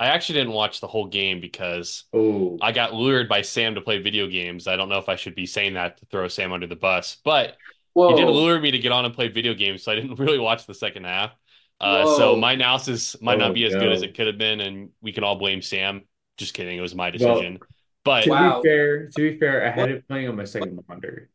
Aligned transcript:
I 0.00 0.08
actually 0.08 0.40
didn't 0.40 0.54
watch 0.54 0.80
the 0.80 0.88
whole 0.88 1.08
game 1.08 1.40
because 1.40 2.04
Oh, 2.12 2.60
I 2.60 2.72
got 2.72 2.94
lured 2.94 3.28
by 3.28 3.42
Sam 3.42 3.74
to 3.76 3.82
play 3.82 4.00
video 4.00 4.28
games. 4.28 4.68
I 4.68 4.76
don't 4.76 4.88
know 4.90 4.98
if 4.98 5.08
I 5.10 5.16
should 5.16 5.34
be 5.36 5.46
saying 5.46 5.74
that 5.74 5.98
to 5.98 6.06
throw 6.06 6.28
Sam 6.28 6.52
under 6.52 6.68
the 6.68 6.76
bus, 6.76 7.18
but 7.24 7.58
he 8.06 8.14
did 8.14 8.28
lure 8.30 8.60
me 8.60 8.72
to 8.72 8.78
get 8.78 8.92
on 8.92 9.04
and 9.06 9.14
play 9.14 9.28
video 9.28 9.54
games, 9.54 9.84
so 9.84 9.92
I 9.92 9.96
didn't 9.96 10.16
really 10.20 10.38
watch 10.38 10.66
the 10.66 10.74
second 10.74 11.06
half. 11.06 11.32
Uh, 11.80 12.06
so 12.06 12.36
my 12.36 12.52
analysis 12.54 13.20
might 13.22 13.38
not 13.38 13.54
oh 13.54 13.54
be 13.54 13.64
as 13.64 13.76
good 13.76 13.92
as 13.92 14.02
it 14.02 14.14
could 14.16 14.26
have 14.28 14.38
been, 14.38 14.60
and 14.60 14.90
we 15.02 15.12
can 15.12 15.24
all 15.24 15.36
blame 15.36 15.62
Sam. 15.62 16.02
Just 16.38 16.54
kidding, 16.54 16.78
it 16.78 16.82
was 16.82 16.94
my 16.94 17.10
Well, 17.18 17.50
decision. 17.50 17.62
But 18.04 18.24
to 18.24 18.30
Wow. 18.30 18.38
be 18.38 18.60
fair, 18.62 19.08
to 19.10 19.32
be 19.32 19.38
fair, 19.38 19.66
I 19.66 19.70
had 19.70 19.88
What 19.88 19.90
it 19.90 20.06
playing 20.08 20.28
on 20.28 20.36
my 20.36 20.44
second 20.44 20.84
monitor. 20.88 21.30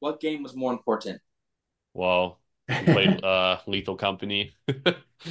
what 0.00 0.20
game 0.20 0.42
was 0.42 0.54
more 0.56 0.72
important? 0.72 1.20
well, 1.92 2.40
we 2.40 2.43
played 2.68 3.22
uh 3.24 3.58
Lethal 3.66 3.96
Company. 3.96 4.54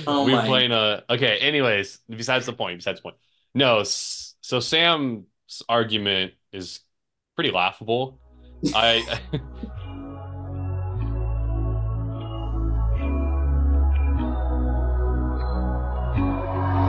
Oh 0.07 0.25
We 0.25 0.31
were 0.33 0.41
my. 0.41 0.47
playing 0.47 0.71
uh 0.71 1.01
okay, 1.07 1.37
anyways, 1.37 1.99
besides 2.09 2.47
the 2.47 2.53
point, 2.53 2.79
besides 2.79 2.97
the 2.99 3.03
point. 3.03 3.15
No, 3.53 3.83
so 3.83 4.59
Sam's 4.59 5.25
argument 5.69 6.33
is 6.51 6.79
pretty 7.35 7.51
laughable. 7.51 8.19
I 8.73 9.19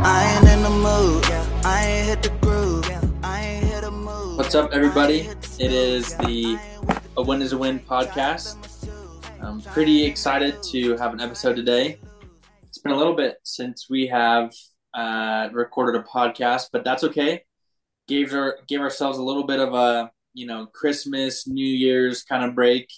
I 0.06 0.36
ain't 0.36 0.48
in 0.48 0.62
the 0.62 0.70
mood. 0.70 1.24
I 1.64 1.84
ain't 1.86 2.06
hit 2.08 2.22
the 2.22 2.30
groove. 2.40 2.88
I 3.22 3.40
ain't 3.44 3.64
hit 3.64 3.84
a 3.84 3.90
move. 3.90 4.36
What's 4.38 4.54
up, 4.54 4.72
everybody? 4.72 5.28
It 5.58 5.72
is 5.72 6.14
the 6.18 6.58
A 7.16 7.22
Win 7.22 7.42
is 7.42 7.52
a 7.52 7.58
Win 7.58 7.80
podcast. 7.80 8.56
I'm 9.44 9.60
pretty 9.60 10.06
excited 10.06 10.62
to 10.70 10.96
have 10.96 11.12
an 11.12 11.20
episode 11.20 11.54
today. 11.54 11.98
It's 12.62 12.78
been 12.78 12.92
a 12.92 12.96
little 12.96 13.14
bit 13.14 13.36
since 13.42 13.90
we 13.90 14.06
have 14.06 14.54
uh, 14.94 15.50
recorded 15.52 16.00
a 16.00 16.02
podcast, 16.02 16.68
but 16.72 16.82
that's 16.82 17.04
okay. 17.04 17.42
Gave 18.08 18.32
our 18.32 18.56
gave 18.66 18.80
ourselves 18.80 19.18
a 19.18 19.22
little 19.22 19.46
bit 19.46 19.60
of 19.60 19.74
a 19.74 20.10
you 20.32 20.46
know 20.46 20.66
Christmas, 20.72 21.46
New 21.46 21.66
Year's 21.66 22.22
kind 22.22 22.42
of 22.42 22.54
break, 22.54 22.88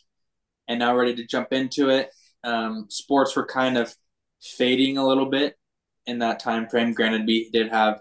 and 0.69 0.79
now 0.79 0.95
ready 0.95 1.17
to 1.17 1.27
jump 1.27 1.53
into 1.53 1.89
it. 1.89 2.11
Um, 2.45 2.87
sports 2.91 3.35
were 3.35 3.47
kind 3.47 3.77
of 3.77 3.93
fading 4.41 4.99
a 4.99 5.07
little 5.07 5.27
bit 5.27 5.57
in 6.07 6.21
that 6.21 6.39
time 6.39 6.69
frame. 6.69 6.93
Granted, 6.93 7.27
we 7.27 7.51
did 7.51 7.71
have 7.71 8.01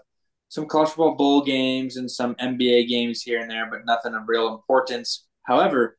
some 0.50 0.66
college 0.66 0.90
football 0.90 1.16
bowl 1.16 1.42
games 1.42 1.96
and 1.96 2.08
some 2.08 2.36
NBA 2.36 2.88
games 2.88 3.22
here 3.22 3.40
and 3.40 3.50
there, 3.50 3.68
but 3.68 3.84
nothing 3.84 4.14
of 4.14 4.28
real 4.28 4.54
importance. 4.54 5.26
However, 5.42 5.98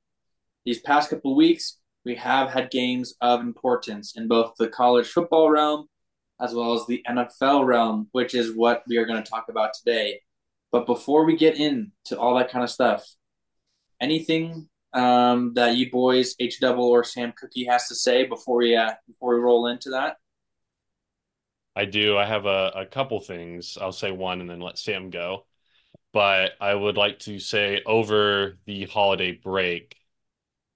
these 0.64 0.80
past 0.80 1.09
couple 1.09 1.36
weeks, 1.36 1.77
we 2.08 2.16
have 2.16 2.50
had 2.50 2.72
games 2.72 3.13
of 3.19 3.41
importance 3.41 4.16
in 4.16 4.30
both 4.30 4.53
the 4.58 4.69
college 4.69 5.08
football 5.08 5.50
realm 5.50 5.89
as 6.39 6.53
well 6.53 6.73
as 6.73 6.86
the 6.88 7.03
NFL 7.08 7.66
realm, 7.66 8.08
which 8.14 8.33
is 8.33 8.55
what 8.55 8.83
we 8.88 8.95
are 8.97 9.05
going 9.05 9.22
to 9.22 9.30
talk 9.30 9.47
about 9.49 9.73
today. 9.73 10.22
But 10.72 10.86
before 10.86 11.25
we 11.25 11.36
get 11.36 11.58
into 11.58 12.17
all 12.17 12.38
that 12.38 12.49
kind 12.49 12.64
of 12.64 12.69
stuff, 12.69 13.05
anything 13.99 14.69
um, 14.94 15.53
that 15.55 15.75
you 15.75 15.91
boys, 15.91 16.36
H 16.39 16.61
Double 16.61 16.86
or 16.86 17.03
Sam 17.03 17.33
Cookie, 17.38 17.66
has 17.66 17.89
to 17.89 17.95
say 17.95 18.25
before 18.25 18.58
we 18.58 18.75
uh, 18.75 18.94
before 19.05 19.36
we 19.36 19.42
roll 19.42 19.67
into 19.67 19.89
that? 19.89 20.16
I 21.75 21.83
do. 21.86 22.17
I 22.17 22.25
have 22.25 22.45
a, 22.45 22.71
a 22.73 22.86
couple 22.86 23.19
things. 23.19 23.77
I'll 23.80 23.92
say 23.92 24.11
one 24.11 24.39
and 24.39 24.49
then 24.49 24.61
let 24.61 24.77
Sam 24.77 25.09
go. 25.09 25.45
But 26.14 26.53
I 26.61 26.73
would 26.73 26.95
like 26.95 27.19
to 27.19 27.38
say 27.39 27.81
over 27.86 28.58
the 28.66 28.86
holiday 28.86 29.33
break, 29.33 29.97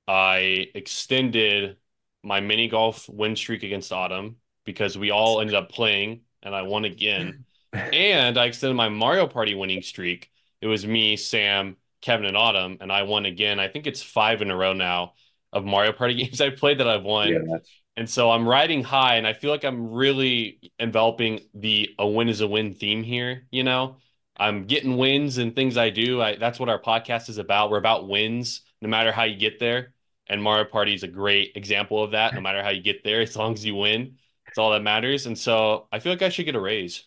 I 0.07 0.67
extended 0.75 1.77
my 2.23 2.39
mini 2.39 2.67
golf 2.67 3.07
win 3.09 3.35
streak 3.35 3.63
against 3.63 3.91
Autumn 3.91 4.37
because 4.65 4.97
we 4.97 5.11
all 5.11 5.41
ended 5.41 5.55
up 5.55 5.69
playing 5.71 6.21
and 6.43 6.55
I 6.55 6.63
won 6.63 6.85
again. 6.85 7.33
And 7.73 8.37
I 8.37 8.47
extended 8.47 8.75
my 8.75 8.89
Mario 8.89 9.27
Party 9.27 9.55
winning 9.55 9.81
streak. 9.81 10.29
It 10.59 10.67
was 10.67 10.85
me, 10.85 11.15
Sam, 11.15 11.77
Kevin, 12.01 12.25
and 12.25 12.35
Autumn, 12.35 12.77
and 12.81 12.91
I 12.91 13.03
won 13.03 13.25
again. 13.25 13.61
I 13.61 13.69
think 13.69 13.87
it's 13.87 14.03
five 14.03 14.41
in 14.41 14.51
a 14.51 14.55
row 14.57 14.73
now 14.73 15.13
of 15.53 15.63
Mario 15.63 15.93
Party 15.93 16.15
games 16.23 16.41
I've 16.41 16.57
played 16.57 16.79
that 16.81 16.87
I've 16.89 17.03
won. 17.03 17.29
Yeah, 17.29 17.57
And 17.95 18.09
so 18.09 18.29
I'm 18.29 18.45
riding 18.47 18.83
high, 18.83 19.15
and 19.15 19.25
I 19.25 19.31
feel 19.31 19.51
like 19.51 19.63
I'm 19.63 19.91
really 19.91 20.71
enveloping 20.79 21.41
the 21.53 21.95
a 21.97 22.07
win 22.07 22.27
is 22.29 22.41
a 22.41 22.47
win 22.47 22.73
theme 22.73 23.03
here. 23.03 23.47
You 23.51 23.63
know, 23.63 23.97
I'm 24.41 24.65
getting 24.65 24.97
wins 24.97 25.37
and 25.37 25.55
things 25.55 25.77
I 25.77 25.91
do. 25.91 26.19
I, 26.19 26.35
that's 26.35 26.59
what 26.59 26.67
our 26.67 26.81
podcast 26.81 27.29
is 27.29 27.37
about. 27.37 27.69
We're 27.69 27.77
about 27.77 28.09
wins, 28.09 28.61
no 28.81 28.89
matter 28.89 29.11
how 29.11 29.23
you 29.23 29.37
get 29.37 29.59
there. 29.59 29.93
And 30.25 30.41
Mario 30.41 30.65
Party 30.65 30.95
is 30.95 31.03
a 31.03 31.07
great 31.07 31.51
example 31.55 32.03
of 32.03 32.11
that. 32.11 32.33
No 32.33 32.41
matter 32.41 32.63
how 32.63 32.69
you 32.69 32.81
get 32.81 33.03
there, 33.03 33.21
as 33.21 33.35
long 33.37 33.53
as 33.53 33.63
you 33.63 33.75
win, 33.75 34.17
it's 34.47 34.57
all 34.57 34.71
that 34.71 34.81
matters. 34.81 35.27
And 35.27 35.37
so 35.37 35.87
I 35.91 35.99
feel 35.99 36.11
like 36.11 36.23
I 36.23 36.29
should 36.29 36.45
get 36.45 36.55
a 36.55 36.59
raise, 36.59 37.05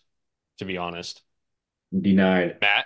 to 0.59 0.65
be 0.65 0.77
honest. 0.77 1.23
denied. 1.99 2.57
Matt, 2.61 2.85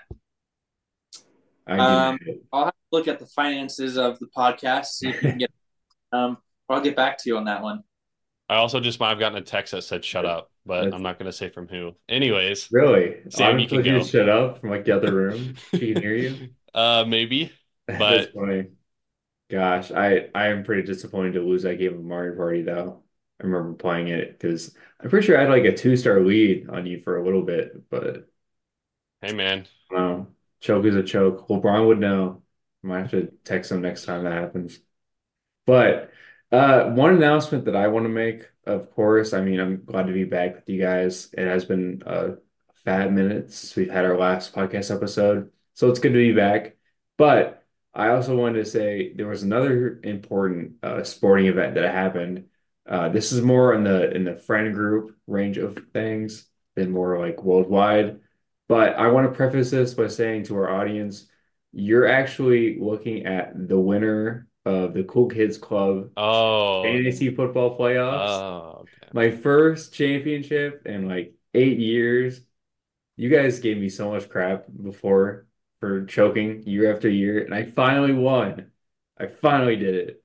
Um, 1.67 2.17
I'll 2.51 2.65
have 2.65 2.73
to 2.73 2.79
look 2.91 3.07
at 3.07 3.19
the 3.19 3.27
finances 3.27 3.97
of 3.97 4.17
the 4.17 4.27
podcast, 4.35 4.85
see 4.85 5.09
if 5.09 5.21
we 5.21 5.29
can 5.29 5.37
get. 5.37 5.51
Um, 6.11 6.39
I'll 6.67 6.81
get 6.81 6.95
back 6.95 7.19
to 7.19 7.29
you 7.29 7.37
on 7.37 7.45
that 7.45 7.61
one. 7.61 7.83
I 8.49 8.55
also 8.55 8.79
just 8.79 8.99
might 8.99 9.09
have 9.09 9.19
gotten 9.19 9.37
a 9.37 9.43
text 9.43 9.73
that 9.73 9.83
said 9.83 10.03
"shut 10.03 10.25
up," 10.25 10.49
but 10.69 10.91
That's- 10.91 10.93
I'm 10.93 11.03
not 11.03 11.19
going 11.19 11.27
to 11.31 11.37
say 11.37 11.49
from 11.49 11.67
who. 11.67 11.95
Anyways, 12.09 12.71
Really? 12.71 13.17
Sam, 13.29 13.55
Autumn 13.55 13.59
you 13.59 13.67
can 13.67 13.77
told 13.77 13.85
you 13.85 13.93
to 13.93 13.99
go. 13.99 14.05
shut 14.05 14.29
up 14.29 14.59
from 14.59 14.69
like 14.69 14.85
the 14.85 14.95
other 14.95 15.13
room. 15.15 15.55
She 15.73 15.93
can 15.93 16.01
hear 16.03 16.15
you. 16.15 16.49
uh, 16.73 17.05
maybe. 17.07 17.51
But-. 17.97 18.35
Gosh, 19.49 19.91
I 19.91 20.29
I 20.35 20.47
am 20.47 20.63
pretty 20.63 20.83
disappointed 20.83 21.33
to 21.33 21.41
lose 21.41 21.63
that 21.63 21.79
game 21.79 21.95
of 21.95 22.03
Mario 22.03 22.35
Party 22.35 22.61
though. 22.61 23.03
I 23.41 23.45
remember 23.45 23.73
playing 23.73 24.09
it 24.09 24.31
because 24.33 24.75
I'm 24.99 25.09
pretty 25.09 25.25
sure 25.25 25.37
I 25.37 25.41
had 25.41 25.49
like 25.49 25.63
a 25.65 25.75
two 25.75 25.97
star 25.97 26.19
lead 26.21 26.69
on 26.69 26.85
you 26.85 26.99
for 27.01 27.17
a 27.17 27.23
little 27.25 27.41
bit, 27.43 27.89
but 27.89 28.29
Hey, 29.21 29.33
man, 29.33 29.67
no, 29.91 30.27
choke 30.61 30.85
is 30.85 30.95
a 30.95 31.03
choke. 31.03 31.47
LeBron 31.49 31.87
would 31.87 31.99
know. 31.99 32.43
I 32.83 32.87
might 32.87 32.99
have 33.01 33.11
to 33.11 33.27
text 33.43 33.71
him 33.71 33.81
next 33.81 34.05
time 34.05 34.23
that 34.23 34.33
happens. 34.33 34.79
But 35.65 36.11
uh, 36.51 36.85
one 36.91 37.15
announcement 37.15 37.65
that 37.65 37.75
I 37.75 37.87
want 37.87 38.05
to 38.05 38.09
make, 38.09 38.49
of 38.65 38.91
course, 38.91 39.33
I 39.33 39.41
mean, 39.41 39.59
I'm 39.59 39.83
glad 39.85 40.07
to 40.07 40.13
be 40.13 40.23
back 40.23 40.55
with 40.55 40.69
you 40.69 40.81
guys. 40.81 41.29
It 41.33 41.47
has 41.47 41.65
been 41.65 42.01
a 42.05 42.35
fat 42.85 43.13
minute 43.13 43.51
since 43.51 43.75
we've 43.75 43.89
had 43.91 44.05
our 44.05 44.17
last 44.17 44.53
podcast 44.53 44.93
episode, 44.93 45.51
so 45.73 45.89
it's 45.89 45.99
good 45.99 46.13
to 46.13 46.17
be 46.17 46.33
back. 46.33 46.75
But 47.17 47.63
I 47.93 48.09
also 48.09 48.35
wanted 48.35 48.63
to 48.63 48.69
say 48.69 49.13
there 49.13 49.27
was 49.27 49.43
another 49.43 49.99
important 50.03 50.73
uh, 50.83 51.03
sporting 51.03 51.47
event 51.47 51.75
that 51.75 51.93
happened. 51.93 52.45
Uh, 52.87 53.09
this 53.09 53.31
is 53.31 53.41
more 53.41 53.73
in 53.75 53.83
the 53.83 54.11
in 54.11 54.23
the 54.23 54.35
friend 54.35 54.73
group 54.73 55.15
range 55.27 55.57
of 55.57 55.77
things 55.93 56.47
than 56.75 56.91
more 56.91 57.19
like 57.19 57.43
worldwide. 57.43 58.21
But 58.67 58.95
I 58.95 59.07
want 59.09 59.29
to 59.29 59.35
preface 59.35 59.71
this 59.71 59.93
by 59.93 60.07
saying 60.07 60.45
to 60.45 60.55
our 60.57 60.69
audience, 60.69 61.27
you're 61.71 62.07
actually 62.07 62.79
looking 62.79 63.25
at 63.25 63.51
the 63.67 63.79
winner 63.79 64.48
of 64.69 64.93
the 64.93 65.03
Cool 65.05 65.27
Kids 65.29 65.57
Club 65.57 66.11
Oh, 66.17 66.83
fantasy 66.83 67.33
football 67.35 67.77
playoffs. 67.77 68.43
oh, 68.43 68.85
okay. 69.03 69.11
My 69.13 69.31
first 69.31 69.93
championship 69.93 70.83
in 70.87 71.07
like 71.07 71.35
eight 71.53 71.79
years. 71.79 72.41
You 73.17 73.29
guys 73.29 73.59
gave 73.59 73.77
me 73.77 73.89
so 73.89 74.11
much 74.11 74.29
crap 74.29 74.65
before 74.83 75.47
for 75.79 76.05
choking 76.05 76.63
year 76.63 76.93
after 76.93 77.09
year, 77.09 77.43
and 77.43 77.53
I 77.53 77.65
finally 77.65 78.13
won. 78.13 78.71
I 79.17 79.27
finally 79.27 79.75
did 79.75 79.95
it. 79.95 80.23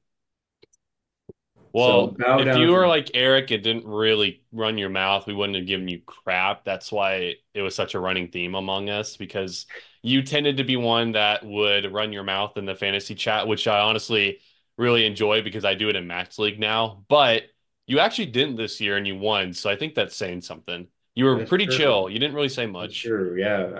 Well, 1.73 2.15
So 2.15 2.17
if 2.37 2.55
you 2.55 2.71
were 2.71 2.87
like 2.87 3.11
Eric 3.15 3.51
and 3.51 3.63
didn't 3.63 3.87
really 3.87 4.43
run 4.53 4.79
your 4.79 4.91
mouth, 4.91 5.27
we 5.27 5.35
wouldn't 5.35 5.57
have 5.57 5.67
given 5.67 5.89
you 5.89 6.01
crap. 6.07 6.65
That's 6.65 6.93
why 6.93 7.37
it 7.53 7.63
was 7.63 7.75
such 7.75 7.95
a 7.95 8.01
running 8.01 8.29
theme 8.31 8.55
among 8.55 8.91
us 8.91 9.17
because 9.17 9.67
you 10.05 10.23
tended 10.23 10.59
to 10.59 10.65
be 10.65 10.77
one 10.77 11.13
that 11.13 11.45
would 11.47 11.91
run 11.91 12.13
your 12.13 12.25
mouth 12.25 12.59
in 12.59 12.67
the 12.67 12.75
fantasy 12.75 13.15
chat, 13.15 13.49
which 13.49 13.67
I 13.67 13.81
honestly 13.81 14.41
really 14.77 15.07
enjoy 15.07 15.41
because 15.43 15.65
I 15.65 15.75
do 15.75 15.89
it 15.89 15.97
in 15.97 16.07
Max 16.07 16.39
League 16.39 16.61
now. 16.61 17.05
But 17.09 17.45
you 17.87 18.01
actually 18.01 18.27
didn't 18.27 18.57
this 18.57 18.81
year 18.83 18.99
and 18.99 19.07
you 19.07 19.17
won, 19.17 19.55
so 19.55 19.71
I 19.71 19.77
think 19.77 19.95
that's 19.95 20.15
saying 20.15 20.43
something. 20.43 20.89
You 21.15 21.25
were 21.25 21.39
That's 21.39 21.49
pretty 21.49 21.67
true. 21.67 21.77
chill. 21.79 22.11
You 22.11 22.19
didn't 22.19 22.35
really 22.35 22.51
say 22.51 22.67
much. 22.67 22.93
Sure. 22.93 23.39
Yeah, 23.39 23.71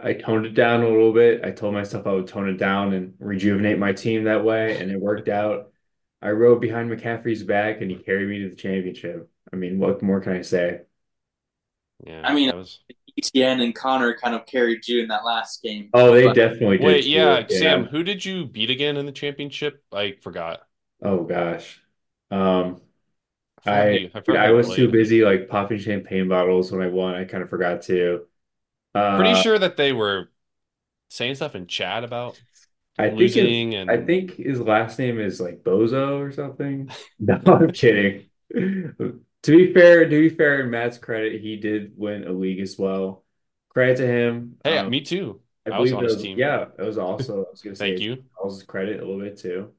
I 0.00 0.08
I 0.10 0.12
toned 0.14 0.46
it 0.46 0.54
down 0.54 0.82
a 0.82 0.88
little 0.88 1.12
bit. 1.12 1.44
I 1.44 1.50
told 1.50 1.74
myself 1.74 2.06
I 2.06 2.12
would 2.12 2.28
tone 2.28 2.48
it 2.48 2.58
down 2.58 2.92
and 2.92 3.14
rejuvenate 3.18 3.78
my 3.78 3.92
team 3.92 4.24
that 4.24 4.44
way, 4.44 4.78
and 4.78 4.90
it 4.90 5.00
worked 5.00 5.28
out. 5.28 5.72
I 6.22 6.30
rode 6.30 6.60
behind 6.60 6.90
McCaffrey's 6.90 7.42
back, 7.42 7.80
and 7.80 7.90
he 7.90 7.96
carried 7.96 8.28
me 8.28 8.40
to 8.42 8.50
the 8.50 8.56
championship. 8.56 9.30
I 9.52 9.56
mean, 9.56 9.78
what 9.78 10.02
more 10.02 10.20
can 10.20 10.32
I 10.34 10.42
say? 10.42 10.82
Yeah, 12.04 12.22
I 12.24 12.34
mean, 12.34 12.54
was. 12.54 12.80
Etienne 13.18 13.60
and 13.60 13.74
Conner 13.74 14.14
kind 14.14 14.34
of 14.34 14.46
carried 14.46 14.86
you 14.86 15.00
in 15.02 15.08
that 15.08 15.24
last 15.24 15.62
game. 15.62 15.88
Oh, 15.94 16.12
they 16.12 16.26
But- 16.26 16.34
definitely 16.34 16.78
did 16.78 16.84
Wait, 16.86 17.02
too. 17.02 17.10
yeah, 17.10 17.38
Yeah. 17.48 17.58
Sam, 17.58 17.84
who 17.86 18.02
did 18.02 18.24
you 18.24 18.46
beat 18.46 18.70
again 18.70 18.96
in 18.96 19.06
the 19.06 19.12
championship? 19.12 19.82
I 19.92 20.12
forgot. 20.20 20.60
Oh 21.02 21.24
gosh. 21.24 21.80
Um, 22.30 22.80
I 23.64 24.10
I 24.14 24.22
I 24.28 24.46
I 24.48 24.50
was 24.52 24.68
too 24.74 24.90
busy 24.90 25.22
like 25.24 25.48
popping 25.48 25.78
champagne 25.78 26.28
bottles 26.28 26.70
when 26.72 26.82
I 26.82 26.88
won. 26.88 27.14
I 27.14 27.24
kind 27.24 27.42
of 27.42 27.50
forgot 27.50 27.82
to. 27.82 28.26
Pretty 28.94 29.30
Uh, 29.30 29.42
sure 29.42 29.58
that 29.58 29.76
they 29.76 29.92
were 29.92 30.30
saying 31.10 31.36
stuff 31.36 31.54
in 31.54 31.66
chat 31.66 32.04
about 32.04 32.40
I 32.98 33.10
think 33.10 33.32
his, 33.32 33.74
and 33.74 33.90
I 33.90 33.98
think 33.98 34.32
his 34.36 34.60
last 34.60 34.98
name 34.98 35.20
is 35.20 35.40
like 35.40 35.62
Bozo 35.62 36.18
or 36.20 36.32
something. 36.32 36.90
No, 37.18 37.40
I'm 37.46 37.70
kidding. 37.72 38.26
To 39.46 39.56
be 39.56 39.72
fair, 39.72 40.04
to 40.08 40.10
be 40.10 40.28
fair, 40.28 40.60
in 40.60 40.70
Matt's 40.70 40.98
credit, 40.98 41.40
he 41.40 41.56
did 41.56 41.92
win 41.96 42.24
a 42.26 42.32
league 42.32 42.60
as 42.60 42.78
well. 42.78 43.24
credit 43.68 43.96
to 43.98 44.06
him. 44.06 44.56
Hey, 44.64 44.78
Um, 44.78 44.90
me 44.90 45.00
too. 45.02 45.40
I 45.66 45.70
I 45.70 45.78
was 45.78 45.90
believe 45.90 45.98
on 45.98 46.04
it 46.04 46.06
his 46.08 46.16
was, 46.16 46.22
team. 46.22 46.38
yeah, 46.38 46.66
it 46.78 46.82
was 46.82 46.98
also, 46.98 47.44
I 47.44 47.50
was 47.50 47.62
gonna 47.62 47.76
Thank 47.76 47.98
say, 47.98 48.04
you. 48.04 48.24
Charles' 48.38 48.62
credit 48.62 49.00
a 49.00 49.04
little 49.04 49.20
bit 49.20 49.36
too. 49.36 49.72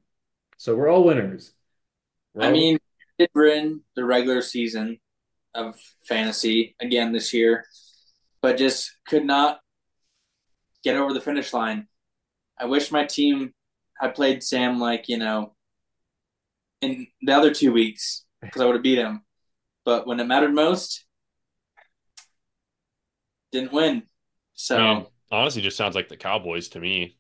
So 0.58 0.76
we're 0.76 0.90
all 0.90 1.04
winners. 1.04 1.54
We're 2.34 2.44
I 2.44 2.46
all- 2.48 2.52
mean, 2.54 2.78
did 3.20 3.30
win 3.36 3.82
the 3.96 4.06
regular 4.06 4.42
season 4.42 5.00
of 5.56 5.76
fantasy 6.08 6.76
again 6.80 7.12
this 7.12 7.34
year, 7.34 7.66
but 8.42 8.58
just 8.58 8.92
could 9.08 9.26
not 9.26 9.60
get 10.84 10.96
over 10.96 11.14
the 11.14 11.22
finish 11.22 11.52
line. 11.54 11.88
I 12.60 12.66
wish 12.66 12.92
my 12.92 13.06
team 13.06 13.54
had 14.00 14.14
played 14.16 14.44
Sam 14.44 14.80
like 14.80 15.10
you 15.10 15.18
know 15.18 15.56
in 16.82 17.08
the 17.22 17.34
other 17.34 17.52
two 17.54 17.72
weeks 17.74 18.24
because 18.42 18.62
I 18.62 18.66
would 18.66 18.76
have 18.76 18.84
beat 18.84 19.00
him. 19.00 19.24
But 19.88 20.06
when 20.06 20.20
it 20.20 20.26
mattered 20.26 20.54
most, 20.54 21.06
didn't 23.54 23.72
win. 23.72 24.04
So 24.54 24.78
I 24.78 24.94
mean, 24.94 25.06
honestly, 25.32 25.62
just 25.62 25.78
sounds 25.78 25.96
like 25.96 26.10
the 26.10 26.18
Cowboys 26.18 26.68
to 26.70 26.82
me. 26.82 27.16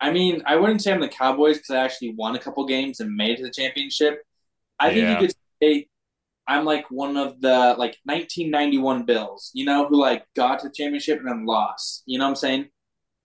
I 0.00 0.10
mean, 0.10 0.42
I 0.46 0.56
wouldn't 0.56 0.80
say 0.80 0.94
I'm 0.94 1.00
the 1.02 1.08
Cowboys 1.08 1.58
because 1.58 1.76
I 1.76 1.84
actually 1.84 2.14
won 2.16 2.36
a 2.36 2.38
couple 2.38 2.64
games 2.64 3.00
and 3.00 3.14
made 3.14 3.32
it 3.32 3.36
to 3.36 3.42
the 3.42 3.50
championship. 3.50 4.22
I 4.80 4.94
think 4.94 5.10
you 5.10 5.26
could 5.26 5.36
say 5.62 5.88
I'm 6.46 6.64
like 6.64 6.90
one 6.90 7.18
of 7.18 7.38
the 7.42 7.74
like 7.76 7.98
1991 8.04 9.04
Bills, 9.04 9.50
you 9.52 9.66
know, 9.66 9.86
who 9.86 10.00
like 10.00 10.24
got 10.34 10.60
to 10.60 10.68
the 10.68 10.74
championship 10.74 11.18
and 11.18 11.28
then 11.28 11.44
lost. 11.44 12.02
You 12.06 12.18
know 12.18 12.24
what 12.24 12.30
I'm 12.30 12.36
saying? 12.36 12.68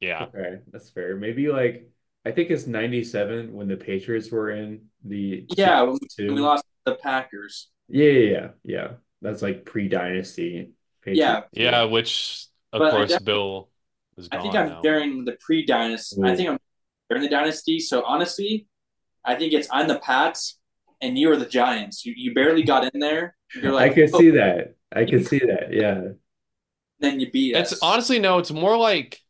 Yeah. 0.01 0.25
Okay, 0.25 0.57
that's 0.69 0.89
fair. 0.89 1.15
Maybe 1.15 1.47
like 1.47 1.89
I 2.25 2.31
think 2.31 2.51
it's 2.51 2.67
97 2.67 3.53
when 3.53 3.69
the 3.69 3.77
Patriots 3.77 4.29
were 4.29 4.51
in 4.51 4.81
the 5.05 5.45
Yeah, 5.55 5.83
when 5.83 5.97
we 6.17 6.41
lost 6.41 6.65
the 6.83 6.95
Packers. 6.95 7.69
Yeah, 7.89 8.09
yeah, 8.09 8.31
yeah, 8.31 8.47
yeah. 8.63 8.87
That's 9.21 9.41
like 9.41 9.65
pre-dynasty 9.65 10.73
Yeah. 11.11 11.41
Patriots. 11.41 11.47
Yeah, 11.53 11.83
which 11.85 12.45
of 12.71 12.79
But 12.79 12.91
course 12.91 13.19
Bill 13.19 13.69
is 14.17 14.29
I 14.31 14.37
think 14.41 14.55
I'm 14.55 14.69
now. 14.69 14.81
during 14.81 15.25
the 15.25 15.33
pre-dynasty. 15.39 16.21
I 16.23 16.35
think 16.35 16.49
I'm 16.49 16.59
during 17.09 17.23
the 17.23 17.29
dynasty. 17.29 17.79
So 17.79 18.03
honestly, 18.05 18.67
I 19.25 19.35
think 19.35 19.53
it's 19.53 19.67
I'm 19.71 19.87
the 19.87 19.99
Pats 19.99 20.59
and 21.01 21.17
you 21.17 21.31
are 21.31 21.37
the 21.37 21.45
Giants. 21.45 22.05
You 22.05 22.13
you 22.15 22.33
barely 22.33 22.63
got 22.63 22.93
in 22.93 22.99
there. 22.99 23.35
You're 23.55 23.73
like 23.73 23.91
I 23.91 23.95
can 23.95 24.09
oh, 24.13 24.19
see 24.19 24.29
that. 24.31 24.75
I 24.91 25.05
can 25.05 25.23
see 25.23 25.39
that. 25.39 25.73
Yeah. 25.73 26.01
then 26.99 27.19
you 27.19 27.31
beat 27.31 27.55
us. 27.55 27.71
It's 27.73 27.81
honestly 27.81 28.19
no, 28.19 28.39
it's 28.39 28.51
more 28.51 28.77
like 28.77 29.21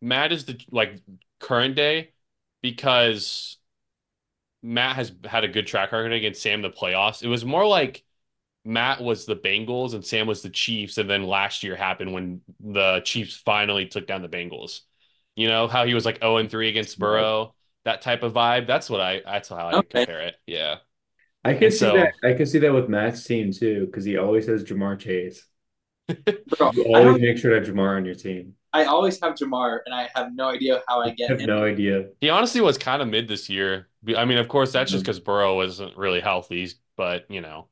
Matt 0.00 0.32
is 0.32 0.44
the 0.44 0.60
like 0.70 1.00
current 1.40 1.76
day 1.76 2.12
because 2.60 3.56
Matt 4.62 4.96
has 4.96 5.12
had 5.24 5.44
a 5.44 5.48
good 5.48 5.66
track 5.66 5.92
record 5.92 6.12
against 6.12 6.42
Sam 6.42 6.56
in 6.64 6.70
the 6.70 6.70
playoffs. 6.70 7.22
It 7.22 7.28
was 7.28 7.44
more 7.44 7.66
like 7.66 8.04
Matt 8.64 9.00
was 9.00 9.26
the 9.26 9.34
Bengals 9.36 9.94
and 9.94 10.04
Sam 10.04 10.26
was 10.26 10.42
the 10.42 10.50
Chiefs, 10.50 10.98
and 10.98 11.10
then 11.10 11.24
last 11.24 11.62
year 11.64 11.74
happened 11.76 12.12
when 12.12 12.40
the 12.60 13.00
Chiefs 13.04 13.36
finally 13.36 13.86
took 13.86 14.06
down 14.06 14.22
the 14.22 14.28
Bengals. 14.28 14.80
You 15.34 15.48
know 15.48 15.66
how 15.66 15.84
he 15.86 15.94
was 15.94 16.04
like 16.04 16.18
0 16.18 16.36
and 16.36 16.50
3 16.50 16.68
against 16.68 16.98
Burrow, 16.98 17.54
that 17.84 18.02
type 18.02 18.22
of 18.22 18.32
vibe. 18.34 18.66
That's 18.66 18.88
what 18.88 19.00
I 19.00 19.22
that's 19.24 19.48
how 19.48 19.56
I 19.56 19.72
Okay. 19.78 20.04
compare 20.04 20.20
it. 20.22 20.36
Yeah. 20.46 20.76
I 21.44 21.54
can 21.54 21.64
And 21.64 21.72
see 21.72 21.78
so- 21.78 21.94
that. 21.96 22.12
I 22.22 22.34
can 22.34 22.46
see 22.46 22.60
that 22.60 22.72
with 22.72 22.88
Matt's 22.88 23.24
team 23.24 23.50
too, 23.52 23.86
because 23.86 24.04
he 24.04 24.16
always 24.16 24.46
has 24.46 24.62
Ja'Marr 24.62 24.98
Chase. 24.98 25.44
You 26.74 26.94
always 26.94 27.20
make 27.20 27.38
sure 27.38 27.50
to 27.50 27.56
have 27.66 27.74
Ja'Marr 27.74 27.96
on 27.96 28.04
your 28.04 28.14
team. 28.14 28.54
I 28.72 28.84
always 28.84 29.20
have 29.22 29.34
Ja'Marr, 29.34 29.80
and 29.86 29.94
I 29.94 30.08
have 30.14 30.34
no 30.34 30.48
idea 30.48 30.82
how 30.88 31.00
I 31.02 31.10
I 31.10 31.10
get 31.10 31.30
have 31.30 31.40
him. 31.40 31.46
no 31.46 31.64
idea. 31.64 32.08
He 32.20 32.30
honestly 32.30 32.60
was 32.60 32.78
kind 32.78 33.02
of 33.02 33.08
mid 33.08 33.28
this 33.28 33.48
year. 33.48 33.88
I 34.16 34.24
mean, 34.24 34.38
of 34.38 34.48
course, 34.48 34.72
that's 34.72 34.90
just 34.90 35.04
because 35.04 35.20
Burrow 35.20 35.56
wasn't 35.56 35.96
really 35.96 36.20
healthy, 36.20 36.68
but 36.96 37.30
you 37.30 37.40
know, 37.40 37.68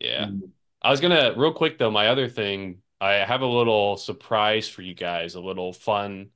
yeah. 0.00 0.26
Mm. 0.26 0.52
I 0.82 0.90
was 0.90 1.00
gonna 1.00 1.34
real 1.36 1.52
quick 1.52 1.78
though, 1.78 1.90
my 1.90 2.08
other 2.08 2.28
thing, 2.28 2.82
I 3.00 3.14
have 3.14 3.42
a 3.42 3.46
little 3.46 3.96
surprise 3.96 4.68
for 4.68 4.82
you 4.82 4.94
guys, 4.94 5.34
a 5.34 5.40
little 5.40 5.72
fun 5.72 6.30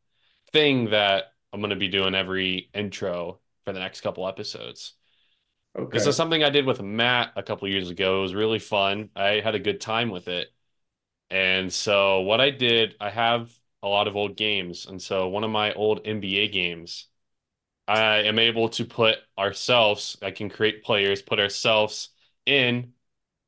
thing 0.53 0.91
that 0.91 1.35
I'm 1.53 1.61
gonna 1.61 1.77
be 1.77 1.89
doing 1.89 2.15
every 2.15 2.71
intro 2.75 3.41
for 3.65 3.73
the 3.73 3.81
next 3.81 4.01
couple 4.03 4.29
episodes. 4.29 4.95
Okay. 5.75 5.99
This 5.99 6.07
is 6.07 6.17
something 6.17 6.43
I 6.43 6.51
did 6.51 6.67
with 6.67 6.83
Matt 6.83 7.33
a 7.37 7.43
couple 7.43 7.69
years 7.69 7.91
ago. 7.91 8.21
It 8.21 8.23
was 8.23 8.35
really 8.35 8.59
fun. 8.59 9.11
I 9.15 9.41
had 9.41 9.55
a 9.55 9.59
good 9.61 9.81
time 9.81 10.11
with 10.11 10.29
it. 10.29 10.49
And 11.31 11.73
so 11.73 12.21
what 12.23 12.41
I 12.41 12.51
did, 12.51 12.97
I 13.01 13.11
have 13.11 13.53
a 13.83 13.89
lot 13.89 14.09
of 14.09 14.17
old 14.17 14.37
games. 14.37 14.87
And 14.87 15.01
so 15.01 15.29
one 15.29 15.45
of 15.45 15.51
my 15.51 15.73
old 15.75 16.05
NBA 16.05 16.53
games, 16.53 17.09
I 17.89 18.23
am 18.23 18.39
able 18.39 18.69
to 18.71 18.85
put 18.85 19.19
ourselves, 19.39 20.17
I 20.23 20.31
can 20.31 20.49
create 20.51 20.85
players, 20.85 21.23
put 21.23 21.41
ourselves 21.41 22.11
in 22.47 22.95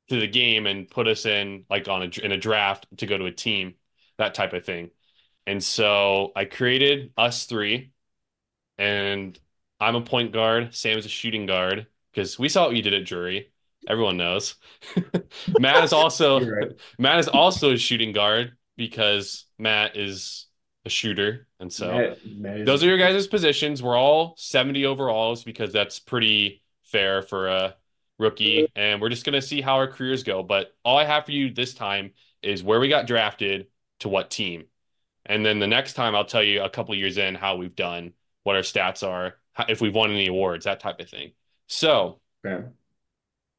to 0.09 0.21
the 0.21 0.29
game 0.29 0.67
and 0.67 0.89
put 0.91 1.09
us 1.09 1.27
in 1.27 1.65
like 1.71 1.89
on 1.89 2.03
a 2.03 2.25
in 2.25 2.33
a 2.33 2.39
draft 2.39 2.87
to 2.99 3.07
go 3.07 3.19
to 3.19 3.27
a 3.27 3.33
team, 3.33 3.75
that 4.19 4.35
type 4.35 4.53
of 4.53 4.65
thing. 4.65 4.91
And 5.47 5.63
so 5.63 6.33
I 6.37 6.47
created 6.47 7.13
us 7.17 7.45
three, 7.47 7.93
and 8.79 9.39
I'm 9.81 9.97
a 9.97 10.01
point 10.03 10.33
guard, 10.33 10.75
Sam's 10.75 11.07
a 11.07 11.09
shooting 11.09 11.47
guard, 11.47 11.87
because 12.13 12.39
we 12.39 12.49
saw 12.49 12.67
what 12.67 12.77
you 12.77 12.83
did 12.83 12.95
at 12.95 13.05
Drury. 13.07 13.53
Everyone 13.87 14.17
knows. 14.17 14.57
Matt 15.59 15.85
is 15.85 15.93
also 15.95 16.41
right. 16.41 16.73
Matt 16.99 17.19
is 17.21 17.29
also 17.29 17.73
a 17.73 17.77
shooting 17.77 18.13
guard 18.13 18.57
because 18.77 19.47
Matt 19.59 19.97
is 19.97 20.47
a 20.85 20.91
shooter. 20.91 21.47
And 21.61 21.73
so 21.73 21.93
Matt- 21.93 22.19
Matt 22.27 22.67
those 22.67 22.83
are 22.83 22.87
your 22.87 22.99
guys' 22.99 23.27
positions. 23.27 23.83
We're 23.83 23.97
all 23.97 24.35
70 24.37 24.85
overalls 24.87 25.45
because 25.45 25.73
that's 25.73 25.99
pretty 25.99 26.63
fair 26.85 27.23
for 27.23 27.49
a 27.49 27.75
rookie. 28.19 28.69
And 28.77 29.01
we're 29.01 29.09
just 29.09 29.25
going 29.25 29.35
to 29.35 29.43
see 29.43 29.61
how 29.61 29.75
our 29.77 29.89
careers 29.89 30.23
go. 30.23 30.43
But 30.43 30.75
all 30.85 30.99
I 30.99 31.05
have 31.05 31.25
for 31.25 31.33
you 31.33 31.53
this 31.53 31.75
time 31.75 32.13
is 32.43 32.63
where 32.63 32.81
we 32.81 32.89
got 32.89 33.07
drafted 33.07 33.67
to 34.01 34.09
what 34.09 34.31
team. 34.31 34.65
And 35.27 35.45
then 35.45 35.59
the 35.59 35.67
next 35.67 35.95
time 35.95 36.15
I'll 36.15 36.27
tell 36.27 36.43
you 36.43 36.63
a 36.63 36.69
couple 36.69 36.95
years 36.95 37.17
in 37.17 37.35
how 37.35 37.57
we've 37.57 37.75
done, 37.75 38.13
what 38.43 38.57
our 38.57 38.63
stats 38.63 39.07
are, 39.07 39.35
if 39.69 39.81
we've 39.81 39.95
won 39.95 40.11
any 40.11 40.27
awards, 40.27 40.67
that 40.67 40.81
type 40.81 41.01
of 41.01 41.09
thing. 41.09 41.33
So, 41.67 42.21
Okay. 42.45 42.67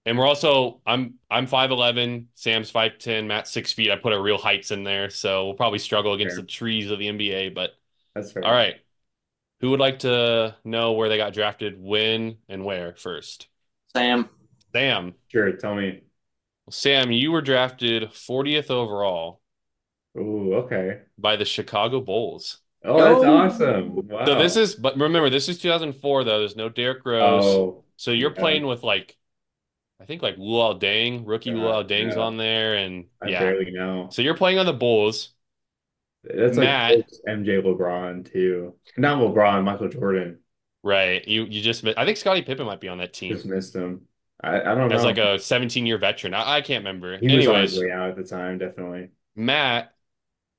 And 0.05 0.17
we're 0.17 0.25
also 0.27 0.81
I'm 0.85 1.15
I'm 1.29 1.47
5'11, 1.47 2.27
Sam's 2.35 2.71
5'10, 2.71 3.27
Matt's 3.27 3.51
six 3.51 3.73
feet. 3.73 3.91
I 3.91 3.95
put 3.97 4.13
our 4.13 4.21
real 4.21 4.37
heights 4.37 4.71
in 4.71 4.83
there, 4.83 5.09
so 5.09 5.45
we'll 5.45 5.53
probably 5.55 5.79
struggle 5.79 6.13
against 6.13 6.35
Fair. 6.35 6.43
the 6.43 6.47
trees 6.47 6.91
of 6.91 6.99
the 6.99 7.07
NBA. 7.07 7.49
But 7.49 7.71
That's 8.13 8.31
fair. 8.31 8.43
all 8.43 8.51
right. 8.51 8.75
Who 9.61 9.71
would 9.71 9.79
like 9.79 9.99
to 9.99 10.55
know 10.65 10.93
where 10.93 11.09
they 11.09 11.17
got 11.17 11.33
drafted, 11.33 11.81
when, 11.81 12.37
and 12.49 12.65
where 12.65 12.95
first? 12.95 13.47
Sam. 13.95 14.29
Sam. 14.73 15.15
Sure. 15.27 15.51
Tell 15.53 15.75
me. 15.75 16.01
Sam, 16.69 17.11
you 17.11 17.31
were 17.31 17.41
drafted 17.41 18.13
40th 18.13 18.69
overall 18.69 19.41
Ooh, 20.17 20.55
okay. 20.55 21.01
by 21.17 21.35
the 21.35 21.45
Chicago 21.45 22.01
Bulls. 22.01 22.59
Oh, 22.83 22.97
that's 22.99 23.23
Oh. 23.25 23.37
awesome. 23.37 24.07
Wow. 24.07 24.25
So 24.25 24.35
this 24.35 24.55
is, 24.55 24.75
but 24.75 24.97
remember, 24.97 25.29
this 25.29 25.49
is 25.49 25.57
2004 25.59 26.23
though. 26.23 26.39
There's 26.39 26.55
no 26.55 26.69
Derrick 26.69 27.05
Rose. 27.05 27.43
Oh, 27.43 27.83
So 27.97 28.11
you're 28.11 28.31
yeah. 28.31 28.39
playing 28.39 28.65
with 28.65 28.83
like, 28.83 29.17
I 29.99 30.05
think 30.05 30.21
like 30.21 30.37
Luol 30.37 30.79
Deng, 30.81 31.23
rookie 31.25 31.51
Yeah, 31.51 31.55
Luol 31.57 31.87
Deng's 31.87 32.15
yeah. 32.15 32.21
on 32.21 32.37
there, 32.37 32.75
and 32.75 33.05
I 33.21 33.29
yeah. 33.29 33.39
barely 33.39 33.71
know. 33.71 34.09
So 34.11 34.21
you're 34.21 34.35
playing 34.37 34.59
on 34.59 34.65
the 34.65 34.73
Bulls. 34.73 35.29
That's 36.23 36.57
Matt. 36.57 36.97
like 36.97 37.07
MJ 37.27 37.61
LeBron 37.63 38.31
too. 38.31 38.75
Not 38.97 39.19
LeBron, 39.21 39.63
Michael 39.63 39.89
Jordan. 39.89 40.39
Right. 40.83 41.27
You 41.27 41.45
you 41.45 41.61
just 41.61 41.83
mi- 41.83 41.93
I 41.97 42.05
think 42.05 42.17
Scottie 42.17 42.41
Pippen 42.43 42.65
might 42.65 42.79
be 42.81 42.87
on 42.89 42.99
that 42.99 43.13
team 43.13 43.33
Just 43.33 43.45
missed 43.45 43.75
him. 43.75 44.07
I, 44.41 44.61
I 44.61 44.75
don't 44.75 44.89
know. 44.89 44.95
as 44.95 45.03
like 45.03 45.17
a 45.17 45.39
17 45.39 45.85
year 45.85 45.97
veteran. 45.97 46.33
I, 46.33 46.57
I 46.57 46.61
can't 46.61 46.83
remember. 46.83 47.17
he 47.17 47.35
was 47.37 47.47
on 47.47 47.61
his 47.61 47.73
Anyways, 47.73 47.79
way 47.79 47.91
out 47.91 48.09
at 48.09 48.15
the 48.15 48.23
time, 48.23 48.57
definitely. 48.57 49.09
Matt 49.35 49.93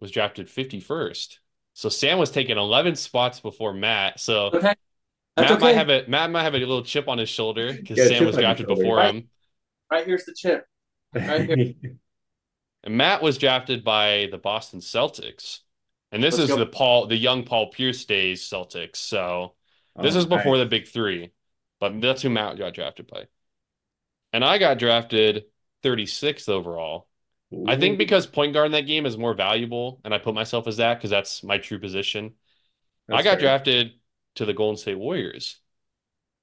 was 0.00 0.10
drafted 0.10 0.48
51st. 0.48 1.40
So 1.74 1.88
Sam 1.88 2.18
was 2.18 2.30
taking 2.30 2.58
11 2.58 2.96
spots 2.96 3.40
before 3.40 3.74
Matt. 3.74 4.20
So 4.20 4.50
Okay. 4.52 4.74
That's 5.36 5.50
Matt 5.50 5.60
might 5.60 5.74
have 5.74 5.88
a 5.90 6.04
Matt 6.08 6.30
might 6.30 6.42
have 6.44 6.54
a 6.54 6.58
little 6.58 6.82
chip 6.84 7.08
on 7.08 7.18
his 7.18 7.28
shoulder 7.28 7.74
because 7.74 8.02
Yeah, 8.02 8.06
Sam 8.06 8.24
was 8.24 8.36
drafted 8.36 8.66
before 8.66 9.02
Right. 9.02 9.04
him. 9.04 9.28
Right 9.90 10.06
here's 10.06 10.24
the 10.26 10.34
chip. 10.34 10.66
Right 11.28 11.46
And 12.84 12.96
Matt 12.96 13.22
was 13.22 13.38
drafted 13.38 13.84
by 13.84 14.28
the 14.30 14.38
Boston 14.38 14.80
Celtics. 14.80 15.60
And 16.12 16.22
this 16.22 16.38
Let's 16.38 16.38
is 16.38 16.54
go. 16.54 16.56
the 16.56 16.66
Paul 16.66 17.06
the 17.06 17.16
young 17.16 17.44
Paul 17.44 17.70
Pierce 17.70 18.04
days 18.04 18.42
Celtics. 18.42 18.96
So 18.96 19.54
This 20.00 20.14
Oh, 20.14 20.16
is 20.16 20.26
before 20.26 20.56
nice. 20.56 20.58
the 20.58 20.66
big 20.66 20.88
three, 20.88 21.32
but 21.80 22.00
that's 22.00 22.22
who 22.22 22.30
Matt 22.30 22.58
got 22.58 22.74
drafted 22.74 23.06
by. 23.08 23.26
And 24.32 24.44
I 24.44 24.58
got 24.58 24.78
drafted 24.78 25.44
36th 25.82 26.48
overall. 26.48 27.08
I 27.66 27.76
think 27.76 27.98
because 27.98 28.26
point 28.26 28.54
guard 28.54 28.66
in 28.66 28.72
that 28.72 28.86
game 28.86 29.06
is 29.06 29.18
more 29.18 29.34
valuable, 29.34 30.00
and 30.04 30.14
I 30.14 30.18
put 30.18 30.34
myself 30.34 30.68
as 30.68 30.78
that 30.78 30.96
because 30.96 31.10
that's 31.10 31.42
my 31.44 31.58
true 31.58 31.80
position. 31.80 32.34
I 33.12 33.22
got 33.22 33.38
fair. 33.38 33.40
drafted 33.40 33.94
to 34.36 34.44
the 34.44 34.54
Golden 34.54 34.76
State 34.76 34.98
Warriors. 34.98 35.58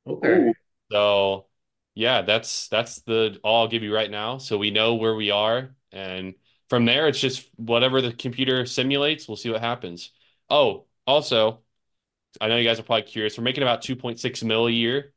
Okay. 0.08 0.54
So 0.92 1.48
yeah, 1.96 2.22
that's 2.22 2.68
that's 2.68 3.02
the 3.02 3.40
all 3.44 3.62
I'll 3.62 3.68
give 3.68 3.84
you 3.84 3.94
right 3.94 4.10
now. 4.10 4.38
So 4.38 4.58
we 4.58 4.72
know 4.72 4.96
where 4.96 5.16
we 5.16 5.32
are, 5.32 5.76
and 5.92 6.36
from 6.70 6.86
there 6.86 7.08
it's 7.08 7.20
just 7.20 7.50
whatever 7.56 8.02
the 8.02 8.12
computer 8.14 8.66
simulates, 8.66 9.28
we'll 9.28 9.38
see 9.38 9.50
what 9.50 9.62
happens. 9.62 10.12
Oh, 10.50 10.86
also, 11.08 11.60
I 12.42 12.48
know 12.48 12.58
you 12.58 12.68
guys 12.68 12.80
are 12.80 12.84
probably 12.84 13.04
curious. 13.04 13.38
We're 13.38 13.44
making 13.44 13.64
about 13.64 13.82
2.6 13.84 14.44
mil 14.44 14.68
a 14.68 14.72
year. 14.72 15.14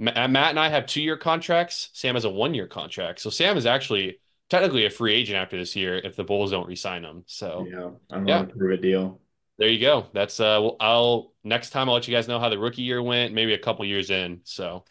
Uh, 0.00 0.28
Matt 0.28 0.50
and 0.50 0.58
I 0.60 0.68
have 0.68 0.86
two-year 0.86 1.16
contracts. 1.16 1.90
Sam 1.92 2.14
has 2.16 2.24
a 2.24 2.30
one-year 2.30 2.66
contract. 2.66 3.20
So 3.20 3.30
Sam 3.30 3.56
is 3.56 3.66
actually 3.66 4.18
technically 4.50 4.86
a 4.86 4.90
free 4.90 5.14
agent 5.14 5.36
after 5.38 5.56
this 5.58 5.76
year 5.76 5.96
if 5.98 6.16
the 6.16 6.24
Bulls 6.24 6.50
don't 6.50 6.66
re-sign 6.66 7.04
him. 7.04 7.24
So 7.26 7.66
Yeah, 7.70 7.90
I'm 8.10 8.26
Yeah. 8.26 8.38
on 8.40 8.44
a 8.44 8.48
prove 8.48 8.72
it 8.72 8.82
deal. 8.82 9.20
There 9.58 9.68
you 9.68 9.80
go. 9.80 10.06
That's 10.12 10.40
uh, 10.40 10.58
well, 10.60 10.76
I'll 10.80 11.32
next 11.44 11.70
time 11.70 11.88
I'll 11.88 11.94
let 11.94 12.08
you 12.08 12.14
guys 12.14 12.28
know 12.28 12.40
how 12.40 12.48
the 12.48 12.58
rookie 12.58 12.82
year 12.82 13.02
went, 13.02 13.34
maybe 13.34 13.54
a 13.54 13.58
couple 13.58 13.84
years 13.84 14.10
in. 14.10 14.40
So, 14.44 14.84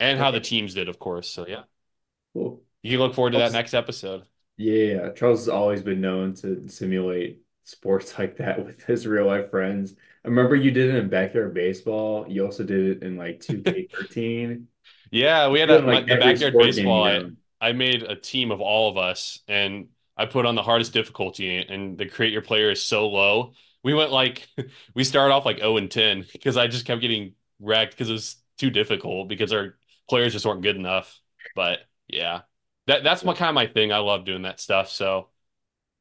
and 0.00 0.18
how 0.18 0.30
the 0.30 0.40
teams 0.40 0.74
did, 0.74 0.88
of 0.88 0.98
course. 0.98 1.30
So 1.30 1.46
yeah, 1.46 1.64
Cool. 2.34 2.62
you 2.82 2.90
can 2.92 3.00
look 3.00 3.14
forward 3.14 3.32
to 3.32 3.38
that 3.38 3.52
next 3.52 3.74
episode. 3.74 4.24
Yeah, 4.56 5.10
Charles 5.12 5.40
has 5.40 5.48
always 5.48 5.82
been 5.82 6.00
known 6.00 6.34
to 6.36 6.68
simulate 6.68 7.42
sports 7.64 8.18
like 8.18 8.36
that 8.38 8.64
with 8.64 8.82
his 8.84 9.06
real 9.06 9.26
life 9.26 9.50
friends. 9.50 9.94
I 10.24 10.28
remember 10.28 10.56
you 10.56 10.70
did 10.70 10.94
it 10.94 10.98
in 10.98 11.08
backyard 11.08 11.54
baseball. 11.54 12.26
You 12.28 12.44
also 12.44 12.64
did 12.64 12.96
it 12.98 13.02
in 13.02 13.16
like 13.16 13.40
2K13. 13.40 14.68
Yeah, 15.10 15.48
we 15.48 15.60
had 15.60 15.70
a, 15.70 15.80
like, 15.80 16.08
the 16.08 16.16
backyard 16.16 16.56
baseball. 16.58 17.04
I. 17.04 17.22
I 17.60 17.72
made 17.72 18.04
a 18.04 18.14
team 18.14 18.52
of 18.52 18.60
all 18.60 18.88
of 18.88 18.96
us, 18.96 19.40
and 19.48 19.88
I 20.16 20.26
put 20.26 20.46
on 20.46 20.54
the 20.54 20.62
hardest 20.62 20.92
difficulty, 20.92 21.56
and 21.58 21.98
the 21.98 22.06
create 22.06 22.32
your 22.32 22.42
player 22.42 22.70
is 22.70 22.80
so 22.84 23.08
low. 23.08 23.52
We 23.82 23.94
went 23.94 24.10
like 24.10 24.48
we 24.94 25.04
started 25.04 25.34
off 25.34 25.44
like 25.46 25.58
0 25.58 25.76
and 25.76 25.90
10 25.90 26.26
because 26.32 26.56
I 26.56 26.66
just 26.66 26.86
kept 26.86 27.00
getting 27.00 27.34
wrecked 27.60 27.92
because 27.92 28.10
it 28.10 28.14
was 28.14 28.36
too 28.58 28.70
difficult 28.70 29.28
because 29.28 29.52
our 29.52 29.76
players 30.08 30.32
just 30.32 30.46
weren't 30.46 30.62
good 30.62 30.76
enough. 30.76 31.18
But 31.54 31.80
yeah, 32.08 32.42
that 32.86 33.04
that's 33.04 33.24
my 33.24 33.34
kind 33.34 33.48
of 33.50 33.54
my 33.54 33.66
thing. 33.66 33.92
I 33.92 33.98
love 33.98 34.24
doing 34.24 34.42
that 34.42 34.60
stuff. 34.60 34.90
So 34.90 35.28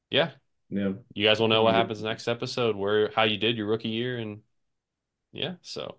yeah, 0.10 0.32
Yeah. 0.70 0.94
you 1.14 1.26
guys 1.26 1.40
will 1.40 1.48
know 1.48 1.64
what 1.64 1.76
happens 1.76 2.02
next 2.02 2.28
episode, 2.28 2.76
where 2.76 3.12
how 3.16 3.24
you 3.24 3.38
did 3.38 3.58
your 3.58 3.68
rookie 3.68 3.90
year, 3.90 4.18
and 4.18 4.42
yeah. 5.32 5.56
So 5.62 5.98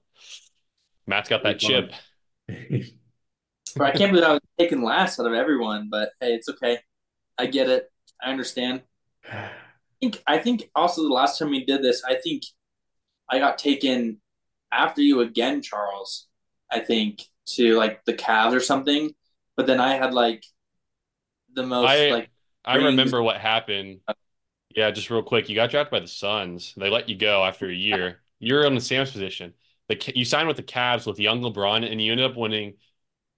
Matt's 1.07 1.29
got 1.29 1.43
that 1.45 1.59
chip. 1.59 1.93
Bro, 3.77 3.87
I 3.87 3.93
can't 3.93 4.13
believe 4.13 4.25
I 4.25 4.33
was 4.33 4.41
taken 4.59 4.83
last 4.83 5.21
out 5.21 5.27
of 5.27 5.35
everyone, 5.35 5.89
but 5.91 6.13
hey, 6.21 6.35
it's 6.35 6.49
okay. 6.49 6.79
I 7.37 7.47
get 7.47 7.69
it. 7.69 7.91
I 8.21 8.31
understand. 8.31 8.83
I 9.99 10.07
think 10.07 10.23
I 10.27 10.39
think 10.39 10.71
also 10.75 11.03
the 11.03 11.09
last 11.09 11.39
time 11.39 11.51
we 11.51 11.65
did 11.65 11.83
this, 11.83 12.05
I 12.05 12.15
think 12.15 12.45
I 13.29 13.39
got 13.39 13.59
taken 13.59 14.21
after 14.73 15.03
you 15.03 15.21
again, 15.21 15.61
Charles. 15.61 16.29
I 16.71 16.81
think 16.81 17.23
to 17.57 17.77
like 17.77 18.05
the 18.05 18.15
Cavs 18.15 18.55
or 18.55 18.61
something, 18.61 19.11
but 19.57 19.67
then 19.67 19.81
I 19.81 19.95
had 19.95 20.15
like 20.15 20.45
the 21.55 21.65
most 21.67 21.89
I- 21.89 22.11
like 22.11 22.31
I 22.65 22.77
remember 22.77 23.23
what 23.23 23.39
happened. 23.39 24.01
Yeah, 24.77 24.91
just 24.91 25.11
real 25.11 25.23
quick, 25.23 25.49
you 25.49 25.55
got 25.55 25.71
drafted 25.71 25.91
by 25.91 26.01
the 26.01 26.07
Suns. 26.07 26.75
They 26.77 26.91
let 26.91 27.09
you 27.09 27.17
go 27.17 27.43
after 27.43 27.69
a 27.69 27.75
year. 27.75 28.21
You're 28.39 28.65
in 28.67 28.75
the 28.75 28.81
Sam's 28.81 29.11
position. 29.11 29.55
The 29.89 30.13
you 30.15 30.25
signed 30.25 30.47
with 30.47 30.59
the 30.59 30.63
Cavs 30.63 31.07
with 31.07 31.19
young 31.19 31.41
LeBron, 31.41 31.91
and 31.91 32.01
you 32.01 32.13
ended 32.13 32.31
up 32.31 32.37
winning 32.37 32.75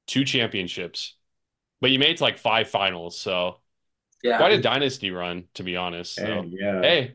two 0.07 0.25
championships. 0.25 1.15
But 1.81 1.93
you 1.93 1.99
made 1.99 2.11
it 2.11 2.17
to 2.19 2.25
like 2.25 2.39
five 2.39 2.69
finals, 2.69 3.19
so 3.19 3.61
yeah. 4.23 4.37
quite 4.39 4.53
a 4.53 4.61
dynasty 4.61 5.11
run, 5.11 5.45
to 5.55 5.63
be 5.63 5.77
honest. 5.77 6.15
So 6.17 6.25
And 6.25 6.53
yeah, 6.59 6.81
hey, 6.83 7.15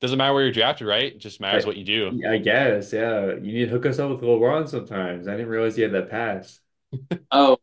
doesn't 0.00 0.18
matter 0.18 0.34
where 0.34 0.42
you're 0.44 0.52
drafted, 0.52 0.86
right? 0.86 1.12
It 1.14 1.18
just 1.18 1.40
matters 1.40 1.64
Right. 1.64 1.68
what 1.68 1.76
you 1.76 1.84
do. 1.84 2.20
I 2.28 2.38
guess, 2.38 2.92
yeah. 2.92 3.26
You 3.26 3.40
need 3.52 3.64
to 3.66 3.70
hook 3.70 3.86
us 3.86 3.98
up 3.98 4.10
with 4.10 4.20
LeBron 4.20 4.68
sometimes. 4.68 5.26
I 5.28 5.32
didn't 5.32 5.48
realize 5.48 5.76
he 5.76 5.82
had 5.82 5.92
that 5.92 6.10
pass. 6.10 6.60
Oh, 7.30 7.58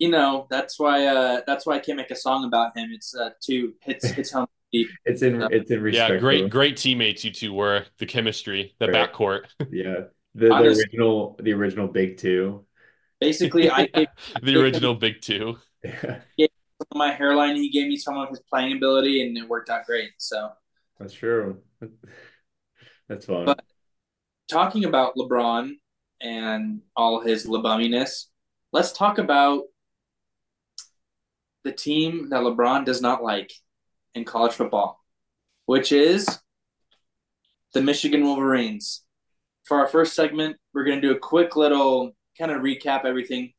you 0.00 0.08
know 0.10 0.46
that's 0.50 0.78
why 0.80 1.06
uh 1.06 1.42
that's 1.46 1.64
why 1.66 1.74
I 1.76 1.78
can't 1.78 1.96
make 1.96 2.10
a 2.10 2.16
song 2.16 2.44
about 2.44 2.76
him. 2.76 2.90
It's 2.92 3.14
uh 3.14 3.30
two 3.40 3.74
hits 3.80 4.08
hits 4.10 4.32
home 4.32 4.48
deep. 4.72 4.88
It's 5.04 5.22
in 5.22 5.40
Yeah. 5.40 5.48
it's 5.50 5.70
in 5.70 5.80
Respect 5.82 6.14
Yeah, 6.14 6.18
great, 6.18 6.50
great 6.50 6.76
teammates 6.76 7.24
you 7.24 7.30
two 7.30 7.52
were. 7.52 7.84
The 7.98 8.06
chemistry, 8.06 8.74
the 8.80 8.88
Right. 8.88 9.12
backcourt, 9.12 9.44
Yeah. 9.70 9.94
The 10.36 10.48
the 10.48 10.52
Honest- 10.52 10.80
original 10.80 11.36
the 11.40 11.52
original 11.52 11.86
big 11.86 12.16
two. 12.16 12.64
Basically, 13.20 13.70
I 13.70 13.86
gave 13.86 14.08
the 14.42 14.56
original 14.60 14.94
big 14.96 15.20
two. 15.20 15.58
Yeah, 16.36 16.46
my 16.94 17.12
hairline. 17.12 17.56
He 17.56 17.70
gave 17.70 17.88
me 17.88 17.96
some 17.96 18.16
of 18.16 18.28
his 18.28 18.40
playing 18.40 18.76
ability, 18.76 19.26
and 19.26 19.36
it 19.36 19.48
worked 19.48 19.70
out 19.70 19.86
great. 19.86 20.10
So. 20.18 20.50
that's 20.98 21.14
true. 21.14 21.62
That's 23.08 23.26
fun. 23.26 23.44
But- 23.44 23.60
talking 24.48 24.84
about 24.84 25.16
LeBron 25.16 25.72
and 26.20 26.80
all 26.96 27.20
his 27.20 27.46
LeBuminess, 27.46 28.26
let's 28.72 28.92
talk 28.92 29.18
about 29.18 29.64
the 31.64 31.72
team 31.72 32.28
that 32.30 32.42
LeBron 32.42 32.84
does 32.84 33.00
not 33.00 33.22
like 33.22 33.52
in 34.14 34.24
college 34.24 34.52
football, 34.52 35.04
which 35.66 35.92
is 35.92 36.26
the 37.72 37.82
Michigan 37.82 38.22
Wolverines. 38.22 39.02
For 39.64 39.78
our 39.78 39.88
first 39.88 40.14
segment, 40.14 40.56
we're 40.72 40.84
going 40.84 41.00
to 41.00 41.08
do 41.08 41.14
a 41.14 41.18
quick 41.18 41.56
little 41.56 42.12
kind 42.38 42.50
of 42.50 42.60
recap 42.60 43.04
everything. 43.04 43.54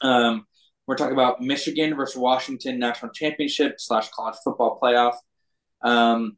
Um, 0.00 0.46
we're 0.86 0.96
talking 0.96 1.12
about 1.12 1.40
Michigan 1.40 1.94
versus 1.94 2.16
Washington 2.16 2.78
national 2.78 3.12
championship 3.12 3.74
slash 3.78 4.08
college 4.10 4.36
football 4.42 4.78
playoff. 4.82 5.14
Um, 5.82 6.36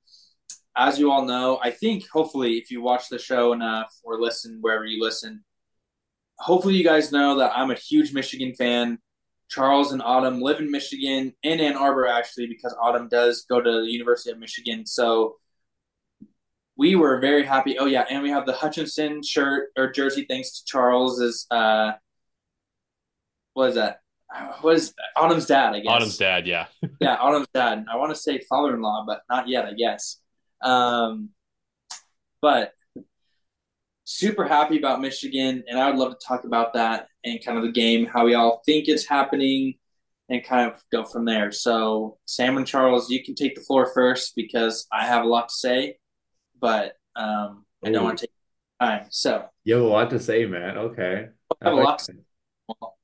as 0.77 0.99
you 0.99 1.11
all 1.11 1.25
know, 1.25 1.59
I 1.63 1.71
think 1.71 2.05
hopefully 2.13 2.55
if 2.55 2.71
you 2.71 2.83
watch 2.83 3.09
the 3.09 3.19
show 3.19 3.53
enough 3.53 3.93
or 4.05 4.21
listen 4.21 4.59
wherever 4.61 4.85
you 4.85 5.03
listen, 5.03 5.45
hopefully 6.39 6.75
you 6.75 6.85
guys 6.85 7.13
know 7.13 7.39
that 7.39 7.53
I'm 7.55 7.71
a 7.71 7.75
huge 7.75 8.13
Michigan 8.13 8.55
fan. 8.55 8.99
Charles 9.49 9.93
and 9.93 10.01
Autumn 10.03 10.41
live 10.41 10.61
in 10.61 10.71
Michigan, 10.71 11.35
in 11.43 11.61
Ann 11.61 11.77
Arbor 11.77 12.07
actually, 12.07 12.47
because 12.47 12.75
Autumn 12.81 13.09
does 13.09 13.45
go 13.49 13.61
to 13.61 13.71
the 13.83 13.91
University 13.91 14.31
of 14.31 14.39
Michigan. 14.39 14.87
So 14.87 15.37
we 16.77 16.97
were 16.97 17.21
very 17.21 17.45
happy. 17.45 17.79
Oh 17.79 17.87
yeah, 17.87 18.05
and 18.09 18.23
we 18.23 18.31
have 18.31 18.47
the 18.47 18.55
Hutchinson 18.55 19.23
shirt 19.23 19.69
or 19.77 19.93
jersey 19.93 20.25
thanks 20.29 20.59
to 20.59 20.65
Charles's 20.65 21.47
uh 21.51 21.93
what 23.55 23.71
is 23.71 23.75
that? 23.75 24.02
What 24.61 24.77
is 24.77 24.95
Autumn's 25.17 25.47
dad, 25.47 25.75
I 25.75 25.81
guess. 25.81 25.91
Autumn's 25.91 26.19
dad, 26.19 26.47
yeah. 26.47 26.67
Yeah, 27.01 27.17
Autumn's 27.17 27.49
dad. 27.55 27.85
I 27.91 27.97
want 27.97 28.11
to 28.15 28.21
say 28.21 28.41
father-in-law, 28.49 29.05
but 29.07 29.23
not 29.29 29.49
yet, 29.49 29.67
I 29.67 29.75
guess. 29.75 30.21
Um, 30.63 31.31
but 32.41 32.73
super 34.05 34.47
happy 34.47 34.79
about 34.79 35.01
Michigan, 35.01 35.65
and 35.69 35.79
I 35.79 35.91
would 35.91 35.99
love 35.99 36.19
to 36.19 36.27
talk 36.27 36.45
about 36.45 36.75
that 36.75 37.09
and 37.25 37.45
kind 37.45 37.59
of 37.59 37.65
the 37.65 37.73
game, 37.73 38.07
how 38.07 38.25
we 38.25 38.35
all 38.35 38.63
think 38.67 38.89
it's 38.89 39.07
happening, 39.07 39.75
and 40.29 40.45
kind 40.45 40.71
of 40.71 40.83
go 40.91 41.05
from 41.05 41.25
there. 41.25 41.53
So, 41.53 42.19
Sam 42.27 42.57
and 42.57 42.67
Charles, 42.67 43.11
you 43.11 43.23
can 43.25 43.35
take 43.35 43.55
the 43.55 43.61
floor 43.61 43.91
first 43.95 44.35
because 44.35 44.87
I 44.93 45.07
have 45.07 45.25
a 45.25 45.29
lot 45.29 45.49
to 45.49 45.55
say, 45.55 45.99
but 46.61 46.97
um, 47.17 47.65
I 47.85 47.91
don't 47.91 48.05
want 48.05 48.19
to 48.19 48.27
take 48.27 48.35
time. 48.81 49.07
So, 49.11 49.47
You 49.65 49.75
have 49.75 49.85
a 49.85 49.87
lot 49.87 50.11
to 50.11 50.19
say, 50.21 50.47
man. 50.47 50.79
Okay. 50.79 51.29
I 51.61 51.65
have 51.65 51.73
a 51.73 51.77
like 51.77 51.85
lot 51.85 51.99
to 51.99 52.05
say. 52.05 52.13
Well, 52.69 52.97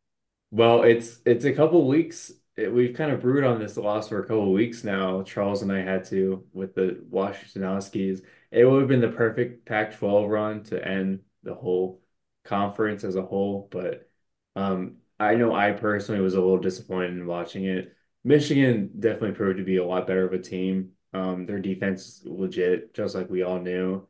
it's 0.52 1.20
it's 1.24 1.44
a 1.44 1.52
couple 1.52 1.86
weeks. 1.86 2.32
It, 2.56 2.72
we've 2.72 2.96
kind 2.96 3.12
of 3.12 3.20
brewed 3.20 3.44
on 3.44 3.58
this 3.60 3.76
loss 3.76 4.08
for 4.08 4.20
a 4.20 4.26
couple 4.26 4.52
weeks 4.52 4.84
now. 4.84 5.22
Charles 5.22 5.62
and 5.62 5.72
I 5.72 5.82
had 5.82 6.04
to 6.06 6.44
with 6.52 6.74
the 6.74 7.04
Washington 7.08 7.62
Huskies. 7.62 8.22
It 8.50 8.64
would 8.64 8.80
have 8.80 8.88
been 8.88 9.00
the 9.00 9.08
perfect 9.08 9.66
Pac-12 9.66 10.28
run 10.28 10.62
to 10.64 10.86
end 10.86 11.20
the 11.42 11.54
whole 11.54 12.00
conference 12.44 13.04
as 13.04 13.14
a 13.16 13.22
whole, 13.22 13.68
but 13.70 14.10
um, 14.56 14.96
I 15.20 15.34
know 15.34 15.54
I 15.54 15.72
personally 15.72 16.20
was 16.20 16.34
a 16.34 16.40
little 16.40 16.58
disappointed 16.58 17.12
in 17.12 17.26
watching 17.26 17.64
it. 17.66 17.94
Michigan 18.24 18.90
definitely 18.98 19.32
proved 19.32 19.58
to 19.58 19.64
be 19.64 19.76
a 19.76 19.84
lot 19.84 20.06
better 20.06 20.26
of 20.26 20.32
a 20.32 20.38
team. 20.38 20.92
Um, 21.12 21.46
their 21.46 21.58
defense 21.60 22.22
legit, 22.24 22.94
just 22.94 23.14
like 23.14 23.30
we 23.30 23.42
all 23.42 23.60
knew. 23.60 24.06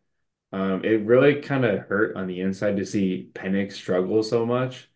Um, 0.53 0.85
it 0.85 1.05
really 1.05 1.41
kind 1.43 1.65
of 1.65 1.81
hurt 1.81 2.17
on 2.17 2.27
the 2.27 2.41
inside 2.41 2.77
to 2.79 2.87
see 2.87 3.31
Penix 3.35 3.73
struggle 3.73 4.23
so 4.23 4.47
much 4.47 4.89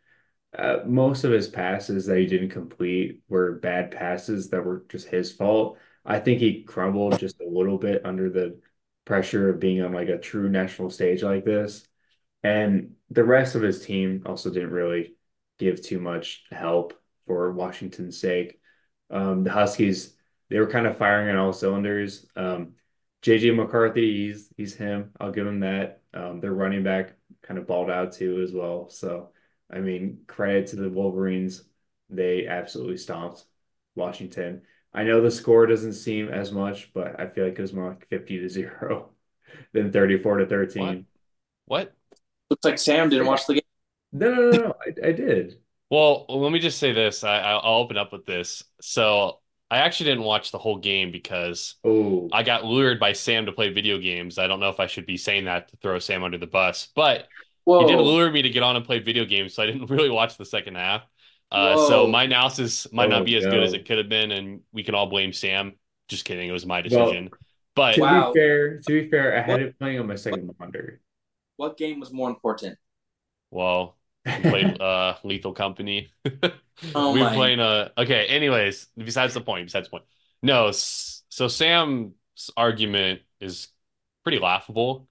uh, 0.57 0.79
most 0.87 1.25
of 1.25 1.33
his 1.33 1.49
passes 1.49 2.07
that 2.07 2.19
he 2.19 2.27
didn't 2.27 2.51
complete 2.51 3.23
were 3.29 3.53
bad 3.53 3.91
passes 3.91 4.51
that 4.51 4.65
were 4.65 4.85
just 4.89 5.09
his 5.09 5.33
fault. 5.33 5.79
I 6.05 6.19
think 6.19 6.41
he 6.41 6.63
crumbled 6.65 7.19
just 7.19 7.41
a 7.41 7.49
little 7.49 7.79
bit 7.79 8.05
under 8.05 8.29
the 8.29 8.61
pressure 9.05 9.49
of 9.49 9.61
being 9.61 9.83
on 9.83 9.93
like 9.93 10.09
a 10.09 10.19
true 10.19 10.49
national 10.49 10.91
stage 10.91 11.23
like 11.23 11.45
this. 11.45 11.87
And 12.43 12.97
the 13.11 13.25
rest 13.25 13.55
of 13.55 13.63
his 13.63 13.85
team 13.85 14.23
also 14.27 14.51
didn't 14.51 14.71
really 14.73 15.15
give 15.59 15.83
too 15.83 16.01
much 16.01 16.45
help 16.51 16.95
for 17.27 17.53
Washington's 17.53 18.21
sake. 18.21 18.61
Um, 19.11 19.45
the 19.45 19.51
Huskies, 19.53 20.17
they 20.49 20.59
were 20.59 20.67
kind 20.67 20.87
of 20.87 20.99
firing 20.99 21.31
on 21.31 21.37
all 21.37 21.53
cylinders. 21.53 22.27
Um, 22.37 22.75
JJ 23.23 23.53
McCarthy, 23.53 24.27
he's 24.27 24.49
he's 24.57 24.75
him. 24.75 25.13
I'll 25.21 25.31
give 25.31 25.47
him 25.47 25.61
that. 25.61 26.03
Um, 26.13 26.41
their 26.41 26.53
running 26.53 26.83
back 26.83 27.15
kind 27.43 27.59
of 27.59 27.67
balled 27.67 27.91
out 27.91 28.13
too 28.13 28.43
as 28.43 28.53
well. 28.53 28.89
So 28.91 29.31
I 29.73 29.81
mean, 29.81 30.21
credit 30.26 30.69
to 30.69 30.76
the 30.76 30.91
Wolverines. 30.91 31.64
They 32.11 32.47
absolutely 32.47 32.99
stomped 32.99 33.45
Washington. 33.95 34.62
I 34.95 35.05
know 35.05 35.23
the 35.23 35.31
score 35.31 35.67
doesn't 35.67 35.95
seem 35.95 36.29
as 36.29 36.52
much, 36.52 36.93
but 36.93 37.19
I 37.19 37.26
feel 37.29 37.45
like 37.45 37.59
it 37.59 37.62
was 37.62 37.73
more 37.73 37.88
like 37.88 38.09
50 38.09 38.41
to 38.41 38.49
0 38.49 39.11
than 39.73 39.93
34 39.93 40.38
to 40.38 40.47
13. 40.47 41.07
What? 41.67 41.95
Looks 42.50 42.64
like 42.64 42.79
Sam 42.79 43.09
didn't 43.09 43.26
watch 43.26 43.47
the 43.47 43.55
game. 43.55 43.62
No, 44.12 44.35
no, 44.35 44.50
no, 44.50 44.59
no. 44.59 44.75
I, 44.87 45.09
I 45.09 45.12
did. 45.12 45.59
Well, 45.91 46.26
let 46.29 46.52
me 46.52 46.59
just 46.59 46.79
say 46.79 46.93
this. 46.93 47.25
I, 47.25 47.38
I'll 47.38 47.61
I'll 47.62 47.81
open 47.81 47.97
up 47.97 48.12
with 48.12 48.26
this. 48.26 48.62
So 48.81 49.41
I 49.71 49.79
actually 49.79 50.11
didn't 50.11 50.25
watch 50.25 50.50
the 50.50 50.59
whole 50.59 50.79
game 50.79 51.12
because 51.12 51.76
Oh, 51.85 52.29
I 52.33 52.43
got 52.43 52.64
lured 52.64 53.00
by 53.00 53.12
Sam 53.12 53.47
to 53.47 53.52
play 53.52 53.73
video 53.73 53.99
games. 53.99 54.38
I 54.38 54.47
don't 54.47 54.61
know 54.61 54.71
if 54.71 54.81
I 54.81 54.87
should 54.87 55.07
be 55.07 55.17
saying 55.17 55.45
that 55.47 55.69
to 55.69 55.76
throw 55.79 55.99
Sam 55.99 56.25
under 56.25 56.38
the 56.38 56.47
bus, 56.47 56.88
but 56.95 57.29
Whoa. 57.64 57.81
he 57.81 57.87
did 57.87 57.99
lure 58.00 58.31
me 58.31 58.42
to 58.42 58.50
get 58.50 58.62
on 58.62 58.76
and 58.76 58.85
play 58.85 58.99
video 58.99 59.25
games, 59.25 59.54
so 59.54 59.62
I 59.62 59.66
didn't 59.66 59.87
really 59.90 60.11
watch 60.11 60.37
the 60.37 60.45
second 60.45 60.76
half. 60.76 61.02
Uh, 61.50 61.76
so 61.76 62.07
my 62.07 62.25
analysis 62.25 62.90
might 62.92 63.07
Oh, 63.07 63.09
not 63.11 63.25
be 63.26 63.37
as 63.37 63.45
good 63.45 63.62
as 63.62 63.73
it 63.75 63.85
could 63.87 63.99
have 63.99 64.09
been, 64.09 64.33
and 64.33 64.61
we 64.73 64.83
can 64.83 64.95
all 64.95 65.07
blame 65.07 65.33
Sam. 65.33 65.75
Just 66.09 66.25
kidding, 66.25 66.49
it 66.49 66.52
was 66.52 66.66
my 66.66 66.81
decision. 66.81 67.31
But 67.75 67.95
To 67.95 68.00
Wow. 68.00 68.33
be 68.33 68.38
fair, 68.40 68.78
to 68.81 69.02
be 69.02 69.09
fair, 69.11 69.37
I 69.38 69.42
had 69.42 69.61
it 69.61 69.78
playing 69.78 69.99
on 70.00 70.07
my 70.07 70.14
second 70.16 70.54
monitor. 70.59 71.00
What 71.57 71.76
game 71.76 72.00
was 72.00 72.12
more 72.12 72.31
important? 72.31 72.78
well, 73.50 73.97
we 74.37 74.45
played 74.45 74.81
uh 74.81 75.16
Lethal 75.25 75.52
Company. 75.52 76.11
Oh 76.95 77.12
we 77.12 77.21
were 77.21 77.26
my- 77.26 77.35
playing 77.35 77.61
uh 77.61 77.90
okay, 77.99 78.26
anyways, 78.26 78.88
besides 78.97 79.35
the 79.35 79.40
point, 79.40 79.66
besides 79.66 79.87
the 79.87 79.90
point. 79.90 80.04
No, 80.42 80.71
so 80.73 81.47
Sam's 81.49 82.12
argument 82.57 83.21
is 83.40 83.69
pretty 84.25 84.38
laughable. 84.38 85.09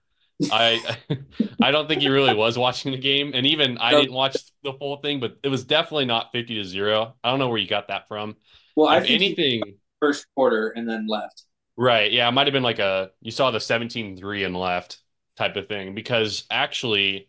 I 0.51 0.97
I 1.61 1.71
don't 1.71 1.87
think 1.87 2.01
he 2.01 2.09
really 2.09 2.33
was 2.33 2.57
watching 2.57 2.91
the 2.91 2.97
game, 2.97 3.31
and 3.33 3.45
even 3.45 3.77
I 3.77 3.91
didn't 3.91 4.13
watch 4.13 4.37
the 4.63 4.73
full 4.73 4.97
thing, 4.97 5.19
but 5.19 5.37
it 5.43 5.49
was 5.49 5.63
definitely 5.63 6.05
not 6.05 6.31
50 6.31 6.55
to 6.55 6.63
0. 6.63 7.15
I 7.23 7.29
don't 7.29 7.39
know 7.39 7.49
where 7.49 7.57
you 7.57 7.67
got 7.67 7.89
that 7.89 8.07
from. 8.07 8.35
Well, 8.75 8.87
I 8.87 8.97
if 8.97 9.07
think 9.07 9.21
anything, 9.21 9.61
first 9.99 10.25
quarter 10.35 10.69
and 10.69 10.87
then 10.87 11.07
left. 11.07 11.43
Right. 11.77 12.11
Yeah, 12.11 12.27
it 12.27 12.31
might 12.31 12.47
have 12.47 12.53
been 12.53 12.63
like 12.63 12.79
a 12.79 13.11
you 13.21 13.31
saw 13.31 13.51
the 13.51 13.59
17-3 13.59 14.45
and 14.45 14.55
left 14.55 14.99
type 15.37 15.55
of 15.55 15.67
thing 15.67 15.95
because 15.95 16.45
actually 16.51 17.27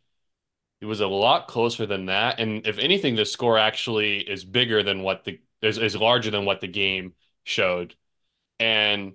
it 0.81 0.87
was 0.87 1.01
a 1.01 1.07
lot 1.07 1.47
closer 1.49 1.87
than 1.87 2.07
that. 2.07 2.41
And 2.41 2.67
if 2.67 2.79
anything, 2.79 3.15
the 3.15 3.25
score 3.25 3.57
actually 3.57 4.19
is 4.19 4.45
bigger 4.45 4.83
than 4.83 5.03
what 5.03 5.25
the 5.25 5.41
is, 5.63 5.79
is 5.79 5.95
larger 5.97 6.31
than 6.31 6.45
what 6.45 6.61
the 6.61 6.69
game 6.69 7.15
showed. 7.45 7.95
And 8.59 9.15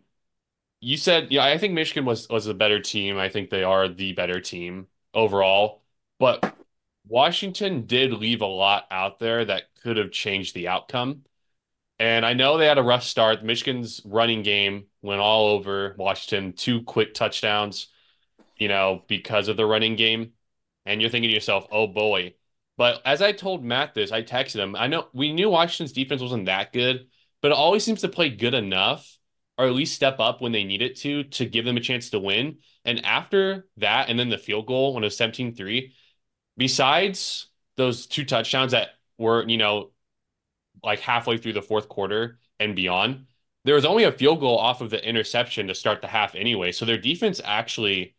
you 0.79 0.97
said, 0.97 1.31
yeah, 1.31 1.43
I 1.43 1.57
think 1.57 1.73
Michigan 1.73 2.05
was 2.05 2.29
was 2.29 2.47
a 2.47 2.53
better 2.53 2.79
team. 2.79 3.17
I 3.17 3.29
think 3.29 3.49
they 3.49 3.63
are 3.63 3.87
the 3.87 4.13
better 4.13 4.39
team 4.39 4.87
overall. 5.13 5.81
But 6.19 6.55
Washington 7.07 7.85
did 7.85 8.13
leave 8.13 8.41
a 8.41 8.45
lot 8.45 8.85
out 8.91 9.19
there 9.19 9.45
that 9.45 9.63
could 9.81 9.97
have 9.97 10.11
changed 10.11 10.53
the 10.55 10.67
outcome. 10.67 11.23
And 11.99 12.25
I 12.25 12.33
know 12.33 12.57
they 12.57 12.67
had 12.67 12.77
a 12.77 12.83
rough 12.83 13.03
start. 13.03 13.43
Michigan's 13.43 14.01
running 14.05 14.43
game 14.43 14.85
went 15.01 15.21
all 15.21 15.47
over 15.47 15.95
Washington, 15.97 16.53
two 16.53 16.83
quick 16.83 17.13
touchdowns, 17.13 17.87
you 18.57 18.67
know, 18.67 19.03
because 19.07 19.47
of 19.47 19.57
the 19.57 19.65
running 19.65 19.95
game. 19.95 20.33
And 20.85 21.01
you're 21.01 21.09
thinking 21.09 21.29
to 21.29 21.33
yourself, 21.33 21.65
oh 21.71 21.87
boy. 21.87 22.35
But 22.77 23.01
as 23.05 23.21
I 23.21 23.31
told 23.31 23.63
Matt 23.63 23.95
this, 23.95 24.11
I 24.11 24.21
texted 24.23 24.57
him. 24.57 24.75
I 24.75 24.87
know 24.87 25.07
we 25.13 25.33
knew 25.33 25.49
Washington's 25.49 25.93
defense 25.93 26.21
wasn't 26.21 26.45
that 26.45 26.71
good, 26.71 27.07
but 27.41 27.51
it 27.51 27.57
always 27.57 27.83
seems 27.83 28.01
to 28.01 28.09
play 28.09 28.29
good 28.29 28.53
enough 28.53 29.17
or 29.57 29.65
at 29.65 29.73
least 29.73 29.95
step 29.95 30.19
up 30.19 30.41
when 30.41 30.51
they 30.51 30.63
need 30.63 30.81
it 30.81 30.95
to 30.97 31.23
to 31.23 31.45
give 31.45 31.65
them 31.65 31.77
a 31.77 31.81
chance 31.81 32.09
to 32.11 32.19
win. 32.19 32.57
And 32.85 33.05
after 33.05 33.67
that, 33.77 34.09
and 34.09 34.19
then 34.19 34.29
the 34.29 34.37
field 34.37 34.67
goal 34.67 34.93
when 34.93 35.03
it 35.03 35.07
was 35.07 35.17
17 35.17 35.55
3, 35.55 35.93
besides 36.57 37.47
those 37.75 38.07
two 38.07 38.25
touchdowns 38.25 38.71
that 38.71 38.89
were, 39.17 39.47
you 39.47 39.57
know, 39.57 39.91
like 40.83 40.99
halfway 40.99 41.37
through 41.37 41.53
the 41.53 41.61
fourth 41.61 41.89
quarter 41.89 42.39
and 42.59 42.75
beyond, 42.75 43.25
there 43.65 43.75
was 43.75 43.85
only 43.85 44.03
a 44.03 44.11
field 44.11 44.39
goal 44.39 44.57
off 44.57 44.81
of 44.81 44.89
the 44.89 45.07
interception 45.07 45.67
to 45.67 45.75
start 45.75 46.01
the 46.01 46.07
half 46.07 46.35
anyway. 46.35 46.71
So 46.71 46.85
their 46.85 46.97
defense 46.97 47.41
actually 47.43 48.15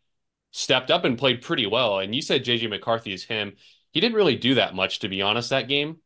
stepped 0.51 0.91
up 0.91 1.05
and 1.05 1.17
played 1.17 1.41
pretty 1.41 1.65
well. 1.65 1.99
And 1.99 2.13
you 2.13 2.21
said 2.21 2.43
JJ 2.43 2.69
McCarthy 2.69 3.13
is 3.13 3.23
him. 3.23 3.53
He 3.91 3.99
didn't 3.99 4.15
really 4.15 4.35
do 4.35 4.55
that 4.55 4.75
much, 4.75 4.99
to 4.99 5.09
be 5.09 5.21
honest, 5.21 5.49
that 5.49 5.67
game. 5.67 5.97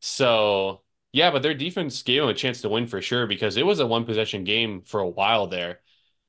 So 0.00 0.82
yeah, 1.12 1.30
but 1.30 1.42
their 1.42 1.54
defense 1.54 2.02
gave 2.02 2.20
them 2.22 2.30
a 2.30 2.34
chance 2.34 2.60
to 2.62 2.68
win 2.68 2.86
for 2.86 3.00
sure 3.02 3.26
because 3.26 3.56
it 3.56 3.66
was 3.66 3.80
a 3.80 3.86
one 3.86 4.04
possession 4.04 4.44
game 4.44 4.82
for 4.82 5.00
a 5.00 5.08
while 5.08 5.46
there. 5.46 5.80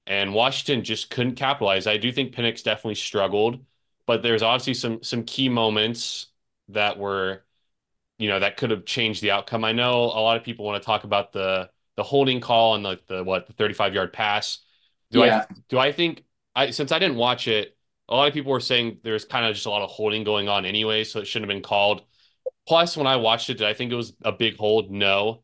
And 0.08 0.34
Washington 0.34 0.84
just 0.84 1.10
couldn't 1.12 1.36
capitalize. 1.36 1.86
I 1.88 1.98
do 1.98 2.12
think 2.12 2.34
Penix 2.34 2.64
definitely 2.64 2.96
struggled, 2.96 3.64
but 4.08 4.24
there's 4.24 4.42
obviously 4.44 4.74
some 4.76 5.04
some 5.04 5.24
key 5.26 5.50
moments 5.50 6.28
that 6.70 6.98
were, 6.98 7.46
you 8.20 8.30
know, 8.30 8.40
that 8.40 8.58
could 8.58 8.72
have 8.72 8.86
changed 8.86 9.22
the 9.24 9.32
outcome. 9.32 9.64
I 9.66 9.74
know 9.74 10.04
a 10.06 10.22
lot 10.22 10.38
of 10.38 10.44
people 10.44 10.66
want 10.66 10.82
to 10.82 10.86
talk 10.86 11.04
about 11.06 11.34
the 11.34 11.70
the 11.98 12.04
holding 12.04 12.42
call 12.42 12.76
and 12.76 12.84
like 12.84 13.06
the 13.08 13.24
what 13.24 13.48
the 13.48 13.54
35 13.54 13.94
yard 13.96 14.14
pass. 14.14 14.60
Do 15.12 15.24
Yeah. 15.24 15.46
I 15.46 15.48
do 15.70 15.80
I 15.80 15.92
think 15.92 16.24
I 16.56 16.72
since 16.72 16.92
I 16.92 17.00
didn't 17.00 17.18
watch 17.18 17.48
it, 17.48 17.78
a 18.10 18.16
lot 18.16 18.28
of 18.28 18.34
people 18.34 18.52
were 18.52 18.60
saying 18.60 19.00
there's 19.04 19.26
kind 19.26 19.46
of 19.46 19.54
just 19.56 19.66
a 19.68 19.70
lot 19.70 19.82
of 19.84 19.90
holding 19.92 20.24
going 20.24 20.50
on 20.50 20.66
anyway, 20.66 21.04
so 21.04 21.20
it 21.20 21.26
shouldn't 21.28 21.50
have 21.52 21.56
been 21.56 21.64
called. 21.64 22.04
Plus, 22.70 22.96
when 22.96 23.08
I 23.08 23.16
watched 23.16 23.50
it, 23.50 23.58
did 23.58 23.66
I 23.66 23.74
think 23.74 23.92
it 23.92 23.96
was 23.96 24.14
a 24.24 24.32
big 24.32 24.56
hold? 24.56 24.92
No, 24.92 25.42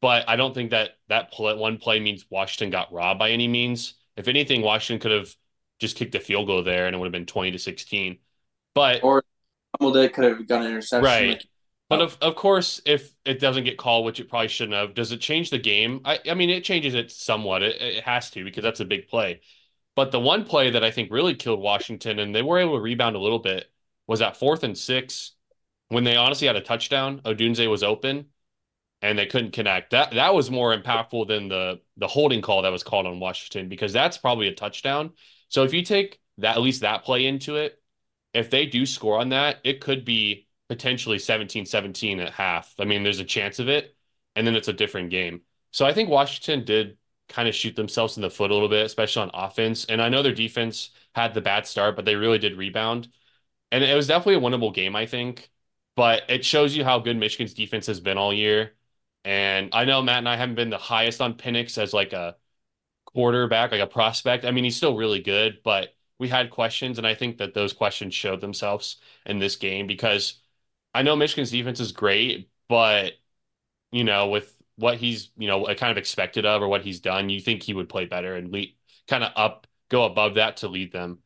but 0.00 0.26
I 0.26 0.36
don't 0.36 0.54
think 0.54 0.70
that 0.70 0.92
that 1.10 1.30
play, 1.30 1.54
one 1.54 1.76
play 1.76 2.00
means 2.00 2.24
Washington 2.30 2.70
got 2.70 2.90
robbed 2.90 3.18
by 3.18 3.30
any 3.30 3.46
means. 3.46 3.92
If 4.16 4.26
anything, 4.26 4.62
Washington 4.62 4.98
could 4.98 5.14
have 5.14 5.36
just 5.80 5.96
kicked 5.96 6.14
a 6.14 6.20
field 6.20 6.46
goal 6.46 6.62
there, 6.62 6.86
and 6.86 6.96
it 6.96 6.98
would 6.98 7.04
have 7.04 7.12
been 7.12 7.26
20 7.26 7.50
to 7.50 7.58
16. 7.58 8.16
But 8.74 9.04
Or 9.04 9.22
it, 9.80 10.14
could 10.14 10.24
have 10.24 10.48
got 10.48 10.62
an 10.62 10.68
interception. 10.68 11.04
Right. 11.04 11.28
Like, 11.32 11.46
But 11.90 12.00
oh. 12.00 12.04
of 12.04 12.16
of 12.22 12.36
course, 12.36 12.80
if 12.86 13.14
it 13.26 13.38
doesn't 13.38 13.64
get 13.64 13.76
called, 13.76 14.06
which 14.06 14.18
it 14.18 14.30
probably 14.30 14.48
shouldn't 14.48 14.74
have, 14.74 14.94
does 14.94 15.12
it 15.12 15.20
change 15.20 15.50
the 15.50 15.58
game? 15.58 16.00
I 16.06 16.20
I 16.30 16.32
mean, 16.32 16.48
it 16.48 16.64
changes 16.64 16.94
it 16.94 17.10
somewhat. 17.10 17.62
It, 17.62 17.82
it 17.82 18.04
has 18.04 18.30
to 18.30 18.44
because 18.44 18.62
that's 18.62 18.80
a 18.80 18.86
big 18.86 19.08
play. 19.08 19.42
But 19.94 20.10
the 20.10 20.20
one 20.20 20.46
play 20.46 20.70
that 20.70 20.82
I 20.82 20.90
think 20.90 21.12
really 21.12 21.34
killed 21.34 21.60
Washington, 21.60 22.18
and 22.18 22.34
they 22.34 22.40
were 22.40 22.58
able 22.58 22.76
to 22.76 22.80
rebound 22.80 23.14
a 23.14 23.18
little 23.20 23.40
bit, 23.40 23.70
was 24.06 24.20
that 24.20 24.38
fourth 24.38 24.64
and 24.64 24.78
six 24.78 25.32
when 25.92 26.04
they 26.04 26.16
honestly 26.16 26.46
had 26.46 26.56
a 26.56 26.60
touchdown. 26.60 27.20
Odunze 27.24 27.68
was 27.70 27.82
open, 27.82 28.26
and 29.02 29.18
they 29.18 29.26
couldn't 29.26 29.52
connect. 29.52 29.90
That 29.90 30.12
that 30.12 30.34
was 30.34 30.50
more 30.50 30.76
impactful 30.76 31.28
than 31.28 31.48
the 31.48 31.80
the 31.96 32.08
holding 32.08 32.42
call 32.42 32.62
that 32.62 32.72
was 32.72 32.82
called 32.82 33.06
on 33.06 33.20
Washington 33.20 33.68
because 33.68 33.92
that's 33.92 34.18
probably 34.18 34.48
a 34.48 34.54
touchdown. 34.54 35.12
So 35.48 35.64
if 35.64 35.74
you 35.74 35.82
take 35.82 36.20
that 36.38 36.56
at 36.56 36.62
least 36.62 36.82
that 36.82 37.04
play 37.04 37.26
into 37.26 37.56
it, 37.56 37.80
if 38.34 38.50
they 38.50 38.66
do 38.66 38.86
score 38.86 39.18
on 39.18 39.30
that, 39.30 39.58
it 39.64 39.80
could 39.80 40.04
be 40.04 40.48
potentially 40.68 41.18
17-17 41.18 42.20
at 42.20 42.32
half. 42.32 42.74
I 42.78 42.84
mean, 42.84 43.02
there's 43.02 43.20
a 43.20 43.24
chance 43.24 43.58
of 43.58 43.68
it, 43.68 43.94
and 44.36 44.46
then 44.46 44.56
it's 44.56 44.68
a 44.68 44.72
different 44.72 45.10
game. 45.10 45.42
So 45.72 45.86
I 45.86 45.92
think 45.92 46.08
Washington 46.08 46.64
did 46.64 46.98
kind 47.28 47.48
of 47.48 47.54
shoot 47.54 47.76
themselves 47.76 48.16
in 48.16 48.22
the 48.22 48.30
foot 48.30 48.50
a 48.50 48.54
little 48.54 48.68
bit, 48.68 48.86
especially 48.86 49.22
on 49.22 49.30
offense. 49.34 49.84
And 49.86 50.02
I 50.02 50.08
know 50.08 50.22
their 50.22 50.34
defense 50.34 50.90
had 51.14 51.34
the 51.34 51.40
bad 51.40 51.66
start, 51.66 51.96
but 51.96 52.04
they 52.04 52.14
really 52.16 52.38
did 52.38 52.56
rebound. 52.56 53.08
And 53.72 53.84
it 53.84 53.94
was 53.96 54.08
definitely 54.08 54.36
a 54.36 54.50
winnable 54.50 54.74
game, 54.74 54.96
I 54.96 55.06
think. 55.06 55.50
But 55.96 56.22
it 56.28 56.44
shows 56.44 56.76
you 56.76 56.84
how 56.84 56.98
good 57.00 57.16
Michigan's 57.16 57.54
defense 57.54 57.86
has 57.86 58.00
been 58.00 58.18
all 58.18 58.32
year. 58.32 58.72
And 59.24 59.70
I 59.72 59.84
know 59.84 60.02
Matt 60.02 60.18
and 60.18 60.28
I 60.28 60.36
haven't 60.36 60.54
been 60.56 60.70
the 60.70 60.78
highest 60.78 61.20
on 61.20 61.34
Penix 61.34 61.78
as 61.78 61.92
like 61.92 62.12
a 62.12 62.36
quarterback, 63.06 63.72
like 63.72 63.80
a 63.80 63.86
prospect. 63.86 64.44
I 64.44 64.50
mean, 64.50 64.64
he's 64.64 64.76
still 64.76 64.96
really 64.96 65.20
good, 65.20 65.60
but 65.64 65.94
we 66.18 66.28
had 66.28 66.50
questions, 66.50 66.98
and 66.98 67.06
I 67.06 67.14
think 67.14 67.38
that 67.38 67.54
those 67.54 67.72
questions 67.72 68.14
showed 68.14 68.40
themselves 68.40 68.98
in 69.26 69.38
this 69.38 69.56
game 69.56 69.86
because 69.86 70.40
I 70.94 71.02
know 71.02 71.16
Michigan's 71.16 71.50
defense 71.50 71.80
is 71.80 71.92
great, 71.92 72.50
but 72.68 73.14
you 73.92 74.04
know, 74.04 74.28
with 74.28 74.56
what 74.76 74.98
he's, 74.98 75.30
you 75.36 75.48
know, 75.48 75.64
kind 75.76 75.90
of 75.92 75.98
expected 75.98 76.46
of 76.46 76.62
or 76.62 76.68
what 76.68 76.82
he's 76.82 77.00
done, 77.00 77.28
you 77.28 77.40
think 77.40 77.62
he 77.62 77.74
would 77.74 77.88
play 77.88 78.06
better 78.06 78.36
and 78.36 78.52
lead 78.52 78.74
kind 79.08 79.24
of 79.24 79.32
up, 79.36 79.66
go 79.90 80.04
above 80.04 80.34
that 80.34 80.58
to 80.58 80.68
lead 80.68 80.92
them. 80.92 81.18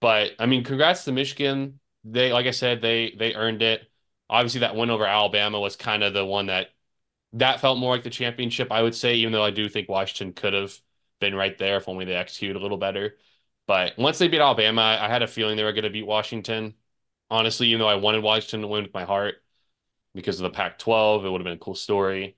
But 0.00 0.32
I 0.38 0.46
mean, 0.46 0.64
congrats 0.64 1.04
to 1.04 1.12
Michigan. 1.12 1.80
They, 2.04 2.32
like 2.32 2.46
I 2.46 2.50
said, 2.52 2.80
they 2.82 3.14
they 3.18 3.34
earned 3.34 3.62
it. 3.62 3.90
Obviously, 4.30 4.60
that 4.60 4.76
win 4.76 4.90
over 4.90 5.06
Alabama 5.06 5.60
was 5.60 5.76
kind 5.76 6.02
of 6.02 6.14
the 6.14 6.24
one 6.24 6.46
that 6.46 6.68
that 7.34 7.60
felt 7.60 7.78
more 7.78 7.92
like 7.94 8.04
the 8.04 8.10
championship, 8.10 8.72
I 8.72 8.82
would 8.82 8.94
say, 8.94 9.16
even 9.16 9.32
though 9.32 9.44
I 9.44 9.50
do 9.50 9.68
think 9.68 9.88
Washington 9.88 10.34
could 10.34 10.52
have 10.54 10.78
been 11.20 11.34
right 11.34 11.56
there 11.58 11.78
if 11.78 11.88
only 11.88 12.04
they 12.04 12.14
executed 12.14 12.56
a 12.56 12.60
little 12.62 12.78
better. 12.78 13.16
But 13.66 13.98
once 13.98 14.18
they 14.18 14.28
beat 14.28 14.40
Alabama, 14.40 14.82
I 15.00 15.08
had 15.08 15.22
a 15.22 15.26
feeling 15.28 15.56
they 15.56 15.64
were 15.64 15.72
going 15.72 15.84
to 15.84 15.90
beat 15.90 16.06
Washington. 16.06 16.74
Honestly, 17.30 17.68
even 17.68 17.80
though 17.80 17.88
I 17.88 17.96
wanted 17.96 18.22
Washington 18.22 18.62
to 18.62 18.68
win 18.68 18.84
with 18.84 18.94
my 18.94 19.04
heart 19.04 19.36
because 20.14 20.40
of 20.40 20.44
the 20.44 20.50
Pac-12, 20.56 21.24
it 21.24 21.30
would 21.30 21.40
have 21.40 21.44
been 21.44 21.54
a 21.54 21.58
cool 21.58 21.74
story. 21.74 22.36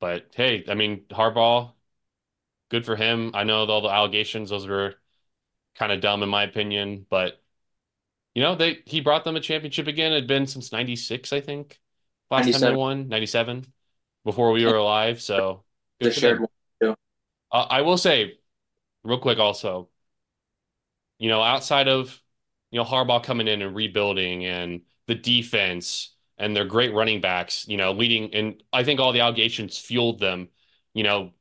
But 0.00 0.28
hey, 0.36 0.64
I 0.68 0.74
mean, 0.74 1.04
Harbaugh, 1.10 1.72
good 2.70 2.84
for 2.86 2.96
him. 2.96 3.30
I 3.34 3.44
know 3.44 3.66
all 3.66 3.80
the 3.82 3.88
allegations; 3.88 4.50
those 4.50 4.66
were 4.66 4.94
kind 5.76 5.92
of 5.92 6.00
dumb 6.00 6.22
in 6.22 6.28
my 6.28 6.44
opinion, 6.44 7.06
but 7.10 7.42
you 8.38 8.44
know, 8.44 8.54
they 8.54 8.78
he 8.84 9.00
brought 9.00 9.24
them 9.24 9.34
a 9.34 9.40
championship 9.40 9.88
again. 9.88 10.12
It 10.12 10.14
had 10.14 10.28
been 10.28 10.46
since 10.46 10.70
'96, 10.70 11.32
I 11.32 11.40
think. 11.40 11.80
Last 12.30 12.52
time 12.52 12.60
they 12.60 12.72
won, 12.72 13.08
'97, 13.08 13.66
before 14.24 14.52
we 14.52 14.64
were 14.64 14.76
alive. 14.76 15.20
So 15.20 15.64
the 15.98 16.04
good 16.04 16.14
for 16.14 16.20
shared 16.20 16.40
one. 16.40 16.94
Uh, 17.50 17.66
I 17.68 17.80
will 17.80 17.98
say, 17.98 18.38
real 19.02 19.18
quick, 19.18 19.40
also, 19.40 19.88
you 21.18 21.28
know, 21.28 21.42
outside 21.42 21.88
of 21.88 22.16
you 22.70 22.78
know 22.78 22.84
Harbaugh 22.84 23.24
coming 23.24 23.48
in 23.48 23.60
and 23.60 23.74
rebuilding 23.74 24.44
and 24.44 24.82
the 25.08 25.16
defense 25.16 26.14
and 26.38 26.54
their 26.54 26.64
great 26.64 26.94
running 26.94 27.20
backs, 27.20 27.66
you 27.66 27.76
know, 27.76 27.90
leading 27.90 28.32
and 28.36 28.62
I 28.72 28.84
think 28.84 29.00
all 29.00 29.10
the 29.10 29.22
allegations 29.22 29.78
fueled 29.78 30.20
them. 30.20 30.50
You 30.94 31.02
know, 31.02 31.32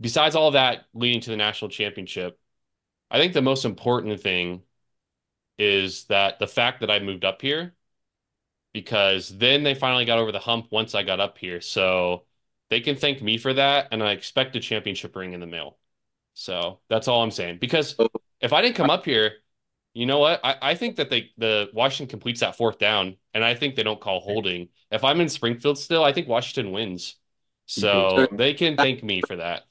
besides 0.00 0.34
all 0.34 0.52
that 0.52 0.86
leading 0.94 1.20
to 1.20 1.28
the 1.28 1.36
national 1.36 1.68
championship, 1.70 2.40
I 3.10 3.18
think 3.18 3.34
the 3.34 3.42
most 3.42 3.66
important 3.66 4.22
thing 4.22 4.62
is 5.58 6.04
that 6.04 6.38
the 6.38 6.46
fact 6.46 6.80
that 6.80 6.90
I 6.90 6.98
moved 7.00 7.24
up 7.24 7.42
here 7.42 7.74
because 8.72 9.30
then 9.30 9.62
they 9.62 9.74
finally 9.74 10.04
got 10.04 10.18
over 10.18 10.32
the 10.32 10.38
hump 10.38 10.66
once 10.70 10.94
I 10.94 11.02
got 11.02 11.18
up 11.18 11.38
here. 11.38 11.60
So 11.62 12.24
they 12.68 12.80
can 12.80 12.96
thank 12.96 13.22
me 13.22 13.38
for 13.38 13.54
that, 13.54 13.88
and 13.90 14.02
I 14.02 14.12
expect 14.12 14.54
a 14.56 14.60
championship 14.60 15.16
ring 15.16 15.32
in 15.32 15.40
the 15.40 15.46
mail. 15.46 15.78
So 16.34 16.80
that's 16.90 17.08
all 17.08 17.22
I'm 17.22 17.30
saying. 17.30 17.58
Because 17.58 17.94
oh. 17.98 18.08
if 18.40 18.52
I 18.52 18.60
didn't 18.60 18.76
come 18.76 18.90
up 18.90 19.04
here, 19.06 19.32
You 19.96 20.04
know 20.04 20.18
what? 20.18 20.40
I, 20.44 20.56
I 20.60 20.74
think 20.74 20.96
that 20.96 21.08
they 21.08 21.30
the 21.38 21.70
Washington 21.72 22.10
completes 22.10 22.40
that 22.40 22.54
fourth 22.54 22.78
down, 22.78 23.16
and 23.32 23.42
I 23.42 23.54
think 23.54 23.76
they 23.76 23.82
don't 23.82 23.98
call 23.98 24.20
holding. 24.20 24.68
If 24.90 25.04
I'm 25.04 25.22
in 25.22 25.28
Springfield 25.30 25.78
still, 25.78 26.04
I 26.04 26.12
think 26.12 26.28
Washington 26.28 26.70
wins. 26.70 27.16
So 27.64 27.88
mm-hmm. 28.28 28.36
they 28.36 28.52
can 28.52 28.76
thank 28.76 29.02
me 29.02 29.22
for 29.26 29.36
that. 29.36 29.62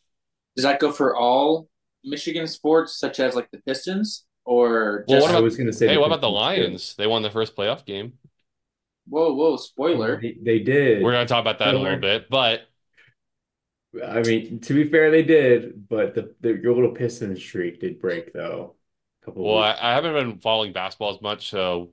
Does 0.56 0.64
that 0.64 0.80
go 0.80 0.92
for 0.92 1.16
all 1.16 1.70
Michigan 2.04 2.48
sports, 2.48 3.00
such 3.00 3.20
as 3.20 3.36
like 3.36 3.52
the 3.52 3.60
Pistons, 3.60 4.26
or 4.46 5.06
Well, 5.08 5.18
just? 5.20 5.24
what 5.24 5.30
about- 5.32 5.40
I 5.40 5.42
was 5.44 5.58
going 5.58 5.68
to 5.68 5.74
say. 5.74 5.88
Hey, 5.88 5.98
what 5.98 6.08
about 6.08 6.22
the 6.22 6.28
Pistons, 6.32 6.56
too. 6.56 6.62
Lions? 6.64 6.96
They 6.96 7.08
won 7.08 7.22
the 7.24 7.32
first 7.32 7.56
playoff 7.56 7.86
game. 7.86 8.14
whoa, 9.08 9.34
whoa! 9.34 9.58
Spoiler. 9.58 10.20
They, 10.22 10.38
they 10.42 10.60
did. 10.60 11.04
We're 11.04 11.12
gonna 11.12 11.28
talk 11.28 11.42
about 11.42 11.60
that 11.60 11.70
in 11.70 11.76
a 11.76 11.80
little 11.80 12.00
bit, 12.00 12.30
but 12.30 12.62
I 14.04 14.22
mean, 14.24 14.60
to 14.62 14.74
be 14.74 14.90
fair, 14.90 15.10
they 15.12 15.24
did, 15.24 15.88
but 15.88 16.16
the, 16.16 16.34
the 16.42 16.54
your 16.54 16.74
little 16.76 16.92
Pistons 16.92 17.40
streak 17.40 17.80
did 17.80 18.00
break 18.02 18.34
though. 18.34 18.76
A 19.22 19.26
couple 19.26 19.46
well, 19.46 19.58
I. 19.64 19.72
I 19.80 19.94
haven't 19.94 20.14
been 20.14 20.40
following 20.40 20.74
basketball 20.74 21.14
as 21.16 21.22
much, 21.22 21.50
so 21.50 21.92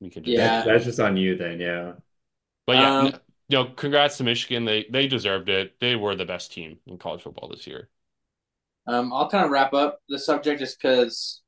we 0.00 0.10
can 0.10 0.24
just 0.24 0.32
Yeah. 0.36 0.62
That- 0.62 0.66
that's 0.66 0.84
just 0.84 1.00
on 1.00 1.16
you 1.16 1.36
then, 1.36 1.60
yeah. 1.60 1.92
But 2.66 2.76
yeah, 2.76 2.98
Um, 2.98 3.06
n- 3.08 3.20
you 3.48 3.58
know, 3.58 3.64
congrats 3.66 4.16
to 4.18 4.24
Michigan. 4.24 4.64
They 4.64 4.86
they 4.90 5.06
deserved 5.06 5.50
it. 5.50 5.78
They 5.80 5.96
were 5.96 6.16
the 6.16 6.24
best 6.24 6.52
team 6.52 6.78
in 6.86 6.96
college 6.98 7.22
football 7.22 7.48
this 7.48 7.66
year. 7.66 7.90
Um, 8.86 9.12
I'll 9.12 9.28
kind 9.28 9.44
of 9.44 9.50
wrap 9.50 9.74
up 9.74 10.00
the 10.08 10.18
subject 10.18 10.60
just 10.60 10.78
because 10.80 11.42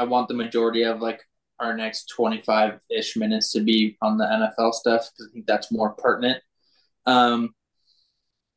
I 0.00 0.04
want 0.04 0.28
the 0.28 0.34
majority 0.34 0.82
of 0.84 1.02
like 1.02 1.20
our 1.58 1.76
next 1.76 2.06
25 2.16 2.80
ish 2.88 3.18
minutes 3.18 3.52
to 3.52 3.60
be 3.60 3.98
on 4.00 4.16
the 4.16 4.24
NFL 4.24 4.72
stuff 4.72 5.10
because 5.12 5.28
I 5.28 5.32
think 5.34 5.46
that's 5.46 5.70
more 5.70 5.90
pertinent. 5.90 6.42
Um, 7.04 7.54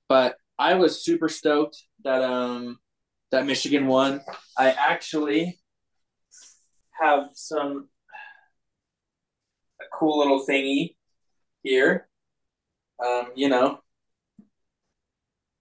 but 0.08 0.38
I 0.58 0.76
was 0.76 1.04
super 1.04 1.28
stoked 1.28 1.84
that 2.06 2.24
um 2.24 2.80
that 3.32 3.46
Michigan 3.46 3.88
won. 3.88 4.22
I 4.58 4.72
actually 4.72 5.60
have 6.92 7.28
some 7.34 7.90
a 9.82 9.86
cool 9.92 10.20
little 10.20 10.46
thingy 10.48 10.96
here. 11.62 12.08
Um, 13.06 13.32
you 13.36 13.50
know. 13.50 13.80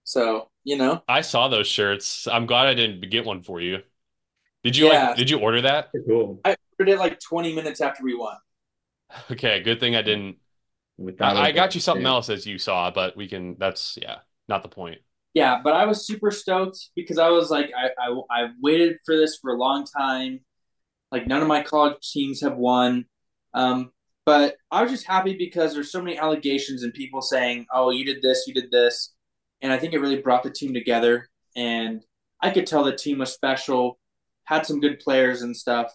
So, 0.05 0.49
you 0.63 0.77
know, 0.77 1.03
I 1.09 1.21
saw 1.21 1.49
those 1.49 1.67
shirts. 1.67 2.25
I'm 2.25 2.45
glad 2.45 2.67
I 2.67 2.73
didn't 2.73 3.09
get 3.09 3.25
one 3.25 3.41
for 3.41 3.59
you. 3.59 3.81
Did 4.63 4.77
you 4.77 4.87
Yeah. 4.87 5.09
like? 5.09 5.17
Did 5.17 5.29
you 5.29 5.39
order 5.39 5.61
that? 5.61 5.89
Cool. 6.07 6.39
I 6.45 6.55
ordered 6.79 6.91
it 6.93 6.99
like 6.99 7.19
20 7.19 7.53
minutes 7.53 7.81
after 7.81 8.03
we 8.03 8.15
won. 8.15 8.35
Okay, 9.31 9.61
good 9.61 9.79
thing 9.79 9.95
I 9.95 10.01
didn't. 10.01 10.37
Without 10.97 11.37
I, 11.37 11.47
I 11.47 11.47
a 11.49 11.53
got 11.53 11.75
you 11.75 11.81
something 11.81 12.03
yeah. 12.03 12.09
else 12.09 12.29
as 12.29 12.45
you 12.45 12.57
saw, 12.57 12.91
but 12.91 13.15
we 13.17 13.27
can. 13.27 13.55
That's 13.59 13.97
yeah, 14.01 14.19
not 14.47 14.63
the 14.63 14.69
point. 14.69 14.99
Yeah, 15.33 15.61
but 15.63 15.73
I 15.73 15.85
was 15.85 16.05
super 16.05 16.29
stoked 16.31 16.89
because 16.95 17.17
I 17.17 17.29
was 17.29 17.49
like, 17.49 17.71
I, 17.75 17.89
I, 17.99 18.21
I 18.29 18.47
waited 18.61 18.97
for 19.05 19.15
this 19.15 19.37
for 19.41 19.53
a 19.53 19.57
long 19.57 19.85
time. 19.85 20.41
Like, 21.11 21.27
none 21.27 21.41
of 21.41 21.47
my 21.47 21.63
college 21.63 21.97
teams 22.11 22.41
have 22.41 22.57
won. 22.57 23.05
Um, 23.53 23.91
but 24.25 24.57
I 24.71 24.83
was 24.83 24.91
just 24.91 25.07
happy 25.07 25.35
because 25.37 25.73
there's 25.73 25.91
so 25.91 26.01
many 26.01 26.17
allegations 26.17 26.83
and 26.83 26.93
people 26.93 27.21
saying, 27.21 27.65
oh, 27.73 27.89
you 27.91 28.05
did 28.05 28.21
this, 28.21 28.45
you 28.47 28.53
did 28.53 28.71
this. 28.71 29.13
And 29.61 29.71
I 29.73 29.79
think 29.79 29.93
it 29.93 29.99
really 29.99 30.21
brought 30.21 30.43
the 30.43 30.51
team 30.51 30.73
together. 30.73 31.29
And 31.55 32.03
I 32.41 32.51
could 32.51 32.67
tell 32.67 32.83
the 32.83 32.95
team 32.95 33.19
was 33.19 33.33
special, 33.33 33.99
had 34.45 34.65
some 34.65 34.79
good 34.79 34.99
players 34.99 35.41
and 35.41 35.55
stuff. 35.55 35.91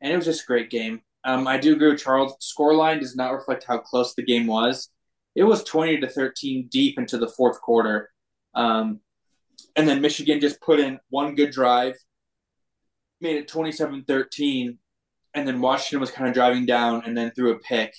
And 0.00 0.12
it 0.12 0.16
was 0.16 0.26
just 0.26 0.42
a 0.42 0.46
great 0.46 0.70
game. 0.70 1.00
Um, 1.24 1.46
I 1.46 1.56
do 1.56 1.72
agree 1.72 1.90
with 1.90 2.02
Charles. 2.02 2.34
Scoreline 2.40 3.00
does 3.00 3.16
not 3.16 3.32
reflect 3.32 3.64
how 3.64 3.78
close 3.78 4.14
the 4.14 4.22
game 4.22 4.46
was. 4.46 4.90
It 5.34 5.44
was 5.44 5.64
20 5.64 6.00
to 6.00 6.08
13 6.08 6.68
deep 6.70 6.98
into 6.98 7.16
the 7.16 7.28
fourth 7.28 7.60
quarter. 7.60 8.10
Um, 8.54 9.00
and 9.74 9.88
then 9.88 10.00
Michigan 10.00 10.40
just 10.40 10.60
put 10.60 10.78
in 10.78 11.00
one 11.08 11.34
good 11.34 11.50
drive, 11.50 11.96
made 13.20 13.36
it 13.36 13.48
27 13.48 14.04
13. 14.06 14.78
And 15.34 15.48
then 15.48 15.60
Washington 15.60 16.00
was 16.00 16.12
kind 16.12 16.28
of 16.28 16.34
driving 16.34 16.66
down 16.66 17.02
and 17.04 17.16
then 17.16 17.32
threw 17.32 17.52
a 17.52 17.58
pick. 17.58 17.94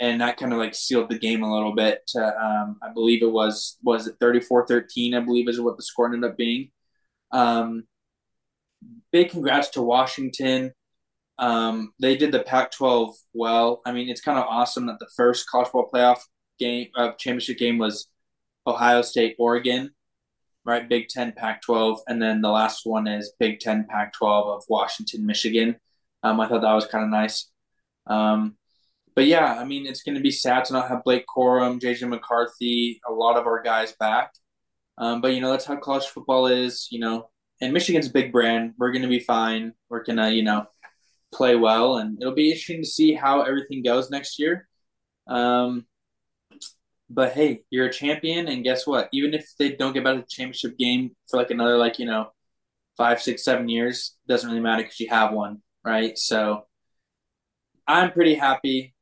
And 0.00 0.20
that 0.20 0.36
kind 0.36 0.52
of 0.52 0.58
like 0.58 0.74
sealed 0.74 1.10
the 1.10 1.18
game 1.18 1.44
a 1.44 1.54
little 1.54 1.74
bit. 1.74 2.00
To, 2.08 2.24
um, 2.24 2.78
I 2.82 2.92
believe 2.92 3.22
it 3.22 3.30
was, 3.30 3.76
was 3.84 4.08
it 4.08 4.16
34 4.18 4.66
13, 4.66 5.14
I 5.14 5.20
believe 5.20 5.48
is 5.48 5.60
what 5.60 5.76
the 5.76 5.82
score 5.82 6.06
ended 6.06 6.28
up 6.28 6.36
being. 6.36 6.70
Um, 7.30 7.84
big 9.12 9.30
congrats 9.30 9.68
to 9.70 9.82
Washington. 9.82 10.72
Um, 11.38 11.92
they 12.00 12.16
did 12.16 12.32
the 12.32 12.42
Pac 12.42 12.72
12 12.72 13.14
well. 13.34 13.82
I 13.86 13.92
mean, 13.92 14.08
it's 14.08 14.20
kind 14.20 14.38
of 14.38 14.44
awesome 14.48 14.86
that 14.86 14.98
the 14.98 15.10
first 15.16 15.48
college 15.48 15.68
football 15.68 15.90
playoff 15.92 16.20
game, 16.58 16.88
uh, 16.96 17.12
championship 17.12 17.58
game 17.58 17.78
was 17.78 18.08
Ohio 18.66 19.02
State, 19.02 19.36
Oregon, 19.38 19.90
right? 20.64 20.88
Big 20.88 21.08
Ten, 21.08 21.32
Pac 21.32 21.62
12. 21.62 22.00
And 22.06 22.20
then 22.20 22.40
the 22.40 22.50
last 22.50 22.82
one 22.84 23.06
is 23.06 23.32
Big 23.38 23.60
Ten, 23.60 23.86
Pac 23.88 24.12
12 24.14 24.46
of 24.48 24.64
Washington, 24.68 25.26
Michigan. 25.26 25.76
Um, 26.22 26.40
I 26.40 26.48
thought 26.48 26.62
that 26.62 26.72
was 26.72 26.86
kind 26.86 27.04
of 27.04 27.10
nice. 27.10 27.50
Um, 28.06 28.56
but 29.14 29.26
yeah, 29.26 29.54
I 29.58 29.64
mean, 29.64 29.86
it's 29.86 30.02
going 30.02 30.14
to 30.14 30.22
be 30.22 30.30
sad 30.30 30.64
to 30.66 30.72
not 30.72 30.88
have 30.88 31.04
Blake 31.04 31.24
Corum, 31.26 31.80
JJ 31.80 32.08
McCarthy, 32.08 33.00
a 33.08 33.12
lot 33.12 33.36
of 33.36 33.46
our 33.46 33.62
guys 33.62 33.92
back. 33.92 34.32
Um, 34.96 35.20
but, 35.20 35.34
you 35.34 35.40
know, 35.40 35.50
that's 35.50 35.64
how 35.64 35.76
college 35.76 36.06
football 36.06 36.46
is, 36.46 36.88
you 36.90 37.00
know. 37.00 37.28
And 37.62 37.72
Michigan's 37.72 38.08
big 38.08 38.32
brand. 38.32 38.74
We're 38.76 38.92
going 38.92 39.02
to 39.02 39.08
be 39.08 39.20
fine. 39.20 39.72
We're 39.88 40.04
going 40.04 40.18
to, 40.18 40.30
you 40.30 40.42
know, 40.42 40.66
play 41.32 41.56
well. 41.56 41.96
And 41.96 42.20
it'll 42.20 42.34
be 42.34 42.50
interesting 42.50 42.82
to 42.82 42.88
see 42.88 43.14
how 43.14 43.42
everything 43.42 43.82
goes 43.82 44.10
next 44.10 44.38
year. 44.38 44.68
Um, 45.26 45.86
but 47.08 47.32
hey, 47.32 47.62
you're 47.70 47.86
a 47.86 47.92
champion, 47.92 48.48
and 48.48 48.64
guess 48.64 48.86
what? 48.86 49.08
Even 49.12 49.34
if 49.34 49.46
they 49.58 49.70
don't 49.72 49.92
get 49.92 50.04
back 50.04 50.14
to 50.14 50.20
the 50.22 50.26
championship 50.28 50.78
game 50.78 51.14
for 51.28 51.36
like 51.36 51.50
another 51.50 51.76
like 51.76 51.98
you 51.98 52.06
know 52.06 52.32
five, 52.96 53.20
six, 53.20 53.44
seven 53.44 53.68
years, 53.68 54.16
doesn't 54.26 54.48
really 54.48 54.62
matter 54.62 54.82
because 54.82 55.00
you 55.00 55.08
have 55.10 55.32
one, 55.32 55.62
right? 55.84 56.18
So 56.18 56.66
I'm 57.86 58.12
pretty 58.12 58.34
happy. 58.34 58.94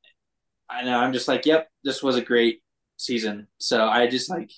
I 0.68 0.84
know 0.84 0.98
I'm 0.98 1.12
just 1.12 1.28
like, 1.28 1.46
yep, 1.46 1.68
this 1.84 2.02
was 2.02 2.16
a 2.16 2.22
great 2.22 2.62
season. 2.96 3.48
So 3.58 3.86
I 3.86 4.06
just 4.06 4.30
like 4.30 4.50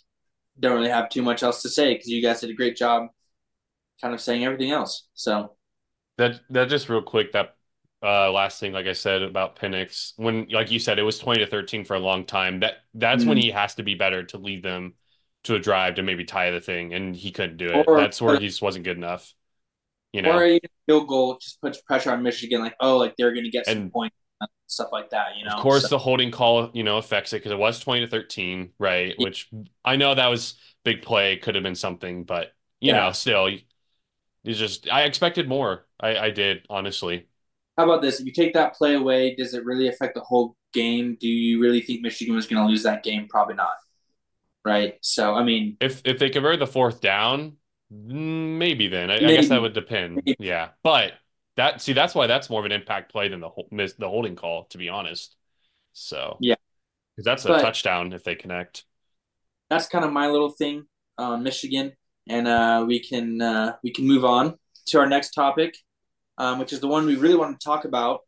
don't 0.59 0.77
really 0.77 0.91
have 0.91 1.09
too 1.09 1.23
much 1.23 1.43
else 1.43 1.63
to 1.63 1.69
say 1.69 1.95
because 1.95 2.09
you 2.09 2.23
guys 2.23 2.41
did 2.41 2.51
a 2.51 2.55
great 2.55 2.77
job, 2.77 3.09
kind 4.03 4.13
of 4.15 4.21
saying 4.21 4.45
everything 4.45 4.71
else. 4.73 5.07
So 5.15 5.55
That 6.19 6.41
that 6.51 6.69
just 6.69 6.89
real 6.89 7.03
quick. 7.03 7.33
That 7.33 7.57
uh, 8.03 8.31
last 8.33 8.59
thing, 8.61 8.73
like 8.73 8.87
I 8.87 8.93
said 8.93 9.23
about 9.23 9.57
Penix, 9.57 10.13
when 10.17 10.49
like 10.51 10.71
you 10.71 10.79
said, 10.79 10.99
it 10.99 11.03
was 11.05 11.19
20 11.19 11.41
to 11.45 11.47
13 11.47 11.85
for 11.85 11.95
a 11.95 12.01
long 12.01 12.27
time. 12.27 12.61
That 12.61 12.75
that's 12.95 13.25
when 13.25 13.39
Mhm. 13.39 13.43
he 13.43 13.51
has 13.53 13.77
to 13.77 13.83
be 13.83 13.95
better 13.95 14.25
to 14.25 14.39
lead 14.39 14.63
them 14.63 14.95
to 15.45 15.55
a 15.55 15.59
drive 15.59 15.95
to 15.97 16.03
maybe 16.03 16.25
tie 16.25 16.51
the 16.51 16.61
thing, 16.61 16.93
and 16.95 17.17
he 17.17 17.31
couldn't 17.31 17.57
do 17.57 17.69
it. 17.69 17.85
Or- 17.89 17.99
That's 17.99 18.21
where 18.21 18.39
he 18.39 18.47
just 18.49 18.61
wasn't 18.63 18.85
good 18.85 18.97
enough. 18.97 19.33
You 20.13 20.21
know, 20.23 20.33
or 20.33 20.45
a 20.45 20.61
field 20.87 21.09
goal 21.09 21.39
just 21.41 21.61
puts 21.63 21.81
pressure 21.81 22.11
on 22.13 22.23
Michigan, 22.23 22.61
like 22.61 22.75
oh, 22.81 22.99
like 22.99 23.15
they're 23.17 23.33
going 23.33 23.45
to 23.45 23.51
get 23.51 23.65
some 23.67 23.79
And- 23.79 23.93
points, 23.93 24.17
stuff 24.67 24.89
like 24.93 25.11
that. 25.11 25.37
You 25.39 25.45
know, 25.47 25.53
Of 25.53 25.61
course, 25.63 25.83
So- 25.83 25.89
the 25.89 25.99
holding 25.99 26.31
call, 26.31 26.71
you 26.75 26.83
know, 26.83 26.99
affects 26.99 27.33
it 27.33 27.37
because 27.37 27.53
it 27.53 27.59
was 27.59 27.81
20 27.81 28.01
to 28.03 28.07
13, 28.09 28.73
right? 28.79 29.15
Yeah. 29.19 29.25
Which 29.25 29.49
I 29.85 29.97
know 29.97 30.15
that 30.15 30.27
was 30.29 30.55
big 30.85 31.03
play, 31.03 31.37
could 31.39 31.55
have 31.55 31.65
been 31.65 31.75
something, 31.77 32.25
but 32.25 32.53
you 32.81 32.89
Yeah. 32.93 33.01
know, 33.07 33.13
still, 33.13 33.49
it's 34.45 34.59
just 34.59 34.89
I 34.91 35.03
expected 35.03 35.49
more. 35.49 35.87
I, 36.01 36.17
I 36.17 36.31
did, 36.31 36.67
honestly. 36.71 37.29
How 37.79 37.85
about 37.85 38.03
this? 38.03 38.21
If 38.21 38.27
you 38.27 38.33
take 38.33 38.55
that 38.55 38.75
play 38.75 38.95
away, 38.95 39.35
does 39.35 39.55
it 39.55 39.65
really 39.65 39.89
affect 39.89 40.15
the 40.15 40.21
whole 40.21 40.57
game? 40.73 41.17
Do 41.21 41.27
you 41.29 41.61
really 41.61 41.81
think 41.81 42.03
Michigan 42.03 42.35
was 42.35 42.47
going 42.47 42.63
to 42.63 42.69
lose 42.69 42.83
that 42.83 43.03
game? 43.03 43.29
Probably 43.29 43.55
not. 43.55 43.73
Right. 44.65 44.95
So, 45.01 45.35
I 45.35 45.43
mean, 45.43 45.77
If 45.81 46.03
if 46.05 46.19
they 46.19 46.31
convert 46.31 46.59
the 46.59 46.67
fourth 46.67 47.01
down, 47.01 47.57
mm, 47.93 48.59
maybe 48.59 48.89
then. 48.89 49.11
I, 49.11 49.17
I 49.17 49.19
guess 49.21 49.49
that 49.49 49.61
would 49.61 49.73
depend. 49.73 50.17
Maybe. 50.25 50.37
Yeah, 50.39 50.69
but 50.83 51.13
that 51.57 51.81
see 51.81 51.93
that's 51.93 52.15
why 52.15 52.27
that's 52.27 52.49
more 52.51 52.61
of 52.61 52.67
an 52.67 52.73
impact 52.73 53.11
play 53.11 53.29
than 53.29 53.41
the 53.41 53.51
the 53.99 54.09
holding 54.09 54.37
call, 54.37 54.65
to 54.67 54.79
be 54.79 54.89
honest. 54.89 55.35
So 55.95 56.37
Yeah. 56.41 56.55
because 57.17 57.25
that's 57.25 57.45
a 57.45 57.49
But- 57.49 57.63
touchdown 57.63 58.13
if 58.13 58.23
they 58.25 58.35
connect. 58.35 58.85
that's 59.69 59.89
kind 59.89 60.05
of 60.05 60.13
my 60.13 60.29
little 60.29 60.51
thing 60.51 60.85
on 61.19 61.43
Michigan, 61.43 61.93
and 62.29 62.47
uh, 62.47 62.85
we 62.87 63.01
can 63.01 63.41
uh, 63.41 63.77
we 63.83 63.91
can 63.91 64.07
move 64.07 64.25
on 64.25 64.59
to 64.87 64.99
our 64.99 65.07
next 65.07 65.31
topic, 65.31 65.77
um, 66.39 66.59
which 66.59 66.73
is 66.73 66.81
the 66.81 66.89
one 66.89 67.07
we 67.07 67.17
really 67.17 67.37
want 67.37 67.59
to 67.59 67.65
talk 67.65 67.85
about. 67.85 68.21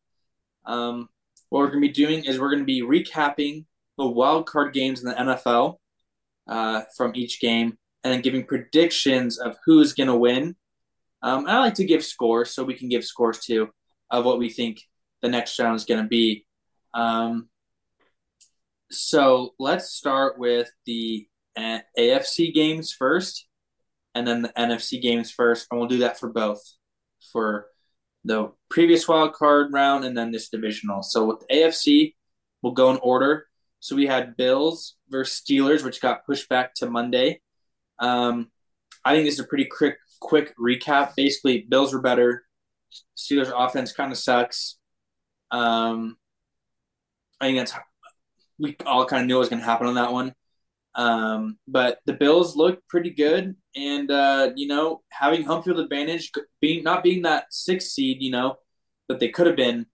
Um, 0.65 1.09
what 1.51 1.61
we're 1.61 1.69
going 1.69 1.83
to 1.83 1.89
be 1.89 1.95
doing 1.95 2.25
is 2.25 2.39
we're 2.39 2.51
going 2.51 2.61
to 2.61 2.65
be 2.65 2.83
recapping 2.83 3.67
the 3.97 4.07
wild 4.07 4.47
card 4.47 4.73
games 4.73 5.03
in 5.03 5.09
the 5.09 5.15
NFL 5.15 5.77
uh, 6.49 6.83
from 6.97 7.13
each 7.15 7.41
game, 7.41 7.79
and 8.03 8.13
then 8.13 8.23
giving 8.23 8.45
predictions 8.45 9.39
of 9.39 9.57
who's 9.65 9.93
going 9.93 10.09
to 10.09 10.17
win. 10.17 10.57
Um, 11.23 11.47
I 11.47 11.59
like 11.59 11.75
to 11.75 11.85
give 11.85 12.05
scores, 12.05 12.51
so 12.51 12.65
we 12.65 12.75
can 12.75 12.89
give 12.89 13.05
scores 13.05 13.41
too 13.41 13.71
of 14.11 14.25
what 14.25 14.39
we 14.39 14.51
think 14.51 14.83
the 15.23 15.29
next 15.29 15.59
round 15.59 15.77
is 15.77 15.85
going 15.85 16.03
to 16.03 16.09
be. 16.09 16.47
Um, 16.93 17.49
so 18.91 19.55
let's 19.59 19.91
start 19.91 20.39
with 20.39 20.71
the 20.87 21.27
AFC 21.57 22.53
games 22.53 22.93
first, 22.93 23.47
and 24.15 24.27
then 24.27 24.43
the 24.43 24.53
NFC 24.57 25.01
games 25.01 25.31
first, 25.31 25.67
and 25.71 25.79
we'll 25.79 25.89
do 25.89 25.99
that 25.99 26.19
for 26.19 26.29
both 26.29 26.63
for 27.33 27.67
the 28.25 28.51
previous 28.71 29.07
wild 29.07 29.35
card 29.35 29.73
round 29.73 30.05
and 30.05 30.17
then 30.17 30.31
this 30.31 30.49
divisional. 30.49 31.03
So 31.03 31.27
with 31.27 31.41
the 31.41 31.55
AFC, 31.55 32.15
we'll 32.63 32.73
go 32.73 32.91
in 32.91 32.97
order. 32.99 33.47
So 33.81 33.97
we 33.97 34.07
had 34.07 34.37
Bills 34.37 34.97
versus 35.11 35.43
Steelers, 35.45 35.85
which 35.85 36.01
got 36.01 36.25
pushed 36.25 36.49
back 36.49 36.75
to 36.77 36.89
Monday. 36.89 37.41
Um, 37.99 38.51
I 39.05 39.15
think 39.15 39.27
this 39.27 39.35
is 39.35 39.41
a 39.41 39.49
pretty 39.49 39.67
quick 39.67 39.99
quick 40.21 40.55
recap. 40.57 41.15
Basically, 41.17 41.67
Bills 41.69 41.93
were 41.93 42.01
better. 42.01 42.45
Steelers 43.17 43.53
offense 43.55 43.93
kind 43.93 44.11
of 44.11 44.19
sucks. 44.19 44.79
Um, 45.51 46.17
I 47.41 47.47
think 47.47 47.59
that's 47.59 47.75
we 48.59 48.77
all 48.87 49.05
kind 49.05 49.23
of 49.23 49.27
knew 49.27 49.35
what 49.35 49.41
was 49.41 49.49
going 49.49 49.61
to 49.61 49.67
happen 49.67 49.87
on 49.87 49.95
that 49.97 50.13
one. 50.13 50.35
Um, 50.95 51.59
but 51.67 51.99
the 52.07 52.13
Bills 52.13 52.57
look 52.57 52.81
pretty 52.89 53.11
good, 53.11 53.57
and 53.75 54.11
uh, 54.11 54.51
you 54.55 54.69
know, 54.69 55.03
having 55.11 55.43
home 55.43 55.63
field 55.63 55.81
advantage, 55.81 56.31
being 56.61 56.85
not 56.85 57.03
being 57.03 57.23
that 57.23 57.47
sixth 57.51 57.89
seed, 57.89 58.19
you 58.21 58.31
know, 58.31 58.57
that 59.09 59.19
they 59.21 59.29
could 59.29 59.47
have 59.47 59.57
been, 59.57 59.87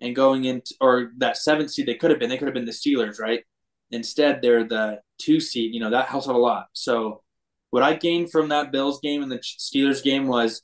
and 0.00 0.14
going 0.14 0.44
into 0.44 0.74
or 0.80 1.12
that 1.18 1.36
seventh 1.36 1.70
seed 1.70 1.86
they 1.86 1.94
could 1.94 2.10
have 2.10 2.20
been, 2.20 2.28
they 2.28 2.38
could 2.38 2.48
have 2.48 2.54
been 2.54 2.64
the 2.64 2.72
Steelers, 2.72 3.18
right? 3.18 3.42
Instead, 3.90 4.40
they're 4.40 4.64
the 4.64 5.00
two 5.18 5.40
seed. 5.40 5.74
You 5.74 5.80
know 5.80 5.90
that 5.90 6.08
helps 6.08 6.28
out 6.28 6.36
a 6.36 6.38
lot. 6.38 6.66
So, 6.72 7.22
what 7.70 7.82
I 7.82 7.94
gained 7.94 8.30
from 8.30 8.48
that 8.50 8.70
Bills 8.70 9.00
game 9.00 9.22
and 9.22 9.32
the 9.32 9.38
Steelers 9.38 10.02
game 10.02 10.28
was 10.28 10.62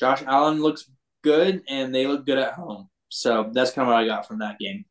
Josh 0.00 0.22
Allen 0.26 0.60
looks 0.60 0.90
good, 1.22 1.62
and 1.68 1.94
they 1.94 2.06
look 2.06 2.26
good 2.26 2.38
at 2.38 2.54
home. 2.54 2.88
So 3.08 3.50
that's 3.52 3.70
kind 3.70 3.86
of 3.86 3.92
what 3.92 4.02
I 4.02 4.06
got 4.06 4.26
from 4.26 4.38
that 4.38 4.58
game. 4.58 4.84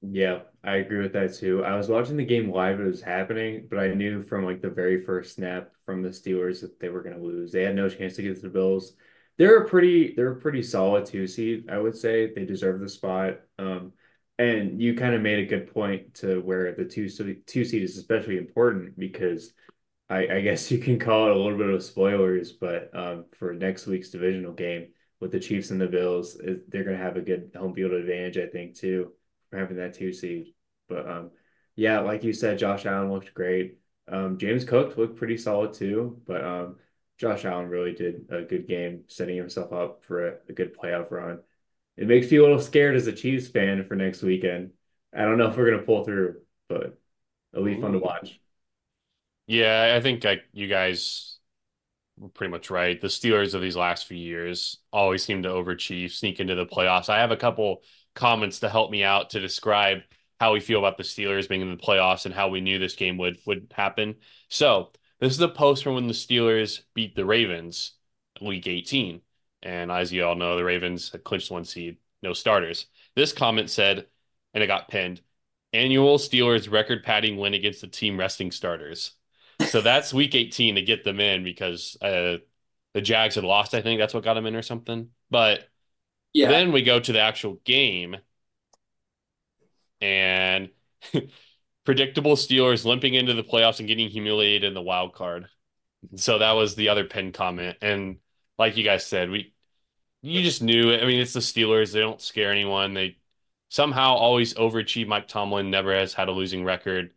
Yeah, 0.00 0.40
I 0.64 0.76
agree 0.76 1.00
with 1.00 1.12
that 1.12 1.34
too. 1.34 1.64
I 1.64 1.76
was 1.76 1.88
watching 1.88 2.16
the 2.16 2.24
game 2.24 2.50
live, 2.50 2.80
it 2.80 2.84
was 2.84 3.00
happening, 3.00 3.66
but 3.70 3.78
I 3.78 3.94
knew 3.94 4.22
from 4.22 4.44
like 4.44 4.60
the 4.60 4.70
very 4.70 5.04
first 5.04 5.36
snap 5.36 5.70
from 5.86 6.02
the 6.02 6.08
Steelers 6.08 6.60
that 6.60 6.80
they 6.80 6.88
were 6.88 7.02
going 7.02 7.16
to 7.16 7.22
lose. 7.22 7.52
They 7.52 7.62
had 7.62 7.76
no 7.76 7.88
chance 7.88 8.16
to 8.16 8.22
get 8.22 8.42
the 8.42 8.48
Bills. 8.48 8.94
They're 9.36 9.62
a 9.62 9.68
pretty, 9.68 10.14
they're 10.16 10.32
a 10.32 10.40
pretty 10.40 10.62
solid 10.62 11.06
two 11.06 11.28
seed, 11.28 11.70
I 11.70 11.78
would 11.78 11.96
say. 11.96 12.32
They 12.34 12.44
deserve 12.44 12.80
the 12.80 12.88
spot. 12.88 13.40
Um, 13.58 13.92
and 14.38 14.80
you 14.82 14.94
kind 14.94 15.14
of 15.14 15.22
made 15.22 15.38
a 15.38 15.46
good 15.46 15.72
point 15.72 16.14
to 16.14 16.40
where 16.40 16.74
the 16.74 16.84
two 16.84 17.08
two 17.46 17.64
seed 17.64 17.82
is 17.82 17.96
especially 17.96 18.36
important 18.36 18.98
because 18.98 19.52
I, 20.10 20.26
I 20.28 20.40
guess 20.40 20.70
you 20.70 20.78
can 20.78 20.98
call 20.98 21.26
it 21.28 21.36
a 21.36 21.38
little 21.38 21.58
bit 21.58 21.70
of 21.70 21.82
spoilers, 21.82 22.52
but 22.52 22.90
um, 22.94 23.26
for 23.38 23.52
next 23.52 23.86
week's 23.86 24.10
divisional 24.10 24.52
game 24.52 24.88
with 25.20 25.32
the 25.32 25.40
Chiefs 25.40 25.70
and 25.70 25.80
the 25.80 25.86
Bills, 25.86 26.36
they're 26.68 26.84
going 26.84 26.96
to 26.96 27.02
have 27.02 27.16
a 27.16 27.20
good 27.20 27.50
home 27.56 27.74
field 27.74 27.92
advantage, 27.92 28.38
I 28.38 28.46
think, 28.46 28.74
too 28.74 29.12
for 29.50 29.58
having 29.58 29.76
that 29.78 29.94
two 29.94 30.12
seed. 30.12 30.54
But 30.88 31.08
um, 31.08 31.30
yeah, 31.76 32.00
like 32.00 32.24
you 32.24 32.32
said, 32.32 32.58
Josh 32.58 32.86
Allen 32.86 33.10
looked 33.12 33.34
great. 33.34 33.78
Um, 34.08 34.38
James 34.38 34.64
Cook 34.64 34.96
looked 34.96 35.16
pretty 35.16 35.36
solid 35.36 35.74
too, 35.74 36.20
but 36.26 36.44
um, 36.44 36.76
Josh 37.18 37.44
Allen 37.44 37.68
really 37.68 37.92
did 37.92 38.26
a 38.30 38.42
good 38.42 38.66
game, 38.66 39.04
setting 39.08 39.36
himself 39.36 39.72
up 39.72 40.04
for 40.04 40.28
a, 40.28 40.34
a 40.48 40.52
good 40.52 40.76
playoff 40.76 41.10
run. 41.10 41.40
It 41.96 42.06
makes 42.06 42.30
me 42.30 42.38
a 42.38 42.42
little 42.42 42.60
scared 42.60 42.96
as 42.96 43.06
a 43.06 43.12
Chiefs 43.12 43.48
fan 43.48 43.84
for 43.84 43.96
next 43.96 44.22
weekend. 44.22 44.70
I 45.14 45.22
don't 45.22 45.38
know 45.38 45.48
if 45.50 45.56
we're 45.56 45.70
gonna 45.70 45.82
pull 45.82 46.04
through, 46.04 46.40
but 46.68 46.98
it'll 47.52 47.64
be 47.64 47.80
fun 47.80 47.92
to 47.92 47.98
watch. 47.98 48.40
Yeah, 49.46 49.94
I 49.96 50.00
think 50.00 50.24
I, 50.26 50.42
you 50.52 50.68
guys 50.68 51.38
were 52.18 52.28
pretty 52.28 52.50
much 52.50 52.70
right. 52.70 53.00
The 53.00 53.08
Steelers 53.08 53.54
of 53.54 53.62
these 53.62 53.76
last 53.76 54.06
few 54.06 54.16
years 54.16 54.78
always 54.92 55.24
seem 55.24 55.42
to 55.42 55.48
overachieve, 55.48 56.12
sneak 56.12 56.40
into 56.40 56.54
the 56.54 56.66
playoffs. 56.66 57.08
I 57.08 57.20
have 57.20 57.30
a 57.30 57.36
couple 57.36 57.82
comments 58.18 58.60
to 58.60 58.68
help 58.68 58.90
me 58.90 59.02
out 59.02 59.30
to 59.30 59.40
describe 59.40 60.00
how 60.40 60.52
we 60.52 60.60
feel 60.60 60.78
about 60.78 60.96
the 60.96 61.04
Steelers 61.04 61.48
being 61.48 61.62
in 61.62 61.70
the 61.70 61.76
playoffs 61.76 62.26
and 62.26 62.34
how 62.34 62.48
we 62.48 62.60
knew 62.60 62.78
this 62.78 62.94
game 62.94 63.16
would 63.18 63.38
would 63.46 63.72
happen. 63.74 64.16
So 64.48 64.90
this 65.20 65.32
is 65.32 65.40
a 65.40 65.48
post 65.48 65.82
from 65.82 65.94
when 65.94 66.06
the 66.06 66.12
Steelers 66.12 66.82
beat 66.94 67.14
the 67.14 67.24
Ravens 67.24 67.92
week 68.40 68.66
18. 68.66 69.20
And 69.62 69.90
as 69.90 70.12
you 70.12 70.24
all 70.24 70.36
know, 70.36 70.56
the 70.56 70.64
Ravens 70.64 71.14
clinched 71.24 71.50
one 71.50 71.64
seed, 71.64 71.96
no 72.22 72.32
starters. 72.32 72.86
This 73.16 73.32
comment 73.32 73.70
said, 73.70 74.06
and 74.54 74.62
it 74.62 74.68
got 74.68 74.88
pinned, 74.88 75.20
annual 75.72 76.18
Steelers 76.18 76.70
record 76.70 77.02
padding 77.02 77.36
win 77.36 77.54
against 77.54 77.80
the 77.80 77.88
team 77.88 78.18
resting 78.18 78.52
starters. 78.52 79.12
So 79.66 79.80
that's 79.80 80.14
week 80.14 80.36
18 80.36 80.76
to 80.76 80.82
get 80.82 81.02
them 81.02 81.18
in 81.18 81.42
because 81.42 81.96
uh, 82.00 82.38
the 82.94 83.00
Jags 83.00 83.34
had 83.34 83.42
lost, 83.44 83.74
I 83.74 83.82
think 83.82 83.98
that's 83.98 84.14
what 84.14 84.22
got 84.22 84.34
them 84.34 84.46
in 84.46 84.54
or 84.54 84.62
something. 84.62 85.08
But 85.30 85.68
yeah. 86.32 86.48
Then 86.48 86.72
we 86.72 86.82
go 86.82 87.00
to 87.00 87.12
the 87.12 87.20
actual 87.20 87.60
game 87.64 88.16
and 90.00 90.70
predictable 91.84 92.36
Steelers 92.36 92.84
limping 92.84 93.14
into 93.14 93.34
the 93.34 93.42
playoffs 93.42 93.78
and 93.78 93.88
getting 93.88 94.08
humiliated 94.08 94.64
in 94.64 94.74
the 94.74 94.82
wild 94.82 95.14
card. 95.14 95.46
So 96.16 96.38
that 96.38 96.52
was 96.52 96.74
the 96.74 96.90
other 96.90 97.04
pin 97.04 97.32
comment. 97.32 97.78
And 97.82 98.18
like 98.58 98.76
you 98.76 98.84
guys 98.84 99.06
said, 99.06 99.30
we 99.30 99.52
you 100.22 100.42
just 100.42 100.62
knew 100.62 100.90
it. 100.90 101.02
I 101.02 101.06
mean, 101.06 101.20
it's 101.20 101.32
the 101.32 101.40
Steelers. 101.40 101.92
They 101.92 102.00
don't 102.00 102.20
scare 102.20 102.52
anyone. 102.52 102.94
They 102.94 103.18
somehow 103.68 104.14
always 104.14 104.54
overachieve. 104.54 105.06
Mike 105.06 105.28
Tomlin 105.28 105.70
never 105.70 105.94
has 105.94 106.14
had 106.14 106.28
a 106.28 106.32
losing 106.32 106.64
record. 106.64 107.12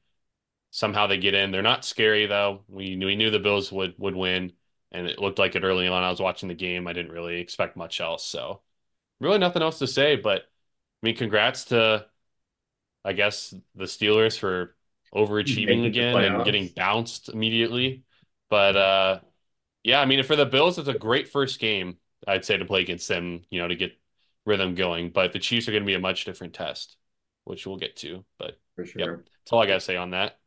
Somehow 0.72 1.08
they 1.08 1.18
get 1.18 1.34
in. 1.34 1.52
They're 1.52 1.62
not 1.62 1.86
scary 1.86 2.28
though. 2.28 2.64
We 2.68 2.96
knew 2.96 3.08
we 3.08 3.16
knew 3.16 3.32
the 3.32 3.40
Bills 3.40 3.72
would 3.72 3.96
would 3.98 4.16
win, 4.16 4.54
and 4.92 5.08
it 5.08 5.20
looked 5.20 5.40
like 5.40 5.56
it 5.56 5.64
early 5.64 5.88
on. 5.88 6.04
I 6.04 6.10
was 6.10 6.22
watching 6.22 6.50
the 6.50 6.56
game. 6.56 6.88
I 6.88 6.94
didn't 6.94 7.12
really 7.12 7.40
expect 7.42 7.78
much 7.78 8.02
else. 8.02 8.26
So 8.26 8.62
really 9.22 9.38
nothing 9.38 9.62
else 9.62 9.80
to 9.80 9.88
say, 9.88 10.16
but 10.18 10.42
I 10.42 11.06
mean, 11.06 11.16
congrats 11.16 11.66
to, 11.66 12.06
I 13.06 13.14
guess, 13.14 13.54
the 13.76 13.86
Steelers 13.86 14.38
for 14.38 14.76
overachieving 15.14 15.86
again 15.86 16.16
and 16.18 16.46
getting 16.46 16.68
bounced 16.68 17.30
immediately. 17.30 18.04
But 18.50 18.76
uh, 18.76 19.20
yeah, 19.84 20.02
I 20.02 20.06
mean, 20.06 20.24
for 20.24 20.36
the 20.36 20.46
Bills, 20.46 20.78
it's 20.78 20.88
a 20.88 20.94
great 20.94 21.30
first 21.30 21.60
game, 21.60 21.98
I'd 22.28 22.46
say, 22.46 22.58
to 22.58 22.66
play 22.66 22.82
against 22.82 23.08
them, 23.08 23.42
you 23.50 23.62
know, 23.62 23.68
to 23.68 23.76
get 23.76 23.94
rhythm 24.46 24.76
going. 24.76 25.12
But 25.12 25.34
the 25.34 25.40
Chiefs 25.40 25.68
are 25.68 25.72
going 25.72 25.84
to 25.84 25.88
be 25.88 25.94
a 25.94 26.00
much 26.00 26.26
different 26.26 26.54
test, 26.54 26.98
which 27.46 27.66
we'll 27.66 27.78
get 27.78 27.96
to. 27.98 28.26
But 28.38 28.60
for 28.76 28.86
sure, 28.86 29.02
yep, 29.02 29.10
that's 29.18 29.54
all 29.54 29.62
I 29.62 29.68
got 29.68 29.76
to 29.76 29.82
say 29.82 29.96
on 29.96 30.12
that. 30.12 30.38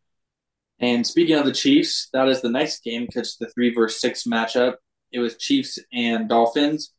And 0.81 1.07
speaking 1.07 1.37
of 1.37 1.47
the 1.47 1.53
Chiefs, 1.53 2.09
that 2.13 2.29
is 2.29 2.43
the 2.43 2.51
next 2.51 2.83
game 2.83 3.07
because 3.07 3.37
the 3.37 3.49
three 3.49 3.73
versus 3.73 4.01
six 4.01 4.25
matchup. 4.25 4.75
It 5.13 5.21
was 5.21 5.37
Chiefs 5.37 5.79
and 5.93 6.29
Dolphins. 6.29 6.94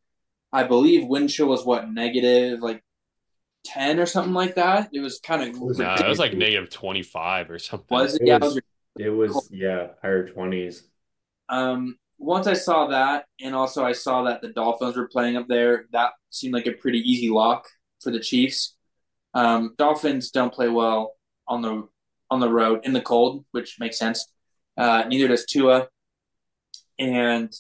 I 0.56 0.64
believe 0.64 1.06
wind 1.06 1.30
chill 1.30 1.48
was 1.48 1.66
what 1.66 1.92
negative 1.92 2.62
like 2.62 2.82
ten 3.66 4.00
or 4.00 4.06
something 4.06 4.34
like 4.34 4.56
that. 4.56 4.90
It 4.94 5.02
was 5.02 5.20
kind 5.20 5.44
of 5.44 5.78
no, 5.78 5.94
it 5.96 6.08
was 6.08 6.18
like 6.18 6.34
negative 6.34 6.70
twenty 6.70 7.04
five 7.04 7.52
or 7.52 7.60
something. 7.60 7.88
Was 7.90 8.16
it? 8.16 8.22
it 8.22 8.28
yeah, 8.30 8.38
was, 8.38 8.62
it 8.98 9.10
was 9.10 9.50
yeah 9.52 9.88
higher 10.02 10.26
twenties. 10.26 10.88
Um, 11.50 11.98
once 12.20 12.48
I 12.48 12.54
saw 12.54 12.88
that, 12.88 13.26
and 13.42 13.54
also 13.54 13.84
I 13.84 13.92
saw 13.92 14.24
that 14.24 14.42
the 14.42 14.54
Dolphins 14.54 14.96
were 14.96 15.10
playing 15.10 15.36
up 15.36 15.50
there, 15.50 15.88
that 15.92 16.12
seemed 16.30 16.54
like 16.54 16.68
a 16.68 16.72
pretty 16.72 17.00
easy 17.00 17.30
lock 17.30 17.68
for 18.02 18.12
the 18.12 18.22
Chiefs. 18.22 18.78
Um, 19.34 19.76
Dolphins 19.78 20.32
don't 20.32 20.54
play 20.54 20.70
well 20.70 21.16
on 21.50 21.62
the 21.64 21.86
on 22.32 22.40
the 22.40 22.50
road 22.50 22.86
in 22.86 22.94
the 22.94 23.02
cold, 23.02 23.44
which 23.52 23.76
makes 23.78 24.00
sense. 24.00 24.26
Uh, 24.78 25.04
neither 25.10 25.28
does 25.28 25.46
Tua, 25.46 25.90
and 26.98 27.54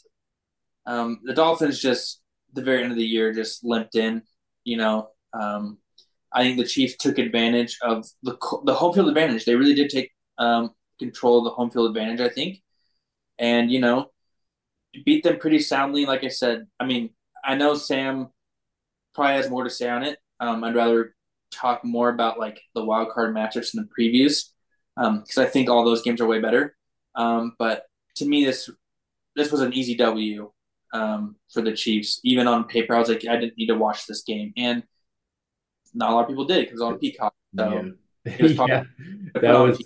um, 0.86 1.20
the 1.26 1.34
Dolphins 1.34 1.82
just 1.82 2.22
the 2.56 2.64
very 2.64 2.84
end 2.84 2.92
of 2.92 2.98
the 2.98 3.06
year 3.06 3.34
just 3.34 3.64
limped 3.64 3.96
in. 3.96 4.24
You 4.64 4.78
know, 4.78 5.10
um, 5.34 5.78
I 6.34 6.44
think 6.44 6.58
the 6.58 6.66
Chiefs 6.66 6.98
took 6.98 7.18
advantage 7.18 7.78
of 7.82 8.06
the 8.24 8.38
the 8.66 8.74
home 8.74 8.94
field 8.94 9.10
advantage. 9.10 9.46
They 9.46 9.56
really 9.56 9.76
did 9.76 9.90
take 9.90 10.12
um, 10.38 10.72
control 11.00 11.40
of 11.40 11.46
the 11.46 11.52
home 11.52 11.70
field 11.70 11.96
advantage. 11.96 12.22
I 12.22 12.30
think, 12.30 12.62
and 13.40 13.72
you 13.72 13.80
know, 13.80 14.12
beat 15.06 15.24
them 15.24 15.38
pretty 15.38 15.60
soundly. 15.60 16.06
Like 16.06 16.24
I 16.24 16.30
said, 16.30 16.68
I 16.80 16.86
mean, 16.86 17.12
I 17.44 17.56
know 17.56 17.76
Sam 17.76 18.30
probably 19.14 19.36
has 19.36 19.50
more 19.50 19.64
to 19.64 19.70
say 19.70 19.90
on 19.90 20.04
it. 20.04 20.20
Um, 20.40 20.64
I'd 20.64 20.76
rather 20.76 21.16
talk 21.52 21.84
more 21.86 22.10
about 22.10 22.40
like 22.40 22.60
the 22.74 22.84
wild 22.84 23.10
card 23.10 23.34
matchups 23.34 23.74
and 23.74 23.86
the 23.86 23.90
previews 23.98 24.50
because 24.96 25.38
um, 25.38 25.44
I 25.44 25.46
think 25.46 25.70
all 25.70 25.86
those 25.86 26.02
games 26.02 26.22
are 26.22 26.28
way 26.28 26.40
better. 26.40 26.76
Um, 27.16 27.56
but 27.58 27.84
to 28.16 28.26
me, 28.26 28.46
this 28.46 28.70
this 29.36 29.52
was 29.52 29.62
an 29.62 29.74
easy 29.74 29.96
W 29.96 30.52
um, 30.94 31.36
for 31.52 31.62
the 31.62 31.74
Chiefs. 31.74 32.20
Even 32.24 32.48
on 32.48 32.66
paper, 32.66 32.96
I 32.96 33.00
was 33.00 33.10
like, 33.10 33.26
I 33.28 33.38
didn't 33.38 33.58
need 33.58 33.68
to 33.68 33.76
watch 33.76 34.06
this 34.06 34.24
game, 34.24 34.54
and 34.58 34.84
not 35.94 36.12
a 36.12 36.14
lot 36.14 36.22
of 36.24 36.28
people 36.28 36.46
did 36.46 36.66
because 36.66 36.82
on 36.82 37.00
Peacock. 37.00 37.34
So 37.58 37.92
yeah. 38.26 38.38
was 38.42 38.54
yeah. 38.54 38.84
that 39.34 39.54
was. 39.54 39.84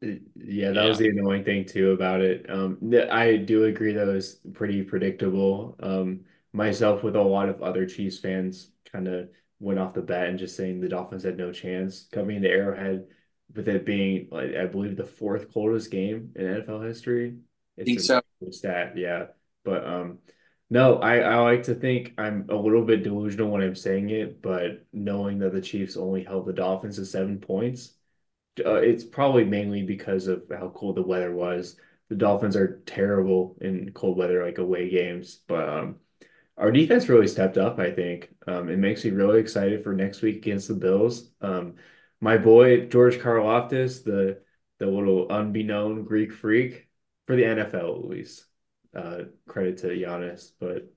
Yeah, 0.00 0.70
that 0.70 0.82
yeah. 0.82 0.84
was 0.84 0.98
the 0.98 1.08
annoying 1.08 1.42
thing 1.42 1.64
too 1.64 1.90
about 1.90 2.20
it. 2.20 2.48
Um, 2.48 2.78
I 3.10 3.36
do 3.36 3.64
agree 3.64 3.94
that 3.94 4.06
was 4.06 4.38
pretty 4.52 4.82
predictable. 4.82 5.76
Um, 5.80 6.20
myself 6.52 7.02
with 7.02 7.16
a 7.16 7.20
lot 7.20 7.48
of 7.48 7.62
other 7.62 7.84
Chiefs 7.84 8.18
fans 8.18 8.70
kind 8.92 9.08
of 9.08 9.28
went 9.58 9.80
off 9.80 9.94
the 9.94 10.02
bat 10.02 10.28
and 10.28 10.38
just 10.38 10.56
saying 10.56 10.80
the 10.80 10.88
Dolphins 10.88 11.24
had 11.24 11.36
no 11.36 11.52
chance 11.52 12.06
coming 12.12 12.36
into 12.36 12.48
Arrowhead 12.48 13.06
with 13.54 13.68
it 13.68 13.84
being 13.84 14.28
like 14.30 14.54
I 14.54 14.66
believe 14.66 14.96
the 14.96 15.04
fourth 15.04 15.52
coldest 15.52 15.90
game 15.90 16.32
in 16.36 16.44
NFL 16.44 16.86
history. 16.86 17.38
It's 17.76 17.82
I 17.82 17.84
think 17.84 18.00
so. 18.00 18.22
Stat, 18.50 18.92
yeah. 18.96 19.26
But 19.64 19.86
um, 19.86 20.18
no, 20.70 20.98
I, 20.98 21.18
I 21.18 21.36
like 21.40 21.64
to 21.64 21.74
think 21.74 22.14
I'm 22.18 22.46
a 22.50 22.54
little 22.54 22.84
bit 22.84 23.02
delusional 23.02 23.50
when 23.50 23.62
I'm 23.62 23.74
saying 23.74 24.10
it, 24.10 24.42
but 24.42 24.86
knowing 24.92 25.38
that 25.40 25.52
the 25.52 25.60
Chiefs 25.60 25.96
only 25.96 26.24
held 26.24 26.46
the 26.46 26.52
Dolphins 26.52 26.96
to 26.96 27.06
seven 27.06 27.38
points, 27.40 27.94
uh, 28.64 28.74
it's 28.76 29.04
probably 29.04 29.44
mainly 29.44 29.82
because 29.82 30.26
of 30.26 30.44
how 30.50 30.70
cold 30.70 30.96
the 30.96 31.02
weather 31.02 31.32
was. 31.34 31.76
The 32.08 32.16
Dolphins 32.16 32.56
are 32.56 32.80
terrible 32.86 33.56
in 33.60 33.92
cold 33.92 34.18
weather, 34.18 34.44
like 34.44 34.58
away 34.58 34.88
games, 34.90 35.40
but 35.46 35.68
um, 35.68 35.96
our 36.56 36.72
defense 36.72 37.08
really 37.08 37.28
stepped 37.28 37.58
up. 37.58 37.78
I 37.78 37.90
think 37.92 38.30
um, 38.46 38.68
it 38.68 38.78
makes 38.78 39.04
me 39.04 39.10
really 39.10 39.40
excited 39.40 39.82
for 39.84 39.92
next 39.94 40.22
week 40.22 40.36
against 40.38 40.68
the 40.68 40.74
Bills. 40.74 41.30
Um, 41.40 41.76
my 42.20 42.36
boy 42.38 42.86
George 42.86 43.18
Karlaftis, 43.18 44.04
the 44.04 44.42
the 44.78 44.86
little 44.86 45.28
unbeknown 45.30 46.04
Greek 46.04 46.32
freak 46.32 46.88
for 47.26 47.36
the 47.36 47.44
NFL 47.44 47.98
at 48.00 48.08
least 48.08 48.44
uh, 48.98 49.24
credit 49.46 49.78
to 49.78 49.88
Giannis, 49.88 50.52
but 50.60 50.92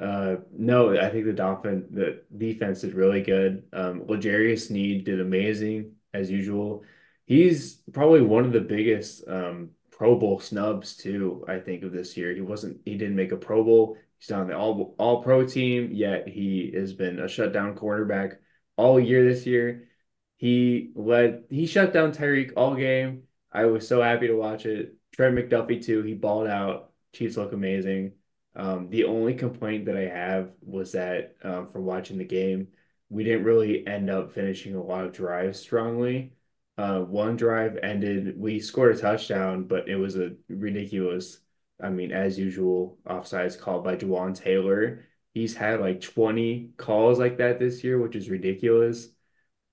Uh, 0.00 0.36
no, 0.52 0.98
I 0.98 1.08
think 1.10 1.24
the 1.24 1.32
Dolphin 1.32 1.86
the 1.90 2.22
defense 2.36 2.84
is 2.84 2.92
really 2.92 3.22
good. 3.22 3.64
Um, 3.72 4.02
L'Jarius 4.08 4.66
Sneed 4.68 5.04
did 5.04 5.20
amazing 5.20 5.92
as 6.12 6.30
usual. 6.30 6.84
He's 7.26 7.76
probably 7.92 8.20
one 8.22 8.44
of 8.44 8.52
the 8.52 8.60
biggest 8.60 9.26
um, 9.28 9.70
Pro 9.90 10.18
Bowl 10.18 10.38
snubs 10.40 10.96
too, 10.96 11.44
I 11.48 11.58
think, 11.60 11.82
of 11.82 11.92
this 11.92 12.16
year. 12.16 12.34
He 12.34 12.42
wasn't 12.42 12.80
he 12.84 12.96
didn't 12.96 13.16
make 13.16 13.32
a 13.32 13.36
Pro 13.38 13.64
Bowl. 13.64 13.96
He's 14.18 14.30
not 14.30 14.42
on 14.42 14.48
the 14.48 14.56
all 14.56 14.94
all 14.98 15.22
pro 15.22 15.46
team, 15.46 15.90
yet 15.92 16.28
he 16.28 16.72
has 16.74 16.92
been 16.92 17.18
a 17.18 17.28
shutdown 17.28 17.74
quarterback 17.74 18.34
all 18.76 19.00
year 19.00 19.24
this 19.24 19.46
year. 19.46 19.88
He 20.36 20.92
led 20.94 21.44
he 21.50 21.66
shut 21.66 21.92
down 21.94 22.12
Tyreek 22.12 22.52
all 22.56 22.74
game. 22.76 23.24
I 23.52 23.66
was 23.66 23.88
so 23.88 24.02
happy 24.02 24.26
to 24.28 24.34
watch 24.36 24.66
it. 24.66 24.96
Trent 25.12 25.34
McDuffie 25.36 25.82
too, 25.84 26.02
he 26.02 26.14
balled 26.14 26.48
out. 26.48 26.92
Chiefs 27.16 27.36
look 27.36 27.52
amazing. 27.52 28.12
Um, 28.54 28.88
the 28.90 29.04
only 29.04 29.34
complaint 29.34 29.86
that 29.86 29.96
I 29.96 30.08
have 30.08 30.52
was 30.60 30.92
that 30.92 31.36
um, 31.42 31.66
from 31.66 31.84
watching 31.84 32.18
the 32.18 32.24
game, 32.24 32.68
we 33.08 33.24
didn't 33.24 33.44
really 33.44 33.86
end 33.86 34.10
up 34.10 34.32
finishing 34.32 34.74
a 34.74 34.82
lot 34.82 35.04
of 35.04 35.12
drives 35.12 35.58
strongly. 35.58 36.32
Uh, 36.78 37.00
one 37.00 37.36
drive 37.36 37.78
ended, 37.82 38.38
we 38.38 38.60
scored 38.60 38.94
a 38.94 38.98
touchdown, 38.98 39.64
but 39.64 39.88
it 39.88 39.96
was 39.96 40.16
a 40.16 40.34
ridiculous, 40.48 41.38
I 41.82 41.88
mean, 41.90 42.12
as 42.12 42.38
usual, 42.38 42.98
offsides 43.06 43.58
called 43.58 43.84
by 43.84 43.96
Jawaan 43.96 44.34
Taylor. 44.34 45.04
He's 45.32 45.56
had 45.56 45.80
like 45.80 46.00
20 46.00 46.72
calls 46.76 47.18
like 47.18 47.38
that 47.38 47.58
this 47.58 47.82
year, 47.84 47.98
which 48.00 48.16
is 48.16 48.28
ridiculous. 48.30 49.08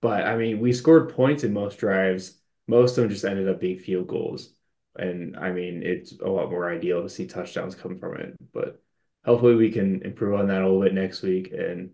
But 0.02 0.26
I 0.26 0.38
mean, 0.38 0.60
we 0.60 0.74
scored 0.74 1.14
points 1.16 1.44
in 1.44 1.54
most 1.54 1.80
drives. 1.80 2.40
Most 2.68 2.98
of 2.98 3.04
them 3.04 3.12
just 3.12 3.26
ended 3.26 3.50
up 3.50 3.60
being 3.60 3.78
field 3.80 4.08
goals. 4.08 4.54
And 4.96 5.36
I 5.38 5.52
mean, 5.52 5.82
it's 5.84 6.14
a 6.20 6.30
lot 6.30 6.50
more 6.50 6.72
ideal 6.72 7.02
to 7.02 7.10
see 7.10 7.26
touchdowns 7.26 7.76
come 7.76 7.98
from 7.98 8.18
it. 8.18 8.36
But 8.54 8.82
hopefully 9.26 9.56
we 9.56 9.72
can 9.72 10.02
improve 10.04 10.40
on 10.40 10.48
that 10.48 10.62
a 10.62 10.66
little 10.66 10.82
bit 10.82 10.94
next 10.94 11.22
week 11.22 11.52
and 11.52 11.92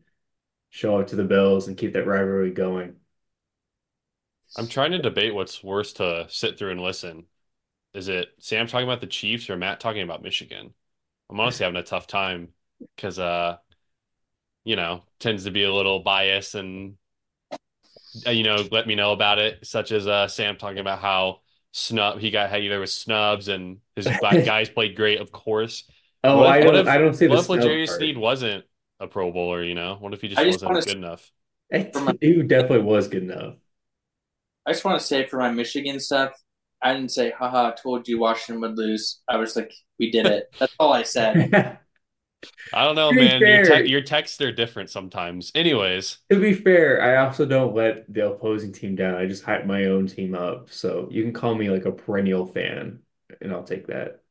show 0.70 1.00
up 1.00 1.08
to 1.08 1.16
the 1.16 1.24
Bills 1.24 1.68
and 1.68 1.78
keep 1.78 1.94
that 1.94 2.08
rivalry 2.08 2.52
going. 2.52 2.96
I'm 4.58 4.68
trying 4.68 4.92
to 4.92 5.02
debate 5.02 5.34
what's 5.34 5.64
worse 5.64 5.94
to 5.94 6.26
sit 6.30 6.58
through 6.58 6.72
and 6.72 6.82
listen. 6.82 7.26
Is 7.94 8.08
it 8.08 8.30
Sam 8.40 8.68
talking 8.68 8.88
about 8.88 9.02
the 9.02 9.08
Chiefs 9.08 9.50
or 9.50 9.58
Matt 9.58 9.80
talking 9.80 10.02
about 10.02 10.24
Michigan? 10.24 10.74
I'm 11.30 11.40
honestly 11.40 11.64
having 11.64 11.80
a 11.80 11.84
tough 11.84 12.08
time 12.08 12.50
because, 12.96 13.20
uh, 13.20 13.58
you 14.64 14.76
know, 14.76 15.04
tends 15.20 15.44
to 15.44 15.52
be 15.52 15.64
a 15.64 15.74
little 15.74 16.00
biased 16.00 16.56
and, 16.56 16.96
uh, 18.26 18.32
you 18.32 18.44
know, 18.44 18.64
let 18.72 18.88
me 18.88 18.96
know 18.96 19.12
about 19.12 19.40
it, 19.40 19.66
such 19.66 19.92
as 19.92 20.08
uh, 20.08 20.28
Sam 20.28 20.58
talking 20.58 20.80
about 20.80 21.00
how 21.00 21.42
snub 21.71 22.19
he 22.19 22.32
got, 22.32 22.49
how 22.49 22.58
there 22.58 22.79
was 22.79 22.93
snubs 22.93 23.47
and 23.47 23.79
his 23.95 24.08
guys 24.21 24.69
played 24.69 24.95
great, 24.95 25.19
of 25.21 25.32
course. 25.32 25.84
Oh, 26.23 26.38
What 26.38 26.47
I 26.47 26.62
what 26.62 26.73
don't, 26.73 26.75
if, 26.75 26.88
I 26.88 26.97
don't 26.97 27.13
see 27.13 27.27
the 27.27 27.36
what 27.36 27.39
if 27.39 27.47
snub 27.47 27.60
L'Jarius 27.63 27.86
part. 27.86 27.97
Sneed 27.99 28.17
wasn't 28.17 28.65
a 28.99 29.08
Pro 29.08 29.32
Bowler, 29.32 29.63
you 29.63 29.75
know? 29.75 29.97
What 29.99 30.13
if 30.13 30.21
he 30.21 30.27
just 30.27 30.43
just 30.43 30.62
wasn't 30.62 30.69
wanna 30.71 30.82
good 30.82 30.97
enough? 30.97 31.32
He 32.21 32.41
definitely 32.43 32.82
was 32.82 33.08
good 33.08 33.23
enough. 33.23 33.55
I 34.65 34.71
just 34.71 34.86
want 34.86 34.99
to 34.99 35.05
say 35.05 35.25
for 35.25 35.38
my 35.38 35.51
Michigan 35.51 35.99
stuff, 35.99 36.34
I 36.82 36.93
didn't 36.93 37.12
say, 37.12 37.32
haha, 37.32 37.71
told 37.71 38.08
you 38.08 38.19
Washington 38.19 38.62
would 38.62 38.77
lose. 38.77 39.21
I 39.27 39.38
was 39.38 39.55
like, 39.55 39.73
we 39.97 40.12
did 40.12 40.25
it. 40.27 40.45
That's 40.60 40.73
all 40.79 40.93
I 40.93 41.03
said. 41.03 41.79
I 42.71 42.84
don't 42.86 42.95
know, 42.95 43.12
man. 43.12 43.45
Your, 43.45 43.60
te 43.60 43.88
your 43.89 44.02
texts 44.02 44.39
are 44.41 44.52
different 44.52 44.89
sometimes. 44.89 45.52
Anyways, 45.56 46.19
to 46.30 46.39
be 46.39 46.54
fair, 46.54 47.02
I 47.02 47.25
also 47.25 47.45
don't 47.45 47.73
let 47.73 48.12
the 48.13 48.28
opposing 48.32 48.71
team 48.71 48.95
down. 48.95 49.15
I 49.15 49.25
just 49.25 49.43
hype 49.43 49.65
my 49.65 49.86
own 49.86 50.06
team 50.08 50.36
up. 50.36 50.69
So 50.71 51.08
you 51.12 51.23
can 51.23 51.34
call 51.34 51.56
me 51.56 51.69
like 51.69 51.86
a 51.86 51.91
perennial 51.91 52.45
fan, 52.45 53.02
and 53.41 53.52
I'll 53.52 53.63
take 53.63 53.88
that. 53.88 54.21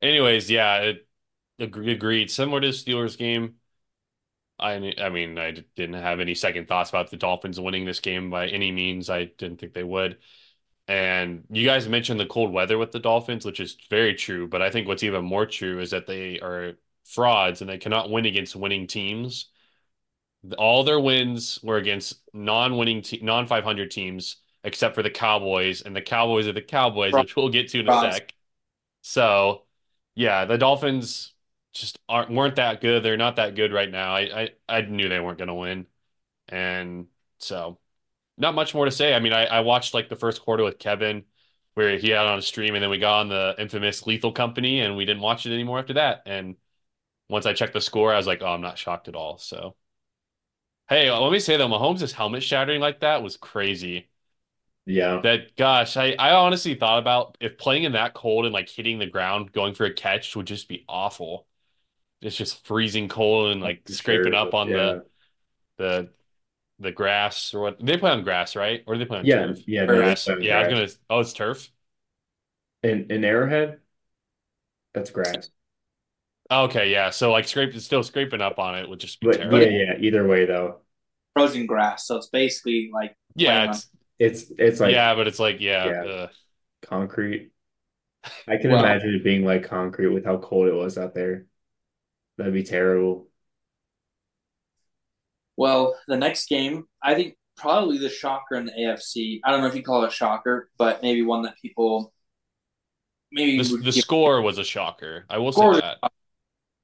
anyways, 0.00 0.50
yeah, 0.50 0.76
it, 0.78 1.08
ag- 1.60 1.88
agreed. 1.88 2.30
Similar 2.30 2.60
to 2.62 2.66
the 2.68 2.72
Steelers 2.72 3.16
game. 3.18 3.56
I 4.58 4.94
I 4.98 5.08
mean, 5.10 5.38
I 5.38 5.52
didn't 5.76 5.94
have 5.96 6.20
any 6.20 6.34
second 6.34 6.68
thoughts 6.68 6.90
about 6.90 7.10
the 7.10 7.16
Dolphins 7.16 7.60
winning 7.60 7.84
this 7.84 8.00
game 8.00 8.30
by 8.30 8.48
any 8.48 8.70
means. 8.72 9.10
I 9.10 9.24
didn't 9.24 9.58
think 9.60 9.72
they 9.74 9.84
would. 9.84 10.18
And 10.88 11.44
you 11.50 11.66
guys 11.66 11.88
mentioned 11.88 12.20
the 12.20 12.26
cold 12.26 12.52
weather 12.52 12.78
with 12.78 12.92
the 12.92 13.00
Dolphins, 13.00 13.44
which 13.46 13.60
is 13.60 13.76
very 13.90 14.14
true. 14.14 14.48
But 14.48 14.62
I 14.62 14.70
think 14.70 14.88
what's 14.88 15.04
even 15.04 15.24
more 15.24 15.46
true 15.46 15.80
is 15.80 15.92
that 15.92 16.06
they 16.06 16.40
are 16.40 16.74
frauds 17.04 17.60
and 17.60 17.70
they 17.70 17.78
cannot 17.78 18.10
win 18.10 18.26
against 18.26 18.56
winning 18.56 18.86
teams. 18.86 19.48
All 20.58 20.82
their 20.84 20.98
wins 21.00 21.60
were 21.62 21.76
against 21.76 22.14
non-winning, 22.34 23.02
te 23.02 23.20
non 23.22 23.46
500 23.46 23.90
teams, 23.90 24.36
except 24.64 24.94
for 24.94 25.02
the 25.02 25.10
Cowboys, 25.10 25.82
and 25.82 25.94
the 25.94 26.02
Cowboys 26.02 26.48
are 26.48 26.52
the 26.52 26.62
Cowboys, 26.62 27.12
which 27.12 27.36
we'll 27.36 27.48
get 27.48 27.68
to 27.68 27.80
in 27.80 27.88
a 27.88 27.92
Frauds. 27.92 28.16
sec. 28.16 28.34
So, 29.02 29.64
yeah, 30.14 30.44
the 30.44 30.58
Dolphins 30.58 31.32
just 31.72 31.98
aren't 32.08 32.30
weren't 32.30 32.56
that 32.56 32.80
good. 32.80 33.02
They're 33.02 33.16
not 33.16 33.36
that 33.36 33.54
good 33.54 33.72
right 33.72 33.90
now. 33.90 34.14
I 34.14 34.42
I, 34.42 34.50
I 34.68 34.80
knew 34.82 35.08
they 35.08 35.20
weren't 35.20 35.38
going 35.38 35.48
to 35.48 35.54
win, 35.54 35.86
and 36.48 37.06
so 37.38 37.78
not 38.38 38.54
much 38.54 38.74
more 38.74 38.84
to 38.84 38.90
say. 38.90 39.14
I 39.14 39.20
mean, 39.20 39.32
I, 39.32 39.46
I 39.46 39.60
watched 39.60 39.94
like 39.94 40.08
the 40.08 40.16
first 40.16 40.42
quarter 40.42 40.64
with 40.64 40.78
Kevin, 40.78 41.24
where 41.74 41.98
he 41.98 42.10
had 42.10 42.26
on 42.26 42.38
a 42.38 42.42
stream, 42.42 42.74
and 42.74 42.82
then 42.82 42.90
we 42.90 42.98
got 42.98 43.20
on 43.20 43.28
the 43.28 43.54
infamous 43.58 44.06
Lethal 44.06 44.32
Company, 44.32 44.80
and 44.80 44.96
we 44.96 45.04
didn't 45.04 45.22
watch 45.22 45.46
it 45.46 45.52
anymore 45.54 45.78
after 45.78 45.94
that. 45.94 46.22
And 46.26 46.56
once 47.32 47.46
I 47.46 47.54
checked 47.54 47.74
the 47.74 47.82
score, 47.82 48.14
I 48.14 48.18
was 48.18 48.28
like, 48.28 48.42
oh, 48.42 48.48
I'm 48.48 48.62
not 48.62 48.78
shocked 48.78 49.08
at 49.08 49.16
all. 49.16 49.38
So, 49.38 49.76
hey, 50.88 51.10
let 51.10 51.32
me 51.32 51.38
say 51.40 51.56
though, 51.56 51.68
Mahomes' 51.68 52.12
helmet 52.12 52.42
shattering 52.42 52.80
like 52.80 53.00
that 53.00 53.22
was 53.22 53.36
crazy. 53.36 54.08
Yeah. 54.86 55.22
That 55.22 55.54
gosh, 55.56 55.96
I 55.96 56.14
I 56.18 56.32
honestly 56.34 56.74
thought 56.74 56.98
about 56.98 57.36
if 57.40 57.56
playing 57.58 57.84
in 57.84 57.92
that 57.92 58.12
cold 58.14 58.44
and 58.44 58.52
like 58.52 58.68
hitting 58.68 58.98
the 58.98 59.06
ground, 59.06 59.52
going 59.52 59.74
for 59.74 59.84
a 59.86 59.94
catch 59.94 60.34
would 60.34 60.46
just 60.46 60.68
be 60.68 60.84
awful. 60.88 61.46
It's 62.22 62.36
just 62.36 62.66
freezing 62.66 63.08
cold 63.08 63.52
and 63.52 63.60
like 63.62 63.88
For 63.88 63.92
scraping 63.92 64.34
sure, 64.34 64.34
up 64.34 64.54
on 64.54 64.72
yeah. 64.72 64.72
the 64.72 65.02
the 65.78 66.12
the 66.80 66.92
grass 66.92 67.54
or 67.54 67.62
what 67.62 67.84
they 67.86 67.98
play 67.98 68.10
on 68.12 68.24
grass, 68.24 68.56
right? 68.56 68.84
Or 68.86 68.94
do 68.94 69.00
they 69.00 69.06
play 69.06 69.18
on 69.20 69.28
Yeah, 69.28 69.54
turf? 69.54 69.66
yeah, 69.66 69.86
no, 69.86 69.96
Grass. 69.96 70.02
they 70.02 70.16
play 70.16 70.34
on 70.34 70.40
Yeah, 70.40 70.56
I 70.58 70.60
was 70.60 70.68
gonna. 70.68 70.88
Oh, 71.10 71.20
it's 71.20 71.32
turf. 71.34 71.70
In 72.84 73.10
in 73.10 73.24
Arrowhead, 73.24 73.80
that's 74.94 75.10
grass. 75.10 75.50
Okay, 76.52 76.90
yeah. 76.90 77.10
So 77.10 77.30
like 77.32 77.48
scrape, 77.48 77.74
still 77.80 78.02
scraping 78.02 78.40
up 78.40 78.58
on 78.58 78.76
it 78.78 78.88
would 78.88 79.00
just 79.00 79.20
be 79.20 79.28
But 79.28 79.36
terrible. 79.36 79.60
yeah, 79.62 79.68
yeah, 79.68 79.94
either 80.00 80.26
way 80.26 80.44
though, 80.46 80.80
Frozen 81.34 81.66
grass. 81.66 82.06
So 82.06 82.16
it's 82.16 82.28
basically 82.28 82.90
like, 82.92 83.16
Yeah, 83.34 83.58
Playing 83.58 83.70
it's 83.70 83.88
it's 84.18 84.52
it's 84.58 84.80
like 84.80 84.92
yeah, 84.92 85.14
but 85.14 85.26
it's 85.26 85.38
like 85.38 85.60
yeah, 85.60 85.86
Yeah. 85.86 86.10
uh, 86.12 86.28
concrete. 86.82 87.50
I 88.46 88.56
can 88.58 88.70
Well- 88.72 88.80
imagine 88.84 89.14
it 89.14 89.24
being 89.24 89.44
like 89.44 89.64
concrete 89.64 90.08
with 90.08 90.24
how 90.24 90.36
cold 90.38 90.68
it 90.68 90.74
was 90.74 90.98
out 90.98 91.14
there. 91.14 91.46
That'd 92.38 92.52
be 92.54 92.62
terrible. 92.64 93.28
well, 95.56 95.96
the 96.08 96.16
next 96.16 96.48
game, 96.48 96.84
I 97.02 97.14
think 97.14 97.36
probably 97.56 97.98
the 97.98 98.08
shocker 98.08 98.54
in 98.56 98.64
the 98.66 98.72
AFC. 98.72 99.40
I 99.44 99.50
don't 99.50 99.60
know 99.60 99.66
if 99.66 99.74
you 99.74 99.82
call 99.82 100.02
it 100.04 100.08
a 100.08 100.10
shocker, 100.10 100.70
but 100.78 101.02
maybe 101.02 101.22
one 101.22 101.42
that 101.42 101.54
people 101.60 102.12
maybe 103.30 103.58
the, 103.62 103.76
the 103.76 103.82
give- 103.92 103.94
score 103.94 104.40
was 104.42 104.58
a 104.58 104.64
shocker. 104.64 105.24
I 105.28 105.38
will 105.38 105.52
Score 105.52 105.74
say 105.74 105.80
was- 105.80 105.96
that. 106.02 106.12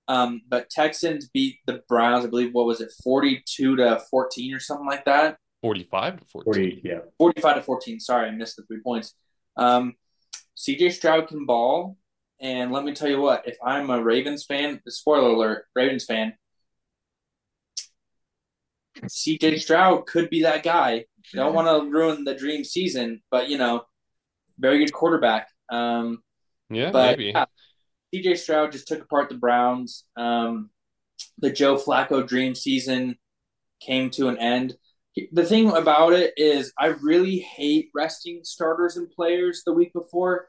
Um, 0.09 0.40
but 0.49 0.71
Texans 0.71 1.29
beat 1.29 1.59
the 1.66 1.83
Browns, 1.88 2.25
I 2.25 2.29
believe, 2.29 2.55
what 2.55 2.66
was 2.66 2.81
it, 2.81 2.90
42 3.05 3.77
to 3.77 4.01
14 4.11 4.55
or 4.55 4.61
something 4.61 4.87
like 4.87 5.05
that? 5.05 5.37
45 5.62 6.21
to 6.21 6.25
14. 6.27 6.44
Forty, 6.44 6.81
yeah. 6.85 6.99
45 7.18 7.57
to 7.57 7.62
14. 7.62 8.01
Sorry, 8.01 8.29
I 8.29 8.31
missed 8.31 8.57
the 8.57 8.62
three 8.64 8.81
points. 8.81 9.14
Um, 9.57 9.94
CJ 10.57 10.92
Stroud 10.92 11.29
can 11.29 11.47
ball. 11.47 11.97
And 12.40 12.71
let 12.71 12.85
me 12.85 12.94
tell 12.94 13.09
you 13.09 13.21
what, 13.21 13.49
if 13.49 13.57
I'm 13.64 13.90
a 13.90 14.03
Ravens 14.03 14.44
fan, 14.44 14.81
spoiler 14.88 15.31
alert, 15.31 15.64
Ravens 15.75 16.05
fan, 16.05 16.35
CJ 19.05 19.59
Stroud 19.61 20.07
could 20.07 20.31
be 20.31 20.42
that 20.42 20.62
guy. 20.62 21.05
Don't 21.33 21.55
want 21.55 21.66
to 21.68 21.90
ruin 21.90 22.25
the 22.25 22.35
dream 22.35 22.64
season, 22.64 23.23
but 23.31 23.49
you 23.49 23.59
know, 23.59 23.83
very 24.59 24.79
good 24.79 24.92
quarterback. 24.92 25.49
Um, 25.71 26.23
Yeah, 26.71 26.90
but 26.92 27.18
maybe. 27.18 27.33
yeah, 27.35 27.47
CJ 28.14 28.38
Stroud 28.38 28.73
just 28.73 28.88
took 28.88 29.03
apart 29.03 29.29
the 29.29 29.35
Browns. 29.35 30.05
Um, 30.16 30.71
the 31.38 31.51
Joe 31.51 31.77
Flacco 31.77 32.27
dream 32.27 32.55
season 32.55 33.16
came 33.81 34.11
to 34.11 34.29
an 34.29 34.38
end. 34.38 34.77
The 35.33 35.44
thing 35.44 35.71
about 35.71 36.12
it 36.12 36.35
is, 36.37 36.73
I 36.79 36.87
really 36.87 37.38
hate 37.38 37.90
resting 37.94 38.40
starters 38.44 38.96
and 38.96 39.11
players 39.11 39.63
the 39.65 39.73
week 39.73 39.92
before, 39.92 40.48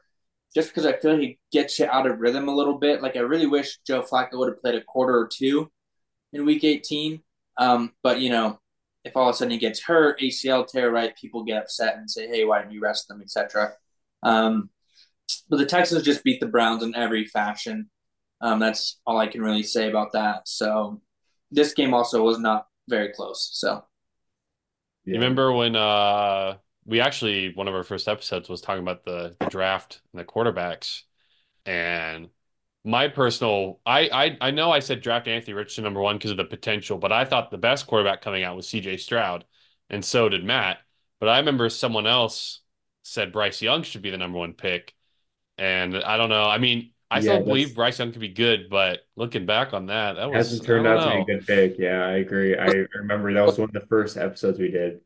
just 0.54 0.68
because 0.68 0.86
I 0.86 0.96
feel 0.96 1.14
like 1.14 1.22
it 1.22 1.38
gets 1.52 1.78
you 1.78 1.86
out 1.86 2.06
of 2.06 2.20
rhythm 2.20 2.48
a 2.48 2.54
little 2.54 2.78
bit. 2.78 3.02
Like 3.02 3.16
I 3.16 3.20
really 3.20 3.46
wish 3.46 3.78
Joe 3.86 4.02
Flacco 4.02 4.34
would 4.34 4.48
have 4.48 4.60
played 4.60 4.76
a 4.76 4.84
quarter 4.84 5.18
or 5.18 5.28
two 5.28 5.70
in 6.32 6.44
Week 6.44 6.62
18. 6.62 7.20
Um, 7.58 7.92
but 8.02 8.20
you 8.20 8.30
know, 8.30 8.60
if 9.04 9.16
all 9.16 9.28
of 9.28 9.34
a 9.34 9.38
sudden 9.38 9.50
he 9.52 9.58
gets 9.58 9.82
hurt, 9.82 10.20
ACL 10.20 10.66
tear, 10.66 10.90
right? 10.90 11.16
People 11.16 11.44
get 11.44 11.62
upset 11.62 11.96
and 11.96 12.10
say, 12.10 12.28
"Hey, 12.28 12.44
why 12.44 12.60
didn't 12.60 12.72
you 12.72 12.80
rest 12.80 13.08
them?" 13.08 13.22
Etc. 13.22 13.72
Um, 14.22 14.70
but 15.48 15.58
the 15.58 15.66
Texans 15.66 16.02
just 16.02 16.24
beat 16.24 16.40
the 16.40 16.46
Browns 16.46 16.82
in 16.82 16.94
every 16.94 17.24
fashion. 17.26 17.90
Um, 18.40 18.58
that's 18.58 19.00
all 19.06 19.18
I 19.18 19.26
can 19.26 19.42
really 19.42 19.62
say 19.62 19.88
about 19.88 20.12
that. 20.12 20.48
So 20.48 21.00
this 21.50 21.74
game 21.74 21.94
also 21.94 22.22
was 22.24 22.38
not 22.38 22.66
very 22.88 23.12
close. 23.12 23.50
So 23.52 23.84
You 25.04 25.14
remember 25.14 25.52
when 25.52 25.76
uh 25.76 26.58
we 26.84 27.00
actually 27.00 27.52
one 27.54 27.68
of 27.68 27.74
our 27.74 27.82
first 27.84 28.08
episodes 28.08 28.48
was 28.48 28.60
talking 28.60 28.82
about 28.82 29.04
the 29.04 29.36
the 29.40 29.46
draft 29.46 30.00
and 30.12 30.20
the 30.20 30.24
quarterbacks 30.24 31.02
and 31.66 32.30
my 32.84 33.08
personal 33.08 33.80
I 33.86 34.10
I 34.10 34.38
I 34.48 34.52
know 34.52 34.72
I 34.72 34.80
said 34.80 35.02
draft 35.02 35.28
Anthony 35.28 35.54
Richardson 35.54 35.84
number 35.84 36.00
one 36.00 36.18
because 36.18 36.32
of 36.32 36.38
the 36.38 36.44
potential, 36.44 36.98
but 36.98 37.12
I 37.12 37.24
thought 37.26 37.50
the 37.52 37.58
best 37.58 37.86
quarterback 37.86 38.22
coming 38.22 38.44
out 38.44 38.56
was 38.56 38.68
CJ 38.68 38.96
Stroud, 38.98 39.44
and 39.90 40.04
so 40.04 40.28
did 40.28 40.44
Matt. 40.44 40.78
But 41.20 41.30
I 41.30 41.38
remember 41.40 41.68
someone 41.70 42.06
else 42.08 42.62
said 43.04 43.32
Bryce 43.32 43.62
Young 43.62 43.82
should 43.84 44.02
be 44.02 44.10
the 44.10 44.18
number 44.18 44.38
one 44.38 44.54
pick. 44.54 44.94
And 45.60 45.94
I 45.96 46.16
don't 46.16 46.30
know. 46.30 46.44
I 46.44 46.58
mean, 46.58 46.92
I 47.10 47.16
Yeah, 47.16 47.22
still 47.22 47.44
believe 47.44 47.74
Bryce 47.74 47.98
Young 47.98 48.12
could 48.12 48.20
be 48.20 48.28
good, 48.28 48.70
but 48.70 49.00
looking 49.14 49.44
back 49.44 49.74
on 49.74 49.86
that, 49.86 50.14
that 50.14 50.26
was 50.30 50.48
hasn't 50.48 50.64
turned 50.66 50.84
don't 50.84 50.98
out 50.98 51.04
to 51.04 51.24
be 51.26 51.32
a 51.32 51.36
good 51.36 51.46
pick. 51.46 51.78
Yeah, 51.78 52.02
I 52.06 52.12
agree. 52.12 52.56
I 52.56 52.86
remember 52.94 53.32
that 53.34 53.44
was 53.44 53.58
one 53.58 53.68
of 53.68 53.72
the 53.74 53.86
first 53.86 54.16
episodes 54.16 54.58
we 54.58 54.70
did. 54.70 55.00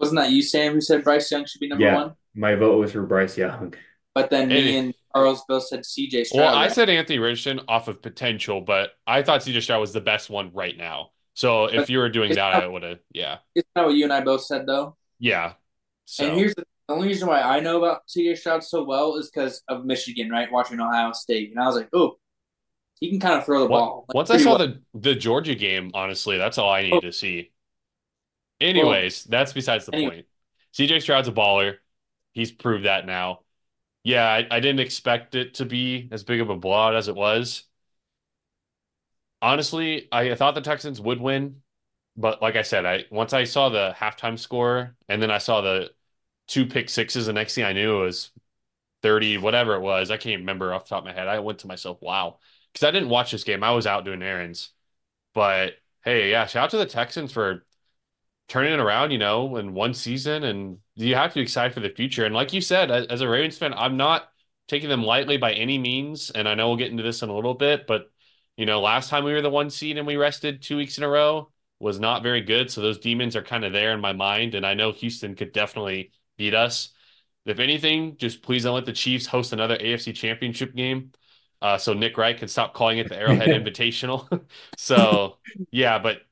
Wasn't 0.00 0.18
that 0.18 0.30
you, 0.30 0.42
Sam, 0.42 0.72
who 0.72 0.80
said 0.80 1.04
Bryce 1.04 1.30
Young 1.30 1.44
should 1.46 1.60
be 1.60 1.68
number 1.68 1.84
Yeah. 1.84 1.94
one? 1.94 2.14
My 2.34 2.56
vote 2.56 2.78
was 2.78 2.90
for 2.92 3.02
Bryce 3.06 3.38
Young. 3.38 3.74
But 4.14 4.30
then 4.30 4.48
me 4.48 4.76
and 4.78 4.94
Charles 5.14 5.44
both 5.48 5.66
said 5.68 5.84
CJ 5.84 6.24
Stroud. 6.24 6.40
Well, 6.46 6.54
I 6.56 6.68
said 6.68 6.88
Anthony 6.90 7.20
Richardson 7.20 7.60
off 7.68 7.86
of 7.88 8.02
potential, 8.02 8.60
but 8.60 8.90
I 9.06 9.22
thought 9.22 9.42
CJ 9.42 9.60
Stroud 9.62 9.80
was 9.80 9.92
the 9.92 10.00
best 10.00 10.30
one 10.30 10.50
right 10.52 10.76
now. 10.76 11.10
So 11.34 11.66
if 11.66 11.76
But 11.76 11.90
you 11.90 11.98
were 11.98 12.08
doing 12.08 12.30
it's 12.30 12.36
that, 12.36 12.52
not- 12.52 12.62
I 12.64 12.66
would 12.66 12.82
have, 12.82 12.98
yeah, 13.12 13.38
Isn't 13.54 13.66
that 13.74 13.84
what 13.86 13.94
you 13.94 14.04
and 14.04 14.12
I 14.12 14.20
both 14.20 14.44
said 14.44 14.66
though? 14.66 14.96
yeah. 15.18 15.54
So 16.06 16.26
And 16.28 16.38
here's 16.38 16.54
the, 16.54 16.64
the 16.88 16.94
only 16.94 17.08
reason 17.08 17.28
why 17.28 17.40
I 17.40 17.60
know 17.60 17.78
about 17.78 18.02
CJ 18.08 18.36
Stroud 18.38 18.62
so 18.62 18.84
well 18.84 19.16
is 19.16 19.30
because 19.30 19.62
of 19.68 19.84
Michigan, 19.84 20.30
right? 20.30 20.50
Watching 20.52 20.80
Ohio 20.80 21.12
State, 21.12 21.50
and 21.50 21.58
I 21.60 21.66
was 21.66 21.76
like, 21.76 21.88
oh, 21.92 22.18
he 23.00 23.10
can 23.10 23.20
kind 23.20 23.34
of 23.38 23.44
throw 23.44 23.60
the 23.60 23.66
Once- 23.66 23.80
ball. 23.80 24.04
Like, 24.08 24.14
once 24.14 24.30
I 24.30 24.36
saw 24.38 24.58
well. 24.58 24.58
the 24.58 24.82
the 24.94 25.14
Georgia 25.14 25.54
game, 25.54 25.90
honestly, 25.94 26.36
that's 26.38 26.58
all 26.58 26.70
I 26.70 26.82
needed 26.82 26.96
Oh. 26.96 27.00
to 27.00 27.12
see. 27.12 27.50
Anyways, 28.60 29.24
that's 29.24 29.52
besides 29.52 29.86
the 29.86 29.94
Anyway. 29.94 30.10
point. 30.16 30.26
CJ 30.72 31.00
Stroud's 31.02 31.28
a 31.28 31.32
baller. 31.32 31.76
He's 32.32 32.52
proved 32.52 32.84
that 32.84 33.06
now. 33.06 33.40
Yeah, 34.04 34.26
I, 34.28 34.46
I 34.50 34.60
didn't 34.60 34.80
expect 34.80 35.34
it 35.34 35.54
to 35.54 35.64
be 35.64 36.08
as 36.12 36.24
big 36.24 36.40
of 36.40 36.50
a 36.50 36.56
blowout 36.56 36.94
as 36.94 37.08
it 37.08 37.14
was. 37.16 37.64
Honestly, 39.42 40.08
I, 40.10 40.30
I 40.32 40.34
thought 40.34 40.54
the 40.54 40.60
Texans 40.60 41.00
would 41.00 41.20
win, 41.20 41.62
but 42.16 42.40
like 42.40 42.56
I 42.56 42.62
said, 42.62 42.86
I 42.86 43.04
once 43.10 43.32
I 43.32 43.44
saw 43.44 43.68
the 43.68 43.94
halftime 43.98 44.38
score 44.38 44.96
and 45.08 45.22
then 45.22 45.30
I 45.30 45.38
saw 45.38 45.60
the 45.60 45.90
two 46.46 46.66
pick 46.66 46.88
sixes, 46.88 47.26
the 47.26 47.32
next 47.32 47.54
thing 47.54 47.64
I 47.64 47.72
knew 47.72 48.00
was 48.00 48.30
30, 49.02 49.38
whatever 49.38 49.74
it 49.74 49.80
was. 49.80 50.10
I 50.10 50.16
can't 50.16 50.40
remember 50.40 50.72
off 50.72 50.84
the 50.84 50.90
top 50.90 51.00
of 51.00 51.04
my 51.04 51.12
head. 51.12 51.28
I 51.28 51.40
went 51.40 51.60
to 51.60 51.66
myself, 51.66 51.98
wow. 52.00 52.38
Because 52.72 52.86
I 52.86 52.90
didn't 52.90 53.10
watch 53.10 53.30
this 53.30 53.44
game. 53.44 53.62
I 53.62 53.72
was 53.72 53.86
out 53.86 54.04
doing 54.04 54.22
errands. 54.22 54.70
But 55.34 55.74
hey, 56.04 56.30
yeah, 56.30 56.46
shout 56.46 56.64
out 56.64 56.70
to 56.70 56.78
the 56.78 56.86
Texans 56.86 57.32
for 57.32 57.64
turning 58.48 58.72
it 58.72 58.80
around, 58.80 59.10
you 59.10 59.18
know, 59.18 59.56
in 59.56 59.74
one 59.74 59.94
season. 59.94 60.44
And 60.44 60.78
you 60.94 61.14
have 61.14 61.30
to 61.30 61.34
be 61.36 61.42
excited 61.42 61.74
for 61.74 61.80
the 61.80 61.90
future. 61.90 62.24
And 62.24 62.34
like 62.34 62.52
you 62.52 62.60
said, 62.60 62.90
as 62.90 63.20
a 63.20 63.28
Ravens 63.28 63.58
fan, 63.58 63.74
I'm 63.74 63.96
not 63.96 64.28
taking 64.68 64.88
them 64.88 65.02
lightly 65.02 65.36
by 65.36 65.52
any 65.52 65.78
means. 65.78 66.30
And 66.30 66.48
I 66.48 66.54
know 66.54 66.68
we'll 66.68 66.76
get 66.78 66.90
into 66.90 67.02
this 67.02 67.22
in 67.22 67.28
a 67.28 67.34
little 67.34 67.54
bit, 67.54 67.86
but 67.86 68.10
you 68.56 68.66
know, 68.66 68.80
last 68.80 69.10
time 69.10 69.24
we 69.24 69.32
were 69.32 69.42
the 69.42 69.50
one 69.50 69.70
seed 69.70 69.98
and 69.98 70.06
we 70.06 70.16
rested 70.16 70.62
two 70.62 70.76
weeks 70.76 70.98
in 70.98 71.04
a 71.04 71.08
row 71.08 71.50
was 71.80 71.98
not 71.98 72.22
very 72.22 72.40
good. 72.40 72.70
So 72.70 72.80
those 72.80 72.98
demons 72.98 73.36
are 73.36 73.42
kind 73.42 73.64
of 73.64 73.72
there 73.72 73.92
in 73.92 74.00
my 74.00 74.12
mind. 74.12 74.54
And 74.54 74.64
I 74.64 74.74
know 74.74 74.92
Houston 74.92 75.34
could 75.34 75.52
definitely 75.52 76.12
beat 76.36 76.54
us. 76.54 76.90
If 77.46 77.58
anything, 77.58 78.16
just 78.16 78.42
please 78.42 78.64
don't 78.64 78.74
let 78.74 78.86
the 78.86 78.92
Chiefs 78.92 79.26
host 79.26 79.52
another 79.52 79.76
AFC 79.76 80.12
championship 80.12 80.74
game. 80.74 81.12
Uh, 81.62 81.78
so 81.78 81.92
Nick 81.94 82.16
Wright 82.18 82.36
can 82.38 82.48
stop 82.48 82.74
calling 82.74 82.98
it 82.98 83.08
the 83.08 83.16
Arrowhead 83.18 83.50
Invitational. 83.52 84.42
so 84.76 85.38
yeah, 85.70 85.98
but 85.98 86.22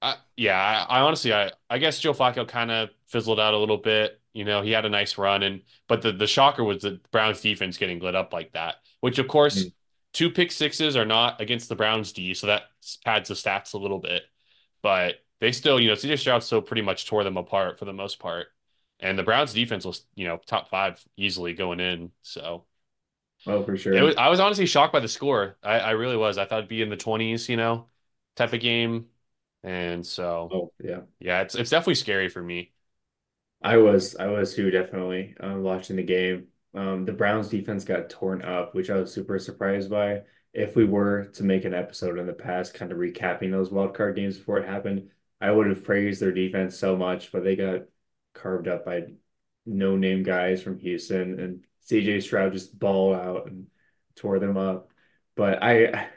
I, 0.00 0.16
yeah, 0.36 0.56
I, 0.88 0.98
I 0.98 1.00
honestly, 1.02 1.32
I, 1.32 1.50
I 1.68 1.78
guess 1.78 1.98
Joe 1.98 2.12
Flacco 2.14 2.46
kind 2.46 2.70
of 2.70 2.90
fizzled 3.06 3.40
out 3.40 3.54
a 3.54 3.58
little 3.58 3.78
bit. 3.78 4.20
You 4.32 4.44
know, 4.44 4.62
he 4.62 4.70
had 4.70 4.84
a 4.84 4.88
nice 4.88 5.18
run, 5.18 5.42
and 5.42 5.62
but 5.88 6.02
the 6.02 6.12
the 6.12 6.26
shocker 6.26 6.62
was 6.62 6.82
the 6.82 7.00
Browns 7.10 7.40
defense 7.40 7.76
getting 7.78 7.98
lit 8.00 8.14
up 8.14 8.32
like 8.32 8.52
that. 8.52 8.76
Which, 9.00 9.18
of 9.18 9.26
course, 9.28 9.66
Mm. 9.66 9.72
two 10.12 10.30
pick 10.30 10.52
sixes 10.52 10.96
are 10.96 11.04
not 11.04 11.40
against 11.40 11.68
the 11.68 11.74
Browns 11.76 12.12
D, 12.12 12.34
so 12.34 12.46
that 12.46 12.64
pads 13.04 13.28
the 13.28 13.34
stats 13.34 13.74
a 13.74 13.78
little 13.78 13.98
bit. 13.98 14.22
But 14.82 15.16
they 15.40 15.52
still, 15.52 15.80
you 15.80 15.88
know, 15.88 15.94
CJ 15.94 16.16
Stroud 16.16 16.42
still 16.44 16.62
pretty 16.62 16.82
much 16.82 17.06
tore 17.06 17.24
them 17.24 17.36
apart 17.36 17.78
for 17.78 17.84
the 17.84 17.92
most 17.92 18.18
part, 18.20 18.48
and 19.00 19.18
the 19.18 19.22
Browns 19.22 19.52
defense 19.54 19.84
was, 19.84 20.04
you 20.14 20.26
know, 20.26 20.38
top 20.46 20.68
five 20.70 21.04
easily 21.16 21.54
going 21.54 21.80
in. 21.80 22.12
So 22.22 22.66
Oh, 23.46 23.64
for 23.64 23.76
sure. 23.76 23.98
it 23.98 24.02
was, 24.02 24.16
I 24.16 24.28
was 24.28 24.40
honestly 24.40 24.66
shocked 24.66 24.92
by 24.92 25.00
the 25.00 25.08
score. 25.08 25.56
I, 25.62 25.78
I 25.80 25.90
really 25.92 26.16
was. 26.16 26.36
I 26.38 26.44
thought 26.44 26.58
it'd 26.58 26.68
be 26.68 26.82
in 26.82 26.90
the 26.90 26.96
twenties, 26.96 27.48
you 27.48 27.56
know, 27.56 27.86
type 28.36 28.52
of 28.52 28.60
game, 28.60 29.06
and 29.62 30.06
so. 30.06 30.54
Oh, 30.54 30.72
yeah. 30.82 31.02
Yeah, 31.20 31.42
it's 31.42 31.54
it's 31.54 31.70
definitely 31.70 31.96
scary 31.96 32.28
for 32.28 32.42
me. 32.42 32.72
I 33.62 33.76
was 33.76 34.16
I 34.16 34.26
was 34.28 34.54
too 34.54 34.70
definitely 34.70 35.34
um, 35.40 35.62
watching 35.62 35.96
the 35.96 36.02
game. 36.02 36.48
Um, 36.74 37.04
the 37.04 37.12
Browns 37.12 37.48
defense 37.48 37.84
got 37.84 38.10
torn 38.10 38.42
up, 38.42 38.74
which 38.74 38.90
I 38.90 38.96
was 38.96 39.12
super 39.12 39.38
surprised 39.38 39.90
by. 39.90 40.22
If 40.52 40.76
we 40.76 40.84
were 40.84 41.26
to 41.34 41.42
make 41.44 41.64
an 41.64 41.74
episode 41.74 42.18
in 42.18 42.26
the 42.26 42.32
past, 42.32 42.74
kind 42.74 42.92
of 42.92 42.98
recapping 42.98 43.50
those 43.50 43.70
wild 43.70 43.94
card 43.94 44.16
games 44.16 44.38
before 44.38 44.58
it 44.58 44.66
happened, 44.68 45.10
I 45.40 45.50
would 45.50 45.66
have 45.68 45.84
praised 45.84 46.20
their 46.20 46.32
defense 46.32 46.76
so 46.78 46.96
much, 46.96 47.32
but 47.32 47.44
they 47.44 47.56
got 47.56 47.82
carved 48.40 48.68
up 48.68 48.84
by 48.84 49.02
no 49.66 49.96
name 49.96 50.22
guys 50.22 50.62
from 50.62 50.78
Houston, 50.78 51.38
and 51.40 51.64
CJ 51.88 52.20
Stroud 52.20 52.52
just 52.52 52.78
balled 52.78 53.16
out 53.16 53.46
and 53.46 53.66
tore 54.16 54.38
them 54.38 54.56
up. 54.56 54.90
But 55.36 55.62
I 55.62 56.08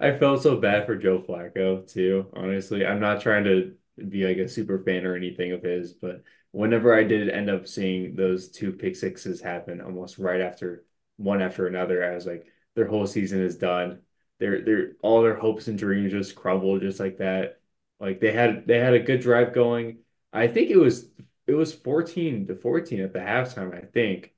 I 0.00 0.16
felt 0.18 0.42
so 0.42 0.56
bad 0.56 0.86
for 0.86 0.96
Joe 0.96 1.20
Flacco 1.20 1.90
too, 1.90 2.30
honestly. 2.34 2.86
I'm 2.86 3.00
not 3.00 3.20
trying 3.20 3.44
to 3.44 3.74
be 4.08 4.26
like 4.26 4.38
a 4.38 4.48
super 4.48 4.78
fan 4.82 5.06
or 5.06 5.14
anything 5.16 5.52
of 5.52 5.62
his, 5.62 5.92
but 5.92 6.22
whenever 6.52 6.94
I 6.94 7.04
did 7.04 7.28
end 7.28 7.50
up 7.50 7.66
seeing 7.66 8.14
those 8.16 8.48
two 8.50 8.72
pick 8.72 8.96
sixes 8.96 9.40
happen 9.40 9.80
almost 9.80 10.18
right 10.18 10.40
after 10.40 10.84
one 11.16 11.42
after 11.42 11.66
another, 11.66 12.04
I 12.04 12.14
was 12.14 12.26
like, 12.26 12.46
their 12.74 12.86
whole 12.86 13.06
season 13.06 13.40
is 13.42 13.56
done. 13.56 14.00
Their 14.40 14.62
their 14.64 14.92
all 15.02 15.22
their 15.22 15.36
hopes 15.36 15.68
and 15.68 15.78
dreams 15.78 16.12
just 16.12 16.34
crumbled 16.34 16.82
just 16.82 17.00
like 17.00 17.18
that. 17.18 17.60
Like 18.00 18.20
they 18.20 18.32
had 18.32 18.66
they 18.66 18.78
had 18.78 18.94
a 18.94 19.00
good 19.00 19.20
drive 19.20 19.54
going. 19.54 19.98
I 20.32 20.48
think 20.48 20.70
it 20.70 20.76
was 20.76 21.08
it 21.46 21.54
was 21.54 21.72
14 21.72 22.46
to 22.46 22.56
14 22.56 23.00
at 23.00 23.12
the 23.12 23.18
halftime, 23.18 23.74
I 23.74 23.86
think. 23.86 24.32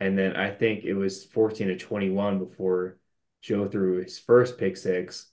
And 0.00 0.18
then 0.18 0.36
I 0.36 0.50
think 0.50 0.84
it 0.84 0.94
was 0.94 1.24
14 1.24 1.68
to 1.68 1.76
21 1.76 2.38
before 2.38 2.98
Joe 3.40 3.68
threw 3.68 4.02
his 4.02 4.18
first 4.18 4.58
pick 4.58 4.76
six. 4.76 5.30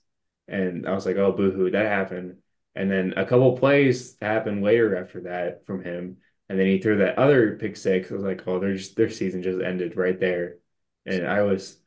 And 0.48 0.86
I 0.86 0.92
was 0.92 1.06
like, 1.06 1.16
oh, 1.16 1.32
boohoo, 1.32 1.70
that 1.70 1.86
happened. 1.86 2.38
And 2.74 2.90
then 2.90 3.14
a 3.16 3.26
couple 3.26 3.56
plays 3.58 4.16
happened 4.20 4.62
later 4.62 4.96
after 4.96 5.22
that 5.22 5.66
from 5.66 5.82
him. 5.82 6.18
And 6.48 6.58
then 6.58 6.66
he 6.66 6.78
threw 6.78 6.98
that 6.98 7.18
other 7.18 7.56
pick 7.56 7.76
six. 7.76 8.10
I 8.10 8.14
was 8.14 8.24
like, 8.24 8.46
oh, 8.46 8.58
their 8.58 8.76
their 8.96 9.10
season 9.10 9.42
just 9.42 9.60
ended 9.60 9.96
right 9.96 10.18
there. 10.18 10.56
And 11.06 11.26
I 11.26 11.42
was 11.42 11.80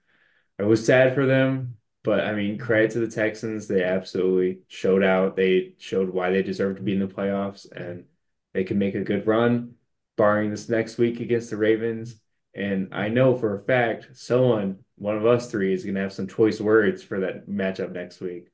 I 0.59 0.63
was 0.63 0.85
sad 0.85 1.15
for 1.15 1.25
them, 1.25 1.77
but 2.03 2.21
I 2.21 2.33
mean, 2.33 2.57
credit 2.57 2.91
to 2.91 2.99
the 2.99 3.07
Texans. 3.07 3.67
They 3.67 3.83
absolutely 3.83 4.59
showed 4.67 5.03
out. 5.03 5.35
They 5.35 5.73
showed 5.79 6.09
why 6.09 6.29
they 6.31 6.43
deserve 6.43 6.77
to 6.77 6.83
be 6.83 6.93
in 6.93 6.99
the 6.99 7.07
playoffs, 7.07 7.69
and 7.71 8.05
they 8.53 8.63
can 8.63 8.77
make 8.77 8.95
a 8.95 9.01
good 9.01 9.27
run, 9.27 9.75
barring 10.15 10.51
this 10.51 10.69
next 10.69 10.97
week 10.97 11.19
against 11.19 11.49
the 11.49 11.57
Ravens. 11.57 12.15
And 12.55 12.93
I 12.93 13.09
know 13.09 13.35
for 13.35 13.55
a 13.55 13.59
fact, 13.59 14.09
someone, 14.13 14.79
one 14.95 15.17
of 15.17 15.25
us 15.25 15.49
three, 15.49 15.73
is 15.73 15.83
going 15.83 15.95
to 15.95 16.01
have 16.01 16.13
some 16.13 16.27
choice 16.27 16.61
words 16.61 17.01
for 17.01 17.19
that 17.21 17.49
matchup 17.49 17.91
next 17.91 18.21
week. 18.21 18.47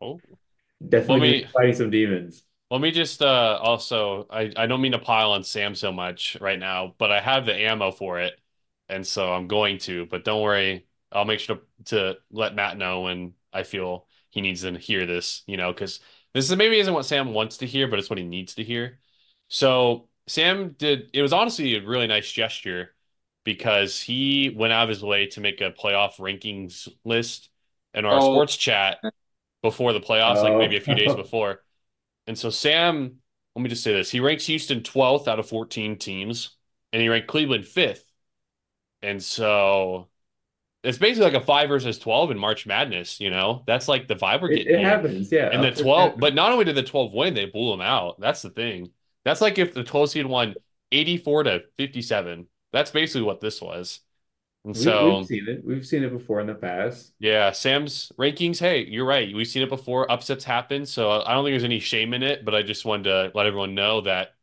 Oh. 0.00 0.20
Definitely 0.86 1.40
gonna 1.40 1.52
fighting 1.52 1.74
some 1.74 1.90
demons. 1.90 2.42
Let 2.70 2.80
me 2.80 2.90
just 2.90 3.20
uh 3.20 3.58
also 3.60 4.26
I, 4.30 4.52
I 4.56 4.66
don't 4.66 4.80
mean 4.80 4.92
to 4.92 4.98
pile 4.98 5.32
on 5.32 5.44
Sam 5.44 5.74
so 5.74 5.92
much 5.92 6.36
right 6.40 6.58
now, 6.58 6.94
but 6.98 7.10
I 7.10 7.20
have 7.20 7.44
the 7.44 7.54
ammo 7.54 7.90
for 7.90 8.20
it, 8.20 8.40
and 8.88 9.06
so 9.06 9.32
I'm 9.32 9.46
going 9.46 9.78
to, 9.80 10.06
but 10.06 10.24
don't 10.24 10.40
worry, 10.40 10.86
I'll 11.12 11.24
make 11.24 11.40
sure 11.40 11.56
to, 11.56 11.62
to 11.86 12.18
let 12.30 12.54
Matt 12.54 12.78
know 12.78 13.02
when 13.02 13.34
I 13.52 13.64
feel 13.64 14.06
he 14.30 14.40
needs 14.40 14.62
to 14.62 14.78
hear 14.78 15.04
this, 15.04 15.42
you 15.46 15.56
know, 15.56 15.72
because 15.72 16.00
this 16.34 16.50
is 16.50 16.56
maybe 16.56 16.78
isn't 16.78 16.94
what 16.94 17.06
Sam 17.06 17.32
wants 17.32 17.58
to 17.58 17.66
hear, 17.66 17.88
but 17.88 17.98
it's 17.98 18.10
what 18.10 18.18
he 18.18 18.24
needs 18.24 18.54
to 18.56 18.64
hear. 18.64 19.00
So 19.48 20.08
Sam 20.26 20.74
did 20.78 21.10
it 21.12 21.22
was 21.22 21.32
honestly 21.32 21.74
a 21.76 21.82
really 21.86 22.06
nice 22.06 22.30
gesture 22.30 22.94
because 23.44 24.00
he 24.00 24.54
went 24.56 24.72
out 24.72 24.84
of 24.84 24.88
his 24.90 25.02
way 25.02 25.26
to 25.28 25.40
make 25.40 25.60
a 25.60 25.72
playoff 25.72 26.16
rankings 26.18 26.88
list 27.04 27.48
in 27.94 28.04
our 28.04 28.20
Oh. 28.20 28.32
sports 28.32 28.56
chat 28.56 28.98
before 29.62 29.92
the 29.92 30.00
playoffs, 30.00 30.42
like 30.42 30.56
maybe 30.56 30.76
a 30.76 30.80
few 30.80 30.94
days 30.94 31.12
Oh. 31.12 31.16
before. 31.22 31.62
And 32.26 32.38
so 32.38 32.50
Sam, 32.50 33.20
let 33.56 33.62
me 33.62 33.68
just 33.68 33.82
say 33.82 33.92
this. 33.94 34.10
He 34.10 34.20
ranks 34.20 34.46
Houston 34.46 34.82
12th 34.82 35.28
out 35.28 35.38
of 35.40 35.48
14 35.48 35.98
teams, 35.98 36.56
and 36.92 37.02
he 37.02 37.08
ranked 37.08 37.28
Cleveland 37.28 37.66
5th. 37.66 38.04
And 39.02 39.22
so 39.22 40.09
it's 40.82 40.98
basically 40.98 41.30
like 41.30 41.42
a 41.42 41.44
5 41.44 41.68
versus 41.68 41.98
12 41.98 42.32
in 42.32 42.38
March 42.38 42.66
Madness, 42.66 43.20
you 43.20 43.30
know? 43.30 43.62
That's 43.66 43.88
like 43.88 44.08
the 44.08 44.14
vibe 44.16 44.40
we're 44.42 44.48
getting 44.50 44.74
it 44.74 44.78
here. 44.78 44.88
happens, 44.88 45.30
yeah. 45.30 45.50
And 45.52 45.62
the 45.62 45.72
12, 45.72 46.02
happen. 46.02 46.20
but 46.20 46.34
not 46.34 46.52
only 46.52 46.64
did 46.64 46.76
the 46.76 46.82
12 46.82 47.12
win, 47.12 47.34
they 47.34 47.46
blew 47.46 47.70
them 47.70 47.80
out. 47.82 48.20
That's 48.20 48.42
the 48.42 48.50
thing. 48.50 48.90
That's 49.24 49.40
like 49.40 49.58
if 49.58 49.74
the 49.74 49.84
12 49.84 50.10
seed 50.10 50.26
won 50.26 50.56
84 50.92 51.44
to 51.44 51.62
57. 51.78 52.46
That's 52.72 52.90
basically 52.90 53.22
what 53.22 53.40
this 53.40 53.60
was. 53.60 54.00
And 54.64 54.74
We, 54.74 54.80
so, 54.82 55.18
we've 55.18 55.26
seen 55.26 55.48
it. 55.48 55.64
We've 55.64 55.86
seen 55.86 56.02
it 56.04 56.10
before 56.10 56.40
in 56.40 56.46
the 56.46 56.54
past. 56.54 57.12
yeah, 57.18 57.50
Sam's 57.52 58.12
rankings. 58.18 58.58
Hey, 58.58 58.84
you're 58.86 59.06
right. 59.06 59.34
We've 59.34 59.46
seen 59.46 59.62
it 59.62 59.68
before. 59.68 60.10
Upsets 60.10 60.44
happen. 60.44 60.86
So 60.86 61.10
I 61.10 61.32
don't 61.34 61.44
think 61.44 61.52
there's 61.52 61.64
any 61.64 61.80
shame 61.80 62.14
in 62.14 62.22
it, 62.22 62.44
but 62.44 62.54
I 62.54 62.62
just 62.62 62.84
wanted 62.84 63.04
to 63.04 63.32
let 63.34 63.46
everyone 63.46 63.74
know 63.74 64.02
that 64.02 64.34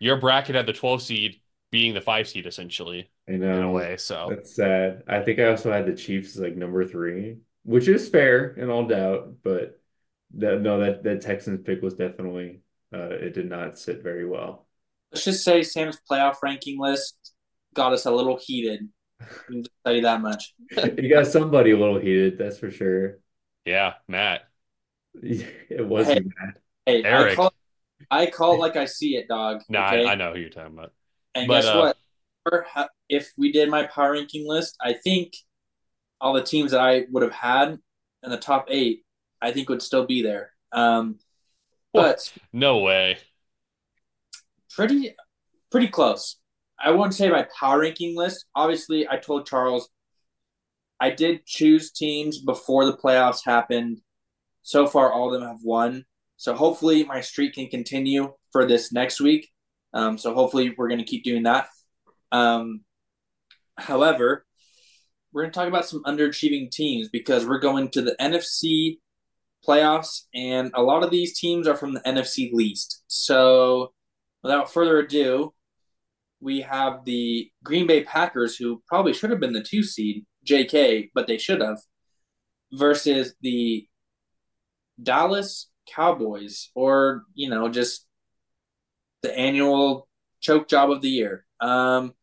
your 0.00 0.16
bracket 0.16 0.54
had 0.54 0.66
the 0.66 0.72
12 0.72 1.02
seed 1.02 1.40
being 1.70 1.94
the 1.94 2.00
five 2.00 2.28
seed 2.28 2.46
essentially. 2.46 3.10
I 3.28 3.32
in 3.34 3.42
a 3.44 3.70
way. 3.70 3.96
So 3.96 4.36
That's 4.36 4.54
sad. 4.54 5.04
I 5.08 5.20
think 5.22 5.38
I 5.38 5.46
also 5.50 5.72
had 5.72 5.86
the 5.86 5.94
Chiefs 5.94 6.30
as 6.36 6.40
like 6.42 6.56
number 6.56 6.84
three, 6.86 7.38
which 7.64 7.88
is 7.88 8.08
fair 8.08 8.54
in 8.54 8.70
all 8.70 8.86
doubt, 8.86 9.36
but 9.42 9.80
that 10.34 10.60
no, 10.60 10.80
that 10.80 11.02
that 11.04 11.22
Texans 11.22 11.62
pick 11.64 11.82
was 11.82 11.94
definitely 11.94 12.62
uh 12.92 13.10
it 13.10 13.34
did 13.34 13.48
not 13.48 13.78
sit 13.78 14.02
very 14.02 14.26
well. 14.26 14.66
Let's 15.12 15.24
just 15.24 15.44
say 15.44 15.62
Sam's 15.62 15.98
playoff 16.10 16.36
ranking 16.42 16.78
list 16.78 17.32
got 17.74 17.92
us 17.92 18.04
a 18.06 18.10
little 18.10 18.38
heated. 18.40 18.88
I 19.48 19.52
can 19.52 19.62
just 19.62 19.70
tell 19.84 19.94
you 19.94 20.02
that 20.02 20.20
much. 20.20 20.54
You 20.98 21.08
got 21.08 21.26
somebody 21.26 21.70
a 21.72 21.78
little 21.78 21.98
heated, 21.98 22.38
that's 22.38 22.58
for 22.58 22.70
sure. 22.70 23.18
yeah, 23.64 23.94
Matt, 24.08 24.48
It 25.22 25.86
was 25.86 26.14
Hey. 26.14 26.20
mad. 26.40 26.54
Hey, 26.86 27.08
I 27.12 27.24
Eric. 27.24 27.34
call 27.34 27.52
I 28.10 28.26
call 28.30 28.54
it 28.56 28.58
like 28.58 28.76
I 28.76 28.86
see 28.86 29.16
it, 29.16 29.28
dog. 29.28 29.62
no, 29.68 29.80
okay? 29.80 30.08
I, 30.08 30.12
I 30.12 30.14
know 30.14 30.32
who 30.32 30.40
you're 30.40 30.50
talking 30.50 30.78
about. 30.78 30.92
And 31.34 31.48
But, 31.48 31.50
guess 31.50 31.66
uh, 31.66 31.72
what? 31.72 31.96
If 33.08 33.32
we 33.36 33.52
did 33.52 33.68
my 33.70 33.84
power 33.86 34.12
ranking 34.12 34.46
list, 34.46 34.76
I 34.80 34.92
think 34.92 35.34
all 36.20 36.32
the 36.34 36.42
teams 36.42 36.72
that 36.72 36.80
I 36.80 37.04
would 37.10 37.22
have 37.22 37.32
had 37.32 37.78
in 38.22 38.30
the 38.30 38.36
top 38.36 38.66
eight, 38.68 39.04
I 39.40 39.52
think 39.52 39.68
would 39.68 39.82
still 39.82 40.04
be 40.06 40.22
there. 40.22 40.52
Um, 40.72 41.18
but 41.92 42.32
No 42.52 42.78
way. 42.78 43.18
pretty 44.70 45.14
pretty 45.70 45.88
close. 45.88 46.36
I 46.80 46.90
wouldn't 46.90 47.14
say 47.14 47.28
my 47.30 47.46
power 47.58 47.80
ranking 47.80 48.16
list. 48.16 48.44
Obviously, 48.54 49.08
I 49.08 49.16
told 49.16 49.46
Charles 49.46 49.88
I 51.00 51.10
did 51.10 51.46
choose 51.46 51.92
teams 51.92 52.38
before 52.38 52.84
the 52.84 52.96
playoffs 52.96 53.44
happened. 53.44 54.00
So 54.62 54.86
far, 54.86 55.12
all 55.12 55.32
of 55.32 55.40
them 55.40 55.48
have 55.48 55.62
won. 55.62 56.04
So 56.36 56.54
hopefully, 56.54 57.04
my 57.04 57.20
streak 57.20 57.54
can 57.54 57.68
continue 57.68 58.34
for 58.52 58.66
this 58.66 58.92
next 58.92 59.20
week. 59.20 59.48
Um, 59.94 60.18
so 60.18 60.34
hopefully, 60.34 60.74
we're 60.76 60.88
going 60.88 60.98
to 61.00 61.04
keep 61.04 61.24
doing 61.24 61.44
that. 61.44 61.68
Um, 62.32 62.82
however, 63.76 64.44
we're 65.32 65.42
going 65.42 65.52
to 65.52 65.58
talk 65.58 65.68
about 65.68 65.86
some 65.86 66.02
underachieving 66.04 66.70
teams 66.70 67.08
because 67.08 67.46
we're 67.46 67.58
going 67.58 67.90
to 67.90 68.02
the 68.02 68.16
NFC 68.20 68.98
playoffs, 69.66 70.22
and 70.34 70.70
a 70.74 70.82
lot 70.82 71.02
of 71.02 71.10
these 71.10 71.38
teams 71.38 71.66
are 71.66 71.76
from 71.76 71.94
the 71.94 72.00
NFC 72.00 72.52
least. 72.52 73.02
So, 73.06 73.92
without 74.42 74.72
further 74.72 74.98
ado, 74.98 75.52
we 76.40 76.62
have 76.62 77.04
the 77.04 77.50
Green 77.64 77.86
Bay 77.86 78.04
Packers, 78.04 78.56
who 78.56 78.82
probably 78.86 79.12
should 79.12 79.30
have 79.30 79.40
been 79.40 79.52
the 79.52 79.62
two 79.62 79.82
seed, 79.82 80.24
JK, 80.46 81.10
but 81.14 81.26
they 81.26 81.38
should 81.38 81.60
have, 81.60 81.78
versus 82.72 83.34
the 83.42 83.86
Dallas 85.02 85.70
Cowboys, 85.88 86.70
or, 86.74 87.24
you 87.34 87.50
know, 87.50 87.68
just 87.68 88.06
the 89.22 89.36
annual 89.36 90.08
choke 90.40 90.68
job 90.68 90.90
of 90.90 91.02
the 91.02 91.08
year. 91.08 91.44
Um, 91.60 92.14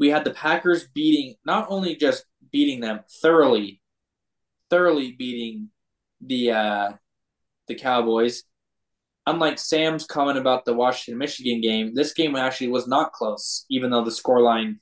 we 0.00 0.08
had 0.08 0.24
the 0.24 0.32
Packers 0.32 0.88
beating, 0.88 1.36
not 1.44 1.66
only 1.68 1.94
just 1.94 2.24
beating 2.50 2.80
them 2.80 3.00
thoroughly, 3.22 3.80
thoroughly 4.70 5.12
beating 5.12 5.68
the 6.20 6.50
uh, 6.50 6.92
the 7.68 7.74
Cowboys. 7.76 8.42
Unlike 9.26 9.58
Sam's 9.58 10.06
comment 10.06 10.38
about 10.38 10.64
the 10.64 10.72
Washington 10.72 11.18
Michigan 11.18 11.60
game, 11.60 11.94
this 11.94 12.14
game 12.14 12.34
actually 12.34 12.68
was 12.68 12.88
not 12.88 13.12
close, 13.12 13.66
even 13.68 13.90
though 13.90 14.02
the 14.02 14.10
scoreline 14.10 14.78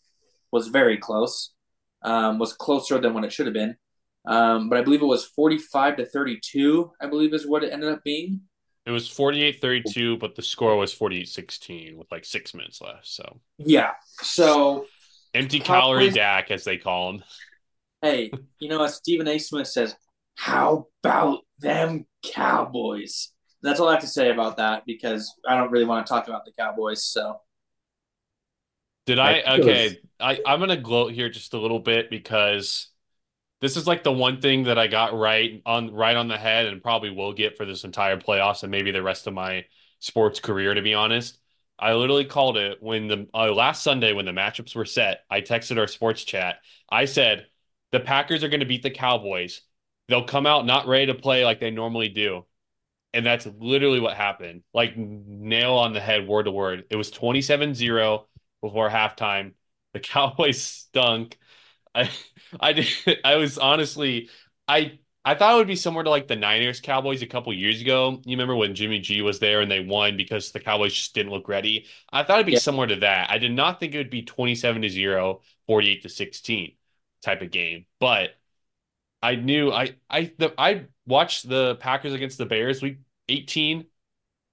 was 0.53 0.69
very 0.69 0.97
close. 0.97 1.53
Um, 2.01 2.39
was 2.39 2.53
closer 2.53 3.01
than 3.01 3.13
what 3.13 3.25
it 3.25 3.33
should 3.33 3.47
have 3.47 3.55
been. 3.55 3.77
Um, 4.25 4.69
but 4.69 4.79
I 4.79 4.83
believe 4.83 5.03
it 5.03 5.07
was 5.07 5.25
45 5.25 5.97
to 5.97 6.07
32, 6.07 6.93
I 7.01 7.09
believe 7.09 7.35
is 7.35 7.45
what 7.45 7.65
it 7.65 7.73
ended 7.73 7.93
up 7.93 8.05
being. 8.05 8.43
It 8.87 8.93
was 8.93 9.09
48-32, 9.09 10.21
but 10.21 10.37
the 10.37 10.43
score 10.43 10.77
was 10.77 10.95
48-16 10.95 11.97
with 11.97 12.07
like 12.13 12.25
six 12.25 12.55
minutes 12.55 12.81
left. 12.81 13.09
So 13.09 13.41
Yeah. 13.59 13.91
So, 14.23 14.87
empty 15.39 15.61
calorie 15.61 16.11
Dak, 16.11 16.51
as 16.51 16.65
they 16.65 16.77
call 16.77 17.11
him. 17.11 17.25
hey, 18.03 18.31
you 18.59 18.69
know, 18.69 18.83
as 18.83 18.95
Stephen 18.95 19.29
A. 19.29 19.39
Smith 19.39 19.67
says, 19.67 19.95
how 20.35 20.87
about 21.03 21.41
them 21.59 22.07
Cowboys? 22.23 23.33
That's 23.63 23.81
all 23.81 23.89
I 23.89 23.93
have 23.93 24.03
to 24.03 24.07
say 24.07 24.31
about 24.31 24.59
that 24.59 24.85
because 24.87 25.35
I 25.47 25.57
don't 25.57 25.73
really 25.73 25.85
want 25.85 26.07
to 26.07 26.13
talk 26.13 26.29
about 26.29 26.45
the 26.45 26.53
Cowboys. 26.53 27.05
So, 27.05 27.41
Did 29.07 29.19
I? 29.19 29.43
I 29.45 29.57
think 29.57 29.59
it 29.59 29.61
Okay, 29.61 29.99
I 30.21 30.39
I'm 30.47 30.61
gonna 30.61 30.77
gloat 30.77 31.13
here 31.13 31.29
just 31.29 31.55
a 31.55 31.59
little 31.59 31.81
bit 31.81 32.09
because 32.09 32.89
this 33.61 33.77
is 33.77 33.87
like 33.87 34.05
the 34.05 34.13
one 34.13 34.41
thing 34.41 34.65
that 34.65 34.79
I 34.79 34.87
got 34.87 35.19
right 35.19 35.61
on 35.67 35.93
right 35.93 36.17
on 36.17 36.29
the 36.29 36.39
head 36.39 36.67
and 36.67 36.81
probably 36.81 37.11
will 37.11 37.33
get 37.33 37.57
for 37.57 37.67
this 37.67 37.83
entire 37.83 38.17
playoffs 38.17 38.63
and 38.63 38.71
maybe 38.71 38.93
the 38.93 39.03
rest 39.03 39.27
of 39.27 39.35
my 39.35 39.65
sports 39.99 40.39
career, 40.39 40.75
to 40.75 40.83
be 40.83 40.95
honest. 40.95 41.39
I 41.79 41.95
literally 41.95 42.25
called 42.25 42.57
it 42.57 42.83
when 42.83 43.09
the 43.09 43.29
uh, 43.35 43.53
last 43.53 43.83
Sunday 43.83 44.13
when 44.13 44.25
the 44.27 44.33
matchups 44.33 44.75
were 44.75 44.85
set. 44.85 45.25
I 45.31 45.41
texted 45.41 45.79
our 45.79 45.87
sports 45.87 46.25
chat. 46.25 46.57
I 46.91 47.05
said 47.05 47.47
the 47.93 48.01
Packers 48.01 48.43
are 48.45 48.49
going 48.49 48.61
to 48.61 48.67
beat 48.67 48.83
the 48.83 48.91
Cowboys. 48.91 49.63
They'll 50.09 50.25
come 50.25 50.47
out 50.47 50.67
not 50.67 50.87
ready 50.87 51.07
to 51.07 51.15
play 51.15 51.45
like 51.45 51.61
they 51.61 51.71
normally 51.71 52.09
do. 52.09 52.45
And 53.15 53.25
that's 53.25 53.47
literally 53.47 54.01
what 54.01 54.17
happened. 54.17 54.63
Like 54.75 54.97
nail 54.97 55.75
on 55.75 55.93
the 55.93 56.01
head, 56.01 56.29
word 56.29 56.45
to 56.45 56.51
word. 56.51 56.85
It 56.91 56.97
was 56.97 57.11
27-0 57.11 58.27
before 58.61 58.91
halftime. 58.91 59.53
The 59.95 60.01
Cowboys 60.03 60.63
stunk. 60.63 61.39
I 61.95 62.11
I 62.61 62.73
did 62.75 62.89
I 63.25 63.37
was 63.37 63.59
honestly 63.59 64.31
I 64.69 64.99
I 65.29 65.35
thought 65.35 65.55
it 65.55 65.57
would 65.59 65.67
be 65.67 65.77
similar 65.77 66.05
to 66.05 66.11
like 66.11 66.27
the 66.27 66.37
Niners 66.37 66.81
Cowboys 66.81 67.21
a 67.23 67.27
couple 67.27 67.53
years 67.53 67.81
ago. 67.83 68.23
You 68.25 68.33
remember 68.37 68.57
when 68.57 68.75
Jimmy 68.75 68.99
G 69.01 69.21
was 69.21 69.39
there 69.39 69.61
and 69.61 69.71
they 69.71 69.81
won 69.81 70.17
because 70.17 70.53
the 70.53 70.61
Cowboys 70.61 70.95
just 70.95 71.15
didn't 71.15 71.33
look 71.33 71.49
ready. 71.49 71.87
I 72.11 72.23
thought 72.23 72.37
it'd 72.39 72.47
be 72.47 72.55
Yeah. 72.55 72.61
similar 72.61 72.87
to 72.87 72.97
that. 72.97 73.31
I 73.31 73.39
did 73.39 73.53
not 73.53 73.79
think 73.79 73.95
it 73.95 73.99
would 73.99 74.11
be 74.11 74.23
27 74.23 74.83
to 74.83 74.89
0, 74.89 75.43
48 75.67 76.03
to 76.03 76.09
16 76.09 76.77
type 77.23 77.43
of 77.43 77.51
game. 77.51 77.85
But 78.01 78.37
I 79.23 79.37
knew 79.37 79.73
I 79.73 79.97
I 80.11 80.33
the, 80.39 80.55
I 80.59 80.87
watched 81.07 81.49
the 81.49 81.77
Packers 81.77 82.15
against 82.15 82.39
the 82.39 82.47
Bears 82.47 82.83
week 82.83 82.99
18. 83.29 83.87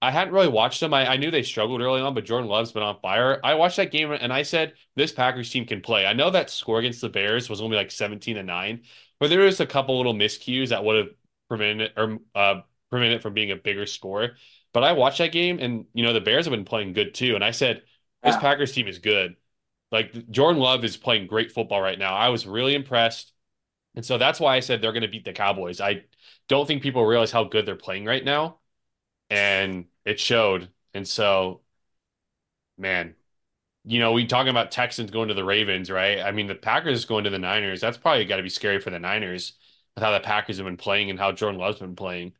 I 0.01 0.11
hadn't 0.11 0.33
really 0.33 0.47
watched 0.49 0.81
them. 0.81 0.93
I, 0.93 1.07
I 1.13 1.17
knew 1.17 1.31
they 1.31 1.43
struggled 1.43 1.81
early 1.81 2.01
on, 2.01 2.13
but 2.13 2.25
Jordan 2.25 2.49
Love's 2.49 2.71
been 2.73 2.83
on 2.83 2.99
fire. 3.01 3.39
I 3.43 3.55
watched 3.55 3.77
that 3.77 3.91
game 3.91 4.11
and 4.11 4.31
I 4.33 4.43
said, 4.43 4.73
this 4.95 5.11
Packers 5.11 5.49
team 5.49 5.65
can 5.65 5.81
play. 5.81 6.05
I 6.05 6.13
know 6.13 6.29
that 6.31 6.49
score 6.49 6.79
against 6.79 7.01
the 7.01 7.09
Bears 7.09 7.49
was 7.49 7.61
only 7.61 7.77
like 7.77 7.91
17 7.91 8.35
to 8.35 8.43
9, 8.43 8.83
but 9.25 9.29
there 9.29 9.39
was 9.41 9.59
a 9.59 9.65
couple 9.65 9.97
little 9.97 10.13
miscues 10.13 10.69
that 10.69 10.83
would 10.83 10.97
have 10.97 11.15
prevented 11.49 11.91
it 11.91 11.93
or 11.97 12.19
uh 12.35 12.61
prevented 12.89 13.17
it 13.17 13.21
from 13.21 13.33
being 13.33 13.51
a 13.51 13.55
bigger 13.55 13.85
score. 13.85 14.31
But 14.73 14.83
I 14.83 14.93
watched 14.93 15.19
that 15.19 15.31
game 15.31 15.59
and 15.59 15.85
you 15.93 16.03
know 16.03 16.13
the 16.13 16.21
Bears 16.21 16.45
have 16.45 16.51
been 16.51 16.65
playing 16.65 16.93
good 16.93 17.13
too. 17.13 17.35
And 17.35 17.43
I 17.43 17.51
said, 17.51 17.83
this 18.23 18.35
Yeah. 18.35 18.41
Packers 18.41 18.71
team 18.73 18.87
is 18.87 18.99
good. 18.99 19.35
Like 19.91 20.29
Jordan 20.31 20.61
Love 20.61 20.83
is 20.83 20.97
playing 20.97 21.27
great 21.27 21.51
football 21.51 21.81
right 21.81 21.99
now. 21.99 22.15
I 22.15 22.29
was 22.29 22.47
really 22.47 22.75
impressed. 22.75 23.33
And 23.95 24.05
so 24.05 24.17
that's 24.17 24.39
why 24.39 24.55
I 24.55 24.61
said 24.61 24.81
they're 24.81 24.93
going 24.93 25.03
to 25.03 25.09
beat 25.09 25.25
the 25.25 25.33
Cowboys. 25.33 25.81
I 25.81 26.03
don't 26.49 26.67
think 26.67 26.83
people 26.83 27.05
realize 27.05 27.31
how 27.31 27.45
good 27.45 27.65
they're 27.65 27.75
playing 27.77 28.05
right 28.05 28.23
now. 28.23 28.59
And 29.29 29.87
it 30.05 30.19
showed. 30.19 30.69
And 30.93 31.07
so, 31.07 31.61
man, 32.77 33.15
you 33.85 33.99
know, 33.99 34.11
we 34.11 34.25
talking 34.25 34.49
about 34.49 34.71
Texans 34.71 35.11
going 35.11 35.27
to 35.27 35.33
the 35.33 35.43
Ravens, 35.43 35.91
right? 35.91 36.19
I 36.19 36.31
mean, 36.31 36.47
the 36.47 36.55
Packers 36.55 37.05
going 37.05 37.23
to 37.25 37.29
the 37.29 37.39
Niners. 37.39 37.79
That's 37.79 37.97
probably 37.97 38.25
got 38.25 38.37
to 38.37 38.43
be 38.43 38.49
scary 38.49 38.79
for 38.79 38.89
the 38.89 38.99
Niners 38.99 39.53
with 39.93 40.03
how 40.03 40.11
the 40.11 40.19
Packers 40.19 40.57
have 40.57 40.65
been 40.65 40.77
playing 40.77 41.11
and 41.11 41.19
how 41.19 41.31
Jordan 41.31 41.59
Love's 41.59 41.79
been 41.79 41.95
playing. 41.95 42.33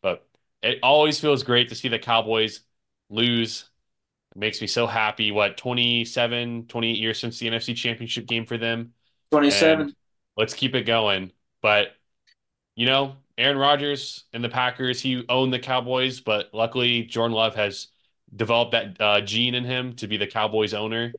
But 0.00 0.26
it 0.62 0.78
always 0.82 1.18
feels 1.18 1.42
great 1.42 1.68
to 1.70 1.74
see 1.74 1.88
the 1.88 1.98
Cowboys 1.98 2.60
lose. 3.10 3.68
It 4.34 4.38
makes 4.38 4.60
me 4.60 4.68
so 4.68 4.86
happy. 4.86 5.32
What, 5.32 5.56
27, 5.56 6.66
28 6.68 6.98
years 6.98 7.18
since 7.18 7.38
the 7.38 7.48
NFC 7.48 7.74
Championship 7.74 8.26
game 8.26 8.46
for 8.46 8.56
them? 8.56 8.94
27. 9.32 9.80
And 9.80 9.94
let's 10.36 10.54
keep 10.54 10.74
it 10.74 10.84
going. 10.84 11.32
But 11.62 11.88
you 12.76 12.86
know, 12.86 13.16
Aaron 13.36 13.58
Rodgers 13.58 14.24
and 14.32 14.42
the 14.42 14.48
Packers, 14.48 15.00
he 15.00 15.24
owned 15.28 15.52
the 15.52 15.58
Cowboys, 15.58 16.20
but 16.20 16.50
luckily 16.52 17.02
Jordan 17.02 17.34
Love 17.34 17.54
has 17.56 17.88
developed 18.34 18.72
that 18.72 19.00
uh, 19.00 19.20
gene 19.20 19.54
in 19.54 19.64
him 19.64 19.94
to 19.96 20.06
be 20.06 20.16
the 20.16 20.26
Cowboys 20.26 20.74
owner 20.74 21.12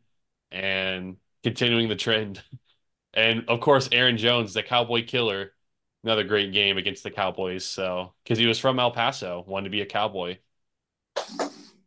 and 0.51 1.17
continuing 1.43 1.89
the 1.89 1.95
trend. 1.95 2.41
And 3.15 3.47
of 3.47 3.59
course, 3.59 3.89
Aaron 3.91 4.17
Jones, 4.17 4.55
the 4.55 4.63
Cowboy 4.63 5.05
killer, 5.05 5.53
another 6.03 6.23
great 6.23 6.51
game 6.51 6.79
against 6.79 7.03
the 7.03 7.11
Cowboys. 7.11 7.63
So, 7.63 8.15
because 8.23 8.39
he 8.39 8.47
was 8.47 8.57
from 8.57 8.79
El 8.79 8.89
Paso, 8.89 9.43
wanted 9.47 9.65
to 9.65 9.69
be 9.69 9.81
a 9.81 9.85
Cowboy. 9.85 10.39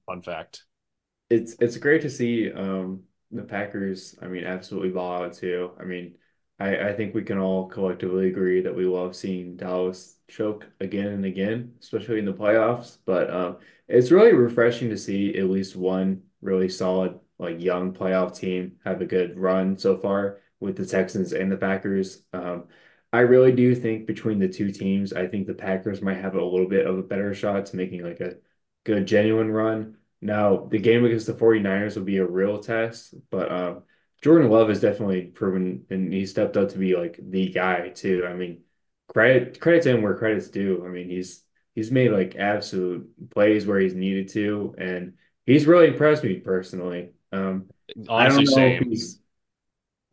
Fun 0.06 0.22
fact. 0.22 0.62
It's 1.28 1.56
it's 1.60 1.76
great 1.78 2.02
to 2.02 2.10
see 2.10 2.52
um 2.52 3.02
the 3.32 3.42
Packers, 3.42 4.16
I 4.22 4.28
mean, 4.28 4.44
absolutely 4.44 4.90
ball 4.90 5.24
out 5.24 5.34
too. 5.34 5.72
I 5.80 5.84
mean, 5.84 6.14
I, 6.60 6.90
I 6.90 6.92
think 6.94 7.14
we 7.14 7.22
can 7.22 7.38
all 7.38 7.68
collectively 7.68 8.28
agree 8.28 8.60
that 8.62 8.74
we 8.74 8.86
love 8.86 9.16
seeing 9.16 9.56
Dallas 9.56 10.15
choke 10.28 10.66
again 10.80 11.08
and 11.08 11.24
again, 11.24 11.74
especially 11.80 12.18
in 12.18 12.24
the 12.24 12.32
playoffs. 12.32 12.98
But 13.04 13.30
um 13.30 13.58
it's 13.88 14.10
really 14.10 14.32
refreshing 14.32 14.90
to 14.90 14.98
see 14.98 15.36
at 15.38 15.50
least 15.50 15.76
one 15.76 16.22
really 16.42 16.68
solid, 16.68 17.18
like 17.38 17.60
young 17.60 17.92
playoff 17.94 18.36
team 18.36 18.76
have 18.84 19.00
a 19.00 19.06
good 19.06 19.38
run 19.38 19.78
so 19.78 19.96
far 19.96 20.40
with 20.60 20.76
the 20.76 20.86
Texans 20.86 21.32
and 21.32 21.50
the 21.50 21.56
Packers. 21.56 22.22
Um 22.32 22.64
I 23.12 23.20
really 23.20 23.52
do 23.52 23.74
think 23.74 24.06
between 24.06 24.38
the 24.38 24.48
two 24.48 24.70
teams, 24.72 25.12
I 25.12 25.26
think 25.26 25.46
the 25.46 25.54
Packers 25.54 26.02
might 26.02 26.18
have 26.18 26.34
a 26.34 26.44
little 26.44 26.68
bit 26.68 26.86
of 26.86 26.98
a 26.98 27.02
better 27.02 27.32
shot 27.34 27.66
to 27.66 27.76
making 27.76 28.02
like 28.02 28.20
a 28.20 28.36
good 28.84 29.06
genuine 29.06 29.50
run. 29.50 29.96
Now, 30.20 30.66
the 30.66 30.78
game 30.78 31.04
against 31.04 31.26
the 31.26 31.34
49ers 31.34 31.96
will 31.96 32.04
be 32.04 32.18
a 32.18 32.26
real 32.26 32.58
test, 32.58 33.14
but 33.30 33.50
um, 33.52 33.82
Jordan 34.22 34.50
Love 34.50 34.68
has 34.68 34.80
definitely 34.80 35.22
proven 35.26 35.84
and 35.90 36.12
he 36.12 36.26
stepped 36.26 36.56
up 36.56 36.70
to 36.70 36.78
be 36.78 36.96
like 36.96 37.18
the 37.22 37.48
guy 37.50 37.90
too. 37.90 38.24
I 38.26 38.34
mean, 38.34 38.62
credit 39.08 39.60
credit 39.60 39.82
to 39.84 39.90
him 39.90 40.02
where 40.02 40.16
credit's 40.16 40.48
due. 40.48 40.84
I 40.84 40.88
mean, 40.88 41.08
he's 41.08 41.42
he's 41.74 41.90
made 41.90 42.10
like 42.10 42.36
absolute 42.36 43.30
plays 43.30 43.66
where 43.66 43.78
he's 43.78 43.94
needed 43.94 44.28
to, 44.30 44.74
and 44.78 45.14
he's 45.44 45.66
really 45.66 45.88
impressed 45.88 46.24
me 46.24 46.40
personally. 46.40 47.10
Um, 47.32 47.66
I 48.08 48.28
don't 48.28 48.38
Honestly, 48.38 48.46
same. 48.46 48.84
he's, 48.90 49.20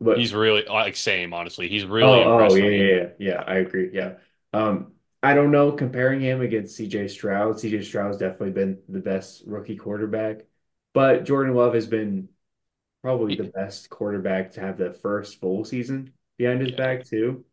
but 0.00 0.18
He's 0.18 0.34
really 0.34 0.64
like 0.64 0.96
same, 0.96 1.32
honestly. 1.32 1.68
He's 1.68 1.84
oh, 1.84 1.88
really 1.88 2.22
oh 2.22 2.32
impressed 2.32 2.56
yeah, 2.56 2.62
me. 2.62 2.78
yeah, 2.78 2.94
yeah, 2.94 3.08
yeah. 3.18 3.44
I 3.46 3.54
agree. 3.56 3.90
Yeah. 3.92 4.14
Um, 4.52 4.92
I 5.22 5.34
don't 5.34 5.50
know 5.50 5.72
comparing 5.72 6.20
him 6.20 6.42
against 6.42 6.78
CJ 6.78 7.10
Stroud. 7.10 7.56
CJ 7.56 7.84
Stroud's 7.84 8.18
definitely 8.18 8.50
been 8.50 8.78
the 8.88 9.00
best 9.00 9.42
rookie 9.46 9.76
quarterback, 9.76 10.42
but 10.92 11.24
Jordan 11.24 11.54
Love 11.54 11.74
has 11.74 11.86
been 11.86 12.28
probably 13.02 13.34
the 13.34 13.44
best 13.54 13.88
quarterback 13.90 14.52
to 14.52 14.60
have 14.60 14.76
the 14.76 14.92
first 14.92 15.40
full 15.40 15.64
season 15.64 16.12
behind 16.36 16.60
his 16.60 16.70
yeah. 16.70 16.76
back 16.76 17.04
too. 17.04 17.44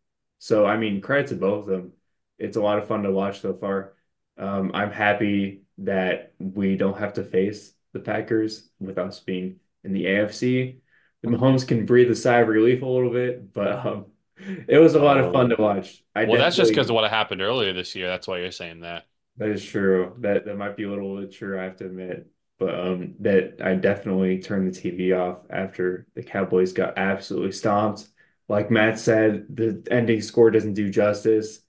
So 0.42 0.66
I 0.66 0.78
mean, 0.78 1.02
credit 1.02 1.28
to 1.30 1.36
both 1.36 1.62
of 1.64 1.68
them. 1.68 1.94
It's 2.39 2.58
a 2.58 2.62
lot 2.62 2.80
of 2.80 2.88
fun 2.88 3.04
to 3.04 3.12
watch 3.12 3.42
so 3.42 3.54
far. 3.54 3.94
Um, 4.38 4.72
I'm 4.74 4.92
happy 4.92 5.64
that 5.80 6.34
we 6.39 6.78
don't 6.78 6.98
have 7.00 7.14
to 7.14 7.24
face 7.24 7.74
the 7.94 8.00
Packers 8.00 8.70
with 8.80 8.98
us 8.98 9.20
being 9.20 9.60
in 9.84 9.94
the 9.94 10.08
AFC. 10.08 10.82
The 11.24 11.30
Mahomes 11.30 11.68
can 11.68 11.86
breathe 11.86 12.10
a 12.12 12.16
sigh 12.16 12.39
of 12.39 12.48
relief 12.48 12.82
a 12.82 12.86
little 12.88 13.12
bit, 13.12 13.54
but 13.54 13.86
um, 13.86 14.08
it 14.68 14.80
was 14.80 14.96
a 14.96 15.02
lot 15.02 15.20
of 15.20 15.32
fun 15.32 15.50
Oh, 15.50 15.56
to 15.56 15.62
watch. 15.62 16.04
I 16.16 16.26
well, 16.26 16.38
that's 16.38 16.56
just 16.58 16.72
because 16.72 16.89
of 16.89 16.96
what 16.96 17.10
happened 17.10 17.42
earlier 17.42 17.74
this 17.74 17.96
year. 17.96 18.08
That's 18.08 18.28
why 18.28 18.39
you're 18.39 18.52
saying 18.52 18.82
that. 18.82 19.08
that 19.38 19.50
is 19.50 19.64
true. 19.66 20.16
That 20.20 20.46
that 20.46 20.58
might 20.58 20.78
be 20.78 20.84
a 20.84 20.89
little 20.89 21.20
bit 21.20 21.32
true, 21.32 21.60
I 21.60 21.64
have 21.64 21.78
to 21.78 21.86
admit. 21.86 22.28
But 22.60 22.80
um 22.80 23.16
that 23.20 23.62
I 23.64 23.76
definitely 23.76 24.39
turned 24.42 24.68
the 24.68 24.78
TV 24.80 25.14
off 25.14 25.39
after 25.50 26.08
the 26.16 26.24
Cowboys 26.24 26.74
got 26.74 26.98
absolutely 26.98 27.52
stomped. 27.54 28.08
Like 28.52 28.70
Matt 28.70 28.99
said, 28.99 29.45
the 29.49 29.82
ending 29.89 30.22
score 30.22 30.52
doesn't 30.52 30.74
do 30.74 30.89
justice. 30.89 31.62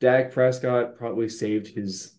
Dak 0.00 0.32
Prescott 0.32 0.96
probably 0.96 1.28
saved 1.28 1.66
his 1.66 2.18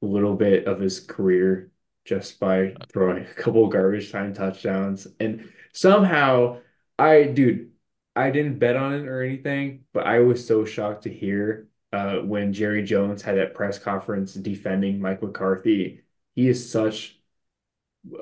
little 0.00 0.36
bit 0.36 0.68
of 0.68 0.78
his 0.78 1.00
career 1.00 1.72
just 2.04 2.38
by 2.38 2.76
throwing 2.92 3.24
a 3.24 3.34
couple 3.34 3.66
garbage 3.66 4.12
time 4.12 4.32
touchdowns. 4.34 5.08
And 5.18 5.50
somehow 5.72 6.60
I, 6.96 7.24
dude, 7.24 7.72
I 8.14 8.30
didn't 8.30 8.60
bet 8.60 8.76
on 8.76 8.94
it 8.94 9.08
or 9.08 9.20
anything, 9.20 9.82
but 9.92 10.06
I 10.06 10.20
was 10.20 10.46
so 10.46 10.64
shocked 10.64 11.02
to 11.02 11.12
hear 11.12 11.66
uh, 11.92 12.18
when 12.18 12.52
Jerry 12.52 12.84
Jones 12.84 13.20
had 13.20 13.36
that 13.36 13.54
press 13.54 13.80
conference 13.80 14.34
defending 14.34 15.00
Mike 15.00 15.24
McCarthy. 15.24 16.02
He 16.36 16.46
is 16.46 16.70
such, 16.70 17.18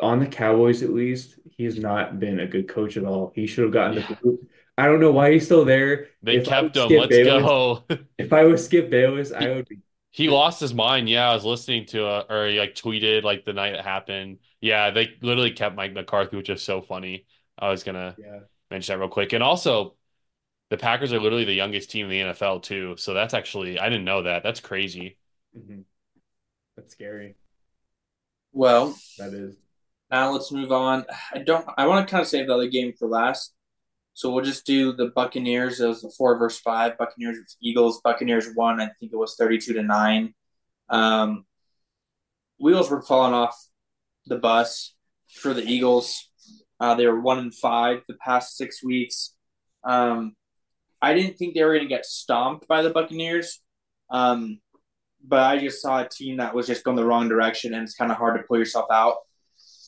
on 0.01 0.21
the 0.21 0.27
Cowboys 0.27 0.83
at 0.83 0.95
least, 0.95 1.39
he 1.51 1.65
has 1.65 1.79
not 1.79 2.19
been 2.19 2.41
a 2.41 2.47
good 2.47 2.67
coach 2.67 2.97
at 2.97 3.05
all. 3.05 3.31
He 3.35 3.47
should 3.47 3.65
have 3.65 3.75
gotten 3.75 3.97
the 3.97 4.19
boot. 4.23 4.49
I 4.77 4.87
don't 4.87 5.01
know 5.01 5.13
why 5.13 5.33
he's 5.33 5.45
still 5.47 5.65
there. 5.65 6.09
They 6.23 6.39
If 6.39 6.41
kept 6.41 6.77
him. 6.77 6.95
Skip 6.95 6.97
Let's 6.97 7.19
Bayless, 7.19 7.53
go. 7.59 7.85
if 8.19 8.33
I 8.33 8.45
was 8.45 8.65
Skip 8.67 8.91
Bayless, 8.91 9.33
I 9.33 9.51
would 9.51 9.69
be. 9.69 9.81
he 10.11 10.29
lost 10.29 10.61
his 10.61 10.75
mind. 10.75 11.09
Yeah, 11.09 11.31
I 11.31 11.35
was 11.35 11.45
listening 11.45 11.87
to 11.87 12.07
uh 12.07 12.25
or 12.31 12.47
he 12.49 12.59
like 12.59 12.75
tweeted 12.75 13.23
like 13.25 13.45
the 13.45 13.53
night 13.53 13.75
it 13.75 13.85
happened. 13.85 14.39
Yeah, 14.61 14.91
they 14.91 15.17
literally 15.23 15.53
kept 15.53 15.75
Mike 15.77 15.93
McCarthy, 15.93 16.37
which 16.37 16.51
is 16.51 16.63
so 16.63 16.81
funny. 16.83 17.27
I 17.59 17.71
was 17.71 17.83
gonna 17.85 18.17
Yeah. 18.17 18.41
mention 18.71 18.95
that 18.95 19.01
real 19.01 19.09
quick. 19.11 19.33
And 19.33 19.43
also 19.43 19.97
the 20.71 20.79
Packers 20.79 21.13
are 21.13 21.21
literally 21.21 21.45
the 21.47 21.55
youngest 21.55 21.91
team 21.91 22.07
in 22.07 22.11
the 22.13 22.21
NFL 22.21 22.61
too. 22.61 22.97
So 22.99 23.15
that's 23.15 23.35
actually 23.35 23.79
I 23.81 23.89
didn't 23.91 24.05
know 24.07 24.23
that. 24.25 24.43
That's 24.43 24.61
crazy. 24.61 25.19
hmm 25.55 25.83
That's 26.77 26.93
scary. 26.93 27.37
Well, 28.53 28.97
That 29.19 29.35
is. 29.35 29.57
now 30.11 30.31
let's 30.33 30.53
move 30.53 30.73
on. 30.73 31.07
I 31.33 31.39
don't. 31.39 31.67
I 31.77 31.87
want 31.87 32.07
to 32.07 32.11
kind 32.11 32.23
of 32.23 32.29
save 32.29 32.47
the 32.47 32.55
other 32.55 32.69
game 32.69 32.93
for 32.99 33.09
last, 33.09 33.54
so 34.15 34.33
we'll 34.33 34.45
just 34.45 34.65
do 34.65 34.93
the 34.93 35.09
Buccaneers. 35.09 35.81
It 35.81 35.89
was 35.89 36.03
the 36.03 36.13
four 36.17 36.39
versus 36.39 36.61
five. 36.61 36.97
Buccaneers 36.97 37.57
Eagles. 37.61 38.01
Buccaneers 38.03 38.49
won. 38.57 38.81
I 38.81 38.89
think 38.99 39.13
it 39.13 39.17
was 39.17 39.35
thirty-two 39.35 39.75
to 39.75 39.83
nine. 39.83 40.35
Um, 40.89 41.45
wheels 42.59 42.91
were 42.91 43.03
falling 43.03 43.35
off 43.35 43.57
the 44.27 44.39
bus 44.39 44.95
for 45.29 45.53
the 45.53 45.65
Eagles. 45.65 46.31
Uh, 46.79 46.95
they 46.95 47.07
were 47.07 47.21
one 47.21 47.39
and 47.39 47.55
five 47.55 48.03
the 48.09 48.15
past 48.15 48.57
six 48.57 48.83
weeks. 48.83 49.35
Um, 49.83 50.35
I 51.03 51.15
didn't 51.15 51.37
think 51.37 51.55
they 51.55 51.65
were 51.65 51.75
going 51.75 51.89
to 51.89 51.95
get 51.95 52.07
stomped 52.07 52.67
by 52.69 52.83
the 52.83 52.91
Buccaneers. 52.91 53.61
Um, 54.11 54.61
but 55.27 55.41
I 55.41 55.59
just 55.59 55.83
saw 55.83 56.01
a 56.01 56.09
team 56.09 56.37
that 56.37 56.55
was 56.55 56.67
just 56.67 56.85
going 56.85 56.97
the 56.97 57.05
wrong 57.05 57.29
direction, 57.29 57.75
and 57.75 57.83
it's 57.83 57.95
kind 57.95 58.13
of 58.13 58.19
hard 58.19 58.37
to 58.37 58.47
pull 58.47 58.59
yourself 58.59 58.87
out 58.93 59.17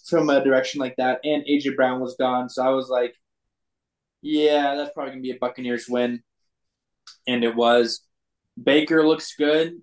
from 0.09 0.31
a 0.31 0.43
direction 0.43 0.81
like 0.81 0.97
that. 0.97 1.21
And 1.25 1.45
AJ 1.45 1.77
Brown 1.77 2.01
was 2.01 2.17
gone, 2.19 2.49
so 2.49 2.65
I 2.65 2.71
was 2.71 2.89
like, 2.89 3.15
yeah, 4.23 4.75
that's 4.75 4.93
probably 4.95 5.15
to 5.15 5.21
be 5.21 5.31
a 5.31 5.39
Buccaneers 5.39 5.87
win, 5.89 6.23
and 7.27 7.45
it 7.45 7.55
was. 7.55 8.03
Baker 8.63 9.07
looks 9.07 9.35
good. 9.37 9.75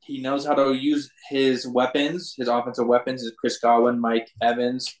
He 0.00 0.20
knows 0.20 0.46
how 0.46 0.54
to 0.54 0.72
use 0.72 1.10
his 1.28 1.66
weapons, 1.66 2.34
his 2.36 2.48
offensive 2.48 2.86
weapons, 2.86 3.22
is 3.22 3.32
Chris 3.38 3.58
Godwin, 3.58 4.00
Mike 4.00 4.28
Evans, 4.40 4.98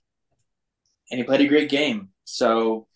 and 1.10 1.18
he 1.18 1.24
played 1.24 1.40
a 1.40 1.48
great 1.48 1.70
game. 1.70 2.10
So 2.24 2.86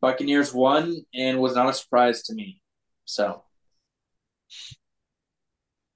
Buccaneers 0.00 0.54
won 0.54 0.96
and 1.14 1.40
was 1.40 1.54
not 1.54 1.68
a 1.68 1.72
surprise 1.72 2.22
to 2.24 2.34
me. 2.34 2.62
So 3.04 3.42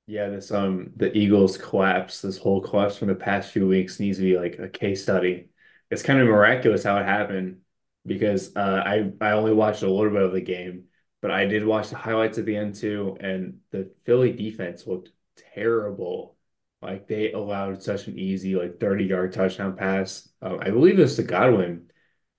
Yeah, 0.07 0.29
this 0.29 0.51
um 0.51 0.93
the 0.97 1.17
Eagles 1.17 1.57
collapse, 1.57 2.21
this 2.21 2.39
whole 2.39 2.61
collapse 2.61 2.97
from 2.97 3.09
the 3.09 3.15
past 3.15 3.51
few 3.51 3.67
weeks 3.69 4.01
needs 4.01 4.19
to 4.19 4.25
be 4.25 4.39
like 4.39 4.59
a 4.59 4.69
case 4.69 5.03
study. 5.03 5.49
It's 5.91 6.03
kind 6.03 6.21
of 6.21 6.27
miraculous 6.29 6.85
how 6.85 6.99
it 6.99 7.05
happened 7.05 7.61
because 8.07 8.55
uh, 8.57 8.83
I 8.85 9.13
I 9.21 9.33
only 9.33 9.53
watched 9.53 9.83
a 9.83 9.91
little 9.91 10.13
bit 10.13 10.23
of 10.23 10.33
the 10.33 10.41
game, 10.41 10.85
but 11.21 11.31
I 11.31 11.47
did 11.47 11.65
watch 11.65 11.91
the 11.91 11.97
highlights 11.97 12.39
at 12.39 12.45
the 12.47 12.57
end 12.57 12.75
too, 12.75 13.17
and 13.21 13.61
the 13.71 13.91
Philly 14.05 14.33
defense 14.33 14.87
looked 14.87 15.11
terrible. 15.55 16.37
Like 16.81 17.07
they 17.07 17.33
allowed 17.33 17.83
such 17.83 18.09
an 18.09 18.19
easy 18.19 18.57
like 18.57 18.81
30 18.81 19.05
yard 19.05 19.33
touchdown 19.33 19.77
pass. 19.77 20.29
Uh, 20.41 20.59
I 20.61 20.71
believe 20.71 20.99
it 20.99 21.03
was 21.03 21.17
to 21.17 21.23
Godwin. 21.23 21.91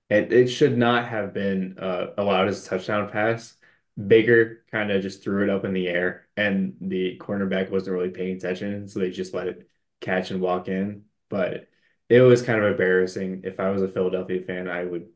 It 0.10 0.34
it 0.34 0.48
should 0.50 0.78
not 0.78 1.08
have 1.08 1.34
been 1.34 1.78
uh, 1.80 2.08
allowed 2.18 2.48
as 2.50 2.66
a 2.66 2.70
touchdown 2.70 3.10
pass. 3.10 3.56
Baker 4.08 4.66
kind 4.72 4.92
of 4.92 5.02
just 5.04 5.24
threw 5.24 5.44
it 5.44 5.50
up 5.50 5.66
in 5.66 5.74
the 5.74 5.88
air, 5.88 6.28
and 6.36 6.76
the 6.82 7.18
cornerback 7.20 7.70
wasn't 7.70 7.96
really 7.96 8.10
paying 8.10 8.38
attention, 8.38 8.88
so 8.88 9.00
they 9.00 9.12
just 9.12 9.34
let 9.34 9.48
it 9.48 9.70
catch 10.02 10.32
and 10.32 10.42
walk 10.42 10.68
in. 10.68 11.06
But 11.30 11.68
it 12.10 12.22
was 12.22 12.42
kind 12.42 12.60
of 12.62 12.72
embarrassing. 12.72 13.42
If 13.46 13.60
I 13.60 13.70
was 13.70 13.82
a 13.82 13.88
Philadelphia 13.88 14.42
fan, 14.42 14.68
I 14.68 14.84
would 14.84 15.08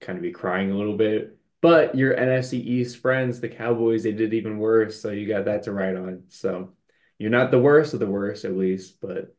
kind 0.00 0.18
of 0.18 0.22
be 0.22 0.32
crying 0.32 0.70
a 0.70 0.76
little 0.76 0.96
bit. 0.96 1.36
But 1.60 1.94
your 1.94 2.14
NFC 2.14 2.58
East 2.58 2.98
friends, 2.98 3.40
the 3.40 3.48
Cowboys, 3.48 4.02
they 4.02 4.12
did 4.12 4.34
even 4.34 4.58
worse, 4.58 5.00
so 5.00 5.10
you 5.10 5.26
got 5.26 5.46
that 5.46 5.64
to 5.64 5.72
write 5.72 5.96
on. 5.96 6.24
So 6.28 6.74
you're 7.18 7.30
not 7.30 7.50
the 7.50 7.58
worst 7.58 7.94
of 7.94 8.00
the 8.00 8.06
worst, 8.06 8.44
at 8.44 8.56
least, 8.56 9.00
but 9.00 9.34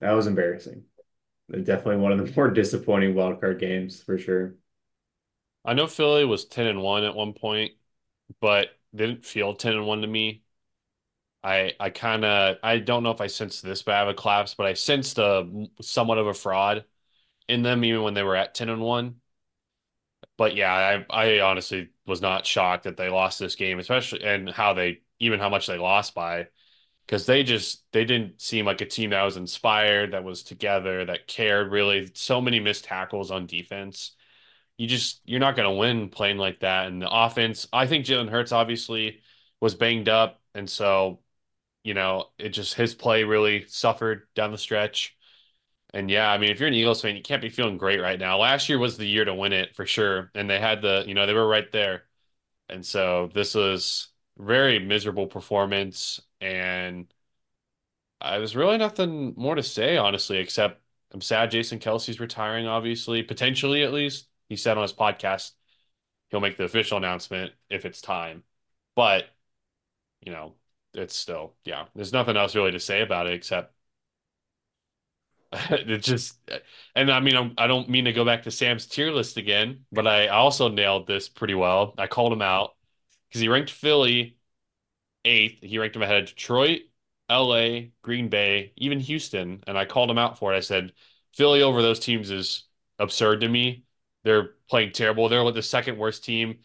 that 0.00 0.12
was 0.12 0.26
embarrassing. 0.26 0.84
Definitely 1.50 1.96
one 1.96 2.12
of 2.12 2.18
the 2.26 2.32
more 2.36 2.50
disappointing 2.50 3.14
wildcard 3.14 3.58
games 3.58 4.02
for 4.02 4.18
sure. 4.18 4.54
I 5.64 5.74
know 5.74 5.86
Philly 5.86 6.24
was 6.24 6.44
10 6.46 6.66
and 6.66 6.82
1 6.82 7.04
at 7.04 7.14
one 7.14 7.32
point, 7.34 7.72
but 8.40 8.68
didn't 8.94 9.26
feel 9.26 9.54
10 9.54 9.74
and 9.74 9.86
1 9.86 10.02
to 10.02 10.06
me. 10.06 10.42
I 11.42 11.72
I 11.78 11.90
kind 11.90 12.24
of 12.24 12.56
I 12.62 12.78
don't 12.78 13.02
know 13.02 13.10
if 13.10 13.20
I 13.20 13.26
sensed 13.28 13.62
this 13.62 13.82
bad 13.82 14.02
of 14.04 14.08
a 14.08 14.14
collapse, 14.14 14.54
but 14.54 14.66
I 14.66 14.74
sensed 14.74 15.18
a 15.18 15.68
somewhat 15.80 16.18
of 16.18 16.26
a 16.26 16.34
fraud 16.34 16.84
in 17.48 17.62
them 17.62 17.84
even 17.84 18.02
when 18.02 18.14
they 18.14 18.22
were 18.22 18.36
at 18.36 18.54
10 18.54 18.68
and 18.70 18.82
1. 18.82 19.20
But 20.38 20.56
yeah, 20.56 20.72
I 21.10 21.38
I 21.38 21.40
honestly 21.42 21.90
was 22.06 22.22
not 22.22 22.46
shocked 22.46 22.84
that 22.84 22.98
they 22.98 23.10
lost 23.10 23.40
this 23.40 23.56
game, 23.56 23.80
especially 23.80 24.24
and 24.24 24.50
how 24.50 24.74
they 24.74 25.02
even 25.20 25.40
how 25.40 25.50
much 25.50 25.68
they 25.68 25.78
lost 25.78 26.14
by 26.14 26.48
because 27.06 27.26
they 27.26 27.42
just 27.44 27.84
they 27.92 28.04
didn't 28.04 28.40
seem 28.40 28.66
like 28.66 28.80
a 28.80 28.86
team 28.86 29.10
that 29.10 29.22
was 29.24 29.36
inspired, 29.36 30.12
that 30.12 30.24
was 30.24 30.42
together, 30.42 31.04
that 31.06 31.26
cared 31.26 31.72
really. 31.72 32.10
So 32.14 32.40
many 32.40 32.60
missed 32.60 32.84
tackles 32.84 33.30
on 33.30 33.46
defense. 33.46 34.14
You 34.78 34.86
just 34.88 35.22
you're 35.26 35.40
not 35.40 35.56
going 35.56 35.68
to 35.68 35.76
win 35.76 36.10
playing 36.10 36.38
like 36.38 36.60
that. 36.60 36.88
And 36.88 37.02
the 37.02 37.10
offense, 37.10 37.68
I 37.72 37.86
think 37.86 38.06
Jalen 38.06 38.30
Hurts 38.30 38.52
obviously 38.52 39.20
was 39.60 39.74
banged 39.74 40.08
up, 40.08 40.40
and 40.54 40.70
so 40.70 41.20
you 41.84 41.94
know 41.94 42.26
it 42.38 42.50
just 42.50 42.74
his 42.74 42.94
play 42.94 43.24
really 43.24 43.66
suffered 43.68 44.28
down 44.36 44.52
the 44.52 44.58
stretch. 44.58 45.16
And 45.94 46.10
yeah, 46.10 46.30
I 46.30 46.38
mean, 46.38 46.50
if 46.50 46.60
you're 46.60 46.68
an 46.68 46.74
Eagles 46.74 47.00
fan, 47.02 47.16
you 47.16 47.22
can't 47.22 47.40
be 47.42 47.48
feeling 47.48 47.78
great 47.78 48.00
right 48.00 48.18
now. 48.18 48.38
Last 48.38 48.68
year 48.68 48.78
was 48.78 48.96
the 48.98 49.06
year 49.06 49.24
to 49.24 49.34
win 49.34 49.52
it 49.52 49.74
for 49.74 49.86
sure, 49.86 50.30
and 50.34 50.48
they 50.48 50.60
had 50.60 50.82
the 50.82 51.04
you 51.06 51.14
know 51.14 51.26
they 51.26 51.32
were 51.34 51.48
right 51.48 51.70
there. 51.72 52.04
And 52.68 52.86
so 52.86 53.30
this 53.34 53.54
was 53.54 54.08
very 54.38 54.78
miserable 54.80 55.26
performance, 55.28 56.20
and 56.40 57.12
uh, 58.20 58.38
there's 58.38 58.56
really 58.56 58.78
nothing 58.78 59.34
more 59.36 59.54
to 59.54 59.62
say, 59.62 59.96
honestly, 59.96 60.38
except 60.38 60.82
I'm 61.12 61.20
sad 61.20 61.50
Jason 61.50 61.78
Kelce's 61.78 62.20
retiring, 62.20 62.66
obviously, 62.66 63.22
potentially 63.22 63.82
at 63.82 63.92
least. 63.92 64.28
He 64.48 64.56
said 64.56 64.76
on 64.76 64.82
his 64.82 64.92
podcast 64.92 65.52
he'll 66.30 66.40
make 66.40 66.56
the 66.58 66.64
official 66.64 66.98
announcement 66.98 67.52
if 67.70 67.84
it's 67.86 68.00
time. 68.02 68.44
But, 68.96 69.26
you 70.22 70.32
know, 70.32 70.54
it's 70.94 71.16
still, 71.16 71.54
yeah, 71.64 71.86
there's 71.94 72.12
nothing 72.12 72.36
else 72.36 72.54
really 72.56 72.72
to 72.72 72.80
say 72.80 73.02
about 73.02 73.26
it 73.26 73.34
except 73.34 73.74
It 75.70 75.98
just, 76.02 76.38
and 76.94 77.10
I 77.10 77.20
mean, 77.20 77.36
I'm, 77.36 77.54
I 77.56 77.66
don't 77.66 77.88
mean 77.88 78.04
to 78.04 78.12
go 78.12 78.24
back 78.24 78.42
to 78.44 78.50
Sam's 78.50 78.86
tier 78.86 79.10
list 79.10 79.36
again, 79.36 79.84
but 79.92 80.06
I 80.06 80.28
also 80.28 80.68
nailed 80.68 81.06
this 81.06 81.28
pretty 81.28 81.54
well. 81.54 81.94
I 81.98 82.06
called 82.06 82.32
him 82.32 82.42
out 82.42 82.74
because 83.28 83.40
he 83.40 83.48
ranked 83.48 83.70
Philly 83.70 84.36
eighth. 85.24 85.62
He 85.62 85.78
ranked 85.78 85.96
him 85.96 86.02
ahead 86.02 86.22
of 86.22 86.28
Detroit, 86.30 86.82
LA, 87.28 87.92
Green 88.02 88.28
Bay, 88.28 88.72
even 88.76 89.00
Houston, 89.00 89.62
and 89.66 89.78
I 89.78 89.84
called 89.86 90.10
him 90.10 90.18
out 90.18 90.38
for 90.38 90.54
it. 90.54 90.58
I 90.58 90.60
said, 90.60 90.92
Philly 91.34 91.62
over 91.62 91.82
those 91.82 92.00
teams 92.00 92.30
is 92.30 92.64
absurd 92.98 93.42
to 93.42 93.48
me. 93.48 93.84
They're 94.24 94.56
playing 94.70 94.92
terrible. 94.92 95.28
They're 95.28 95.44
like 95.44 95.54
the 95.54 95.62
second 95.62 95.98
worst 95.98 96.24
team 96.24 96.60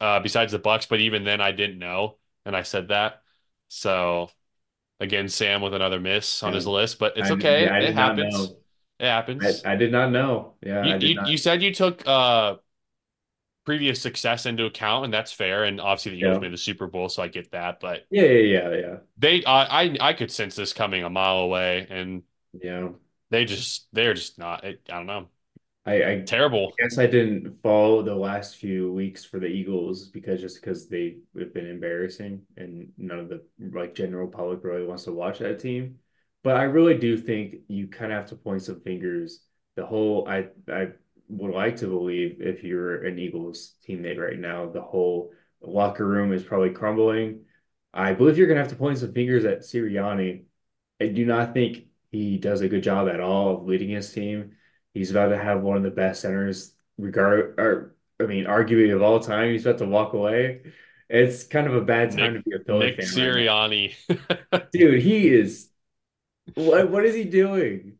uh, 0.00 0.20
besides 0.20 0.52
the 0.52 0.58
Bucks, 0.60 0.86
but 0.86 1.00
even 1.00 1.24
then 1.24 1.40
I 1.40 1.52
didn't 1.52 1.78
know, 1.78 2.18
and 2.46 2.56
I 2.56 2.62
said 2.62 2.88
that. 2.88 3.22
So 3.68 4.30
again, 5.00 5.28
Sam 5.28 5.60
with 5.62 5.74
another 5.74 6.00
miss 6.00 6.42
on 6.42 6.52
his 6.54 6.66
list, 6.66 6.98
but 6.98 7.16
it's 7.16 7.30
I, 7.30 7.32
okay. 7.32 7.70
yeah, 7.70 7.72
I 7.72 7.80
It 7.80 7.94
happens. 7.94 8.54
It 8.98 9.06
happens. 9.06 9.66
I 9.66 9.76
did 9.76 9.92
not 9.92 10.10
know. 10.10 10.54
Yeah, 10.62 10.80
You 10.80 10.92
I 10.92 10.98
did 10.98 11.14
you 11.14 11.18
you 11.22 11.36
said 11.38 11.62
you 11.62 11.72
took 11.72 12.06
uh 12.06 12.56
previous 13.64 14.00
success 14.00 14.46
into 14.46 14.64
account, 14.64 15.04
and 15.04 15.12
that's 15.14 15.32
fair. 15.32 15.64
And 15.64 15.80
obviously 15.80 16.12
the 16.12 16.18
Eagles 16.18 16.40
Yeah. 16.40 16.40
made 16.40 16.52
the 16.52 16.58
Super 16.58 16.86
Bowl, 16.86 17.08
so 17.08 17.22
I 17.22 17.28
get 17.28 17.50
that. 17.52 17.80
But 17.80 18.06
Yeah, 18.10 18.22
yeah, 18.24 18.40
yeah, 18.70 18.76
yeah. 18.76 18.96
they, 19.18 19.44
I, 19.44 19.82
I, 19.84 19.96
I 20.00 20.12
could 20.12 20.30
sense 20.30 20.54
this 20.56 20.72
coming 20.72 21.02
a 21.02 21.10
mile 21.10 21.38
away, 21.38 21.86
and 21.88 22.22
Yeah. 22.52 22.88
they 23.30 23.44
just, 23.44 23.88
they're 23.92 24.14
just 24.14 24.38
not. 24.38 24.64
I 24.64 24.76
don't 24.88 25.06
know. 25.06 25.28
I, 25.86 25.94
I 26.12 26.20
Terrible. 26.20 26.72
guess 26.78 26.98
I 26.98 27.06
didn't 27.06 27.62
follow 27.62 28.02
the 28.02 28.14
last 28.14 28.56
few 28.56 28.92
weeks 28.92 29.24
for 29.24 29.38
the 29.38 29.46
Eagles 29.46 30.08
because 30.08 30.40
just 30.40 30.60
because 30.60 30.88
they 30.88 31.18
have 31.38 31.54
been 31.54 31.68
embarrassing 31.68 32.42
and 32.56 32.92
none 32.98 33.20
of 33.20 33.28
the 33.28 33.42
like 33.72 33.94
general 33.94 34.26
public 34.26 34.64
really 34.64 34.84
wants 34.84 35.04
to 35.04 35.12
watch 35.12 35.38
that 35.38 35.60
team. 35.60 35.98
But 36.42 36.56
I 36.56 36.64
really 36.64 36.98
do 36.98 37.16
think 37.16 37.56
you 37.68 37.86
kind 37.88 38.12
of 38.12 38.18
have 38.18 38.28
to 38.30 38.36
point 38.36 38.62
some 38.62 38.80
fingers. 38.80 39.40
The 39.76 39.86
whole 39.86 40.28
I 40.28 40.48
I 40.68 40.88
would 41.28 41.54
like 41.54 41.76
to 41.76 41.86
believe 41.86 42.40
if 42.40 42.62
you're 42.64 43.04
an 43.04 43.18
Eagles 43.18 43.74
teammate 43.86 44.18
right 44.18 44.38
now, 44.38 44.66
the 44.68 44.82
whole 44.82 45.32
locker 45.60 46.06
room 46.06 46.32
is 46.32 46.42
probably 46.44 46.70
crumbling. 46.70 47.44
I 47.94 48.12
believe 48.12 48.38
you're 48.38 48.48
gonna 48.48 48.60
have 48.60 48.68
to 48.70 48.76
point 48.76 48.98
some 48.98 49.12
fingers 49.12 49.44
at 49.44 49.60
Sirianni. 49.60 50.44
I 51.00 51.08
do 51.08 51.24
not 51.26 51.54
think 51.54 51.86
he 52.10 52.38
does 52.38 52.60
a 52.60 52.68
good 52.68 52.82
job 52.82 53.08
at 53.08 53.20
all 53.20 53.56
of 53.56 53.64
leading 53.66 53.90
his 53.90 54.12
team. 54.12 54.52
He's 54.96 55.10
about 55.10 55.28
to 55.28 55.38
have 55.38 55.62
one 55.62 55.76
of 55.76 55.82
the 55.82 55.90
best 55.90 56.22
centers, 56.22 56.74
regard 56.98 57.58
or 57.58 57.96
I 58.20 58.24
mean, 58.26 58.44
arguably 58.46 58.94
of 58.94 59.02
all 59.02 59.20
time. 59.20 59.52
He's 59.52 59.66
about 59.66 59.78
to 59.78 59.86
walk 59.86 60.14
away. 60.14 60.62
It's 61.08 61.44
kind 61.44 61.66
of 61.66 61.74
a 61.74 61.82
bad 61.82 62.12
time 62.12 62.34
Nick 62.34 62.34
to 62.34 62.42
be 62.42 62.56
a 62.56 62.60
Philly 62.64 62.90
Nick 62.90 62.96
fan 62.96 63.20
right 63.20 63.36
now. 64.08 64.38
Dude, 64.72 65.02
he 65.02 65.28
is 65.28 65.70
what 66.54 66.90
what 66.90 67.06
is 67.06 67.14
he 67.16 67.24
doing? 67.24 67.98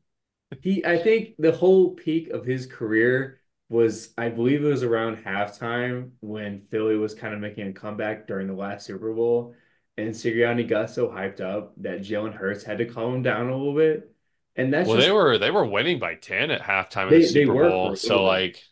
He 0.62 0.84
I 0.86 0.98
think 0.98 1.36
the 1.38 1.52
whole 1.52 1.94
peak 1.96 2.30
of 2.30 2.46
his 2.46 2.66
career 2.66 3.40
was 3.70 4.14
I 4.18 4.30
believe 4.30 4.64
it 4.64 4.68
was 4.68 4.84
around 4.84 5.18
halftime 5.18 6.12
when 6.20 6.62
Philly 6.70 6.96
was 6.96 7.14
kind 7.14 7.34
of 7.34 7.40
making 7.40 7.68
a 7.68 7.74
comeback 7.74 8.28
during 8.28 8.48
the 8.48 8.54
last 8.54 8.86
Super 8.86 9.14
Bowl. 9.14 9.54
And 9.98 10.10
Sirianni 10.10 10.68
got 10.68 10.90
so 10.90 11.08
hyped 11.08 11.40
up 11.42 11.74
that 11.82 12.00
Jalen 12.02 12.34
Hurts 12.34 12.64
had 12.64 12.78
to 12.80 12.86
calm 12.86 13.16
him 13.16 13.22
down 13.24 13.48
a 13.48 13.56
little 13.56 13.74
bit. 13.76 14.15
And 14.56 14.72
that's 14.72 14.88
Well, 14.88 14.96
just 14.96 15.06
they 15.06 15.10
were 15.12 15.38
they 15.38 15.50
were 15.50 15.64
winning 15.66 15.98
by 15.98 16.14
10 16.14 16.50
at 16.50 16.62
halftime 16.62 17.08
in 17.08 17.14
They- 17.14 17.20
the 17.20 17.26
they 17.32 17.44
Super 17.44 17.54
were 17.54 17.68
Bowl. 17.68 17.96
So 17.96 18.24
like, 18.24 18.62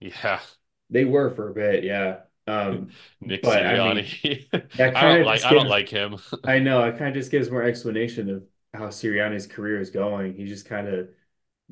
yeah, 0.00 0.40
They 0.90 1.04
were 1.04 1.30
for 1.30 1.48
a 1.50 1.54
bit, 1.54 1.84
yeah. 1.84 2.20
Um, 2.46 2.90
Nick 3.20 3.42
But, 3.42 3.66
I 3.66 3.78
mean, 3.78 3.96
Sirianni. 3.98 4.46
that 4.76 4.96
I 4.96 5.02
don't 5.04 5.22
like 5.22 5.40
just 5.40 5.44
I 5.44 5.52
don't 5.52 5.68
like 5.68 5.88
him. 5.88 6.18
I 6.44 6.58
know 6.58 6.82
it 6.84 6.98
kind 6.98 7.08
of 7.08 7.14
just 7.14 7.30
gives 7.30 7.50
more 7.50 7.62
explanation 7.62 8.30
of 8.30 8.44
how 8.74 8.88
Sirianni's 8.88 9.46
career 9.46 9.80
is 9.80 9.90
going. 9.90 10.34
He's 10.34 10.48
just 10.48 10.66
kind 10.66 10.88
of 10.88 11.08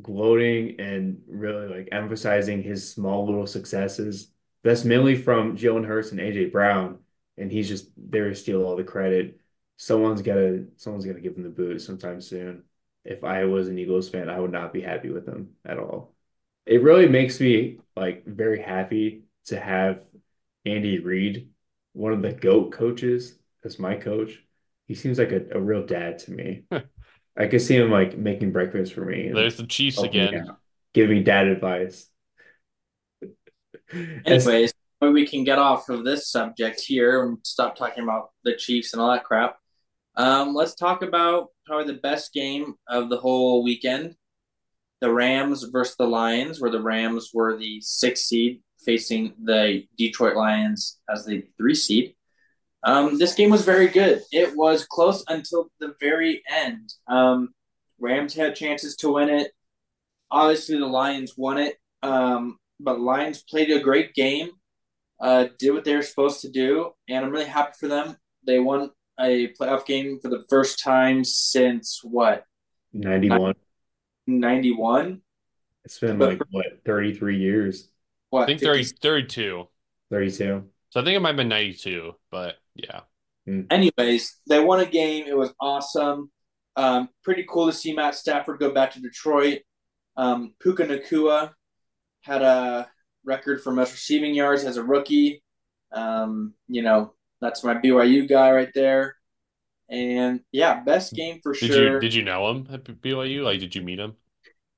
gloating 0.03 0.81
and 0.81 1.23
really 1.29 1.69
like 1.69 1.89
emphasizing 1.93 2.63
his 2.63 2.91
small 2.93 3.27
little 3.27 3.47
successes. 3.47 4.33
That's 4.65 4.85
mainly 4.85 5.17
from 5.17 5.57
Jalen 5.57 5.87
Hurts 5.87 6.13
and 6.13 6.21
AJ 6.21 6.53
Brown, 6.53 7.01
and 7.39 7.53
he's 7.53 7.69
just 7.69 7.91
there 7.97 8.29
to 8.31 8.35
steal 8.37 8.65
all 8.65 8.77
the 8.77 8.85
credit. 8.85 9.41
Someone's 9.79 10.23
gotta 10.23 10.67
someone's 10.77 11.07
gotta 11.07 11.21
give 11.21 11.37
him 11.37 11.45
the 11.45 11.51
boot 11.51 11.81
sometime 11.83 12.21
soon. 12.21 12.65
If 13.05 13.25
I 13.25 13.45
was 13.45 13.69
an 13.69 13.79
Eagles 13.79 14.09
fan, 14.09 14.29
I 14.29 14.39
would 14.39 14.53
not 14.53 14.73
be 14.73 14.81
happy 14.81 15.11
with 15.11 15.27
him 15.27 15.51
at 15.65 15.79
all. 15.79 16.15
It 16.67 16.83
really 16.83 17.09
makes 17.09 17.41
me 17.41 17.79
like 17.97 18.27
very 18.27 18.61
happy 18.61 19.25
to 19.47 19.59
have 19.59 20.03
Andy 20.67 20.99
Reid, 20.99 21.51
one 21.93 22.13
of 22.13 22.23
the 22.23 22.33
GOAT 22.33 22.73
coaches, 22.73 23.39
as 23.65 23.79
my 23.79 23.97
coach. 23.97 24.43
He 24.87 24.95
seems 24.95 25.19
like 25.19 25.33
a, 25.33 25.47
a 25.53 25.61
real 25.61 25.87
dad 25.87 26.19
to 26.21 26.33
me. 26.33 26.65
I 27.37 27.47
could 27.47 27.63
see 27.63 27.77
him 27.77 27.91
like 27.91 28.19
making 28.19 28.53
breakfast 28.53 28.93
for 28.93 29.05
me 29.05 29.31
There's 29.33 29.57
the 29.57 29.67
Chiefs 29.67 29.97
helping 29.97 30.21
me 30.21 30.27
again. 30.27 30.49
out, 30.51 30.59
giving 30.93 31.19
me 31.19 31.23
dad 31.23 31.47
advice. 31.47 32.09
Anyways, 34.27 34.75
we 35.01 35.27
can 35.27 35.45
get 35.45 35.59
off 35.59 35.89
of 35.89 36.05
this 36.05 36.29
subject 36.29 36.81
here 36.81 37.25
and 37.25 37.39
stop 37.43 37.77
talking 37.77 38.05
about 38.05 38.31
the 38.45 38.55
Chiefs 38.57 38.93
and 38.93 39.01
all 39.01 39.11
that 39.11 39.25
crap. 39.25 39.57
Um, 40.17 40.55
let's 40.55 40.75
talk 40.75 41.03
about 41.03 41.49
probably 41.67 41.93
the 41.93 42.01
best 42.01 42.33
game 42.33 42.75
of 42.89 43.11
the 43.11 43.17
whole 43.17 43.63
weekend. 43.63 44.17
The 45.01 45.13
Rams 45.13 45.63
versus 45.65 45.97
the 45.97 46.07
Lions, 46.07 46.61
where 46.61 46.71
the 46.71 46.83
Rams 46.83 47.31
were 47.33 47.57
the 47.57 47.81
sixth 47.81 48.25
seed 48.25 48.63
facing 48.85 49.35
the 49.43 49.85
Detroit 49.97 50.37
Lions 50.37 50.99
as 51.09 51.25
the 51.25 51.45
three 51.57 51.75
seed. 51.75 52.15
Um, 52.83 53.19
this 53.19 53.35
game 53.35 53.51
was 53.51 53.65
very 53.65 53.89
good. 53.89 54.23
It 54.33 54.57
was 54.57 54.87
close 54.87 55.25
until 55.29 55.71
the 55.81 55.95
very 56.01 56.43
end. 56.51 56.93
Um, 57.07 57.51
Rams 57.99 58.35
had 58.35 58.57
chances 58.57 58.97
to 58.97 59.13
win 59.13 59.29
it. 59.29 59.53
Obviously, 60.31 60.79
the 60.79 60.87
Lions 60.87 61.35
won 61.37 61.59
it. 61.59 61.77
Um, 62.03 62.59
but 62.79 63.01
Lions 63.01 63.43
played 63.43 63.71
a 63.71 63.81
great 63.81 64.15
game, 64.15 64.51
uh, 65.21 65.47
did 65.59 65.73
what 65.73 65.85
they 65.85 65.95
were 65.95 66.03
supposed 66.03 66.41
to 66.41 66.51
do, 66.51 66.93
and 67.09 67.25
I'm 67.25 67.31
really 67.31 67.45
happy 67.45 67.73
for 67.79 67.89
them. 67.89 68.17
They 68.47 68.59
won 68.59 68.91
a 69.21 69.49
playoff 69.61 69.85
game 69.87 70.19
for 70.21 70.29
the 70.29 70.45
first 70.49 70.83
time 70.83 71.25
since 71.25 72.01
what 72.03 72.45
91. 72.93 73.55
'91. 74.27 75.21
It's 75.85 75.99
been 75.99 76.19
But 76.19 76.29
like 76.31 76.39
for- 76.39 76.47
what 76.51 76.67
33 76.85 77.39
years, 77.39 77.91
What 78.31 78.43
I 78.43 78.47
think 78.47 78.61
50 78.61 78.85
30, 78.85 78.97
32. 79.01 79.69
32. 80.11 80.65
So 80.91 81.01
I 81.01 81.05
think 81.05 81.17
it 81.17 81.21
might 81.21 81.31
have 81.31 81.37
been 81.37 81.49
92, 81.49 82.13
but 82.31 82.57
yeah. 82.75 83.01
Anyways, 83.71 84.37
they 84.49 84.61
won 84.61 84.81
a 84.81 84.87
game. 84.87 85.27
It 85.27 85.37
was 85.37 85.53
awesome. 85.61 86.31
Um, 86.77 87.09
pretty 87.25 87.45
cool 87.49 87.67
to 87.67 87.73
see 87.73 87.93
Matt 87.93 88.15
Stafford 88.15 88.61
go 88.61 88.71
back 88.73 88.93
to 88.93 89.01
Detroit. 89.01 89.61
Um, 90.17 90.55
Puka 90.61 90.85
Nacua 90.87 91.53
had 92.23 92.43
a 92.43 92.89
record 93.25 93.61
for 93.61 93.73
most 93.73 93.93
receiving 93.93 94.35
yards 94.35 94.65
as 94.65 94.77
a 94.77 94.85
rookie. 94.85 95.43
Um, 95.91 96.55
you 96.69 96.83
know, 96.83 97.15
that's 97.41 97.65
my 97.65 97.75
BYU 97.75 98.27
guy 98.27 98.53
right 98.53 98.71
there. 98.75 99.17
And 99.91 100.41
yeah, 100.53 100.83
best 100.83 101.15
game 101.15 101.41
for 101.43 101.55
sure. 101.55 101.69
Did 101.69 101.75
sure. 101.75 101.95
you 101.95 102.01
did 102.01 102.15
you 102.15 102.23
know 102.23 102.51
him 102.51 102.69
at 102.73 102.85
BYU? 102.85 103.43
Like, 103.43 103.61
did 103.61 103.75
you 103.75 103.83
meet 103.83 103.99
him? 103.99 104.17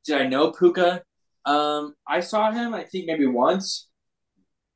Did 0.04 0.20
I 0.20 0.26
know 0.26 0.52
Puka? 0.52 1.02
Um, 1.44 1.94
I 2.06 2.20
saw 2.20 2.50
him. 2.52 2.74
I 2.74 2.84
think 2.84 3.06
maybe 3.06 3.26
once, 3.26 3.88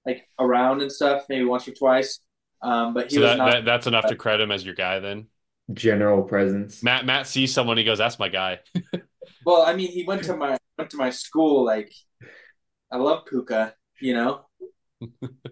like 0.06 0.28
around 0.38 0.82
and 0.82 0.92
stuff, 0.92 1.24
maybe 1.28 1.44
once 1.44 1.66
or 1.68 1.72
twice. 1.74 2.20
Um, 2.62 2.94
but 2.94 3.10
he 3.10 3.16
So 3.16 3.22
was 3.22 3.30
that, 3.30 3.38
not. 3.38 3.50
that 3.50 3.64
that's 3.64 3.86
enough 3.86 4.06
to 4.06 4.16
credit 4.16 4.44
him 4.44 4.50
as 4.52 4.64
your 4.64 4.74
guy 4.74 5.00
then. 5.00 5.26
General 5.72 6.22
presence. 6.22 6.82
Matt 6.82 7.04
Matt 7.04 7.26
sees 7.26 7.52
someone, 7.52 7.76
he 7.76 7.84
goes, 7.84 7.98
"That's 7.98 8.18
my 8.18 8.28
guy." 8.28 8.60
Well, 9.44 9.62
I 9.62 9.74
mean, 9.74 9.90
he 9.90 10.04
went 10.04 10.24
to 10.24 10.36
my 10.36 10.58
went 10.78 10.90
to 10.90 10.96
my 10.96 11.10
school. 11.10 11.64
Like, 11.64 11.92
I 12.92 12.96
love 12.98 13.26
Puka. 13.26 13.74
You 14.00 14.14
know, 14.14 14.46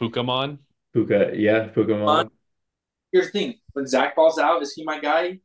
Pokemon. 0.00 0.58
Puka, 0.94 1.32
yeah, 1.34 1.68
Pokemon. 1.68 2.30
here's 3.12 3.26
the 3.26 3.32
thing: 3.32 3.54
when 3.72 3.86
Zach 3.86 4.14
balls 4.16 4.38
out, 4.38 4.62
is 4.62 4.72
he 4.74 4.84
my 4.84 4.98
guy? 5.00 5.38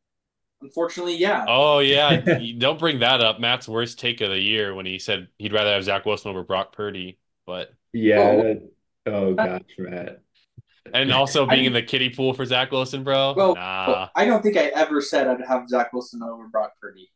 Unfortunately, 0.61 1.15
yeah. 1.15 1.45
Oh 1.47 1.79
yeah, 1.79 2.17
don't 2.57 2.79
bring 2.79 2.99
that 2.99 3.21
up. 3.21 3.39
Matt's 3.39 3.67
worst 3.67 3.99
take 3.99 4.21
of 4.21 4.29
the 4.29 4.39
year 4.39 4.73
when 4.73 4.85
he 4.85 4.99
said 4.99 5.27
he'd 5.37 5.53
rather 5.53 5.71
have 5.71 5.83
Zach 5.83 6.05
Wilson 6.05 6.31
over 6.31 6.43
Brock 6.43 6.73
Purdy, 6.73 7.19
but 7.45 7.71
Yeah, 7.93 8.17
Oh. 8.19 8.41
that, 8.43 8.61
oh 9.13 9.33
gosh, 9.35 9.61
Matt. 9.77 10.21
and 10.93 11.11
also 11.11 11.45
being 11.45 11.65
in 11.65 11.73
the 11.73 11.83
kiddie 11.83 12.09
pool 12.09 12.33
for 12.33 12.43
Zach 12.45 12.71
Wilson, 12.71 13.03
bro. 13.03 13.33
Well, 13.37 13.55
Nah. 13.55 14.09
I 14.15 14.25
don't 14.25 14.41
think 14.41 14.57
I 14.57 14.65
ever 14.73 14.99
said 15.01 15.27
I'd 15.27 15.45
have 15.47 15.69
Zach 15.69 15.93
Wilson 15.93 16.23
over 16.23 16.47
Brock 16.47 16.73
Purdy. 16.81 17.09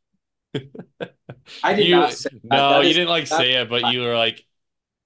I 1.63 1.73
did 1.73 1.87
You 1.87 1.95
not 1.95 2.13
say 2.13 2.29
that. 2.31 2.43
no, 2.43 2.69
That 2.73 2.83
you 2.83 2.89
is- 2.89 2.95
didn't 2.95 3.09
like 3.09 3.27
say 3.27 3.53
it, 3.53 3.69
but 3.69 3.91
you 3.91 4.01
were 4.01 4.15
like, 4.15 4.45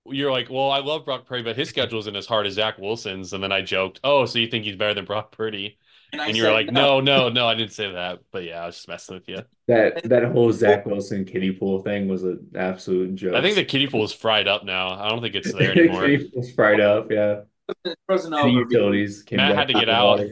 you're 0.08 0.32
like, 0.32 0.50
well, 0.50 0.72
I 0.72 0.80
love 0.80 1.06
Brock 1.06 1.26
Purdy, 1.26 1.44
but 1.44 1.56
his 1.56 1.70
schedule 1.70 2.00
isn't 2.00 2.16
as 2.16 2.26
hard 2.26 2.46
as 2.48 2.54
Zach 2.54 2.78
Wilson's. 2.78 3.34
And 3.34 3.44
then 3.44 3.52
I 3.52 3.62
joked, 3.62 4.00
oh, 4.04 4.26
so 4.26 4.40
you 4.40 4.48
think 4.48 4.66
he's 4.66 4.76
better 4.76 4.94
than 4.94 5.06
Brock 5.06 5.32
Purdy? 5.32 5.78
And, 6.12 6.22
And 6.22 6.38
you 6.38 6.44
were 6.44 6.52
like, 6.52 6.72
no, 6.72 7.00
no, 7.02 7.30
no, 7.30 7.48
I 7.48 7.56
didn't 7.56 7.74
say 7.74 7.92
that. 7.92 8.20
But 8.32 8.44
yeah, 8.44 8.62
I 8.64 8.68
was 8.68 8.76
just 8.76 8.88
messing 8.88 9.16
with 9.16 9.28
you. 9.28 9.40
That 9.68 10.04
that 10.08 10.24
whole 10.26 10.52
Zach 10.52 10.86
Wilson 10.86 11.26
kiddie 11.26 11.52
pool 11.52 11.82
thing 11.82 12.08
was 12.08 12.24
an 12.24 12.48
absolute 12.56 13.16
joke. 13.16 13.34
I 13.36 13.42
think 13.42 13.56
the 13.56 13.66
kiddie 13.66 13.88
pool 13.88 14.04
is 14.04 14.14
fried 14.14 14.48
up 14.48 14.64
now. 14.64 14.90
I 14.90 15.10
don't 15.10 15.22
think 15.22 15.36
it's 15.36 15.52
there 15.52 15.72
anymore. 15.78 16.02
kiddie 16.06 16.30
pool's 16.30 16.52
fried 16.52 16.80
up. 16.80 17.12
Yeah, 17.12 17.42
It's 17.84 17.96
frozen 18.06 18.32
the 18.32 18.38
over. 18.38 18.48
utilities 18.50 19.24
came 19.24 19.38
Matt 19.38 19.56
had 19.56 19.68
to 19.70 19.74
get 19.74 19.90
out. 19.90 20.22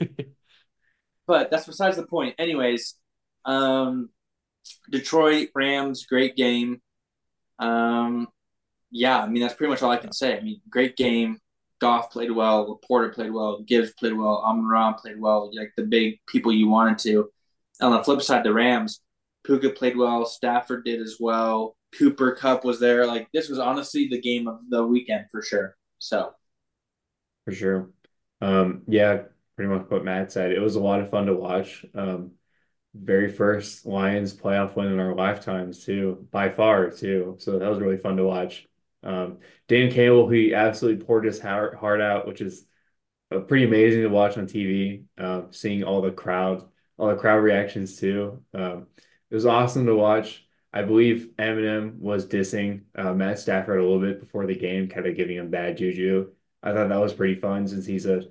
But 1.26 1.52
that's 1.52 1.66
besides 1.66 1.96
the 1.96 2.06
point. 2.06 2.36
Anyways, 2.38 2.96
um, 3.46 4.10
Detroit 4.92 5.50
Rams, 5.56 6.06
great 6.06 6.36
game. 6.36 6.82
Um, 7.60 8.28
yeah, 8.94 9.22
I 9.22 9.28
mean 9.28 9.42
that's 9.42 9.56
pretty 9.56 9.72
much 9.72 9.82
all 9.82 9.92
I 9.92 9.98
can 9.98 10.14
say. 10.14 10.38
I 10.38 10.42
mean, 10.42 10.62
great 10.70 10.96
game. 10.96 11.40
Goff 11.82 12.12
played 12.12 12.32
well. 12.32 12.80
Porter 12.88 13.10
played 13.10 13.32
well. 13.32 13.62
Gibbs 13.62 13.92
played 13.94 14.14
well. 14.14 14.44
Amon 14.46 14.94
played 14.96 15.20
well. 15.20 15.52
Like 15.54 15.74
the 15.76 15.84
big 15.84 16.20
people 16.28 16.54
you 16.54 16.70
wanted 16.70 17.00
to. 17.00 17.30
On 17.82 17.92
the 17.92 18.04
flip 18.04 18.22
side, 18.22 18.46
the 18.46 18.54
Rams, 18.54 19.02
Puka 19.44 19.72
played 19.72 19.98
well. 19.98 20.26
Stafford 20.26 20.86
did 20.86 21.02
as 21.02 21.18
well. 21.20 21.76
Cooper 21.98 22.34
Kupp 22.34 22.64
was 22.64 22.80
there. 22.80 23.06
Like 23.06 23.28
this 23.34 23.50
was 23.50 23.60
honestly 23.60 24.08
the 24.08 24.22
game 24.22 24.48
of 24.48 24.60
the 24.70 24.86
weekend 24.86 25.26
for 25.32 25.42
sure. 25.42 25.76
So 26.00 26.34
for 27.46 27.52
sure. 27.52 27.90
Um, 28.42 28.84
yeah, 28.88 29.24
pretty 29.56 29.72
much 29.74 29.90
what 29.90 30.06
Matt 30.06 30.32
said. 30.32 30.52
It 30.52 30.60
was 30.60 30.76
a 30.76 30.80
lot 30.82 31.02
of 31.02 31.10
fun 31.10 31.26
to 31.28 31.34
watch. 31.36 31.86
Um, 31.96 32.32
very 32.94 33.30
first 33.32 33.86
Lions 33.86 34.34
playoff 34.36 34.76
win 34.76 34.88
in 34.92 35.00
our 35.00 35.16
lifetimes 35.16 35.84
too, 35.84 36.28
by 36.32 36.50
far 36.50 36.92
too. 36.92 37.38
So 37.40 37.60
that 37.60 37.70
was 37.70 37.80
really 37.80 37.98
fun 37.98 38.18
to 38.18 38.24
watch. 38.24 38.68
Um, 39.04 39.40
Dan 39.68 39.92
Campbell, 39.92 40.30
he 40.30 40.54
absolutely 40.54 41.04
poured 41.06 41.26
his 41.26 41.40
heart, 41.40 41.76
heart 41.76 42.02
out, 42.02 42.28
which 42.28 42.42
is 42.42 42.66
uh, 43.32 43.40
pretty 43.40 43.66
amazing 43.66 44.02
to 44.02 44.10
watch 44.10 44.38
on 44.38 44.48
TV. 44.48 45.04
Uh, 45.18 45.44
seeing 45.52 45.84
all 45.84 46.02
the 46.02 46.12
crowd, 46.12 46.64
all 46.98 47.10
the 47.10 47.16
crowd 47.16 47.38
reactions 47.38 47.98
too. 48.00 48.42
Um, 48.54 48.88
it 49.30 49.36
was 49.36 49.46
awesome 49.46 49.86
to 49.86 49.96
watch. 49.96 50.46
I 50.72 50.82
believe 50.82 51.30
Eminem 51.38 52.00
was 52.00 52.26
dissing 52.26 52.82
uh, 52.96 53.14
Matt 53.14 53.40
Stafford 53.40 53.80
a 53.80 53.84
little 53.84 54.00
bit 54.00 54.20
before 54.20 54.48
the 54.48 54.56
game, 54.56 54.88
kind 54.88 55.06
of 55.06 55.16
giving 55.16 55.38
him 55.38 55.52
bad 55.52 55.78
juju. 55.78 56.32
I 56.64 56.74
thought 56.74 56.90
that 56.90 57.00
was 57.00 57.14
pretty 57.14 57.36
fun 57.36 57.68
since 57.68 57.86
he's 57.86 58.06
a 58.06 58.24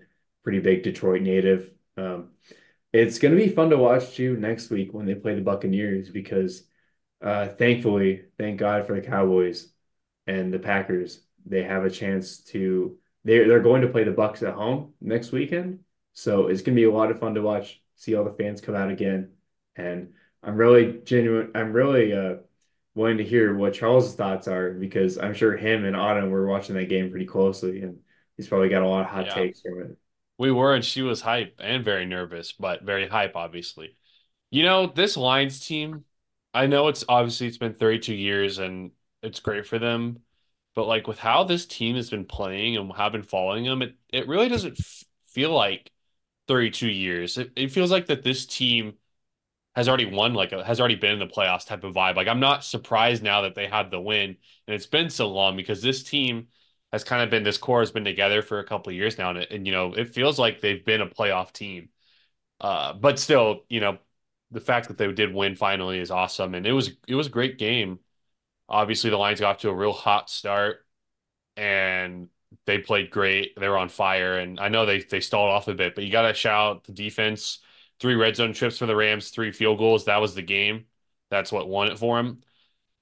pretty 0.42 0.58
big 0.58 0.82
Detroit 0.82 1.22
native. 1.22 1.70
Um, 1.96 2.30
it's 2.92 3.18
going 3.18 3.36
to 3.36 3.42
be 3.42 3.48
fun 3.48 3.70
to 3.70 3.78
watch 3.78 4.14
too 4.14 4.36
next 4.36 4.70
week 4.70 4.92
when 4.92 5.06
they 5.06 5.14
play 5.14 5.34
the 5.34 5.40
Buccaneers 5.40 6.10
because 6.10 6.64
uh, 7.22 7.48
thankfully, 7.48 8.24
thank 8.38 8.58
God 8.58 8.86
for 8.86 8.94
the 8.94 9.06
Cowboys 9.06 9.71
and 10.26 10.52
the 10.52 10.58
Packers. 10.58 11.20
They 11.44 11.62
have 11.62 11.84
a 11.84 11.90
chance 11.90 12.38
to 12.44 12.96
they're 13.24 13.48
they're 13.48 13.60
going 13.60 13.82
to 13.82 13.88
play 13.88 14.04
the 14.04 14.10
Bucks 14.10 14.42
at 14.42 14.54
home 14.54 14.92
next 15.00 15.32
weekend. 15.32 15.80
So 16.12 16.48
it's 16.48 16.62
going 16.62 16.76
to 16.76 16.80
be 16.80 16.86
a 16.86 16.92
lot 16.92 17.10
of 17.10 17.18
fun 17.18 17.34
to 17.34 17.42
watch, 17.42 17.80
see 17.96 18.14
all 18.14 18.24
the 18.24 18.32
fans 18.32 18.60
come 18.60 18.74
out 18.74 18.90
again. 18.90 19.30
And 19.76 20.12
I'm 20.42 20.56
really 20.56 21.00
genuine 21.04 21.50
I'm 21.54 21.72
really 21.72 22.12
uh 22.12 22.36
wanting 22.94 23.18
to 23.18 23.24
hear 23.24 23.54
what 23.56 23.74
Charles' 23.74 24.14
thoughts 24.14 24.48
are 24.48 24.72
because 24.72 25.16
I'm 25.16 25.34
sure 25.34 25.56
him 25.56 25.84
and 25.84 25.96
Autumn 25.96 26.30
were 26.30 26.46
watching 26.46 26.74
that 26.76 26.90
game 26.90 27.10
pretty 27.10 27.26
closely 27.26 27.82
and 27.82 27.98
he's 28.36 28.48
probably 28.48 28.68
got 28.68 28.82
a 28.82 28.88
lot 28.88 29.02
of 29.02 29.06
hot 29.06 29.26
yeah. 29.26 29.34
takes 29.34 29.62
from 29.62 29.80
it. 29.82 29.96
We 30.38 30.50
were, 30.50 30.74
and 30.74 30.84
she 30.84 31.02
was 31.02 31.20
hype 31.20 31.60
and 31.62 31.84
very 31.84 32.06
nervous, 32.06 32.52
but 32.52 32.82
very 32.82 33.06
hype, 33.06 33.36
obviously. 33.36 33.96
You 34.50 34.64
know, 34.64 34.86
this 34.86 35.16
Lions 35.16 35.64
team, 35.64 36.04
I 36.52 36.66
know 36.66 36.88
it's 36.88 37.04
obviously 37.08 37.46
it's 37.46 37.58
been 37.58 37.74
32 37.74 38.14
years 38.14 38.58
and 38.58 38.90
it's 39.22 39.40
great 39.40 39.66
for 39.66 39.78
them, 39.78 40.20
but 40.74 40.86
like 40.86 41.06
with 41.06 41.18
how 41.18 41.44
this 41.44 41.66
team 41.66 41.96
has 41.96 42.10
been 42.10 42.24
playing 42.24 42.76
and 42.76 42.92
have 42.94 43.12
been 43.12 43.22
following 43.22 43.64
them, 43.64 43.82
it, 43.82 43.96
it 44.12 44.28
really 44.28 44.48
doesn't 44.48 44.78
f- 44.78 45.04
feel 45.26 45.52
like 45.52 45.90
32 46.48 46.88
years. 46.88 47.38
It, 47.38 47.52
it 47.56 47.72
feels 47.72 47.90
like 47.90 48.06
that 48.06 48.22
this 48.22 48.46
team 48.46 48.94
has 49.74 49.88
already 49.88 50.06
won, 50.06 50.34
like 50.34 50.50
has 50.52 50.80
already 50.80 50.96
been 50.96 51.12
in 51.14 51.18
the 51.18 51.26
playoffs 51.26 51.66
type 51.66 51.84
of 51.84 51.94
vibe. 51.94 52.16
Like 52.16 52.28
I'm 52.28 52.40
not 52.40 52.64
surprised 52.64 53.22
now 53.22 53.42
that 53.42 53.54
they 53.54 53.66
had 53.68 53.90
the 53.90 54.00
win, 54.00 54.30
and 54.66 54.74
it's 54.74 54.86
been 54.86 55.10
so 55.10 55.28
long 55.30 55.56
because 55.56 55.82
this 55.82 56.02
team 56.02 56.48
has 56.92 57.04
kind 57.04 57.22
of 57.22 57.30
been 57.30 57.42
this 57.42 57.58
core 57.58 57.80
has 57.80 57.90
been 57.90 58.04
together 58.04 58.42
for 58.42 58.58
a 58.60 58.64
couple 58.66 58.92
years 58.92 59.18
now, 59.18 59.30
and, 59.30 59.38
and 59.50 59.66
you 59.66 59.72
know 59.72 59.94
it 59.94 60.14
feels 60.14 60.38
like 60.38 60.60
they've 60.60 60.84
been 60.84 61.00
a 61.02 61.06
playoff 61.08 61.52
team. 61.52 61.88
Uh, 62.60 62.92
but 62.94 63.18
still, 63.18 63.64
you 63.68 63.80
know, 63.80 63.98
the 64.50 64.60
fact 64.60 64.88
that 64.88 64.98
they 64.98 65.10
did 65.12 65.34
win 65.34 65.56
finally 65.56 65.98
is 65.98 66.10
awesome, 66.10 66.54
and 66.54 66.66
it 66.66 66.72
was 66.72 66.92
it 67.08 67.14
was 67.14 67.26
a 67.26 67.30
great 67.30 67.58
game. 67.58 67.98
Obviously, 68.72 69.10
the 69.10 69.18
Lions 69.18 69.40
got 69.40 69.60
to 69.60 69.70
a 69.70 69.74
real 69.76 69.92
hot 69.94 70.30
start, 70.30 70.86
and 71.56 72.28
they 72.66 72.78
played 72.78 73.10
great. 73.10 73.54
They 73.58 73.68
were 73.68 73.78
on 73.78 73.88
fire, 73.88 74.38
and 74.38 74.60
I 74.60 74.68
know 74.68 74.86
they 74.86 75.00
they 75.02 75.20
stalled 75.20 75.50
off 75.50 75.68
a 75.68 75.74
bit, 75.74 75.94
but 75.94 76.04
you 76.04 76.12
got 76.12 76.28
to 76.28 76.34
shout 76.34 76.76
out 76.76 76.84
the 76.84 76.92
defense. 76.92 77.60
Three 78.00 78.14
red 78.16 78.36
zone 78.36 78.52
trips 78.54 78.78
for 78.78 78.86
the 78.86 78.96
Rams, 78.96 79.30
three 79.30 79.52
field 79.52 79.78
goals. 79.78 80.06
That 80.06 80.20
was 80.20 80.34
the 80.34 80.42
game. 80.42 80.86
That's 81.30 81.52
what 81.52 81.68
won 81.68 81.88
it 81.88 81.98
for 81.98 82.16
them. 82.18 82.42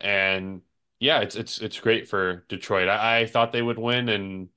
And 0.01 0.63
yeah, 1.01 1.21
it's 1.23 1.37
it's 1.37 1.59
it's 1.61 1.81
great 1.81 2.09
for 2.09 2.45
Detroit. 2.49 2.89
I, 2.89 3.21
I 3.23 3.27
thought 3.27 3.53
they 3.53 3.63
would 3.63 3.79
win, 3.79 4.09
and 4.11 4.51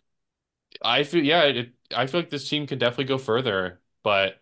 I 0.82 1.04
feel 1.04 1.24
yeah, 1.24 1.44
it, 1.44 1.74
I 1.96 2.08
feel 2.08 2.22
like 2.22 2.30
this 2.30 2.50
team 2.50 2.68
could 2.68 2.80
definitely 2.80 3.06
go 3.06 3.18
further. 3.18 3.82
But 4.04 4.42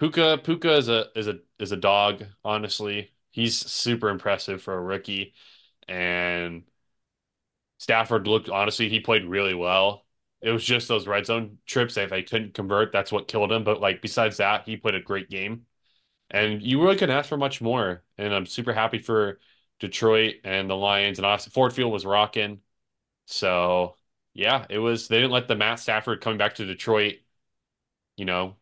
Puka 0.00 0.40
Puka 0.44 0.74
is 0.76 0.88
a 0.88 1.06
is 1.16 1.28
a 1.28 1.40
is 1.58 1.72
a 1.72 1.76
dog. 1.76 2.24
Honestly, 2.44 3.12
he's 3.32 3.56
super 3.58 4.08
impressive 4.10 4.62
for 4.62 4.74
a 4.74 4.82
rookie, 4.82 5.34
and 5.88 6.64
Stafford 7.78 8.26
looked 8.26 8.48
honestly 8.48 8.88
he 8.88 9.00
played 9.00 9.24
really 9.24 9.54
well. 9.54 10.04
It 10.40 10.50
was 10.50 10.64
just 10.64 10.88
those 10.88 11.06
red 11.08 11.26
zone 11.26 11.58
trips 11.66 11.94
that 11.94 12.04
if 12.04 12.10
they 12.10 12.22
couldn't 12.22 12.54
convert, 12.54 12.92
that's 12.92 13.10
what 13.10 13.28
killed 13.28 13.50
him. 13.50 13.64
But 13.64 13.80
like 13.80 14.02
besides 14.02 14.38
that, 14.38 14.64
he 14.66 14.76
played 14.76 14.94
a 14.94 15.00
great 15.00 15.30
game, 15.30 15.66
and 16.30 16.62
you 16.62 16.82
really 16.82 16.96
couldn't 16.96 17.16
ask 17.16 17.28
for 17.28 17.36
much 17.36 17.60
more. 17.60 18.04
And 18.18 18.34
I'm 18.34 18.46
super 18.46 18.72
happy 18.72 18.98
for 18.98 19.40
Detroit 19.80 20.36
and 20.44 20.68
the 20.68 20.76
Lions 20.76 21.18
and 21.18 21.26
Austin 21.26 21.52
Ford 21.52 21.72
Field 21.72 21.92
was 21.92 22.06
rocking. 22.06 22.60
So 23.26 23.96
yeah, 24.34 24.66
it 24.70 24.78
was. 24.78 25.08
They 25.08 25.16
didn't 25.16 25.32
let 25.32 25.48
the 25.48 25.56
Matt 25.56 25.80
Stafford 25.80 26.20
coming 26.20 26.38
back 26.38 26.54
to 26.56 26.66
Detroit, 26.66 27.16
you 28.16 28.24
know, 28.24 28.56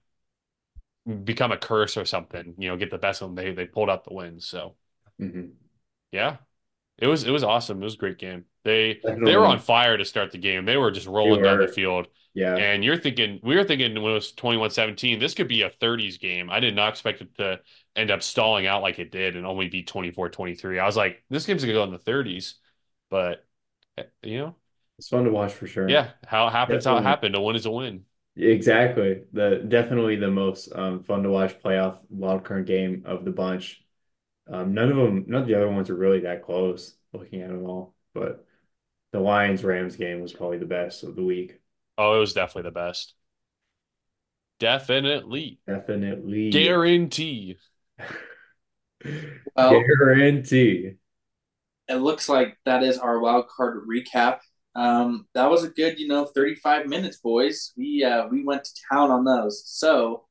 become 1.25 1.53
a 1.53 1.59
curse 1.59 1.97
or 1.97 2.05
something. 2.05 2.55
You 2.59 2.69
know, 2.71 2.77
get 2.77 2.91
the 2.91 2.99
best 2.99 3.23
of 3.23 3.29
them. 3.29 3.35
They 3.37 3.53
they 3.53 3.67
pulled 3.67 3.91
out 3.91 4.05
the 4.05 4.15
win. 4.15 4.41
So 4.41 4.75
mm-hmm. 5.21 5.49
yeah, 6.13 6.39
it 6.99 7.07
was 7.07 7.25
it 7.25 7.31
was 7.31 7.43
awesome. 7.43 7.81
It 7.81 7.85
was 7.85 7.95
a 7.95 7.99
great 7.99 8.19
game. 8.19 8.45
They 8.65 8.95
Definitely. 8.95 9.33
they 9.33 9.37
were 9.37 9.47
on 9.47 9.59
fire 9.59 9.97
to 9.97 10.05
start 10.05 10.33
the 10.33 10.39
game. 10.39 10.65
They 10.65 10.77
were 10.77 10.91
just 10.91 11.07
rolling 11.07 11.41
were. 11.41 11.45
down 11.45 11.59
the 11.61 11.69
field. 11.69 12.09
Yeah. 12.35 12.57
And 12.57 12.85
you're 12.85 12.99
thinking 12.99 13.41
we 13.43 13.57
were 13.57 13.65
thinking 13.65 13.95
when 13.95 14.13
it 14.13 14.15
was 14.15 14.33
21-17, 14.33 15.21
this 15.21 15.35
could 15.35 15.49
be 15.49 15.63
a 15.63 15.71
30s 15.71 16.19
game. 16.19 16.51
I 16.51 16.61
did 16.61 16.75
not 16.75 16.91
expect 16.91 17.23
it 17.23 17.35
to 17.37 17.61
end 17.95 18.11
up 18.11 18.23
stalling 18.23 18.67
out 18.67 18.83
like 18.83 18.99
it 18.99 19.11
did 19.11 19.37
and 19.37 19.47
only 19.47 19.69
be 19.69 19.85
24-23. 19.85 20.81
I 20.81 20.85
was 20.85 20.97
like, 20.97 21.23
this 21.31 21.47
game's 21.47 21.63
gonna 21.63 21.73
go 21.73 21.85
in 21.85 21.93
the 21.93 21.99
30s. 21.99 22.55
But 23.11 23.45
eh, 23.97 24.05
you 24.23 24.39
know, 24.39 24.57
it's 24.99 25.09
fun 25.09 25.25
to 25.25 25.31
watch 25.31 25.53
for 25.53 25.67
sure. 25.67 25.89
Yeah. 25.89 26.11
How 26.27 26.49
it 26.49 26.53
happens, 26.53 26.85
definitely. 26.85 27.05
how 27.05 27.09
it 27.09 27.11
happened. 27.11 27.35
A 27.37 27.41
win 27.41 27.57
is 27.57 27.67
a 27.67 27.71
win. 27.71 28.05
Exactly. 28.37 29.23
The 29.33 29.65
definitely 29.67 30.17
the 30.17 30.31
most 30.31 30.71
um, 30.75 31.03
fun 31.03 31.23
to 31.23 31.31
watch 31.31 31.59
playoff 31.63 31.99
wildcard 32.15 32.67
game 32.67 33.03
of 33.07 33.25
the 33.25 33.31
bunch. 33.31 33.83
Um, 34.49 34.75
none 34.75 34.91
of 34.91 34.97
them, 34.97 35.25
none 35.27 35.43
of 35.43 35.49
the 35.49 35.55
other 35.55 35.69
ones 35.69 35.91
are 35.91 35.97
really 35.97 36.21
that 36.21 36.45
close 36.45 36.97
looking 37.13 37.43
at 37.43 37.49
them 37.49 37.65
all, 37.65 37.95
but 38.15 38.47
the 39.13 39.21
Lions 39.21 39.65
Rams 39.65 39.97
game 39.97 40.21
was 40.21 40.33
probably 40.33 40.59
the 40.59 40.67
best 40.67 41.03
of 41.03 41.17
the 41.17 41.23
week. 41.23 41.61
Oh, 41.99 42.17
it 42.17 42.21
was 42.21 42.35
definitely 42.35 42.69
the 42.69 42.75
best. 42.75 43.15
Definitely. 44.59 45.61
Definitely. 45.67 46.51
Guarantee. 46.51 47.57
well, 49.57 49.83
Guarantee. 49.83 50.95
It 51.89 51.97
looks 51.97 52.29
like 52.29 52.57
that 52.65 52.83
is 52.83 52.99
our 52.99 53.19
wild 53.21 53.49
card 53.49 53.87
recap. 53.89 54.39
Um, 54.75 55.27
that 55.35 55.51
was 55.51 55.65
a 55.65 55.71
good, 55.71 55.99
you 55.99 56.09
know, 56.09 56.27
35 56.27 56.87
minutes, 56.87 57.17
boys. 57.19 57.73
We 57.77 58.05
uh 58.05 58.27
we 58.29 58.45
went 58.45 58.65
to 58.65 58.71
town 58.93 59.11
on 59.11 59.25
those. 59.25 59.63
So 59.67 60.26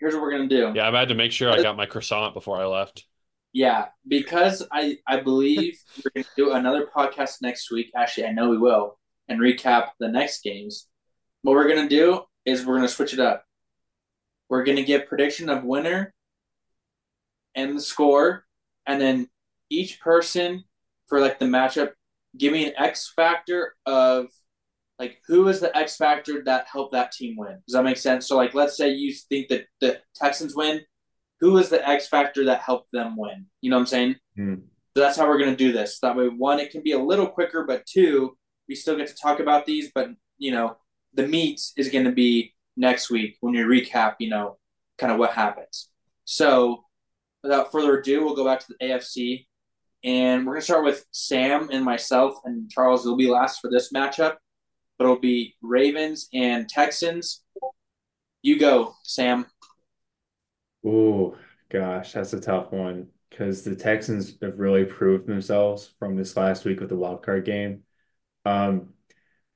here's 0.00 0.14
what 0.14 0.22
we're 0.22 0.30
gonna 0.30 0.48
do. 0.48 0.72
Yeah, 0.74 0.88
I 0.88 0.98
had 0.98 1.08
to 1.08 1.14
make 1.14 1.32
sure 1.32 1.50
I 1.50 1.62
got 1.62 1.76
my 1.76 1.86
croissant 1.86 2.34
before 2.34 2.56
I 2.60 2.66
left. 2.66 3.04
Yeah, 3.52 3.86
because 4.06 4.66
I 4.70 4.98
I 5.06 5.20
believe 5.20 5.78
we're 6.04 6.22
gonna 6.22 6.26
do 6.36 6.52
another 6.52 6.86
podcast 6.94 7.36
next 7.42 7.70
week. 7.70 7.90
Actually, 7.96 8.26
I 8.26 8.32
know 8.32 8.48
we 8.48 8.58
will, 8.58 8.98
and 9.28 9.40
recap 9.40 9.90
the 9.98 10.08
next 10.08 10.42
games. 10.42 10.88
What 11.42 11.54
we're 11.54 11.68
gonna 11.68 11.88
do 11.88 12.22
is 12.44 12.64
we're 12.64 12.76
gonna 12.76 12.88
switch 12.88 13.12
it 13.12 13.20
up. 13.20 13.44
We're 14.48 14.64
gonna 14.64 14.82
give 14.82 15.06
prediction 15.06 15.48
of 15.48 15.64
winner 15.64 16.14
and 17.54 17.76
the 17.76 17.82
score, 17.82 18.44
and 18.86 19.00
then 19.00 19.28
each 19.70 20.00
person 20.00 20.64
for 21.08 21.20
like 21.20 21.38
the 21.38 21.46
matchup, 21.46 21.92
give 22.36 22.52
me 22.52 22.66
an 22.66 22.74
X 22.76 23.12
factor 23.14 23.74
of 23.86 24.26
like 24.98 25.20
who 25.26 25.48
is 25.48 25.60
the 25.60 25.76
X 25.76 25.96
factor 25.96 26.42
that 26.44 26.66
helped 26.70 26.92
that 26.92 27.12
team 27.12 27.36
win. 27.36 27.62
Does 27.66 27.74
that 27.74 27.84
make 27.84 27.96
sense? 27.98 28.26
So 28.26 28.36
like 28.36 28.54
let's 28.54 28.76
say 28.76 28.90
you 28.90 29.12
think 29.12 29.48
that 29.48 29.66
the 29.80 30.00
Texans 30.14 30.56
win, 30.56 30.82
who 31.40 31.56
is 31.58 31.68
the 31.68 31.86
X 31.88 32.08
factor 32.08 32.44
that 32.46 32.60
helped 32.60 32.90
them 32.92 33.16
win? 33.16 33.46
You 33.60 33.70
know 33.70 33.76
what 33.76 33.82
I'm 33.82 33.86
saying? 33.86 34.16
Mm. 34.38 34.62
So 34.96 35.02
that's 35.02 35.16
how 35.16 35.28
we're 35.28 35.38
going 35.38 35.50
to 35.50 35.56
do 35.56 35.72
this. 35.72 36.00
That 36.00 36.16
way, 36.16 36.26
one, 36.26 36.58
it 36.58 36.72
can 36.72 36.82
be 36.82 36.92
a 36.92 36.98
little 36.98 37.28
quicker, 37.28 37.64
but 37.64 37.86
two, 37.86 38.36
we 38.68 38.74
still 38.74 38.96
get 38.96 39.06
to 39.06 39.14
talk 39.14 39.38
about 39.38 39.64
these. 39.64 39.92
But 39.94 40.08
you 40.38 40.50
know, 40.50 40.76
the 41.14 41.26
meat 41.26 41.60
is 41.76 41.90
going 41.90 42.04
to 42.04 42.12
be 42.12 42.54
next 42.76 43.10
week 43.10 43.36
when 43.40 43.54
you 43.54 43.66
recap. 43.66 44.16
You 44.18 44.30
know, 44.30 44.58
kind 44.98 45.12
of 45.12 45.18
what 45.18 45.30
happens. 45.30 45.90
So, 46.24 46.84
without 47.42 47.70
further 47.70 47.98
ado, 47.98 48.24
we'll 48.24 48.34
go 48.34 48.44
back 48.44 48.60
to 48.60 48.66
the 48.68 48.86
AFC, 48.86 49.46
and 50.02 50.44
we're 50.44 50.54
going 50.54 50.62
to 50.62 50.64
start 50.64 50.84
with 50.84 51.06
Sam 51.12 51.70
and 51.70 51.84
myself, 51.84 52.34
and 52.44 52.68
Charles 52.68 53.06
will 53.06 53.16
be 53.16 53.28
last 53.28 53.60
for 53.60 53.70
this 53.70 53.92
matchup. 53.92 54.36
It'll 55.00 55.18
be 55.18 55.54
Ravens 55.62 56.28
and 56.32 56.68
Texans. 56.68 57.42
You 58.42 58.58
go, 58.58 58.94
Sam. 59.04 59.46
Oh 60.84 61.36
gosh, 61.70 62.12
that's 62.12 62.32
a 62.32 62.40
tough 62.40 62.72
one. 62.72 63.08
because 63.30 63.64
the 63.64 63.76
Texans 63.76 64.38
have 64.42 64.58
really 64.58 64.84
proved 64.84 65.26
themselves 65.26 65.94
from 65.98 66.16
this 66.16 66.36
last 66.36 66.64
week 66.64 66.80
with 66.80 66.88
the 66.88 66.96
wild 66.96 67.22
card 67.22 67.44
game. 67.44 67.82
Um, 68.46 68.94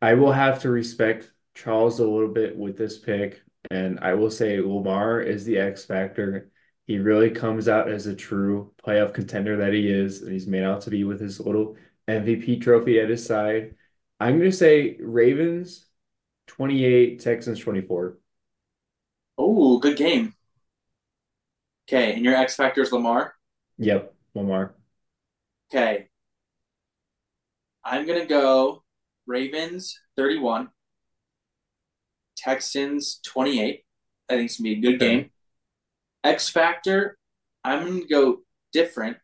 I 0.03 0.15
will 0.15 0.33
have 0.33 0.63
to 0.63 0.71
respect 0.71 1.33
Charles 1.55 2.01
a 2.01 2.07
little 2.09 2.29
bit 2.33 2.57
with 2.57 2.79
this 2.79 2.99
pick, 2.99 3.43
and 3.71 4.01
I 4.01 4.15
will 4.15 4.31
say 4.31 4.61
Lamar 4.61 5.21
is 5.23 5.45
the 5.45 5.59
X 5.59 5.85
factor. 5.87 6.51
He 6.87 6.99
really 6.99 7.31
comes 7.31 7.69
out 7.69 7.91
as 7.91 8.07
a 8.07 8.17
true 8.17 8.75
playoff 8.87 9.15
contender 9.15 9.59
that 9.59 9.75
he 9.75 9.89
is, 9.91 10.23
and 10.23 10.33
he's 10.33 10.47
made 10.49 10.65
out 10.65 10.83
to 10.83 10.91
be 10.91 11.05
with 11.05 11.21
his 11.21 11.41
little 11.41 11.77
MVP 12.09 12.59
trophy 12.63 13.01
at 13.01 13.11
his 13.11 13.25
side. 13.27 13.77
I'm 14.23 14.39
going 14.39 14.51
to 14.51 14.57
say 14.57 14.97
Ravens 15.01 15.87
28, 16.47 17.21
Texans 17.21 17.59
24. 17.59 18.19
Oh, 19.37 19.79
good 19.79 19.99
game. 19.99 20.35
Okay, 21.89 22.15
and 22.15 22.25
your 22.25 22.35
X 22.35 22.57
factor 22.57 22.83
is 22.83 22.93
Lamar. 22.93 23.35
Yep, 23.79 24.15
Lamar. 24.35 24.75
Okay, 25.71 26.09
I'm 27.85 28.07
gonna 28.07 28.27
go 28.27 28.83
Ravens 29.27 29.99
31, 30.17 30.71
Texans 32.37 33.21
28. 33.25 33.85
I 34.29 34.35
think 34.35 34.47
it's 34.47 34.59
gonna 34.59 34.75
be 34.75 34.79
a 34.79 34.91
good 34.91 35.01
Okay. 35.01 35.01
game. 35.01 35.31
X 36.25 36.49
factor, 36.49 37.19
I'm 37.65 37.87
gonna 37.87 38.07
go 38.07 38.43
different 38.73 39.19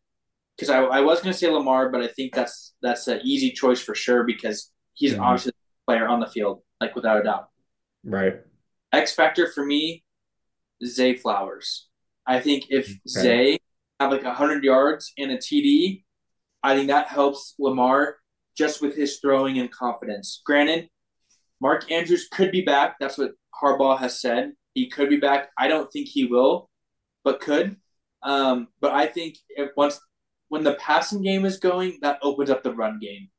because 0.56 0.70
I, 0.70 0.82
I 0.82 1.00
was 1.00 1.20
gonna 1.20 1.34
say 1.34 1.48
Lamar, 1.50 1.90
but 1.90 2.02
I 2.02 2.08
think 2.08 2.34
that's 2.34 2.74
that's 2.82 3.08
an 3.08 3.20
easy 3.24 3.52
choice 3.52 3.80
for 3.80 3.94
sure 3.94 4.24
because 4.24 4.72
he's 4.98 5.14
Mhm. 5.14 5.20
obviously 5.22 5.52
the 5.52 5.92
player 5.92 6.06
on 6.06 6.20
the 6.20 6.26
field, 6.26 6.62
like 6.80 6.94
without 6.94 7.20
a 7.20 7.22
doubt. 7.22 7.48
Right. 8.04 8.40
X 8.92 9.14
factor 9.14 9.50
for 9.50 9.64
me, 9.64 10.04
Zay 10.84 11.14
Flowers. 11.14 11.88
I 12.26 12.40
think 12.40 12.66
if 12.70 12.88
Okay. 12.88 12.98
Zay 13.08 13.58
have 14.00 14.10
like 14.12 14.22
hundred 14.24 14.64
yards 14.64 15.12
and 15.16 15.30
a 15.30 15.38
TD, 15.38 16.04
I 16.62 16.74
think 16.76 16.88
that 16.88 17.08
helps 17.08 17.54
Lamar 17.58 18.18
just 18.56 18.82
with 18.82 18.96
his 18.96 19.18
throwing 19.20 19.58
and 19.58 19.70
confidence. 19.70 20.42
Granted, 20.44 20.90
Mark 21.60 21.90
Andrews 21.90 22.28
could 22.28 22.50
be 22.50 22.62
back. 22.62 22.96
That's 22.98 23.16
what 23.18 23.32
Harbaugh 23.62 23.98
has 23.98 24.20
said. 24.20 24.52
He 24.74 24.88
could 24.88 25.08
be 25.08 25.16
back. 25.18 25.50
I 25.58 25.68
don't 25.68 25.90
think 25.92 26.08
he 26.08 26.24
will, 26.24 26.70
but 27.24 27.40
could. 27.40 27.80
Um, 28.22 28.68
but 28.80 28.92
I 28.92 29.06
think 29.06 29.36
if 29.50 29.70
once 29.76 30.00
when 30.48 30.64
the 30.64 30.74
passing 30.74 31.22
game 31.22 31.44
is 31.44 31.58
going, 31.58 31.98
that 32.02 32.18
opens 32.22 32.50
up 32.50 32.62
the 32.62 32.74
run 32.74 32.98
game 33.00 33.30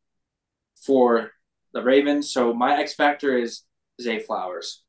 for 0.86 1.32
the 1.74 1.84
Ravens. 1.84 2.32
So 2.32 2.54
my 2.54 2.78
X 2.80 2.94
factor 2.96 3.38
is 3.38 3.64
Zay 4.02 4.20
Flowers. 4.20 4.84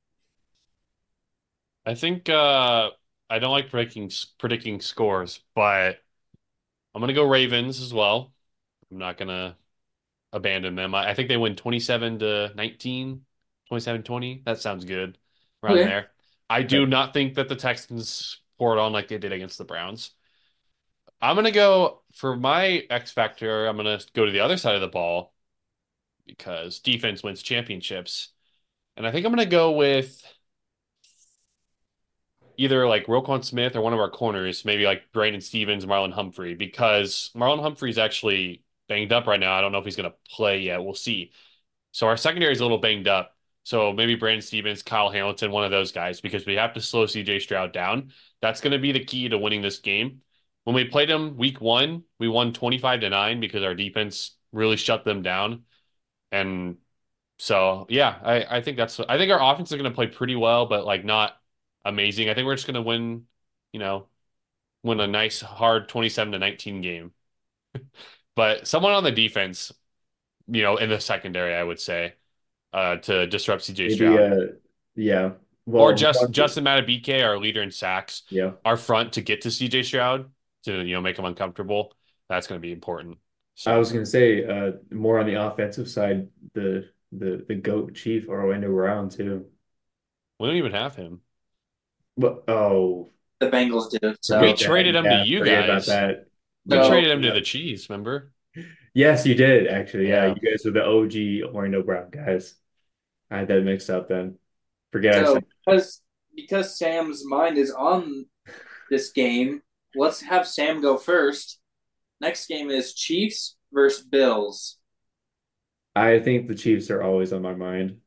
I 1.87 1.95
think 1.95 2.29
uh, 2.29 2.91
I 3.29 3.39
don't 3.39 3.51
like 3.51 3.71
predicting 3.71 4.11
predicting 4.39 4.81
scores, 4.81 5.41
but 5.55 5.99
I'm 6.95 7.01
gonna 7.03 7.15
go 7.15 7.29
Ravens 7.29 7.81
as 7.81 7.95
well. 7.95 8.35
I'm 8.93 8.99
not 8.99 9.19
gonna 9.19 9.59
abandon 10.33 10.77
them. 10.77 10.95
I, 10.95 11.11
I 11.11 11.15
think 11.15 11.29
they 11.29 11.37
win 11.37 11.57
27 11.57 12.21
to 12.21 12.53
19, 12.57 13.27
27 13.69 14.05
20. 14.05 14.43
That 14.47 14.61
sounds 14.61 14.87
good 14.87 15.19
around 15.65 15.83
Okay. 15.83 15.85
there. 15.85 16.11
I 16.51 16.63
do 16.63 16.87
not 16.87 17.15
think 17.15 17.37
that 17.37 17.49
the 17.49 17.57
Texans 17.57 18.41
pour 18.59 18.77
it 18.77 18.81
on 18.81 18.93
like 18.93 19.09
they 19.09 19.19
did 19.19 19.33
against 19.33 19.59
the 19.59 19.65
Browns. 19.65 20.13
I'm 21.21 21.37
gonna 21.37 21.51
go 21.51 22.03
for 22.15 22.37
my 22.37 22.87
X 22.91 23.11
factor. 23.13 23.67
I'm 23.67 23.77
gonna 23.77 24.01
go 24.15 24.25
to 24.27 24.33
the 24.33 24.41
other 24.41 24.57
side 24.57 24.75
of 24.75 24.81
the 24.81 24.89
ball 24.89 25.35
because 26.27 26.81
defense 26.81 27.23
wins 27.23 27.43
championships, 27.43 28.33
and 28.97 29.07
I 29.07 29.13
think 29.13 29.27
I'm 29.27 29.33
gonna 29.33 29.47
go 29.47 29.73
with 29.73 30.23
either 32.57 32.87
like 32.87 33.07
Roquan 33.07 33.45
Smith 33.45 33.77
or 33.77 33.81
one 33.81 33.93
of 33.93 34.01
our 34.01 34.11
corners, 34.11 34.65
maybe 34.65 34.85
like 34.85 35.13
Brandon 35.13 35.41
Stephens, 35.41 35.87
Marlon 35.87 36.13
Humphrey, 36.13 36.55
because 36.55 37.31
Marlon 37.35 37.63
Humphrey's 37.63 37.99
actually 37.99 38.63
banged 38.89 39.13
up 39.13 39.27
right 39.27 39.41
now. 39.41 39.55
I 39.55 39.61
don't 39.61 39.73
know 39.73 39.79
if 39.79 39.85
he's 39.85 39.97
gonna 39.97 40.15
play 40.31 40.61
yet. 40.61 40.83
We'll 40.83 40.95
see. 40.95 41.33
So 41.93 42.07
our 42.07 42.17
secondary 42.17 42.53
is 42.53 42.61
a 42.61 42.65
little 42.65 42.79
banged 42.79 43.09
up. 43.09 43.37
So 43.65 43.93
maybe 43.93 44.15
Brandon 44.15 44.43
Stephens, 44.43 44.83
Kyle 44.83 45.11
Hamilton, 45.11 45.51
one 45.51 45.65
of 45.65 45.71
those 45.71 45.93
guys, 45.93 46.21
because 46.21 46.47
we 46.47 46.55
have 46.55 46.75
to 46.75 46.81
slow 46.81 47.07
CJ 47.07 47.41
Stroud 47.41 47.73
down. 47.73 48.13
That's 48.41 48.61
going 48.61 48.73
to 48.73 48.79
be 48.79 48.93
the 48.93 49.05
key 49.05 49.29
to 49.29 49.39
winning 49.39 49.63
this 49.63 49.79
game. 49.79 50.23
When 50.65 50.75
we 50.75 50.85
played 50.85 51.09
them 51.09 51.37
week 51.37 51.61
one, 51.61 52.05
we 52.19 52.29
won 52.29 52.53
25 52.53 53.01
to 53.01 53.11
9 53.11 53.41
because 53.41 53.63
our 53.63 53.75
defense 53.75 54.37
really 54.53 54.77
shut 54.77 55.05
them 55.05 55.23
down. 55.23 55.65
And 56.33 56.79
so, 57.39 57.87
yeah, 57.89 58.19
I, 58.23 58.59
I 58.59 58.63
think 58.63 58.77
that's, 58.77 59.01
I 59.01 59.19
think 59.19 59.33
our 59.33 59.53
offense 59.55 59.71
is 59.73 59.79
going 59.79 59.91
to 59.91 59.95
play 59.95 60.07
pretty 60.09 60.37
well, 60.37 60.67
but 60.67 60.85
like 60.87 61.05
not 61.05 61.37
amazing. 61.85 62.31
I 62.31 62.35
think 62.35 62.47
we're 62.47 62.57
just 62.57 62.67
going 62.67 62.75
to 62.77 62.83
win, 62.83 63.27
you 63.73 63.81
know, 63.81 64.09
win 64.83 65.01
a 65.01 65.07
nice, 65.07 65.41
hard 65.41 65.89
27 65.89 66.33
to 66.33 66.39
19 66.39 66.81
game. 66.83 67.13
But 68.37 68.67
someone 68.67 68.93
on 68.93 69.05
the 69.05 69.11
defense, 69.13 69.73
you 70.47 70.63
know, 70.63 70.77
in 70.77 70.89
the 70.89 71.01
secondary, 71.01 71.55
I 71.55 71.63
would 71.63 71.81
say, 71.81 72.15
uh, 72.73 72.97
to 72.97 73.27
disrupt 73.27 73.63
CJ 73.63 73.89
Maybe, 73.89 73.95
Stroud. 73.97 74.33
uh, 74.33 74.47
yeah. 74.95 75.33
Well, 75.67 75.85
Or 75.85 75.93
just 75.95 76.21
Bucky- 76.21 76.33
Justin 76.33 76.65
Madubuike, 76.65 77.25
our 77.25 77.39
leader 77.39 77.63
in 77.63 77.71
sacks, 77.71 78.23
Yeah. 78.31 78.53
our 78.65 78.77
front 78.77 79.15
to 79.15 79.21
get 79.23 79.43
to 79.43 79.51
CJ 79.51 79.83
Stroud 79.83 80.31
to 80.65 80.83
you 80.83 80.95
know 80.95 81.01
make 81.01 81.19
him 81.19 81.25
uncomfortable. 81.25 81.93
That's 82.29 82.47
going 82.47 82.61
to 82.61 82.63
be 82.63 82.73
important. 82.73 83.19
So 83.61 83.71
I 83.71 83.77
was 83.77 83.93
going 83.93 84.07
to 84.07 84.11
say 84.11 84.43
uh, 84.43 84.73
more 84.91 85.21
on 85.21 85.27
the 85.27 85.35
offensive 85.35 85.87
side, 85.87 86.29
the 86.55 86.89
the 87.13 87.45
the 87.47 87.57
GOAT 87.57 87.95
chief 87.95 88.27
Orlando 88.27 88.73
Brown 88.73 89.11
too. 89.11 89.45
we 90.39 90.47
don't 90.49 90.57
even 90.57 90.73
have 90.73 90.97
him. 90.97 91.21
But 92.17 92.45
oh, 92.49 93.11
The 93.39 93.51
Bengals 93.51 93.91
do. 93.91 94.15
So 94.23 94.41
We 94.41 94.55
traded 94.55 94.95
him 94.95 95.05
to 95.05 95.25
you 95.27 95.45
guys. 95.45 95.65
about 95.65 95.85
that. 95.87 96.27
We 96.65 96.77
So- 96.77 96.89
traded 96.89 97.11
him 97.11 97.21
to 97.21 97.33
the 97.33 97.43
Chiefs. 97.43 97.91
Remember? 97.91 98.33
Yes, 98.95 99.27
you 99.27 99.35
did 99.35 99.67
actually. 99.67 100.09
Yeah, 100.09 100.29
Yeah. 100.29 100.35
you 100.41 100.51
guys 100.51 100.65
are 100.65 100.71
the 100.71 100.83
OG 100.83 101.43
Orlando 101.55 101.83
Brown 101.83 102.09
guys. 102.11 102.55
I 103.31 103.41
had 103.41 103.49
that 103.49 103.61
mixed 103.63 103.91
up 103.91 104.09
then. 104.09 104.39
Forget 104.91 105.17
I 105.17 105.25
So 105.27 105.41
because 105.67 106.01
because 106.35 106.79
Sam's 106.79 107.27
mind 107.27 107.59
is 107.59 107.73
on 107.73 108.25
this 108.89 109.11
game, 109.11 109.61
let's 109.95 110.23
have 110.23 110.49
Sam 110.49 110.81
go 110.81 110.97
first. 110.97 111.60
Next 112.21 112.47
game 112.49 112.71
is 112.71 112.95
Chiefs 112.95 113.57
versus 113.73 114.05
Bills. 114.05 114.77
I 115.97 116.21
think 116.21 116.49
the 116.49 116.55
Chiefs 116.55 116.91
are 116.91 117.03
always 117.03 117.33
on 117.33 117.43
my 117.43 117.55
mind. 117.55 117.99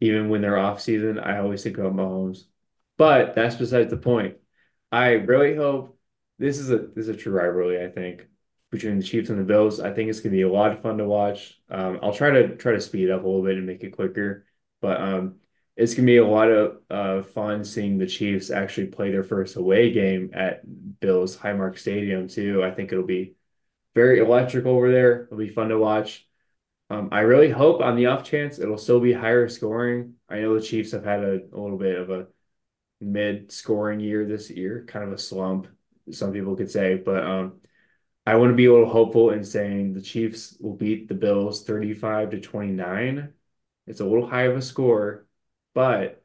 Even 0.00 0.28
when 0.28 0.40
they're 0.40 0.58
off 0.58 0.80
season, 0.80 1.18
I 1.18 1.38
always 1.38 1.62
think 1.62 1.76
about 1.76 1.94
Mahomes. 1.94 2.44
But 2.96 3.34
that's 3.34 3.56
besides 3.56 3.90
the 3.90 3.96
point. 3.96 4.36
I 4.90 5.10
really 5.12 5.56
hope 5.56 5.98
this 6.38 6.58
is 6.58 6.70
a 6.70 6.78
this 6.78 7.08
is 7.08 7.08
a 7.08 7.16
true 7.16 7.32
rivalry, 7.32 7.84
I 7.84 7.90
think, 7.90 8.26
between 8.70 8.98
the 8.98 9.04
Chiefs 9.04 9.28
and 9.30 9.38
the 9.38 9.44
Bills. 9.44 9.80
I 9.80 9.92
think 9.92 10.08
it's 10.08 10.20
gonna 10.20 10.32
be 10.36 10.42
a 10.42 10.52
lot 10.52 10.72
of 10.72 10.80
fun 10.80 10.98
to 10.98 11.04
watch. 11.04 11.60
Um, 11.68 11.98
I'll 12.02 12.14
try 12.14 12.30
to 12.30 12.56
try 12.56 12.72
to 12.72 12.80
speed 12.80 13.10
up 13.10 13.24
a 13.24 13.26
little 13.26 13.42
bit 13.42 13.56
and 13.56 13.66
make 13.66 13.82
it 13.82 13.90
quicker. 13.90 14.46
But 14.80 15.00
um, 15.00 15.36
it's 15.76 15.94
gonna 15.94 16.06
be 16.06 16.18
a 16.18 16.26
lot 16.26 16.50
of 16.50 16.78
uh, 16.90 17.22
fun 17.22 17.64
seeing 17.64 17.98
the 17.98 18.06
Chiefs 18.06 18.50
actually 18.50 18.86
play 18.88 19.10
their 19.10 19.24
first 19.24 19.56
away 19.56 19.92
game 19.92 20.30
at 20.32 20.62
Bills 21.00 21.36
Highmark 21.36 21.78
Stadium 21.78 22.28
too. 22.28 22.62
I 22.64 22.70
think 22.70 22.92
it'll 22.92 23.04
be 23.04 23.34
very 23.98 24.20
electric 24.20 24.64
over 24.64 24.92
there. 24.92 25.24
It'll 25.24 25.38
be 25.38 25.48
fun 25.48 25.70
to 25.70 25.78
watch. 25.78 26.24
Um, 26.88 27.08
I 27.10 27.20
really 27.20 27.50
hope 27.50 27.80
on 27.82 27.96
the 27.96 28.06
off 28.06 28.22
chance 28.22 28.58
it'll 28.60 28.78
still 28.78 29.00
be 29.00 29.12
higher 29.12 29.48
scoring. 29.48 30.14
I 30.28 30.38
know 30.38 30.54
the 30.54 30.64
Chiefs 30.64 30.92
have 30.92 31.04
had 31.04 31.24
a, 31.24 31.40
a 31.52 31.58
little 31.58 31.78
bit 31.78 31.98
of 31.98 32.10
a 32.10 32.28
mid 33.00 33.50
scoring 33.50 34.00
year 34.00 34.24
this 34.24 34.50
year, 34.50 34.84
kind 34.86 35.04
of 35.04 35.12
a 35.12 35.18
slump, 35.18 35.66
some 36.10 36.32
people 36.32 36.56
could 36.56 36.70
say, 36.70 36.96
but 36.96 37.24
um, 37.24 37.60
I 38.26 38.36
want 38.36 38.50
to 38.52 38.56
be 38.56 38.66
a 38.66 38.72
little 38.72 38.88
hopeful 38.88 39.30
in 39.30 39.44
saying 39.44 39.94
the 39.94 40.02
Chiefs 40.02 40.56
will 40.60 40.76
beat 40.76 41.08
the 41.08 41.14
Bills 41.14 41.64
35 41.64 42.30
to 42.30 42.40
29. 42.40 43.32
It's 43.86 44.00
a 44.00 44.04
little 44.04 44.28
high 44.28 44.42
of 44.44 44.56
a 44.56 44.62
score, 44.62 45.26
but 45.74 46.22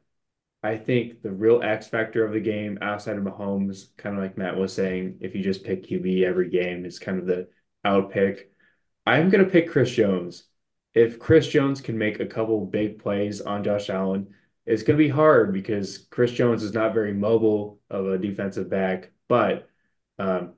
I 0.62 0.76
think 0.76 1.22
the 1.22 1.30
real 1.30 1.62
X 1.62 1.88
factor 1.88 2.24
of 2.24 2.32
the 2.32 2.40
game 2.40 2.78
outside 2.80 3.18
of 3.18 3.24
Mahomes, 3.24 3.96
kind 3.96 4.16
of 4.16 4.22
like 4.22 4.38
Matt 4.38 4.56
was 4.56 4.72
saying, 4.72 5.18
if 5.20 5.34
you 5.34 5.42
just 5.42 5.64
pick 5.64 5.86
QB 5.86 6.22
every 6.24 6.48
game, 6.48 6.84
is 6.86 6.98
kind 6.98 7.18
of 7.18 7.26
the 7.26 7.48
out 7.84 8.10
pick. 8.10 8.50
I'm 9.06 9.30
going 9.30 9.44
to 9.44 9.50
pick 9.50 9.70
Chris 9.70 9.90
Jones. 9.90 10.44
If 10.94 11.18
Chris 11.18 11.48
Jones 11.48 11.80
can 11.80 11.98
make 11.98 12.20
a 12.20 12.26
couple 12.26 12.64
big 12.64 13.02
plays 13.02 13.40
on 13.40 13.64
Josh 13.64 13.90
Allen, 13.90 14.28
it's 14.66 14.82
going 14.82 14.96
to 14.96 15.04
be 15.04 15.10
hard 15.10 15.52
because 15.52 15.98
Chris 16.10 16.32
Jones 16.32 16.62
is 16.62 16.72
not 16.72 16.94
very 16.94 17.12
mobile 17.12 17.80
of 17.90 18.06
a 18.06 18.18
defensive 18.18 18.70
back, 18.70 19.10
but 19.28 19.68
um, 20.18 20.54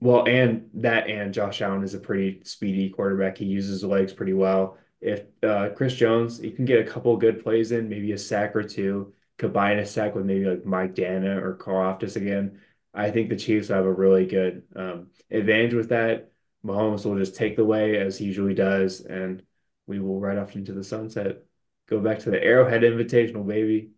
well, 0.00 0.26
and 0.28 0.68
that 0.74 1.08
and 1.08 1.32
Josh 1.32 1.62
Allen 1.62 1.82
is 1.82 1.94
a 1.94 1.98
pretty 1.98 2.42
speedy 2.44 2.90
quarterback. 2.90 3.38
He 3.38 3.46
uses 3.46 3.82
legs 3.82 4.12
pretty 4.12 4.34
well. 4.34 4.78
If 5.00 5.22
uh, 5.42 5.70
Chris 5.74 5.94
Jones, 5.94 6.38
he 6.38 6.50
can 6.50 6.64
get 6.64 6.86
a 6.86 6.90
couple 6.90 7.16
good 7.16 7.42
plays 7.42 7.72
in, 7.72 7.88
maybe 7.88 8.12
a 8.12 8.18
sack 8.18 8.54
or 8.54 8.62
two, 8.62 9.12
combine 9.38 9.78
a 9.78 9.86
sack 9.86 10.14
with 10.14 10.26
maybe 10.26 10.44
like 10.44 10.64
Mike 10.64 10.94
Danna 10.94 11.40
or 11.40 11.56
Karlaftis 11.56 12.16
again. 12.16 12.60
I 12.96 13.10
think 13.10 13.28
the 13.28 13.36
Chiefs 13.36 13.68
have 13.68 13.84
a 13.84 13.92
really 13.92 14.26
good 14.26 14.64
um, 14.76 15.08
advantage 15.30 15.74
with 15.74 15.90
that. 15.90 16.32
Mahomes 16.64 17.04
will 17.04 17.18
just 17.18 17.36
take 17.36 17.56
the 17.56 17.64
way 17.64 17.98
as 17.98 18.18
he 18.18 18.24
usually 18.24 18.54
does, 18.54 19.00
and 19.02 19.42
we 19.86 20.00
will 20.00 20.20
ride 20.20 20.38
off 20.38 20.56
into 20.56 20.72
the 20.72 20.84
sunset. 20.84 21.44
Go 21.88 22.00
back 22.00 22.20
to 22.20 22.30
the 22.30 22.42
Arrowhead 22.42 22.82
Invitational, 22.82 23.46
baby. 23.46 23.90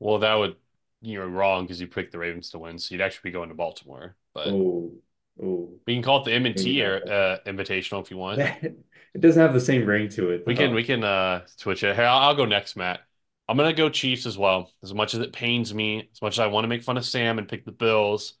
Well, 0.00 0.18
that 0.20 0.34
would 0.34 0.56
you're 1.00 1.28
wrong 1.28 1.64
because 1.64 1.80
you 1.80 1.86
picked 1.86 2.12
the 2.12 2.18
Ravens 2.18 2.50
to 2.50 2.58
win, 2.58 2.78
so 2.78 2.94
you'd 2.94 3.02
actually 3.02 3.30
be 3.30 3.34
going 3.34 3.50
to 3.50 3.54
Baltimore. 3.54 4.16
But 4.34 4.48
Oh, 4.48 4.92
oh. 5.40 5.70
we 5.86 5.94
can 5.94 6.02
call 6.02 6.20
it 6.20 6.24
the 6.24 6.32
M&T 6.32 6.80
Maybe 6.80 6.82
or, 6.82 7.00
not. 7.00 7.08
uh, 7.08 7.38
Invitational 7.46 8.02
if 8.02 8.10
you 8.10 8.16
want. 8.16 8.40
It 9.14 9.20
doesn't 9.22 9.40
have 9.40 9.54
the 9.54 9.60
same 9.60 9.86
ring 9.86 10.08
to 10.10 10.30
it. 10.30 10.44
We 10.46 10.54
can 10.54 10.74
we 10.74 10.84
can 10.84 11.02
uh 11.02 11.46
switch 11.56 11.82
it. 11.82 11.96
Hey, 11.96 12.04
I'll, 12.04 12.18
I'll 12.18 12.34
go 12.34 12.44
next, 12.44 12.76
Matt. 12.76 13.00
I'm 13.48 13.56
gonna 13.56 13.72
go 13.72 13.88
Chiefs 13.88 14.26
as 14.26 14.36
well. 14.36 14.70
As 14.82 14.92
much 14.92 15.14
as 15.14 15.20
it 15.20 15.32
pains 15.32 15.72
me, 15.72 16.08
as 16.12 16.20
much 16.22 16.34
as 16.34 16.40
I 16.40 16.46
want 16.48 16.64
to 16.64 16.68
make 16.68 16.82
fun 16.82 16.98
of 16.98 17.04
Sam 17.06 17.38
and 17.38 17.48
pick 17.48 17.64
the 17.64 17.72
Bills, 17.72 18.34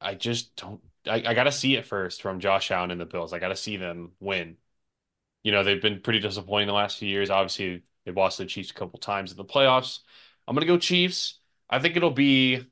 I 0.00 0.14
just 0.14 0.54
don't. 0.56 0.80
I, 1.06 1.22
I 1.26 1.34
gotta 1.34 1.52
see 1.52 1.76
it 1.76 1.86
first 1.86 2.22
from 2.22 2.40
Josh 2.40 2.70
Allen 2.70 2.90
and 2.90 3.00
the 3.00 3.06
Bills. 3.06 3.32
I 3.32 3.38
gotta 3.38 3.56
see 3.56 3.76
them 3.76 4.12
win. 4.20 4.56
You 5.44 5.52
know, 5.52 5.64
they've 5.64 5.82
been 5.82 6.00
pretty 6.02 6.20
disappointing 6.20 6.68
the 6.68 6.74
last 6.74 6.98
few 6.98 7.08
years. 7.08 7.30
Obviously, 7.30 7.84
they've 8.04 8.16
lost 8.16 8.38
to 8.38 8.44
the 8.44 8.48
Chiefs 8.50 8.70
a 8.70 8.74
couple 8.74 8.98
times 9.00 9.30
in 9.32 9.36
the 9.38 9.44
playoffs. 9.46 10.00
I'm 10.48 10.54
gonna 10.56 10.66
go 10.66 10.78
Chiefs. 10.78 11.40
I 11.70 11.80
think 11.80 11.96
it'll 11.96 12.10
be. 12.12 12.66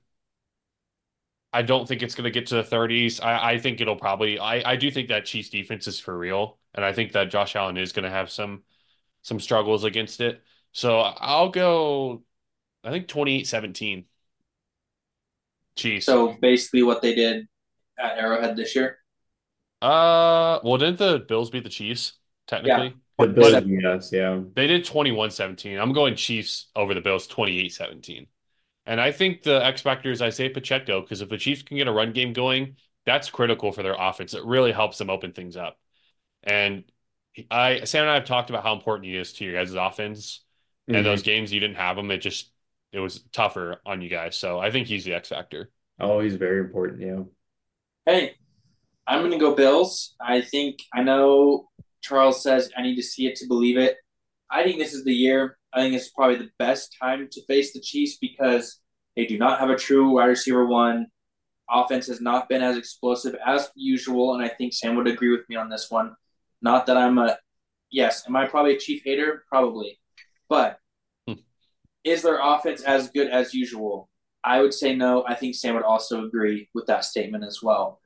I 1.52 1.62
don't 1.62 1.86
think 1.86 2.02
it's 2.02 2.14
going 2.14 2.24
to 2.24 2.30
get 2.30 2.46
to 2.48 2.56
the 2.56 2.64
30s. 2.64 3.20
I, 3.22 3.52
I 3.52 3.58
think 3.58 3.80
it'll 3.80 3.96
probably. 3.96 4.38
I, 4.38 4.72
I 4.72 4.76
do 4.76 4.90
think 4.90 5.08
that 5.08 5.24
Chiefs 5.24 5.50
defense 5.50 5.86
is 5.86 6.00
for 6.00 6.16
real, 6.16 6.58
and 6.74 6.84
I 6.84 6.92
think 6.92 7.12
that 7.12 7.30
Josh 7.30 7.54
Allen 7.56 7.76
is 7.76 7.92
going 7.92 8.04
to 8.04 8.10
have 8.10 8.30
some 8.30 8.64
some 9.22 9.40
struggles 9.40 9.84
against 9.84 10.20
it. 10.20 10.42
So 10.72 11.00
I'll 11.00 11.50
go. 11.50 12.24
I 12.84 12.90
think 12.90 13.08
28-17. 13.08 14.06
Chiefs. 15.76 16.06
So 16.06 16.36
basically, 16.40 16.82
what 16.82 17.02
they 17.02 17.14
did 17.14 17.46
at 17.98 18.18
Arrowhead 18.18 18.56
this 18.56 18.74
year. 18.74 18.98
uh, 19.82 20.58
well, 20.62 20.78
didn't 20.78 20.98
the 20.98 21.24
Bills 21.28 21.50
beat 21.50 21.64
the 21.64 21.70
Chiefs 21.70 22.14
technically? 22.46 22.94
The 23.18 23.28
Bills, 23.28 23.52
But- 23.52 23.66
yes, 23.66 24.10
yeah. 24.12 24.40
They 24.54 24.66
did 24.66 24.84
21-17. 24.84 25.80
I'm 25.80 25.92
going 25.92 26.16
Chiefs 26.16 26.68
over 26.74 26.94
the 26.94 27.00
Bills 27.00 27.28
28-17. 27.28 28.26
And 28.86 29.00
I 29.00 29.12
think 29.12 29.42
the 29.42 29.64
X 29.64 29.82
factor 29.82 30.10
is 30.10 30.20
Isaiah 30.20 30.50
Pacheco 30.50 31.00
because 31.00 31.20
if 31.22 31.28
the 31.28 31.38
Chiefs 31.38 31.62
can 31.62 31.76
get 31.76 31.86
a 31.88 31.92
run 31.92 32.12
game 32.12 32.32
going, 32.32 32.76
that's 33.06 33.30
critical 33.30 33.72
for 33.72 33.82
their 33.82 33.94
offense. 33.98 34.34
It 34.34 34.44
really 34.44 34.72
helps 34.72 34.98
them 34.98 35.10
open 35.10 35.32
things 35.32 35.56
up. 35.56 35.78
And 36.42 36.84
I 37.50 37.84
Sam 37.84 38.02
and 38.02 38.10
I 38.10 38.14
have 38.14 38.26
talked 38.26 38.50
about 38.50 38.62
how 38.62 38.74
important 38.74 39.06
he 39.06 39.16
is 39.16 39.32
to 39.34 39.44
your 39.44 39.54
guys' 39.54 39.74
offense. 39.74 40.40
Mhm. 40.88 40.96
And 40.96 41.06
those 41.06 41.22
games 41.22 41.52
you 41.52 41.60
didn't 41.60 41.76
have 41.76 41.96
him, 41.96 42.10
it 42.10 42.18
just 42.18 42.50
it 42.94 43.00
was 43.00 43.24
tougher 43.32 43.80
on 43.84 44.00
you 44.00 44.08
guys. 44.08 44.38
So 44.38 44.60
I 44.60 44.70
think 44.70 44.86
he's 44.86 45.04
the 45.04 45.14
X 45.14 45.28
factor. 45.28 45.70
Oh, 45.98 46.20
he's 46.20 46.36
very 46.36 46.60
important, 46.60 47.02
yeah. 47.02 47.22
Hey, 48.06 48.36
I'm 49.06 49.20
going 49.20 49.32
to 49.32 49.38
go 49.38 49.54
Bills. 49.54 50.14
I 50.20 50.40
think 50.40 50.78
I 50.94 51.02
know 51.02 51.68
Charles 52.02 52.42
says 52.42 52.70
I 52.76 52.82
need 52.82 52.96
to 52.96 53.02
see 53.02 53.26
it 53.26 53.36
to 53.36 53.48
believe 53.48 53.76
it. 53.78 53.96
I 54.48 54.62
think 54.62 54.78
this 54.78 54.94
is 54.94 55.04
the 55.04 55.12
year. 55.12 55.58
I 55.72 55.80
think 55.80 55.94
it's 55.94 56.10
probably 56.10 56.36
the 56.36 56.50
best 56.58 56.96
time 57.02 57.28
to 57.32 57.44
face 57.46 57.72
the 57.72 57.80
Chiefs 57.80 58.16
because 58.20 58.80
they 59.16 59.26
do 59.26 59.38
not 59.38 59.58
have 59.58 59.70
a 59.70 59.76
true 59.76 60.10
wide 60.10 60.26
receiver 60.26 60.66
one. 60.66 61.06
Offense 61.68 62.06
has 62.06 62.20
not 62.20 62.48
been 62.48 62.62
as 62.62 62.76
explosive 62.76 63.34
as 63.44 63.70
usual, 63.74 64.34
and 64.34 64.44
I 64.44 64.48
think 64.48 64.72
Sam 64.72 64.94
would 64.96 65.08
agree 65.08 65.30
with 65.30 65.48
me 65.48 65.56
on 65.56 65.68
this 65.68 65.90
one. 65.90 66.14
Not 66.62 66.86
that 66.86 66.96
I'm 66.96 67.18
a 67.18 67.38
yes, 67.90 68.24
am 68.28 68.36
I 68.36 68.46
probably 68.46 68.76
a 68.76 68.78
Chief 68.78 69.02
hater? 69.04 69.44
Probably. 69.48 69.98
But. 70.48 70.78
Is 72.04 72.22
their 72.22 72.38
offense 72.40 72.82
as 72.82 73.10
good 73.10 73.28
as 73.28 73.54
usual? 73.54 74.08
I 74.44 74.60
would 74.60 74.74
say 74.74 74.94
no. 74.94 75.24
I 75.26 75.34
think 75.34 75.54
Sam 75.54 75.74
would 75.74 75.84
also 75.84 76.24
agree 76.24 76.68
with 76.74 76.86
that 76.86 77.04
statement 77.04 77.44
as 77.44 77.62
well. 77.62 78.00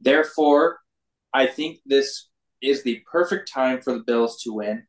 Therefore, 0.00 0.80
I 1.34 1.46
think 1.46 1.80
this 1.84 2.28
is 2.62 2.82
the 2.82 3.04
perfect 3.10 3.52
time 3.52 3.82
for 3.82 3.92
the 3.92 4.00
Bills 4.00 4.42
to 4.42 4.54
win. 4.54 4.86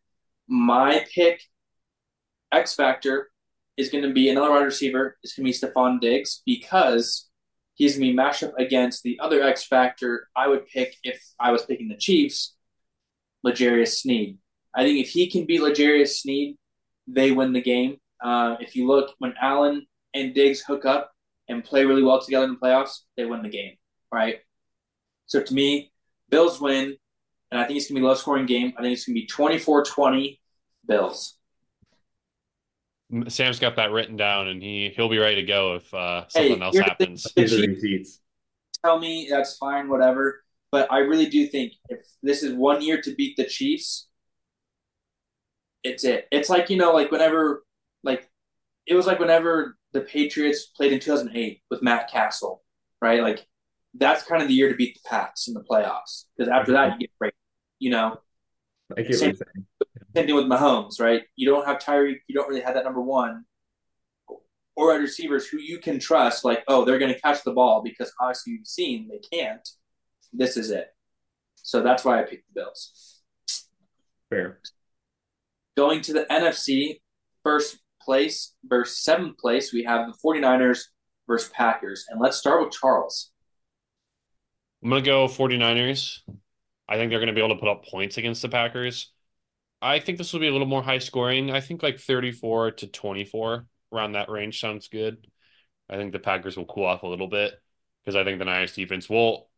My 0.47 1.05
pick, 1.13 1.41
X 2.53 2.73
Factor, 2.73 3.29
is 3.75 3.89
going 3.89 4.03
to 4.05 4.13
be 4.13 4.29
another 4.29 4.51
wide 4.51 4.63
receiver. 4.63 5.17
It's 5.23 5.35
going 5.35 5.51
to 5.51 5.51
be 5.51 5.67
Stefon 5.67 5.99
Diggs 5.99 6.41
because 6.45 7.29
he's 7.75 7.93
going 7.97 8.07
to 8.07 8.11
be 8.11 8.15
matched 8.15 8.43
up 8.43 8.57
against 8.57 9.03
the 9.03 9.19
other 9.21 9.41
X 9.43 9.65
Factor 9.65 10.29
I 10.35 10.47
would 10.47 10.67
pick 10.67 10.95
if 11.03 11.21
I 11.37 11.51
was 11.51 11.65
picking 11.65 11.89
the 11.89 11.97
Chiefs, 11.97 12.55
L'Jarius 13.43 13.99
Sneed. 13.99 14.37
I 14.73 14.83
think 14.83 15.03
if 15.03 15.09
he 15.09 15.29
can 15.29 15.45
beat 15.45 15.61
L'Jarius 15.61 16.19
Sneed, 16.19 16.57
they 17.07 17.31
win 17.31 17.51
the 17.51 17.61
game. 17.61 17.97
Uh, 18.24 18.55
if 18.59 18.76
you 18.76 18.88
look, 18.88 19.13
when 19.20 19.34
Allen 19.41 19.86
and 20.13 20.34
Diggs 20.34 20.61
hook 20.61 20.86
up 20.86 21.11
and 21.47 21.63
play 21.63 21.86
really 21.86 22.03
well 22.03 22.22
together 22.22 22.45
in 22.45 22.51
the 22.51 22.57
playoffs, 22.57 22.99
they 23.15 23.26
win 23.26 23.41
the 23.41 23.49
game, 23.49 23.76
right? 24.11 24.38
So 25.28 25.41
to 25.41 25.53
me, 25.53 25.91
Bills 26.30 26.59
win, 26.59 26.95
and 27.51 27.61
I 27.61 27.65
think 27.65 27.78
it's 27.78 27.88
going 27.88 27.95
to 27.95 28.01
be 28.01 28.05
a 28.05 28.09
low 28.09 28.15
scoring 28.15 28.45
game. 28.45 28.74
I 28.78 28.82
think 28.82 28.93
it's 28.93 29.05
going 29.05 29.15
to 29.15 29.22
be 29.22 29.28
24 29.28 29.86
20 29.86 30.41
Bills. 30.88 31.38
Sam's 33.30 33.59
got 33.59 33.78
that 33.78 33.91
written 33.91 34.18
down 34.18 34.49
and 34.49 34.61
he 34.61 34.91
he'll 34.93 35.07
be 35.07 35.18
ready 35.18 35.36
to 35.36 35.43
go 35.43 35.76
if 35.76 35.93
uh 35.93 36.26
Hey, 36.34 36.49
something 36.49 36.61
else 36.61 36.76
here's 36.76 36.84
thing. 36.86 36.89
happens. 36.89 37.24
The 37.24 37.32
Here's 37.38 37.51
the 37.51 37.76
Chiefs- 37.82 38.20
Tell 38.84 38.99
me 38.99 39.28
that's 39.30 39.55
fine, 39.57 39.89
whatever. 39.89 40.43
But 40.72 40.91
I 40.91 40.99
really 40.99 41.28
do 41.28 41.47
think 41.47 41.74
if 41.88 42.01
this 42.22 42.43
is 42.43 42.53
one 42.53 42.82
year 42.82 43.01
to 43.01 43.15
beat 43.15 43.38
the 43.38 43.45
Chiefs, 43.45 44.07
it's 45.84 46.03
it. 46.03 46.28
It's 46.32 46.49
like, 46.49 46.70
you 46.70 46.76
know, 46.78 46.91
like 46.93 47.09
whenever, 47.11 47.63
like, 48.03 48.29
it 48.85 48.95
was 48.95 49.05
like 49.05 49.19
whenever 49.19 49.77
the 49.93 50.01
Patriots 50.01 50.65
played 50.65 50.93
in 50.93 50.99
2008 50.99 51.61
with 51.69 51.81
Matt 51.81 52.09
Cassel, 52.11 52.63
right? 53.01 53.21
Like, 53.21 53.45
that's 53.93 54.23
kind 54.23 54.41
of 54.41 54.47
the 54.47 54.53
year 54.53 54.69
to 54.69 54.75
beat 54.75 54.95
the 54.95 55.09
Pats 55.09 55.47
in 55.47 55.53
the 55.53 55.63
playoffs. 55.63 56.25
Because 56.37 56.51
after 56.51 56.73
that, 56.73 56.93
you 56.93 56.99
get 56.99 57.11
break. 57.19 57.33
You 57.79 57.91
know, 57.91 58.19
I 58.97 59.01
get 59.01 59.09
what 59.09 59.15
Same- 59.15 59.27
you're 59.29 59.35
saying. 59.35 59.65
same 60.15 60.25
thing 60.27 60.35
with 60.35 60.45
Mahomes, 60.45 60.99
right? 60.99 61.23
You 61.35 61.49
don't 61.49 61.65
have 61.65 61.77
Tyreek, 61.79 62.17
you 62.27 62.35
don't 62.35 62.47
really 62.47 62.61
have 62.61 62.73
that 62.75 62.83
number 62.83 63.01
one 63.01 63.45
or 64.75 64.89
wide 64.89 65.01
receivers 65.01 65.47
who 65.47 65.57
you 65.57 65.79
can 65.79 65.99
trust, 65.99 66.45
like, 66.45 66.63
oh, 66.67 66.85
they're 66.85 66.99
going 66.99 67.11
to 67.13 67.19
catch 67.19 67.43
the 67.43 67.51
ball 67.51 67.81
because 67.83 68.13
obviously 68.21 68.53
you've 68.53 68.67
seen 68.67 69.09
they 69.09 69.17
can't. 69.17 69.67
This 70.31 70.55
is 70.55 70.69
it. 70.69 70.87
So 71.55 71.81
that's 71.81 72.05
why 72.05 72.19
I 72.19 72.23
picked 72.23 72.45
the 72.53 72.61
Bills. 72.61 73.21
Fair. 74.29 74.59
Going 75.75 76.01
to 76.01 76.13
the 76.13 76.25
NFC, 76.29 76.99
first 77.43 77.79
place 78.07 78.53
versus 78.63 79.03
seventh 79.03 79.37
place, 79.37 79.73
we 79.73 79.83
have 79.83 80.07
the 80.07 80.17
49ers 80.25 80.85
versus 81.27 81.51
Packers. 81.53 82.05
And 82.09 82.21
let's 82.21 82.37
start 82.37 82.63
with 82.63 82.71
Charles. 82.71 83.31
I'm 84.81 84.89
gonna 84.89 85.01
go 85.01 85.27
49ers. 85.27 86.21
I 86.87 86.95
think 86.95 87.09
they're 87.09 87.19
gonna 87.19 87.33
be 87.33 87.41
able 87.41 87.55
to 87.55 87.59
put 87.59 87.69
up 87.69 87.85
points 87.85 88.17
against 88.17 88.41
the 88.41 88.49
Packers. 88.49 89.11
I 89.81 89.99
think 89.99 90.17
this 90.17 90.31
will 90.31 90.39
be 90.39 90.47
a 90.47 90.51
little 90.51 90.67
more 90.67 90.81
high 90.81 90.99
scoring. 90.99 91.51
I 91.51 91.59
think 91.59 91.83
like 91.83 91.99
34 91.99 92.71
to 92.71 92.87
24 92.87 93.67
around 93.91 94.13
that 94.13 94.29
range 94.29 94.61
sounds 94.61 94.87
good. 94.87 95.27
I 95.89 95.97
think 95.97 96.13
the 96.13 96.19
Packers 96.19 96.55
will 96.55 96.65
cool 96.65 96.85
off 96.85 97.03
a 97.03 97.07
little 97.07 97.27
bit 97.27 97.53
because 98.03 98.15
I 98.15 98.23
think 98.23 98.39
the 98.39 98.45
Niners 98.45 98.73
defense 98.73 99.09
will. 99.09 99.49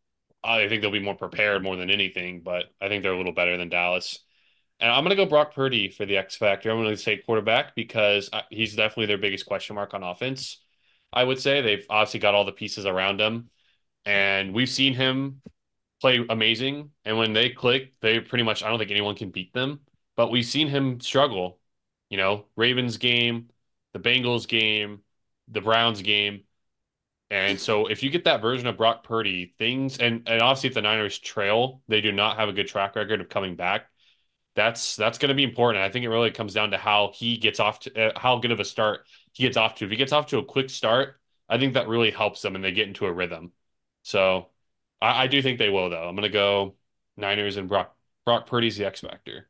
I 0.44 0.68
think 0.68 0.82
they'll 0.82 0.92
be 0.92 1.00
more 1.00 1.16
prepared 1.16 1.62
more 1.62 1.76
than 1.76 1.92
anything, 1.92 2.42
but 2.42 2.66
I 2.82 2.88
think 2.88 3.04
they're 3.04 3.14
a 3.14 3.18
little 3.18 3.34
better 3.34 3.58
than 3.58 3.70
Dallas. 3.70 4.20
And 4.80 4.92
I'm 4.92 5.04
gonna 5.04 5.16
go 5.16 5.26
Brock 5.26 5.54
Purdy 5.54 5.90
for 5.90 6.06
the 6.06 6.18
X 6.18 6.36
factor. 6.36 6.72
I'm 6.72 6.82
gonna 6.82 6.96
say 6.96 7.18
quarterback 7.18 7.76
because 7.76 8.30
he's 8.50 8.76
definitely 8.76 9.08
their 9.08 9.18
biggest 9.18 9.46
question 9.46 9.76
mark 9.76 9.94
on 9.94 10.04
offense. 10.04 10.62
I 11.12 11.24
would 11.24 11.40
say 11.40 11.62
they've 11.62 11.86
obviously 11.90 12.20
got 12.20 12.36
all 12.36 12.46
the 12.46 12.52
pieces 12.52 12.86
around 12.86 13.20
him, 13.20 13.50
and 14.06 14.54
we've 14.54 14.70
seen 14.70 14.94
him 14.94 15.42
play 16.02 16.26
amazing. 16.30 16.92
And 17.04 17.18
when 17.18 17.34
they 17.34 17.50
click, 17.50 17.94
they 18.02 18.20
pretty 18.20 18.44
much 18.44 18.64
I 18.64 18.70
don't 18.70 18.80
think 18.80 18.92
anyone 18.92 19.16
can 19.16 19.32
beat 19.32 19.54
them. 19.54 19.82
But 20.16 20.32
we've 20.32 20.46
seen 20.46 20.68
him 20.68 21.00
struggle. 21.00 21.60
You 22.10 22.18
know, 22.18 22.46
Ravens 22.56 22.98
game, 22.98 23.50
the 23.94 24.00
Bengals 24.00 24.48
game, 24.48 25.02
the 25.48 25.62
Browns 25.62 26.02
game. 26.02 26.44
And 27.32 27.60
so 27.60 27.86
if 27.88 28.02
you 28.02 28.10
get 28.10 28.24
that 28.24 28.42
version 28.42 28.68
of 28.68 28.78
Brock 28.78 29.04
Purdy, 29.04 29.54
things 29.60 30.00
and, 30.00 30.28
and 30.28 30.42
obviously 30.42 30.70
if 30.70 30.74
the 30.74 30.82
Niners 30.82 31.20
trail, 31.20 31.82
they 31.88 32.02
do 32.02 32.12
not 32.12 32.38
have 32.38 32.50
a 32.50 32.54
good 32.54 32.68
track 32.68 32.96
record 32.96 33.22
of 33.22 33.30
coming 33.30 33.56
back. 33.56 33.86
That's 34.56 34.96
that's 34.96 35.18
going 35.18 35.30
to 35.30 35.36
be 35.36 35.44
important. 35.44 35.84
I 35.84 35.90
think 35.90 36.04
it 36.04 36.10
really 36.10 36.32
comes 36.32 36.54
down 36.54 36.72
to 36.72 36.78
how 36.78 37.12
he 37.14 37.38
gets 37.38 37.60
off 37.60 37.80
to 37.82 38.10
uh, 38.10 38.20
how 38.20 38.38
good 38.38 38.52
of 38.52 38.60
a 38.60 38.66
start 38.66 39.06
he 39.34 39.44
gets 39.44 39.58
off 39.58 39.76
to. 39.76 39.86
If 39.86 39.92
he 39.92 39.98
gets 39.98 40.12
off 40.12 40.28
to 40.28 40.40
a 40.40 40.46
quick 40.46 40.70
start, 40.70 41.20
I 41.48 41.58
think 41.58 41.76
that 41.76 41.88
really 41.88 42.12
helps 42.12 42.42
them 42.42 42.56
and 42.56 42.64
they 42.64 42.72
get 42.72 42.88
into 42.88 43.06
a 43.06 43.14
rhythm. 43.14 43.52
So 44.04 44.48
I, 45.02 45.24
I 45.24 45.28
do 45.28 45.42
think 45.42 45.60
they 45.60 45.70
will 45.70 45.90
though. 45.90 46.08
I'm 46.08 46.16
going 46.16 46.24
to 46.24 46.30
go 46.30 46.76
Niners 47.16 47.58
and 47.58 47.70
Brock 47.70 47.96
Brock 48.26 48.48
Purdy's 48.48 48.78
the 48.78 48.86
X 48.86 49.02
factor. 49.02 49.48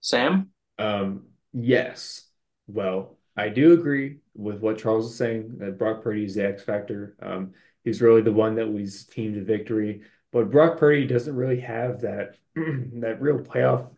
Sam? 0.00 0.50
Um, 0.78 1.24
yes. 1.52 2.28
Well, 2.68 3.18
I 3.36 3.48
do 3.48 3.72
agree 3.72 4.18
with 4.34 4.60
what 4.60 4.78
Charles 4.78 5.10
is 5.10 5.18
saying 5.18 5.58
that 5.58 5.78
Brock 5.78 6.02
Purdy 6.02 6.24
is 6.24 6.36
the 6.36 6.46
X 6.46 6.62
factor. 6.62 7.16
Um, 7.20 7.54
he's 7.84 8.00
really 8.00 8.22
the 8.22 8.32
one 8.32 8.54
that 8.54 8.66
leads 8.66 8.94
his 8.94 9.04
team 9.06 9.34
to 9.34 9.44
victory. 9.44 10.02
But 10.36 10.50
Brock 10.50 10.78
Purdy 10.78 11.06
doesn't 11.06 11.34
really 11.34 11.60
have 11.60 12.02
that 12.02 12.36
that 12.56 13.18
real 13.22 13.38
playoff. 13.38 13.90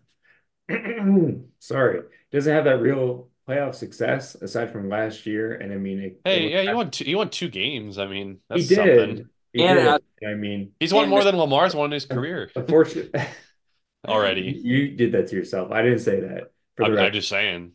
Sorry, 1.58 2.02
doesn't 2.30 2.52
have 2.54 2.64
that 2.64 2.80
real 2.80 3.28
playoff 3.48 3.74
success 3.74 4.34
aside 4.36 4.70
from 4.70 4.88
last 4.88 5.26
year. 5.26 5.54
And 5.54 5.72
I 5.72 5.76
mean, 5.76 5.98
it, 6.00 6.20
Hey, 6.24 6.46
it 6.46 6.52
yeah, 6.52 6.60
you 6.62 6.68
was- 6.68 6.76
won 6.76 6.90
two, 6.92 7.04
you 7.06 7.16
won 7.16 7.30
two 7.30 7.48
games. 7.48 7.98
I 7.98 8.06
mean, 8.06 8.38
he 8.54 8.62
did. 8.66 8.76
something. 8.76 9.28
He 9.52 9.64
And, 9.64 9.78
did. 9.78 9.88
uh, 9.88 9.98
I 10.28 10.34
mean, 10.34 10.72
He's 10.78 10.92
won 10.92 11.08
more 11.08 11.20
Mr. 11.20 11.24
than 11.24 11.36
Lamar's 11.38 11.74
won 11.74 11.86
in 11.86 11.92
his 11.92 12.04
career 12.06 12.50
unfortunately, 12.54 13.20
already. 14.06 14.42
you 14.62 14.92
did 14.96 15.12
that 15.12 15.26
to 15.28 15.36
yourself. 15.36 15.72
I 15.72 15.82
didn't 15.82 16.00
say 16.00 16.20
that. 16.20 16.52
For 16.76 16.84
the 16.84 16.92
I'm, 17.00 17.06
I'm 17.06 17.12
just 17.12 17.28
saying. 17.28 17.72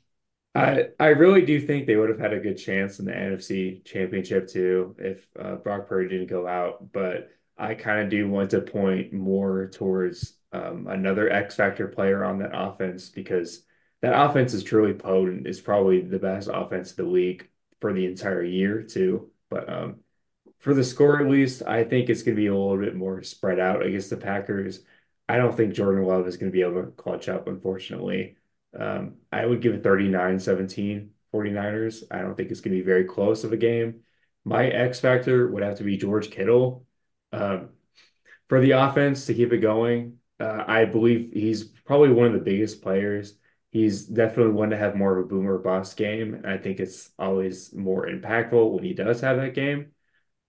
I 0.56 0.90
I 0.99 1.07
really 1.07 1.45
do 1.45 1.60
think 1.60 1.88
they 1.88 1.95
would 1.95 2.10
have 2.10 2.19
had 2.19 2.31
a 2.34 2.40
good 2.40 2.56
chance 2.57 2.99
in 2.99 3.06
the 3.06 3.11
NFC 3.11 3.84
Championship 3.85 4.48
too 4.48 4.95
if 4.99 5.27
uh, 5.38 5.56
Brock 5.56 5.88
Purdy 5.88 6.10
didn't 6.10 6.27
go 6.30 6.48
out. 6.48 6.91
But 6.94 7.30
I 7.57 7.75
kind 7.75 8.01
of 8.01 8.09
do 8.09 8.30
want 8.30 8.51
to 8.51 8.61
point 8.61 9.13
more 9.13 9.69
towards 9.69 10.34
um, 10.51 10.88
another 10.88 11.30
X 11.30 11.55
factor 11.55 11.88
player 11.88 12.23
on 12.23 12.39
that 12.39 12.51
offense 12.53 13.09
because 13.09 13.63
that 14.01 14.19
offense 14.19 14.53
is 14.53 14.63
truly 14.63 14.93
potent. 14.93 15.47
It's 15.47 15.61
probably 15.61 16.01
the 16.01 16.19
best 16.19 16.49
offense 16.51 16.91
of 16.91 16.97
the 16.97 17.03
league 17.03 17.49
for 17.80 17.93
the 17.93 18.05
entire 18.05 18.43
year 18.43 18.84
too. 18.84 19.31
But 19.49 19.69
um, 19.71 19.95
for 20.59 20.73
the 20.73 20.84
score 20.84 21.21
at 21.21 21.30
least, 21.30 21.63
I 21.63 21.84
think 21.84 22.09
it's 22.09 22.23
going 22.23 22.35
to 22.35 22.41
be 22.41 22.47
a 22.47 22.55
little 22.55 22.77
bit 22.77 22.95
more 22.95 23.21
spread 23.23 23.59
out 23.59 23.85
against 23.85 24.09
the 24.09 24.17
Packers. 24.17 24.81
I 25.27 25.38
don't 25.38 25.55
think 25.55 25.73
Jordan 25.73 26.05
Love 26.05 26.27
is 26.27 26.38
going 26.38 26.51
to 26.51 26.55
be 26.55 26.61
able 26.61 26.84
to 26.84 26.91
clutch 26.91 27.30
up, 27.30 27.47
unfortunately. 27.47 28.35
Um, 28.77 29.15
I 29.31 29.45
would 29.45 29.61
give 29.61 29.73
it 29.73 29.84
39-17 29.84 31.09
49ers. 31.34 32.03
I 32.11 32.21
don't 32.21 32.35
think 32.35 32.51
it's 32.51 32.61
going 32.61 32.75
to 32.75 32.81
be 32.81 32.85
very 32.85 33.05
close 33.05 33.43
of 33.43 33.53
a 33.53 33.57
game. 33.57 34.01
My 34.45 34.67
X 34.67 34.99
factor 34.99 35.47
would 35.49 35.63
have 35.63 35.77
to 35.77 35.84
be 35.84 35.97
George 35.97 36.30
Kittle. 36.30 36.85
Um, 37.34 37.69
for 38.47 38.61
the 38.61 38.72
offense 38.72 39.26
to 39.26 39.34
keep 39.34 39.51
it 39.51 39.57
going, 39.60 40.19
uh, 40.39 40.64
I 40.68 40.85
believe 40.85 41.31
he's 41.34 41.64
probably 41.64 42.10
one 42.10 42.27
of 42.27 42.34
the 42.34 42.39
biggest 42.39 42.81
players. 42.81 43.35
He's 43.72 44.05
definitely 44.05 44.53
one 44.53 44.69
to 44.69 44.77
have 44.77 44.95
more 44.95 45.18
of 45.18 45.26
a 45.26 45.27
boomer 45.27 45.57
bust 45.57 45.97
game. 45.97 46.35
And 46.35 46.47
I 46.47 46.57
think 46.57 46.80
it's 46.80 47.10
always 47.18 47.73
more 47.73 48.07
impactful 48.07 48.72
when 48.72 48.84
he 48.84 48.93
does 48.93 49.22
have 49.22 49.38
that 49.38 49.55
game. 49.55 49.91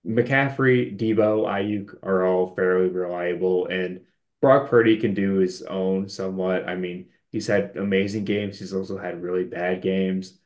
McCaffrey, 0.07 0.97
Deebo, 0.99 1.47
Aiyuk 1.47 1.97
are 2.03 2.27
all 2.27 2.55
fairly 2.55 2.89
reliable, 2.91 3.67
and 3.69 4.03
Brock 4.43 4.69
Purdy 4.69 4.99
can 4.99 5.15
do 5.15 5.37
his 5.37 5.63
own 5.63 6.09
somewhat. 6.09 6.69
I 6.69 6.75
mean, 6.77 7.09
he's 7.33 7.47
had 7.47 7.77
amazing 7.77 8.25
games. 8.27 8.59
He's 8.59 8.75
also 8.75 8.99
had 8.99 9.23
really 9.23 9.45
bad 9.45 9.81
games, 9.81 10.39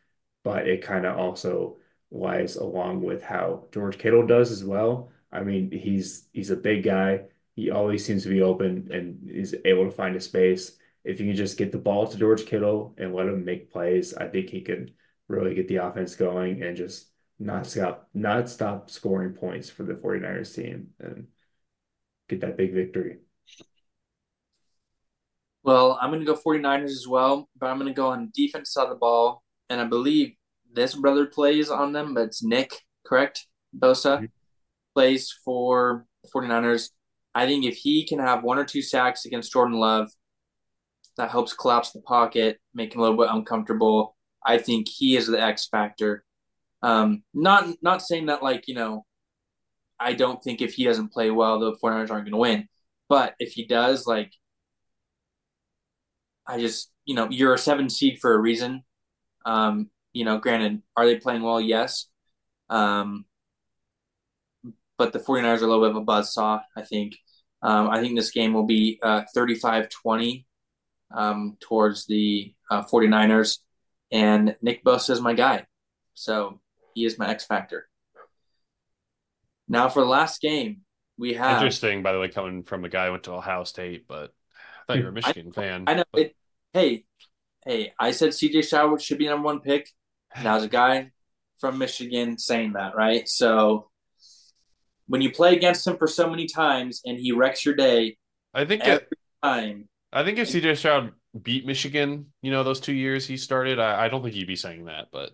but 0.44 0.69
it 0.69 0.82
kind 0.82 1.05
of 1.06 1.19
also 1.19 1.78
lies 2.12 2.56
along 2.56 3.02
with 3.02 3.23
how 3.24 3.66
George 3.73 3.98
Kittle 3.98 4.27
does 4.27 4.52
as 4.52 4.65
well. 4.65 5.10
I 5.32 5.42
mean, 5.42 5.70
he's 5.70 6.28
he's 6.32 6.50
a 6.50 6.56
big 6.56 6.84
guy. 6.84 7.22
He 7.55 7.70
always 7.70 8.05
seems 8.05 8.22
to 8.22 8.28
be 8.28 8.42
open 8.42 8.88
and 8.92 9.30
is 9.30 9.56
able 9.64 9.84
to 9.84 9.90
find 9.90 10.16
a 10.16 10.20
space. 10.20 10.76
If 11.05 11.20
you 11.20 11.26
can 11.26 11.36
just 11.36 11.59
get 11.59 11.72
the 11.72 11.78
ball 11.78 12.06
to 12.06 12.18
George 12.18 12.46
Kittle 12.46 12.94
and 12.98 13.14
let 13.14 13.26
him 13.26 13.44
make 13.44 13.72
plays, 13.72 14.14
I 14.14 14.28
think 14.28 14.50
he 14.50 14.60
could 14.60 14.94
really 15.28 15.55
get 15.55 15.68
the 15.68 15.76
offense 15.76 16.14
going 16.14 16.62
and 16.62 16.76
just 16.76 17.09
not 17.38 17.66
stop 17.66 18.09
not 18.14 18.48
stop 18.48 18.90
scoring 18.90 19.32
points 19.32 19.70
for 19.70 19.84
the 19.84 19.94
49ers 19.94 20.55
team 20.55 20.88
and 20.98 21.28
get 22.28 22.40
that 22.40 22.56
big 22.56 22.72
victory. 22.72 23.18
Well, 25.62 25.98
I'm 26.00 26.10
going 26.10 26.24
to 26.24 26.26
go 26.26 26.34
49ers 26.34 26.84
as 26.84 27.06
well, 27.06 27.48
but 27.59 27.66
I'm 27.66 27.78
going 27.78 27.92
to 27.92 27.94
go 27.94 28.09
on 28.09 28.30
defense 28.34 28.72
side 28.72 28.84
of 28.84 28.90
the 28.90 28.94
ball. 28.94 29.42
And 29.68 29.80
I 29.80 29.84
believe 29.84 30.34
this 30.72 30.94
brother 30.94 31.26
plays 31.26 31.68
on 31.68 31.92
them, 31.92 32.14
but 32.14 32.24
it's 32.24 32.42
Nick, 32.42 32.72
correct? 33.05 33.46
Bosa 33.76 34.16
mm-hmm. 34.16 34.24
Plays 34.98 35.32
for 35.44 36.06
the 36.24 36.30
49ers. 36.34 36.90
I 37.32 37.46
think 37.46 37.64
if 37.64 37.76
he 37.76 38.04
can 38.04 38.18
have 38.18 38.42
one 38.42 38.58
or 38.58 38.64
two 38.64 38.82
sacks 38.82 39.26
against 39.26 39.52
Jordan 39.52 39.78
Love, 39.78 40.08
that 41.16 41.30
helps 41.30 41.54
collapse 41.54 41.92
the 41.92 42.00
pocket, 42.00 42.58
make 42.74 42.92
him 42.92 42.98
a 42.98 43.04
little 43.04 43.16
bit 43.16 43.28
uncomfortable. 43.30 44.16
I 44.44 44.58
think 44.58 44.88
he 44.88 45.16
is 45.16 45.28
the 45.28 45.40
X 45.40 45.68
factor. 45.68 46.24
Um, 46.82 47.22
not 47.32 47.68
not 47.80 48.02
saying 48.02 48.26
that 48.26 48.42
like 48.42 48.66
you 48.66 48.74
know, 48.74 49.06
I 50.00 50.14
don't 50.14 50.42
think 50.42 50.60
if 50.60 50.74
he 50.74 50.82
doesn't 50.82 51.12
play 51.12 51.30
well, 51.30 51.60
the 51.60 51.76
49ers 51.80 52.10
aren't 52.10 52.24
going 52.24 52.32
to 52.32 52.36
win. 52.36 52.68
But 53.08 53.34
if 53.38 53.52
he 53.52 53.66
does, 53.66 54.04
like, 54.04 54.32
I 56.44 56.58
just 56.58 56.90
you 57.04 57.14
know, 57.14 57.28
you're 57.30 57.54
a 57.54 57.58
seven 57.58 57.88
seed 57.88 58.18
for 58.20 58.34
a 58.34 58.38
reason. 58.40 58.82
Um, 59.46 59.90
you 60.12 60.24
know, 60.24 60.38
granted, 60.38 60.82
are 60.96 61.06
they 61.06 61.18
playing 61.18 61.42
well? 61.42 61.60
Yes. 61.60 62.06
Um, 62.68 63.26
but 64.98 65.12
the 65.12 65.20
49ers 65.20 65.62
are 65.62 65.64
a 65.64 65.68
little 65.68 65.80
bit 65.80 65.90
of 65.90 65.96
a 65.96 66.00
buzz 66.00 66.34
saw, 66.34 66.60
I 66.76 66.82
think. 66.82 67.16
Um, 67.62 67.88
I 67.88 68.00
think 68.00 68.16
this 68.16 68.30
game 68.30 68.52
will 68.52 68.66
be 68.66 68.98
uh, 69.02 69.22
35-20 69.34 70.44
um, 71.14 71.56
towards 71.60 72.06
the 72.06 72.52
uh, 72.70 72.82
49ers. 72.84 73.58
And 74.10 74.56
Nick 74.60 74.84
Bosa 74.84 75.10
is 75.10 75.20
my 75.20 75.34
guy. 75.34 75.66
So 76.14 76.60
he 76.94 77.04
is 77.04 77.18
my 77.18 77.28
X 77.28 77.46
factor. 77.46 77.88
Now 79.68 79.88
for 79.88 80.00
the 80.00 80.08
last 80.08 80.40
game, 80.40 80.82
we 81.16 81.34
have 81.34 81.58
interesting, 81.58 82.02
by 82.02 82.12
the 82.12 82.20
way, 82.20 82.28
coming 82.28 82.62
from 82.62 82.84
a 82.84 82.88
guy 82.88 83.06
who 83.06 83.12
went 83.12 83.24
to 83.24 83.32
Ohio 83.32 83.64
State, 83.64 84.06
but 84.08 84.32
I 84.54 84.80
thought 84.86 84.98
you 84.98 85.04
were 85.04 85.10
a 85.10 85.12
Michigan 85.12 85.52
I, 85.56 85.60
fan. 85.60 85.84
I 85.86 85.94
know. 85.94 86.04
But... 86.12 86.20
It, 86.22 86.36
hey, 86.72 87.04
hey, 87.64 87.92
I 87.98 88.12
said 88.12 88.30
CJ 88.30 88.64
Stroud 88.64 89.02
should 89.02 89.18
be 89.18 89.26
number 89.26 89.44
one 89.44 89.60
pick. 89.60 89.90
Now 90.42 90.54
there's 90.54 90.64
a 90.64 90.68
guy 90.68 91.10
from 91.58 91.78
Michigan 91.78 92.38
saying 92.38 92.74
that, 92.74 92.94
right? 92.94 93.28
So 93.28 93.90
when 95.09 95.20
you 95.20 95.32
play 95.32 95.56
against 95.56 95.86
him 95.86 95.97
for 95.97 96.06
so 96.06 96.30
many 96.30 96.47
times 96.47 97.01
and 97.05 97.18
he 97.18 97.32
wrecks 97.32 97.64
your 97.64 97.74
day, 97.74 98.16
I 98.55 98.64
think 98.64 98.82
every 98.82 99.02
it, 99.02 99.18
time. 99.43 99.89
I 100.12 100.24
think 100.24 100.39
if 100.39 100.48
CJ 100.48 100.76
Stroud 100.76 101.12
beat 101.43 101.66
Michigan, 101.66 102.26
you 102.43 102.51
know, 102.51 102.62
those 102.62 102.80
two 102.80 102.93
years 102.93 103.26
he 103.26 103.36
started, 103.36 103.78
I, 103.78 104.05
I 104.05 104.09
don't 104.09 104.22
think 104.22 104.35
he'd 104.35 104.47
be 104.47 104.56
saying 104.56 104.85
that, 104.85 105.09
but 105.12 105.32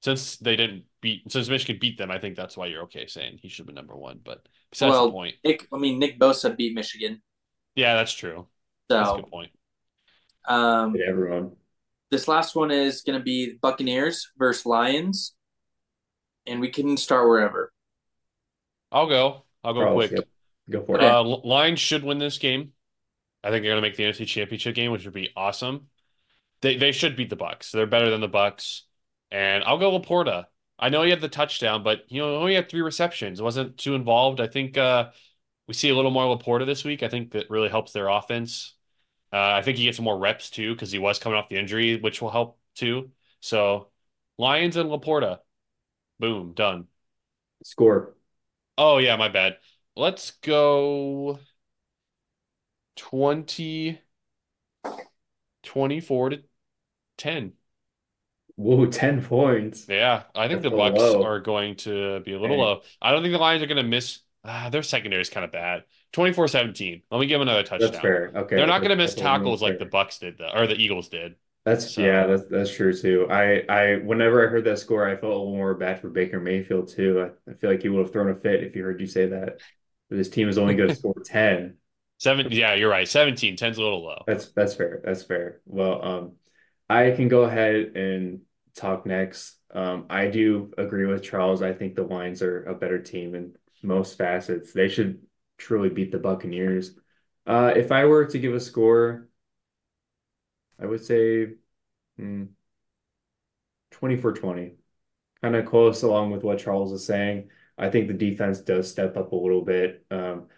since 0.00 0.36
they 0.36 0.56
didn't 0.56 0.84
beat 1.00 1.30
since 1.30 1.48
Michigan 1.48 1.78
beat 1.80 1.98
them, 1.98 2.10
I 2.10 2.18
think 2.18 2.36
that's 2.36 2.56
why 2.56 2.66
you're 2.66 2.84
okay 2.84 3.06
saying 3.06 3.38
he 3.42 3.48
should 3.48 3.66
be 3.66 3.72
number 3.72 3.96
one. 3.96 4.20
But 4.24 4.46
besides 4.70 4.92
well, 4.92 5.06
the 5.06 5.12
point, 5.12 5.34
Nick, 5.44 5.66
I 5.72 5.78
mean 5.78 5.98
Nick 5.98 6.18
Bosa 6.18 6.56
beat 6.56 6.74
Michigan. 6.74 7.20
Yeah, 7.74 7.94
that's 7.94 8.12
true. 8.12 8.46
So, 8.90 8.96
that's 8.96 9.10
a 9.10 9.14
good 9.16 9.30
point. 9.30 9.50
Um, 10.46 10.94
hey, 10.94 11.02
everyone. 11.08 11.52
This 12.10 12.26
last 12.26 12.54
one 12.54 12.70
is 12.70 13.02
going 13.02 13.18
to 13.18 13.22
be 13.22 13.58
Buccaneers 13.60 14.30
versus 14.38 14.64
Lions, 14.64 15.34
and 16.46 16.60
we 16.60 16.70
can 16.70 16.96
start 16.96 17.28
wherever. 17.28 17.72
I'll 18.90 19.08
go. 19.08 19.44
I'll 19.64 19.74
go 19.74 19.92
quick. 19.92 20.12
Yep. 20.12 20.28
Go 20.70 20.84
for 20.84 20.96
it. 20.96 21.04
Uh, 21.04 21.22
Lions 21.22 21.80
should 21.80 22.04
win 22.04 22.18
this 22.18 22.38
game. 22.38 22.72
I 23.42 23.50
think 23.50 23.62
they're 23.62 23.72
going 23.72 23.82
to 23.82 23.88
make 23.88 23.96
the 23.96 24.04
NFC 24.04 24.26
Championship 24.26 24.74
game, 24.74 24.90
which 24.90 25.04
would 25.04 25.14
be 25.14 25.30
awesome. 25.36 25.88
They 26.60 26.76
they 26.76 26.92
should 26.92 27.16
beat 27.16 27.30
the 27.30 27.36
Bucks. 27.36 27.70
They're 27.70 27.86
better 27.86 28.10
than 28.10 28.20
the 28.20 28.28
Bucks. 28.28 28.84
And 29.30 29.62
I'll 29.64 29.78
go 29.78 29.98
LaPorta. 29.98 30.46
I 30.78 30.88
know 30.88 31.02
he 31.02 31.10
had 31.10 31.20
the 31.20 31.28
touchdown, 31.28 31.82
but 31.82 32.04
you 32.08 32.20
know, 32.20 32.36
only 32.36 32.54
had 32.54 32.68
three 32.68 32.80
receptions. 32.80 33.42
wasn't 33.42 33.76
too 33.76 33.94
involved. 33.94 34.40
I 34.40 34.46
think 34.46 34.76
uh, 34.76 35.10
we 35.66 35.74
see 35.74 35.90
a 35.90 35.94
little 35.94 36.10
more 36.10 36.36
LaPorta 36.36 36.66
this 36.66 36.84
week. 36.84 37.02
I 37.02 37.08
think 37.08 37.32
that 37.32 37.50
really 37.50 37.68
helps 37.68 37.92
their 37.92 38.08
offense. 38.08 38.74
Uh, 39.32 39.36
I 39.36 39.62
think 39.62 39.76
he 39.76 39.84
gets 39.84 40.00
more 40.00 40.18
reps 40.18 40.50
too 40.50 40.74
because 40.74 40.90
he 40.90 40.98
was 40.98 41.18
coming 41.18 41.38
off 41.38 41.48
the 41.48 41.58
injury, 41.58 42.00
which 42.00 42.22
will 42.22 42.30
help 42.30 42.58
too. 42.74 43.10
So 43.40 43.88
Lions 44.38 44.76
and 44.76 44.90
LaPorta. 44.90 45.38
Boom, 46.18 46.52
done. 46.54 46.86
Score. 47.62 48.14
Oh 48.78 48.98
yeah, 48.98 49.16
my 49.16 49.28
bad. 49.28 49.56
Let's 49.96 50.30
go 50.30 51.40
20 52.96 54.00
24 55.64 56.30
to 56.30 56.42
10. 57.18 57.52
Whoa, 58.54 58.86
10 58.86 59.24
points. 59.24 59.86
Yeah, 59.88 60.22
I 60.34 60.48
think 60.48 60.62
That's 60.62 60.72
the 60.72 60.76
Bucks 60.76 60.98
low. 60.98 61.24
are 61.24 61.40
going 61.40 61.76
to 61.76 62.20
be 62.20 62.32
a 62.32 62.40
little 62.40 62.58
low. 62.58 62.80
I 63.02 63.10
don't 63.10 63.22
think 63.22 63.32
the 63.32 63.38
Lions 63.38 63.62
are 63.62 63.66
going 63.66 63.76
to 63.76 63.82
miss. 63.82 64.20
Uh, 64.44 64.70
their 64.70 64.82
secondary 64.82 65.20
is 65.22 65.28
kind 65.28 65.44
of 65.44 65.52
bad. 65.52 65.82
24-17. 66.12 67.02
Let 67.10 67.20
me 67.20 67.26
give 67.26 67.38
them 67.40 67.48
another 67.48 67.64
touchdown. 67.64 67.90
That's 67.90 68.00
fair. 68.00 68.32
Okay. 68.34 68.56
They're 68.56 68.66
not 68.66 68.78
going 68.78 68.90
to 68.90 68.96
miss 68.96 69.14
tackles 69.14 69.60
like 69.60 69.78
the 69.78 69.84
Bucks 69.86 70.18
did, 70.18 70.38
though, 70.38 70.50
or 70.54 70.66
the 70.66 70.74
Eagles 70.76 71.08
did. 71.08 71.34
That's 71.68 71.94
so. 71.94 72.00
yeah, 72.00 72.26
that's 72.26 72.46
that's 72.46 72.74
true 72.74 72.94
too. 72.94 73.26
I 73.30 73.62
I 73.68 73.96
whenever 73.96 74.42
I 74.42 74.50
heard 74.50 74.64
that 74.64 74.78
score, 74.78 75.06
I 75.06 75.16
felt 75.16 75.24
a 75.24 75.36
little 75.36 75.54
more 75.54 75.74
bad 75.74 76.00
for 76.00 76.08
Baker 76.08 76.40
Mayfield 76.40 76.88
too. 76.88 77.20
I, 77.20 77.50
I 77.50 77.54
feel 77.54 77.68
like 77.68 77.82
he 77.82 77.90
would 77.90 78.00
have 78.00 78.12
thrown 78.12 78.30
a 78.30 78.34
fit 78.34 78.64
if 78.64 78.72
he 78.72 78.80
heard 78.80 79.00
you 79.00 79.06
say 79.06 79.26
that. 79.26 79.58
But 80.08 80.16
his 80.16 80.30
team 80.30 80.48
is 80.48 80.56
only 80.56 80.74
going 80.74 80.88
to 80.88 80.94
score 80.94 81.14
10. 81.22 81.76
Seven, 82.16 82.50
yeah, 82.50 82.72
you're 82.72 82.88
right. 82.88 83.06
17, 83.06 83.56
10's 83.56 83.76
a 83.76 83.82
little 83.82 84.02
low. 84.02 84.22
That's 84.26 84.50
that's 84.52 84.74
fair. 84.74 85.02
That's 85.04 85.22
fair. 85.22 85.60
Well, 85.66 86.04
um, 86.04 86.32
I 86.88 87.10
can 87.10 87.28
go 87.28 87.42
ahead 87.42 87.92
and 87.96 88.40
talk 88.74 89.04
next. 89.04 89.56
Um, 89.74 90.06
I 90.08 90.28
do 90.28 90.72
agree 90.78 91.04
with 91.04 91.22
Charles. 91.22 91.60
I 91.60 91.74
think 91.74 91.94
the 91.94 92.02
Lions 92.02 92.40
are 92.40 92.64
a 92.64 92.74
better 92.74 92.98
team 92.98 93.34
in 93.34 93.54
most 93.82 94.16
facets. 94.16 94.72
They 94.72 94.88
should 94.88 95.20
truly 95.58 95.90
beat 95.90 96.12
the 96.12 96.18
Buccaneers. 96.18 96.92
Uh, 97.46 97.74
if 97.76 97.92
I 97.92 98.06
were 98.06 98.24
to 98.24 98.38
give 98.38 98.54
a 98.54 98.60
score, 98.60 99.27
I 100.80 100.86
would 100.86 101.04
say 101.04 101.48
hmm, 102.18 102.44
24-20. 103.90 104.76
Kind 105.42 105.56
of 105.56 105.66
close 105.66 106.02
along 106.02 106.30
with 106.32 106.42
what 106.42 106.58
Charles 106.58 106.92
is 106.92 107.04
saying. 107.06 107.50
I 107.76 107.90
think 107.90 108.08
the 108.08 108.14
defense 108.14 108.60
does 108.60 108.90
step 108.90 109.16
up 109.16 109.32
a 109.32 109.36
little 109.36 109.62
bit. 109.62 110.04
Um, 110.10 110.48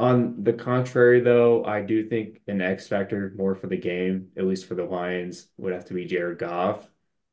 on 0.00 0.44
the 0.44 0.52
contrary, 0.52 1.20
though, 1.20 1.64
I 1.64 1.82
do 1.82 2.08
think 2.08 2.40
an 2.46 2.60
X 2.60 2.86
factor 2.88 3.32
more 3.36 3.54
for 3.54 3.66
the 3.66 3.76
game, 3.76 4.30
at 4.36 4.46
least 4.46 4.66
for 4.66 4.74
the 4.74 4.84
Lions, 4.84 5.48
would 5.56 5.72
have 5.72 5.86
to 5.86 5.94
be 5.94 6.04
Jared 6.04 6.38
Goff. 6.38 6.88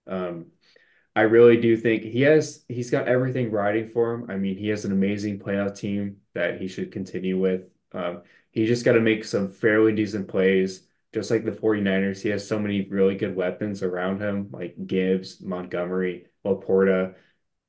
Um, 0.08 0.48
I 1.16 1.22
really 1.22 1.58
do 1.58 1.78
think 1.78 2.04
he 2.04 2.22
has 2.22 2.64
he's 2.68 2.90
got 2.92 3.08
everything 3.08 3.52
riding 3.52 3.88
for 3.88 4.14
him. 4.14 4.30
I 4.30 4.36
mean, 4.38 4.58
he 4.58 4.68
has 4.70 4.86
an 4.86 4.92
amazing 4.92 5.40
playoff 5.40 5.78
team 5.78 6.18
that 6.34 6.60
he 6.60 6.68
should 6.68 6.92
continue 6.92 7.40
with. 7.40 7.64
Um, 7.94 8.24
he 8.52 8.66
just 8.66 8.84
got 8.86 8.94
to 8.94 9.02
make 9.02 9.24
some 9.24 9.48
fairly 9.50 9.94
decent 9.94 10.28
plays 10.28 10.88
just 11.16 11.32
like 11.32 11.46
the 11.46 11.52
49ers, 11.52 12.22
he 12.22 12.28
has 12.28 12.46
so 12.46 12.60
many 12.60 12.90
really 12.90 13.16
good 13.16 13.38
weapons 13.38 13.82
around 13.82 14.20
him, 14.20 14.50
like 14.52 14.76
Gibbs, 14.86 15.40
Montgomery, 15.40 16.26
Laporta, 16.46 17.16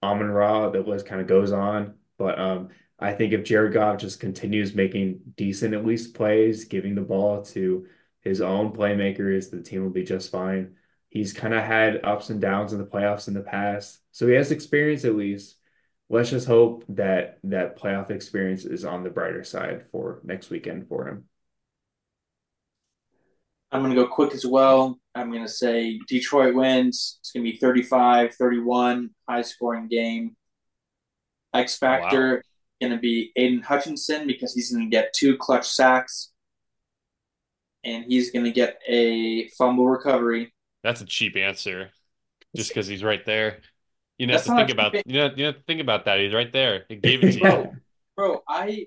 Amon-Ra. 0.02 0.70
The 0.70 0.80
list 0.80 1.06
kind 1.06 1.20
of 1.20 1.28
goes 1.28 1.52
on. 1.52 1.94
But 2.18 2.40
um, 2.40 2.70
I 2.98 3.12
think 3.12 3.32
if 3.32 3.44
Jared 3.44 3.72
Goff 3.72 3.98
just 3.98 4.18
continues 4.18 4.74
making 4.74 5.20
decent 5.36 5.74
at 5.74 5.86
least 5.86 6.12
plays, 6.12 6.64
giving 6.64 6.96
the 6.96 7.02
ball 7.02 7.44
to 7.44 7.86
his 8.22 8.40
own 8.40 8.72
playmakers, 8.72 9.48
the 9.48 9.62
team 9.62 9.84
will 9.84 9.90
be 9.90 10.02
just 10.02 10.32
fine. 10.32 10.74
He's 11.08 11.32
kind 11.32 11.54
of 11.54 11.62
had 11.62 12.04
ups 12.04 12.30
and 12.30 12.40
downs 12.40 12.72
in 12.72 12.80
the 12.80 12.84
playoffs 12.84 13.28
in 13.28 13.34
the 13.34 13.42
past, 13.42 14.00
so 14.10 14.26
he 14.26 14.34
has 14.34 14.50
experience 14.50 15.04
at 15.04 15.14
least. 15.14 15.54
Let's 16.08 16.30
just 16.30 16.48
hope 16.48 16.84
that 16.88 17.38
that 17.44 17.78
playoff 17.78 18.10
experience 18.10 18.64
is 18.64 18.84
on 18.84 19.04
the 19.04 19.10
brighter 19.10 19.44
side 19.44 19.84
for 19.92 20.20
next 20.24 20.50
weekend 20.50 20.88
for 20.88 21.06
him. 21.06 21.26
I'm 23.72 23.82
going 23.82 23.94
to 23.94 24.00
go 24.00 24.08
quick 24.08 24.32
as 24.32 24.46
well. 24.46 24.98
I'm 25.14 25.30
going 25.30 25.42
to 25.42 25.48
say 25.48 25.98
Detroit 26.06 26.54
wins. 26.54 27.18
It's 27.20 27.32
going 27.32 27.44
to 27.44 27.50
be 27.50 27.58
35 27.58 28.34
31, 28.34 29.10
high 29.28 29.42
scoring 29.42 29.88
game. 29.88 30.36
X 31.54 31.78
oh, 31.82 31.86
Factor 31.86 32.34
wow. 32.36 32.88
going 32.88 32.92
to 32.92 33.00
be 33.00 33.32
Aidan 33.36 33.62
Hutchinson 33.62 34.26
because 34.26 34.54
he's 34.54 34.72
going 34.72 34.84
to 34.84 34.90
get 34.90 35.12
two 35.12 35.36
clutch 35.36 35.68
sacks 35.68 36.32
and 37.84 38.04
he's 38.06 38.30
going 38.30 38.44
to 38.44 38.50
get 38.50 38.78
a 38.86 39.48
fumble 39.48 39.86
recovery. 39.86 40.52
That's 40.82 41.00
a 41.00 41.06
cheap 41.06 41.36
answer 41.36 41.90
just 42.54 42.70
because 42.70 42.86
he's 42.86 43.02
right 43.02 43.24
there. 43.24 43.60
You 44.18 44.28
have 44.28 44.44
to 44.44 44.54
think 44.54 44.70
about 44.70 44.94
you 44.94 45.02
know 45.18 45.30
you 45.36 45.46
have 45.46 45.56
to 45.56 45.62
think 45.62 45.80
about 45.80 46.06
that. 46.06 46.20
He's 46.20 46.32
right 46.32 46.52
there. 46.52 46.84
He 46.88 46.96
gave 46.96 47.22
it 47.22 47.32
to 47.32 47.38
you. 47.38 47.76
Bro, 48.16 48.42
I 48.48 48.86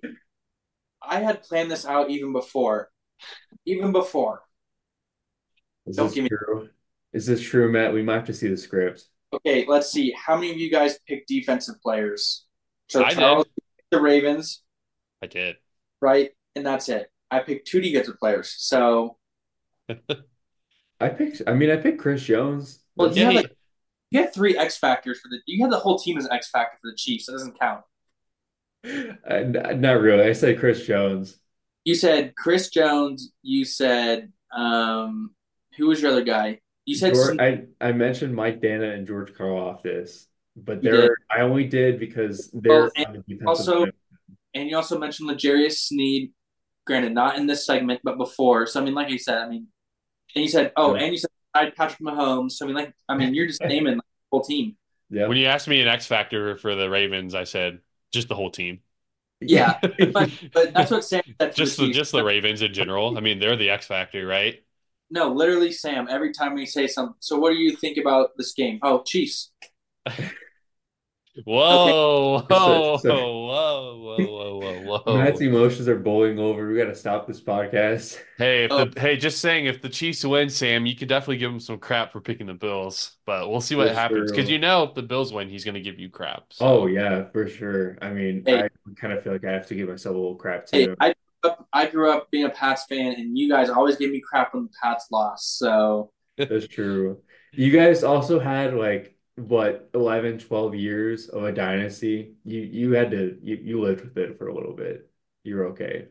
I 1.02 1.20
had 1.20 1.44
planned 1.44 1.70
this 1.70 1.86
out 1.86 2.10
even 2.10 2.34
before. 2.34 2.90
Even 3.66 3.92
before. 3.92 4.42
Is 5.90 5.96
Don't 5.96 6.14
this 6.14 6.28
true? 6.28 6.70
Is 7.14 7.26
this 7.26 7.42
true, 7.42 7.72
Matt? 7.72 7.94
We 7.94 8.04
might 8.04 8.16
have 8.16 8.26
to 8.26 8.34
see 8.34 8.48
the 8.48 8.58
script. 8.58 9.06
Okay, 9.34 9.66
let's 9.68 9.92
see. 9.92 10.14
How 10.16 10.36
many 10.36 10.52
of 10.52 10.58
you 10.58 10.70
guys 10.70 11.00
picked 11.08 11.28
defensive 11.28 11.82
players? 11.82 12.46
So 12.90 13.04
I 13.04 13.10
Charles 13.14 13.46
did. 13.46 13.64
the 13.90 14.02
Ravens. 14.02 14.62
I 15.24 15.26
did. 15.26 15.58
Right? 16.00 16.30
And 16.56 16.64
that's 16.64 16.90
it. 16.90 17.12
I 17.32 17.40
picked 17.40 17.68
two 17.68 17.82
defensive 17.82 18.20
players. 18.20 18.54
So 18.58 19.18
I 21.00 21.10
picked 21.10 21.42
I 21.48 21.54
mean 21.54 21.72
I 21.72 21.78
picked 21.78 22.00
Chris 22.00 22.24
Jones. 22.24 22.84
Well, 22.96 23.12
you, 23.12 23.24
yeah, 23.24 23.32
had 23.32 23.36
like, 23.36 23.58
you 24.12 24.22
had 24.22 24.34
three 24.34 24.56
X 24.56 24.78
factors 24.78 25.20
for 25.20 25.30
the 25.30 25.40
you 25.48 25.64
had 25.64 25.72
the 25.72 25.80
whole 25.80 25.98
team 25.98 26.18
as 26.18 26.30
X 26.30 26.52
factor 26.52 26.78
for 26.82 26.92
the 26.92 26.98
Chiefs. 26.98 27.26
That 27.26 27.34
doesn't 27.34 27.60
count. 27.60 27.82
Uh, 28.82 29.44
not 29.76 30.00
really. 30.00 30.24
I 30.24 30.32
said 30.32 30.58
Chris 30.58 30.88
Jones. 30.88 31.38
You 31.84 31.96
said 31.96 32.34
Chris 32.38 32.70
Jones. 32.70 33.34
You 33.42 33.66
said 33.66 34.32
um, 34.56 35.32
who 35.80 35.88
was 35.88 36.02
your 36.02 36.12
other 36.12 36.24
guy? 36.24 36.60
You 36.86 36.96
said 36.96 37.14
George, 37.14 37.38
some... 37.38 37.40
I 37.40 37.64
I 37.82 37.92
mentioned 37.92 38.36
Mike 38.36 38.62
Danna 38.62 38.94
and 38.94 39.08
George 39.08 39.34
Karlaftis, 39.34 40.26
but 40.56 40.82
they're 40.82 41.16
I 41.32 41.42
only 41.42 41.66
did 41.66 42.00
because 42.00 42.50
they're 42.54 42.92
and 42.96 43.24
also 43.48 43.86
and 44.54 44.70
you 44.70 44.76
also 44.76 45.00
mentioned 45.00 45.30
L'Jarius 45.30 45.78
Sneed. 45.80 46.32
Granted, 46.86 47.14
not 47.14 47.38
in 47.38 47.46
this 47.46 47.66
segment, 47.66 48.02
but 48.04 48.18
before. 48.18 48.66
So 48.66 48.82
I 48.82 48.84
mean, 48.84 48.96
like 48.96 49.10
you 49.10 49.20
said, 49.20 49.38
I 49.38 49.48
mean, 49.48 49.68
and 50.36 50.44
you 50.44 50.50
said, 50.50 50.72
oh, 50.76 50.96
yeah. 50.96 51.04
and 51.04 51.12
you 51.12 51.18
said 51.18 51.30
I 51.54 51.70
Patrick 51.70 52.00
Mahomes. 52.00 52.54
So 52.54 52.66
I 52.66 52.68
mean, 52.68 52.76
like, 52.76 52.94
I 53.08 53.16
mean, 53.16 53.34
you're 53.34 53.48
just 53.48 53.62
naming 53.66 53.98
the 53.98 54.04
whole 54.32 54.42
team. 54.42 54.76
Yeah. 55.10 55.28
When 55.28 55.38
you 55.38 55.46
asked 55.46 55.68
me 55.68 55.82
an 55.82 55.88
X 55.88 56.08
factor 56.08 56.56
for 56.58 56.76
the 56.76 56.90
Ravens, 56.90 57.36
I 57.36 57.44
said 57.44 57.80
just 58.12 58.28
the 58.28 58.36
whole 58.36 58.52
team. 58.52 58.80
Yeah, 59.42 59.80
but, 59.82 60.30
but 60.54 60.74
that's 60.74 60.92
what 60.92 61.06
Sam 61.06 61.22
said. 61.40 61.56
just 61.56 61.78
the, 61.78 61.92
just 61.92 62.12
the 62.12 62.24
Ravens 62.24 62.62
in 62.62 62.74
general. 62.74 63.18
I 63.18 63.22
mean, 63.22 63.40
they're 63.40 63.56
the 63.56 63.70
X 63.70 63.88
factor, 63.88 64.26
right? 64.26 64.62
No, 65.12 65.32
literally, 65.32 65.72
Sam. 65.72 66.08
Every 66.10 66.32
time 66.34 66.54
we 66.54 66.66
say 66.66 66.88
something, 66.88 67.16
so 67.20 67.38
what 67.38 67.52
do 67.52 67.58
you 67.58 67.76
think 67.76 67.98
about 67.98 68.38
this 68.38 68.54
game? 68.54 68.80
Oh, 68.82 69.02
Chiefs. 69.04 69.52
Whoa, 71.46 72.38
okay. 72.38 72.56
whoa, 72.56 72.98
so, 72.98 73.10
so, 73.10 73.16
whoa, 73.16 74.16
whoa, 74.18 74.60
whoa, 74.60 75.02
whoa, 75.06 75.18
Matt's 75.18 75.42
emotions 75.42 75.88
are 75.88 75.98
boiling 75.98 76.40
over. 76.40 76.68
We 76.68 76.78
got 76.78 76.86
to 76.86 76.96
stop 76.96 77.28
this 77.28 77.40
podcast. 77.40 78.20
Hey, 78.38 78.66
if 78.66 78.72
oh. 78.72 78.86
the, 78.86 79.00
hey, 79.00 79.16
just 79.16 79.40
saying, 79.40 79.66
if 79.66 79.82
the 79.82 79.90
Chiefs 79.90 80.26
win, 80.26 80.50
Sam, 80.50 80.86
you 80.86 80.96
could 80.96 81.08
definitely 81.08 81.38
give 81.38 81.52
him 81.52 81.60
some 81.60 81.78
crap 81.78 82.12
for 82.12 82.20
picking 82.20 82.48
the 82.48 82.54
Bills, 82.54 83.18
but 83.26 83.50
we'll 83.50 83.62
see 83.62 83.76
what 83.76 83.90
for 83.90 83.94
happens 83.94 84.32
because 84.32 84.50
you 84.50 84.60
know 84.60 84.84
if 84.84 84.96
the 84.96 85.04
Bills 85.04 85.32
win, 85.32 85.50
he's 85.50 85.64
going 85.64 85.76
to 85.76 85.82
give 85.82 86.00
you 86.00 86.10
crap. 86.10 86.46
So. 86.52 86.66
Oh 86.66 86.88
yeah, 86.88 87.26
for 87.32 87.48
sure. 87.48 87.98
I 88.02 88.10
mean, 88.10 88.44
hey. 88.46 88.64
I 88.64 88.70
kind 89.00 89.14
of 89.14 89.24
feel 89.24 89.34
like 89.34 89.46
I 89.46 89.52
have 89.52 89.68
to 89.68 89.76
give 89.76 89.88
myself 89.88 90.16
a 90.16 90.18
little 90.18 90.36
crap 90.36 90.66
too. 90.66 90.78
Hey, 90.78 90.96
I 91.00 91.14
I 91.72 91.86
grew 91.86 92.12
up 92.12 92.30
being 92.32 92.46
a 92.46 92.50
Pats 92.50 92.86
fan, 92.90 93.14
and 93.14 93.38
you 93.38 93.50
guys 93.50 93.70
always 93.70 93.96
gave 93.96 94.12
me 94.12 94.22
crap 94.22 94.54
when 94.54 94.64
the 94.64 94.70
Pats 94.82 95.08
lost. 95.12 95.58
So. 95.58 96.12
That's 96.38 96.68
true. 96.68 97.22
You 97.52 97.72
guys 97.72 98.04
also 98.04 98.40
had 98.40 98.74
like 98.74 99.18
what 99.36 99.90
11 99.94 100.40
12 100.40 100.76
years 100.76 101.30
of 101.30 101.44
a 101.44 101.52
dynasty? 101.52 102.34
You 102.46 102.62
you 102.62 102.92
had 102.92 103.12
to 103.12 103.38
you, 103.42 103.56
you 103.56 103.82
lived 103.82 104.02
with 104.02 104.18
it 104.18 104.38
for 104.38 104.48
a 104.48 104.54
little 104.54 104.74
bit. 104.74 105.10
You're 105.44 105.68
okay. 105.70 106.08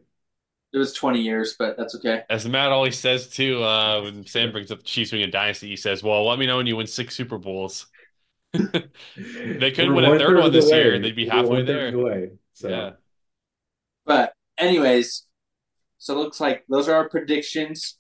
It 0.73 0.79
was 0.79 0.93
20 0.93 1.21
years 1.21 1.57
but 1.59 1.77
that's 1.77 1.95
okay. 1.97 2.23
As 2.29 2.47
matt 2.49 2.73
always 2.73 2.99
says 2.99 3.29
too 3.29 3.63
uh 3.63 4.03
when 4.03 4.27
sam 4.27 4.53
brings 4.53 4.71
up 4.71 4.79
the 4.79 4.85
chiefs 4.85 5.13
winning 5.13 5.29
a 5.29 5.31
dynasty 5.31 5.69
he 5.69 5.77
says 5.77 6.03
well 6.03 6.27
let 6.27 6.39
me 6.39 6.47
know 6.47 6.59
when 6.59 6.67
you 6.67 6.77
win 6.77 6.87
six 6.87 7.15
super 7.15 7.39
bowls. 7.39 7.87
They 9.17 9.73
could 9.73 9.91
win 9.91 10.05
a 10.05 10.19
third 10.19 10.39
one 10.39 10.53
this 10.53 10.71
year 10.71 10.95
and 10.95 11.05
they'd 11.05 11.17
be 11.17 11.29
halfway 11.29 11.63
there. 11.63 11.95
away, 11.95 12.31
so. 12.55 12.69
yeah. 12.69 12.91
But 14.07 14.33
anyways 14.59 15.25
so 15.99 16.15
it 16.15 16.19
looks 16.19 16.41
like 16.41 16.65
those 16.69 16.89
are 16.89 16.95
our 16.95 17.09
predictions 17.09 17.99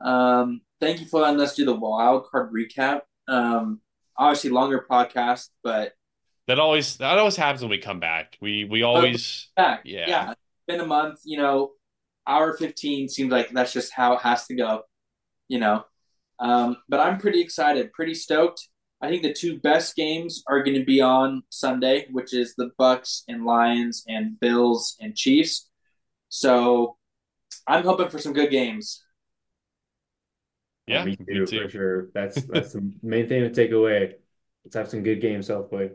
um 0.00 0.60
thank 0.80 1.00
you 1.00 1.06
for 1.06 1.20
letting 1.20 1.40
us 1.40 1.54
do 1.54 1.64
the 1.64 1.74
wild 1.74 2.26
card 2.30 2.52
recap 2.52 3.02
um 3.28 3.80
obviously 4.16 4.50
longer 4.50 4.84
podcast, 4.88 5.48
but 5.62 5.92
that 6.46 6.58
always 6.58 6.96
that 6.98 7.18
always 7.18 7.36
happens 7.36 7.62
when 7.62 7.70
we 7.70 7.78
come 7.78 8.00
back. 8.00 8.36
We 8.40 8.64
we 8.64 8.82
always 8.82 9.48
back. 9.56 9.82
Yeah. 9.84 10.04
Yeah. 10.08 10.30
It's 10.30 10.40
been 10.66 10.80
a 10.80 10.86
month, 10.86 11.20
you 11.24 11.38
know, 11.38 11.72
hour 12.26 12.56
15 12.56 13.08
seems 13.08 13.30
like 13.30 13.50
that's 13.50 13.72
just 13.72 13.92
how 13.92 14.14
it 14.14 14.20
has 14.20 14.46
to 14.46 14.54
go, 14.54 14.82
you 15.48 15.58
know. 15.58 15.84
Um, 16.38 16.78
but 16.88 17.00
I'm 17.00 17.18
pretty 17.18 17.40
excited, 17.40 17.92
pretty 17.92 18.14
stoked. 18.14 18.68
I 19.00 19.08
think 19.08 19.22
the 19.22 19.32
two 19.32 19.60
best 19.60 19.96
games 19.96 20.42
are 20.48 20.62
going 20.62 20.78
to 20.78 20.84
be 20.84 21.00
on 21.00 21.42
Sunday, 21.50 22.06
which 22.10 22.32
is 22.32 22.54
the 22.56 22.70
Bucks 22.78 23.24
and 23.28 23.44
Lions 23.44 24.04
and 24.08 24.38
Bills 24.40 24.96
and 25.00 25.14
Chiefs. 25.14 25.68
So 26.34 26.96
I'm 27.64 27.84
hoping 27.84 28.08
for 28.08 28.18
some 28.18 28.32
good 28.32 28.50
games. 28.50 29.04
Yeah, 30.88 31.04
me 31.04 31.14
too, 31.14 31.24
me 31.28 31.46
too. 31.46 31.62
for 31.62 31.70
sure. 31.70 32.08
That's 32.12 32.42
that's 32.48 32.72
the 32.72 32.92
main 33.04 33.28
thing 33.28 33.42
to 33.42 33.50
take 33.50 33.70
away. 33.70 34.16
Let's 34.64 34.74
have 34.74 34.88
some 34.88 35.04
good 35.04 35.20
games 35.20 35.46
hopefully. 35.46 35.90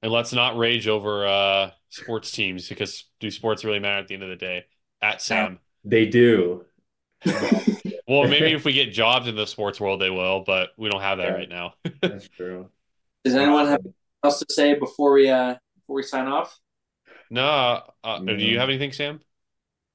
And 0.00 0.12
let's 0.12 0.32
not 0.32 0.56
rage 0.56 0.86
over 0.86 1.26
uh 1.26 1.70
sports 1.88 2.30
teams 2.30 2.68
because 2.68 3.04
do 3.18 3.32
sports 3.32 3.64
really 3.64 3.80
matter 3.80 3.98
at 3.98 4.06
the 4.06 4.14
end 4.14 4.22
of 4.22 4.28
the 4.28 4.36
day? 4.36 4.64
At 5.02 5.20
Sam. 5.20 5.58
They 5.84 6.06
do. 6.06 6.64
well, 8.06 8.28
maybe 8.28 8.52
if 8.52 8.64
we 8.64 8.72
get 8.72 8.92
jobs 8.92 9.26
in 9.26 9.34
the 9.34 9.48
sports 9.48 9.80
world, 9.80 10.00
they 10.00 10.10
will, 10.10 10.44
but 10.46 10.70
we 10.78 10.88
don't 10.88 11.02
have 11.02 11.18
that 11.18 11.30
yeah, 11.30 11.34
right 11.34 11.48
now. 11.48 11.74
that's 12.00 12.28
true. 12.28 12.68
Does 13.24 13.34
anyone 13.34 13.66
have 13.66 13.80
else 14.22 14.38
to 14.38 14.46
say 14.48 14.74
before 14.74 15.14
we 15.14 15.28
uh 15.28 15.56
before 15.80 15.96
we 15.96 16.04
sign 16.04 16.28
off? 16.28 16.60
No. 17.28 17.82
Uh, 18.04 18.20
Do 18.20 18.36
you 18.36 18.60
have 18.60 18.68
anything, 18.68 18.92
Sam? 18.92 19.20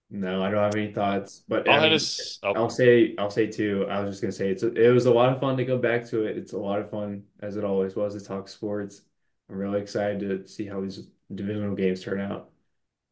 No, 0.09 0.41
I 0.41 0.49
don't 0.49 0.63
have 0.63 0.75
any 0.75 0.93
thoughts. 0.93 1.43
But 1.47 1.67
I'll, 1.67 1.81
I 1.83 1.89
mean, 1.89 1.99
oh. 2.43 2.53
I'll 2.53 2.69
say 2.69 3.13
I'll 3.17 3.29
say 3.29 3.47
too. 3.47 3.85
I 3.89 3.99
was 3.99 4.11
just 4.11 4.21
gonna 4.21 4.31
say 4.31 4.49
it's 4.49 4.63
it 4.63 4.93
was 4.93 5.05
a 5.05 5.11
lot 5.11 5.33
of 5.33 5.41
fun 5.41 5.57
to 5.57 5.65
go 5.65 5.77
back 5.77 6.05
to 6.09 6.23
it. 6.23 6.37
It's 6.37 6.53
a 6.53 6.57
lot 6.57 6.79
of 6.79 6.89
fun 6.89 7.23
as 7.41 7.57
it 7.57 7.65
always 7.65 7.95
was 7.95 8.13
to 8.13 8.25
talk 8.25 8.47
sports. 8.47 9.01
I'm 9.49 9.57
really 9.57 9.81
excited 9.81 10.19
to 10.19 10.47
see 10.47 10.65
how 10.65 10.81
these 10.81 11.07
divisional 11.33 11.75
games 11.75 12.03
turn 12.03 12.21
out. 12.21 12.49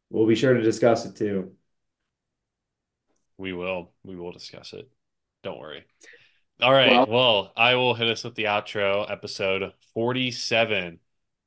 We'll 0.08 0.26
be 0.26 0.34
sure 0.34 0.54
to 0.54 0.62
discuss 0.62 1.04
it 1.04 1.16
too. 1.16 1.52
We 3.36 3.52
will. 3.52 3.92
We 4.02 4.16
will 4.16 4.32
discuss 4.32 4.72
it. 4.72 4.88
Don't 5.42 5.58
worry. 5.58 5.84
All 6.62 6.72
right. 6.72 6.90
Well, 6.90 7.06
well 7.08 7.52
I 7.56 7.74
will 7.74 7.94
hit 7.94 8.08
us 8.08 8.24
with 8.24 8.34
the 8.34 8.44
outro, 8.44 9.10
episode 9.10 9.72
47. 9.92 10.98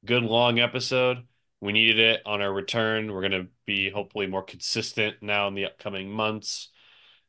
Good 0.06 0.24
long 0.24 0.60
episode 0.60 1.26
we 1.62 1.74
needed 1.74 2.00
it 2.00 2.22
on 2.26 2.42
our 2.42 2.52
return. 2.52 3.12
We're 3.12 3.28
going 3.28 3.44
to 3.44 3.48
be 3.66 3.90
hopefully 3.90 4.28
more 4.28 4.44
consistent 4.44 5.18
now 5.22 5.48
in 5.48 5.56
the 5.56 5.66
upcoming 5.66 6.10
months. 6.10 6.70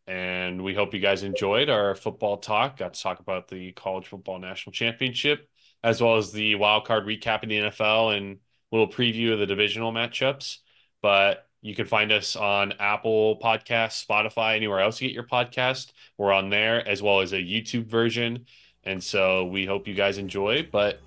And 0.07 0.63
we 0.63 0.75
hope 0.75 0.95
you 0.95 1.01
guys 1.01 1.23
enjoyed 1.23 1.69
our 1.69 1.95
football 1.95 2.39
talk. 2.39 2.79
Got 2.79 2.95
to 2.95 3.03
talk 3.03 3.21
about 3.21 3.49
the 3.49 3.73
college 3.73 4.07
football 4.07 4.39
national 4.39 4.73
championship, 4.73 5.49
as 5.83 6.01
well 6.01 6.17
as 6.17 6.33
the 6.33 6.55
wild 6.57 6.87
card 6.87 7.07
recap 7.07 7.43
in 7.43 7.49
the 7.49 7.59
NFL 7.59 8.17
and 8.17 8.37
a 8.37 8.77
little 8.77 8.93
preview 8.93 9.33
of 9.33 9.39
the 9.39 9.47
divisional 9.47 9.93
matchups. 9.93 10.59
But 11.03 11.47
you 11.63 11.75
can 11.75 11.87
find 11.87 12.11
us 12.13 12.37
on 12.37 12.73
Apple 12.79 13.39
Podcasts, 13.41 14.05
Spotify, 14.05 14.57
anywhere 14.57 14.81
else 14.81 15.01
you 15.01 15.09
get 15.09 15.15
your 15.15 15.25
podcast. 15.25 15.93
We're 16.19 16.33
on 16.33 16.51
there, 16.51 16.87
as 16.89 17.03
well 17.03 17.21
as 17.21 17.33
a 17.33 17.37
YouTube 17.37 17.87
version. 17.87 18.47
And 18.85 19.03
so 19.03 19.47
we 19.47 19.67
hope 19.67 19.87
you 19.87 19.95
guys 19.95 20.19
enjoy. 20.19 20.69
But 20.71 21.01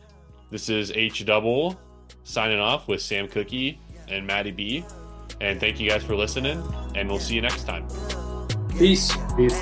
this 0.49 0.69
is 0.69 0.91
H 0.91 1.25
Double 1.25 1.77
signing 2.23 2.59
off 2.59 2.87
with 2.87 3.01
Sam 3.01 3.27
Cookie 3.27 3.79
and 4.07 4.25
Maddie 4.25 4.51
B. 4.51 4.85
And 5.41 5.59
thank 5.59 5.79
you 5.79 5.89
guys 5.89 6.03
for 6.03 6.15
listening, 6.15 6.61
and 6.95 7.09
we'll 7.09 7.19
see 7.19 7.35
you 7.35 7.41
next 7.41 7.65
time. 7.65 7.87
Peace. 8.77 9.15
Peace. 9.35 9.59